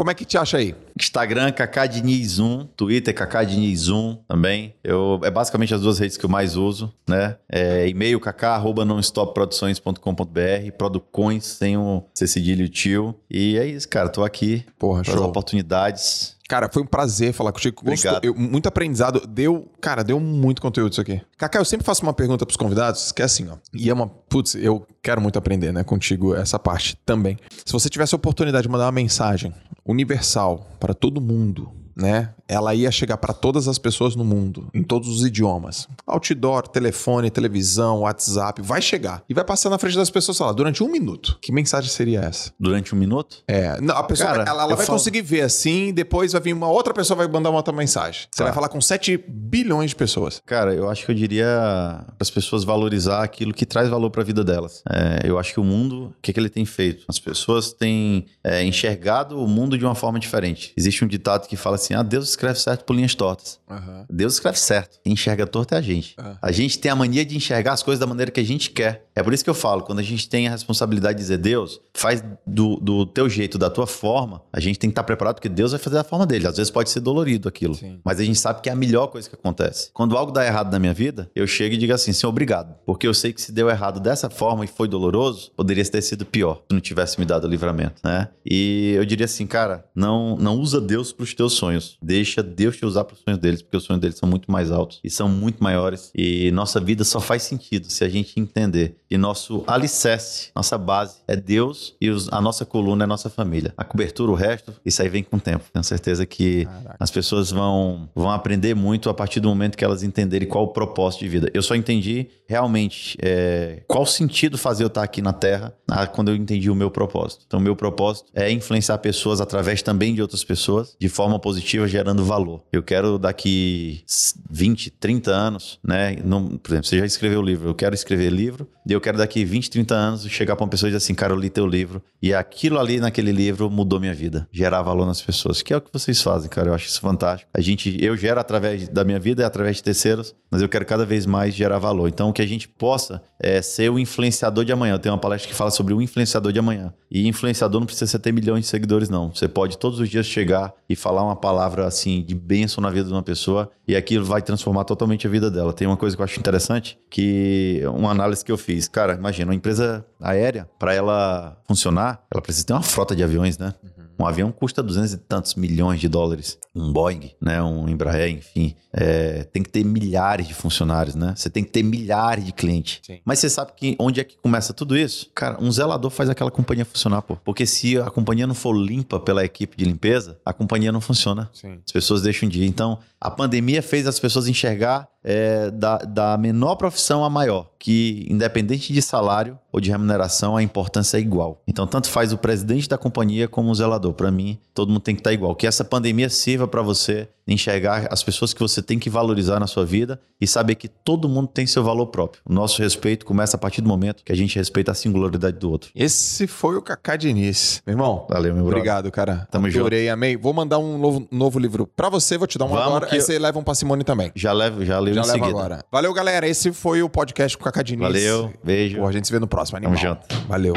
Como 0.00 0.10
é 0.10 0.14
que 0.14 0.24
te 0.24 0.38
acha 0.38 0.56
aí? 0.56 0.74
Instagram, 0.98 1.52
Kaká 1.52 1.84
Diniz 1.84 2.38
1. 2.38 2.68
Twitter, 2.74 3.14
Kaká 3.14 3.44
Diniz 3.44 3.90
1 3.90 4.16
também. 4.26 4.74
Eu, 4.82 5.20
é 5.22 5.30
basicamente 5.30 5.74
as 5.74 5.82
duas 5.82 5.98
redes 5.98 6.16
que 6.16 6.24
eu 6.24 6.30
mais 6.30 6.56
uso, 6.56 6.90
né? 7.06 7.36
É, 7.46 7.86
e-mail 7.86 8.18
kaká, 8.18 8.54
arroba 8.54 8.82
nonstopproduções.com.br, 8.86 10.72
Producões, 10.78 11.44
sem 11.44 11.76
o 11.76 12.02
C 12.14 12.26
cedilho 12.26 12.64
e 12.64 12.70
tio. 12.70 13.14
E 13.30 13.58
é 13.58 13.66
isso, 13.66 13.86
cara. 13.90 14.08
Tô 14.08 14.24
aqui 14.24 14.64
Porra, 14.78 15.02
para 15.02 15.12
as 15.12 15.18
show. 15.18 15.28
oportunidades. 15.28 16.39
Cara, 16.50 16.68
foi 16.72 16.82
um 16.82 16.86
prazer 16.86 17.32
falar 17.32 17.52
contigo. 17.52 17.76
Gostou- 17.84 18.10
Obrigado. 18.10 18.24
eu- 18.24 18.34
muito 18.34 18.66
aprendizado. 18.66 19.24
Deu, 19.24 19.70
cara, 19.80 20.02
deu 20.02 20.18
muito 20.18 20.60
conteúdo 20.60 20.90
isso 20.90 21.00
aqui. 21.00 21.20
Kaká, 21.38 21.60
eu 21.60 21.64
sempre 21.64 21.86
faço 21.86 22.02
uma 22.02 22.12
pergunta 22.12 22.44
pros 22.44 22.56
convidados, 22.56 23.12
que 23.12 23.22
é 23.22 23.24
assim, 23.24 23.46
ó. 23.48 23.54
E 23.72 23.88
é 23.88 23.94
uma, 23.94 24.08
putz, 24.08 24.56
eu 24.56 24.84
quero 25.00 25.20
muito 25.20 25.38
aprender, 25.38 25.72
né, 25.72 25.84
contigo 25.84 26.34
essa 26.34 26.58
parte 26.58 26.96
também. 27.06 27.38
Se 27.64 27.72
você 27.72 27.88
tivesse 27.88 28.16
a 28.16 28.16
oportunidade 28.16 28.64
de 28.64 28.68
mandar 28.68 28.86
uma 28.86 28.90
mensagem 28.92 29.54
universal 29.86 30.68
para 30.80 30.92
todo 30.92 31.20
mundo, 31.20 31.70
né? 31.96 32.30
Ela 32.52 32.74
ia 32.74 32.90
chegar 32.90 33.16
para 33.16 33.32
todas 33.32 33.68
as 33.68 33.78
pessoas 33.78 34.16
no 34.16 34.24
mundo, 34.24 34.68
em 34.74 34.82
todos 34.82 35.08
os 35.08 35.24
idiomas. 35.24 35.86
Outdoor, 36.06 36.66
telefone, 36.66 37.30
televisão, 37.30 38.00
WhatsApp, 38.00 38.60
vai 38.60 38.82
chegar. 38.82 39.22
E 39.28 39.34
vai 39.34 39.44
passar 39.44 39.70
na 39.70 39.78
frente 39.78 39.96
das 39.96 40.10
pessoas 40.10 40.38
lá 40.40 40.50
durante 40.52 40.82
um 40.82 40.90
minuto. 40.90 41.38
Que 41.40 41.52
mensagem 41.52 41.88
seria 41.90 42.20
essa? 42.20 42.52
Durante 42.58 42.94
um 42.94 42.98
minuto? 42.98 43.38
É, 43.46 43.80
não, 43.80 43.96
a 43.96 44.02
pessoa 44.02 44.30
Cara, 44.30 44.42
ela, 44.42 44.62
ela 44.64 44.76
vai 44.76 44.84
falo- 44.86 44.98
conseguir 44.98 45.22
ver 45.22 45.42
assim, 45.42 45.92
depois 45.92 46.32
vai 46.32 46.40
vir 46.40 46.52
uma 46.52 46.68
outra 46.68 46.92
pessoa 46.92 47.16
vai 47.16 47.28
mandar 47.28 47.50
uma 47.50 47.58
outra 47.58 47.72
mensagem. 47.72 48.22
Você 48.30 48.38
Tá. 48.38 48.44
vai 48.44 48.52
falar 48.52 48.68
com 48.68 48.80
7 48.80 49.16
bilhões 49.28 49.90
de 49.90 49.96
pessoas. 49.96 50.42
Cara, 50.44 50.74
eu 50.74 50.88
acho 50.90 51.04
que 51.06 51.10
eu 51.12 51.14
diria 51.14 51.44
para 51.46 52.16
as 52.20 52.30
pessoas 52.30 52.64
valorizar 52.64 53.22
aquilo 53.22 53.52
que 53.54 53.64
traz 53.64 53.88
valor 53.88 54.10
para 54.10 54.22
a 54.22 54.24
vida 54.24 54.42
delas. 54.42 54.82
É, 54.90 55.20
eu 55.28 55.38
acho 55.38 55.52
que 55.52 55.60
o 55.60 55.64
mundo, 55.64 56.06
o 56.06 56.14
que, 56.20 56.32
que 56.32 56.40
ele 56.40 56.48
tem 56.48 56.64
feito? 56.64 57.04
As 57.08 57.18
pessoas 57.18 57.72
têm 57.72 58.26
é, 58.42 58.64
enxergado 58.64 59.38
o 59.38 59.46
mundo 59.46 59.76
de 59.78 59.84
uma 59.84 59.94
forma 59.94 60.18
diferente. 60.18 60.72
Existe 60.76 61.04
um 61.04 61.08
ditado 61.08 61.46
que 61.46 61.56
fala 61.56 61.76
assim: 61.76 61.94
ah, 61.94 62.02
Deus 62.02 62.36
escreve 62.40 62.58
certo 62.58 62.84
por 62.84 62.96
linhas 62.96 63.14
tortas. 63.14 63.60
Deus 64.08 64.34
escreve 64.34 64.58
certo. 64.58 64.98
Quem 65.04 65.12
enxerga 65.12 65.46
torto 65.46 65.74
é 65.74 65.78
a 65.78 65.80
gente. 65.82 66.14
Ah. 66.16 66.36
A 66.40 66.50
gente 66.50 66.78
tem 66.78 66.90
a 66.90 66.96
mania 66.96 67.24
de 67.24 67.36
enxergar 67.36 67.72
as 67.72 67.82
coisas 67.82 68.00
da 68.00 68.06
maneira 68.06 68.30
que 68.30 68.40
a 68.40 68.44
gente 68.44 68.70
quer. 68.70 69.06
É 69.20 69.22
por 69.22 69.34
isso 69.34 69.44
que 69.44 69.50
eu 69.50 69.54
falo, 69.54 69.82
quando 69.82 69.98
a 69.98 70.02
gente 70.02 70.26
tem 70.28 70.48
a 70.48 70.50
responsabilidade 70.50 71.18
de 71.18 71.22
dizer, 71.22 71.36
Deus, 71.36 71.78
faz 71.92 72.24
do, 72.46 72.76
do 72.76 73.04
teu 73.04 73.28
jeito, 73.28 73.58
da 73.58 73.68
tua 73.68 73.86
forma, 73.86 74.42
a 74.50 74.58
gente 74.58 74.78
tem 74.78 74.88
que 74.88 74.92
estar 74.92 75.04
preparado, 75.04 75.34
porque 75.34 75.48
Deus 75.48 75.72
vai 75.72 75.78
fazer 75.78 75.96
da 75.96 76.04
forma 76.04 76.26
dele. 76.26 76.46
Às 76.46 76.56
vezes 76.56 76.70
pode 76.70 76.88
ser 76.88 77.00
dolorido 77.00 77.46
aquilo. 77.46 77.74
Sim. 77.74 78.00
Mas 78.02 78.18
a 78.18 78.24
gente 78.24 78.38
sabe 78.38 78.62
que 78.62 78.70
é 78.70 78.72
a 78.72 78.76
melhor 78.76 79.08
coisa 79.08 79.28
que 79.28 79.34
acontece. 79.34 79.90
Quando 79.92 80.16
algo 80.16 80.32
dá 80.32 80.46
errado 80.46 80.72
na 80.72 80.78
minha 80.78 80.94
vida, 80.94 81.30
eu 81.34 81.46
chego 81.46 81.74
e 81.74 81.78
digo 81.78 81.92
assim, 81.92 82.14
Senhor, 82.14 82.30
obrigado. 82.30 82.74
Porque 82.86 83.06
eu 83.06 83.12
sei 83.12 83.30
que 83.34 83.42
se 83.42 83.52
deu 83.52 83.68
errado 83.68 84.00
dessa 84.00 84.30
forma 84.30 84.64
e 84.64 84.68
foi 84.68 84.88
doloroso, 84.88 85.52
poderia 85.54 85.84
ter 85.84 86.00
sido 86.00 86.24
pior 86.24 86.62
se 86.66 86.74
não 86.74 86.80
tivesse 86.80 87.20
me 87.20 87.26
dado 87.26 87.44
o 87.44 87.50
livramento, 87.50 88.00
né? 88.02 88.28
E 88.46 88.94
eu 88.96 89.04
diria 89.04 89.26
assim, 89.26 89.46
cara, 89.46 89.84
não, 89.94 90.34
não 90.36 90.56
usa 90.56 90.80
Deus 90.80 91.12
para 91.12 91.24
os 91.24 91.34
teus 91.34 91.52
sonhos. 91.52 91.98
Deixa 92.00 92.42
Deus 92.42 92.76
te 92.78 92.86
usar 92.86 93.04
para 93.04 93.14
os 93.14 93.20
sonhos 93.20 93.38
deles, 93.38 93.60
porque 93.60 93.76
os 93.76 93.84
sonhos 93.84 94.00
deles 94.00 94.16
são 94.16 94.28
muito 94.28 94.50
mais 94.50 94.70
altos 94.70 94.98
e 95.04 95.10
são 95.10 95.28
muito 95.28 95.62
maiores. 95.62 96.10
E 96.14 96.50
nossa 96.52 96.80
vida 96.80 97.04
só 97.04 97.20
faz 97.20 97.42
sentido 97.42 97.90
se 97.90 98.02
a 98.02 98.08
gente 98.08 98.40
entender 98.40 98.96
que 99.10 99.18
nosso 99.18 99.64
alicerce, 99.66 100.50
nossa 100.54 100.78
base 100.78 101.16
é 101.26 101.34
Deus 101.34 101.96
e 102.00 102.08
os- 102.10 102.32
a 102.32 102.40
nossa 102.40 102.64
coluna 102.64 103.02
é 103.02 103.06
nossa 103.08 103.28
família. 103.28 103.74
A 103.76 103.82
cobertura, 103.82 104.30
o 104.30 104.36
resto, 104.36 104.72
isso 104.86 105.02
aí 105.02 105.08
vem 105.08 105.24
com 105.24 105.36
o 105.36 105.40
tempo. 105.40 105.64
Tenho 105.72 105.82
certeza 105.82 106.24
que 106.24 106.64
Caraca. 106.64 106.96
as 107.00 107.10
pessoas 107.10 107.50
vão, 107.50 108.08
vão 108.14 108.30
aprender 108.30 108.72
muito 108.76 109.10
a 109.10 109.14
partir 109.14 109.40
do 109.40 109.48
momento 109.48 109.76
que 109.76 109.84
elas 109.84 110.04
entenderem 110.04 110.46
qual 110.46 110.62
o 110.62 110.68
propósito 110.68 111.22
de 111.24 111.28
vida. 111.28 111.50
Eu 111.52 111.60
só 111.60 111.74
entendi 111.74 112.28
realmente 112.48 113.18
é, 113.20 113.82
qual 113.88 114.06
sentido 114.06 114.56
fazer 114.56 114.84
eu 114.84 114.88
estar 114.88 115.02
aqui 115.02 115.20
na 115.20 115.32
Terra 115.32 115.74
ah, 115.90 116.06
quando 116.06 116.28
eu 116.28 116.36
entendi 116.36 116.70
o 116.70 116.74
meu 116.76 116.88
propósito. 116.90 117.42
Então, 117.48 117.58
o 117.58 117.62
meu 117.62 117.74
propósito 117.74 118.30
é 118.32 118.48
influenciar 118.52 118.98
pessoas 118.98 119.40
através 119.40 119.82
também 119.82 120.14
de 120.14 120.22
outras 120.22 120.44
pessoas, 120.44 120.94
de 121.00 121.08
forma 121.08 121.36
positiva, 121.40 121.88
gerando 121.88 122.24
valor. 122.24 122.62
Eu 122.72 122.82
quero 122.82 123.18
daqui 123.18 124.04
20, 124.48 124.88
30 124.92 125.32
anos, 125.32 125.80
né? 125.82 126.16
Não, 126.24 126.46
por 126.58 126.70
exemplo, 126.70 126.86
você 126.86 126.98
já 127.00 127.06
escreveu 127.06 127.40
o 127.40 127.42
livro, 127.42 127.68
eu 127.68 127.74
quero 127.74 127.92
escrever 127.94 128.30
livro, 128.30 128.68
e 128.86 128.92
eu 129.00 129.02
quero 129.02 129.16
daqui 129.16 129.44
20, 129.44 129.70
30 129.70 129.94
anos 129.94 130.28
chegar 130.28 130.54
para 130.54 130.64
uma 130.64 130.70
pessoa 130.70 130.88
e 130.88 130.90
dizer 130.90 130.98
assim, 130.98 131.14
cara, 131.14 131.32
eu 131.32 131.38
li 131.38 131.48
teu 131.48 131.66
livro, 131.66 132.02
e 132.22 132.34
aquilo 132.34 132.78
ali 132.78 133.00
naquele 133.00 133.32
livro 133.32 133.70
mudou 133.70 133.98
minha 133.98 134.12
vida. 134.12 134.46
Gerar 134.52 134.82
valor 134.82 135.06
nas 135.06 135.22
pessoas, 135.22 135.62
que 135.62 135.72
é 135.72 135.76
o 135.76 135.80
que 135.80 135.90
vocês 135.90 136.20
fazem, 136.20 136.50
cara. 136.50 136.68
Eu 136.68 136.74
acho 136.74 136.86
isso 136.86 137.00
fantástico. 137.00 137.50
A 137.54 137.60
gente, 137.62 137.96
eu 138.04 138.14
gero 138.16 138.38
através 138.38 138.88
da 138.88 139.02
minha 139.02 139.18
vida 139.18 139.42
e 139.42 139.44
através 139.44 139.76
de 139.76 139.82
terceiros, 139.82 140.34
mas 140.50 140.60
eu 140.60 140.68
quero 140.68 140.84
cada 140.84 141.06
vez 141.06 141.24
mais 141.24 141.54
gerar 141.54 141.78
valor. 141.78 142.08
Então, 142.08 142.30
que 142.30 142.42
a 142.42 142.46
gente 142.46 142.68
possa 142.68 143.22
é, 143.38 143.62
ser 143.62 143.90
o 143.90 143.98
influenciador 143.98 144.64
de 144.64 144.72
amanhã. 144.72 144.94
Eu 144.94 144.98
tenho 144.98 145.14
uma 145.14 145.20
palestra 145.20 145.48
que 145.48 145.54
fala 145.54 145.70
sobre 145.70 145.94
o 145.94 146.02
influenciador 146.02 146.52
de 146.52 146.58
amanhã. 146.58 146.92
E 147.10 147.26
influenciador 147.26 147.80
não 147.80 147.86
precisa 147.86 148.06
ser 148.06 148.18
ter 148.18 148.32
milhões 148.32 148.64
de 148.64 148.66
seguidores, 148.68 149.08
não. 149.08 149.34
Você 149.34 149.48
pode 149.48 149.78
todos 149.78 149.98
os 149.98 150.08
dias 150.08 150.26
chegar 150.26 150.72
e 150.88 150.94
falar 150.94 151.24
uma 151.24 151.36
palavra 151.36 151.86
assim 151.86 152.22
de 152.22 152.34
bênção 152.34 152.82
na 152.82 152.90
vida 152.90 153.06
de 153.06 153.12
uma 153.12 153.22
pessoa 153.22 153.70
e 153.88 153.96
aquilo 153.96 154.24
vai 154.24 154.42
transformar 154.42 154.84
totalmente 154.84 155.26
a 155.26 155.30
vida 155.30 155.50
dela. 155.50 155.72
Tem 155.72 155.86
uma 155.86 155.96
coisa 155.96 156.14
que 156.14 156.22
eu 156.22 156.24
acho 156.24 156.38
interessante, 156.38 156.98
que 157.08 157.82
uma 157.94 158.10
análise 158.10 158.44
que 158.44 158.52
eu 158.52 158.58
fiz. 158.58 158.89
Cara, 158.92 159.14
imagina, 159.14 159.50
uma 159.50 159.54
empresa 159.54 160.04
aérea, 160.20 160.68
para 160.78 160.92
ela 160.94 161.56
funcionar, 161.66 162.22
ela 162.30 162.42
precisa 162.42 162.66
ter 162.66 162.72
uma 162.72 162.82
frota 162.82 163.14
de 163.14 163.22
aviões, 163.22 163.56
né? 163.58 163.74
Um 164.20 164.26
avião 164.26 164.52
custa 164.52 164.82
200 164.82 165.14
e 165.14 165.16
tantos 165.16 165.54
milhões 165.54 165.98
de 165.98 166.06
dólares. 166.06 166.58
Um 166.74 166.92
Boeing, 166.92 167.30
né? 167.40 167.62
Um 167.62 167.88
Embraer, 167.88 168.28
enfim. 168.28 168.76
É, 168.92 169.44
tem 169.44 169.62
que 169.62 169.70
ter 169.70 169.82
milhares 169.82 170.46
de 170.46 170.52
funcionários, 170.52 171.14
né? 171.14 171.32
Você 171.34 171.48
tem 171.48 171.64
que 171.64 171.70
ter 171.70 171.82
milhares 171.82 172.44
de 172.44 172.52
clientes. 172.52 173.00
Sim. 173.02 173.20
Mas 173.24 173.38
você 173.38 173.48
sabe 173.48 173.72
que 173.74 173.96
onde 173.98 174.20
é 174.20 174.24
que 174.24 174.36
começa 174.36 174.74
tudo 174.74 174.94
isso? 174.94 175.30
Cara, 175.34 175.56
um 175.58 175.72
zelador 175.72 176.10
faz 176.10 176.28
aquela 176.28 176.50
companhia 176.50 176.84
funcionar, 176.84 177.22
pô. 177.22 177.36
Porque 177.36 177.64
se 177.64 177.98
a 177.98 178.10
companhia 178.10 178.46
não 178.46 178.54
for 178.54 178.74
limpa 178.74 179.18
pela 179.18 179.42
equipe 179.42 179.74
de 179.74 179.86
limpeza, 179.86 180.38
a 180.44 180.52
companhia 180.52 180.92
não 180.92 181.00
funciona. 181.00 181.48
Sim. 181.54 181.80
As 181.86 181.90
pessoas 181.90 182.20
deixam 182.20 182.46
de 182.46 182.62
ir. 182.62 182.66
Então, 182.66 182.98
a 183.18 183.30
pandemia 183.30 183.82
fez 183.82 184.06
as 184.06 184.20
pessoas 184.20 184.46
enxergar 184.46 185.08
é, 185.22 185.70
da, 185.70 185.98
da 185.98 186.36
menor 186.38 186.76
profissão 186.76 187.24
à 187.24 187.30
maior, 187.30 187.68
que 187.78 188.26
independente 188.28 188.92
de 188.92 189.02
salário 189.02 189.58
ou 189.72 189.80
de 189.80 189.90
remuneração, 189.90 190.56
a 190.56 190.62
importância 190.62 191.16
é 191.16 191.20
igual. 191.20 191.62
Então, 191.66 191.86
tanto 191.86 192.08
faz 192.08 192.32
o 192.32 192.38
presidente 192.38 192.88
da 192.88 192.98
companhia 192.98 193.46
como 193.46 193.70
o 193.70 193.74
zelador. 193.74 194.12
Para 194.14 194.30
mim, 194.30 194.58
todo 194.74 194.88
mundo 194.88 195.00
tem 195.00 195.14
que 195.14 195.20
estar 195.20 195.32
igual. 195.32 195.54
Que 195.54 195.66
essa 195.66 195.84
pandemia 195.84 196.28
sirva 196.28 196.66
para 196.66 196.82
você 196.82 197.28
enxergar 197.46 198.06
as 198.10 198.22
pessoas 198.22 198.52
que 198.52 198.60
você 198.60 198.80
tem 198.82 198.98
que 198.98 199.08
valorizar 199.10 199.58
na 199.58 199.66
sua 199.66 199.84
vida 199.84 200.20
e 200.40 200.46
saber 200.46 200.74
que 200.76 200.88
todo 200.88 201.28
mundo 201.28 201.48
tem 201.48 201.66
seu 201.66 201.82
valor 201.82 202.06
próprio. 202.06 202.42
O 202.48 202.52
nosso 202.52 202.80
respeito 202.82 203.24
começa 203.26 203.56
a 203.56 203.60
partir 203.60 203.80
do 203.80 203.88
momento 203.88 204.22
que 204.24 204.32
a 204.32 204.36
gente 204.36 204.56
respeita 204.56 204.92
a 204.92 204.94
singularidade 204.94 205.58
do 205.58 205.70
outro. 205.70 205.90
Esse 205.94 206.46
foi 206.46 206.76
o 206.76 206.82
Cacá 206.82 207.16
Diniz. 207.16 207.82
Meu 207.86 207.94
irmão, 207.94 208.26
Valeu, 208.28 208.54
meu 208.54 208.62
brother. 208.64 208.78
obrigado, 208.78 209.10
cara. 209.10 209.48
Tamo 209.50 209.66
Adorei, 209.66 210.08
amei. 210.08 210.36
Vou 210.36 210.52
mandar 210.52 210.78
um 210.78 210.96
novo, 210.98 211.26
novo 211.30 211.58
livro 211.58 211.86
pra 211.86 212.08
você, 212.08 212.36
vou 212.38 212.46
te 212.46 212.58
dar 212.58 212.66
um 212.66 212.68
Vamos 212.68 212.84
agora, 212.86 213.06
que 213.06 213.14
aí 213.14 213.20
eu- 213.20 213.24
você 213.24 213.38
leva 213.38 213.58
um 213.58 213.74
Simone 213.74 214.04
também. 214.04 214.30
Já 214.34 214.52
levo, 214.52 214.84
já 214.84 214.98
levo 214.98 215.09
Já 215.14 215.22
em 215.22 215.26
leva 215.26 215.46
agora. 215.46 215.84
Valeu, 215.90 216.12
galera. 216.12 216.46
Esse 216.46 216.72
foi 216.72 217.02
o 217.02 217.08
podcast 217.08 217.56
com 217.56 217.62
o 217.62 217.64
Cacá 217.64 217.82
Diniz. 217.82 218.06
Valeu, 218.06 218.52
beijo. 218.62 218.98
Pô, 218.98 219.06
a 219.06 219.12
gente 219.12 219.26
se 219.26 219.32
vê 219.32 219.38
no 219.38 219.46
próximo. 219.46 219.76
Animal. 219.76 219.96
Tamo 219.96 220.08
junto. 220.08 220.46
Valeu. 220.48 220.74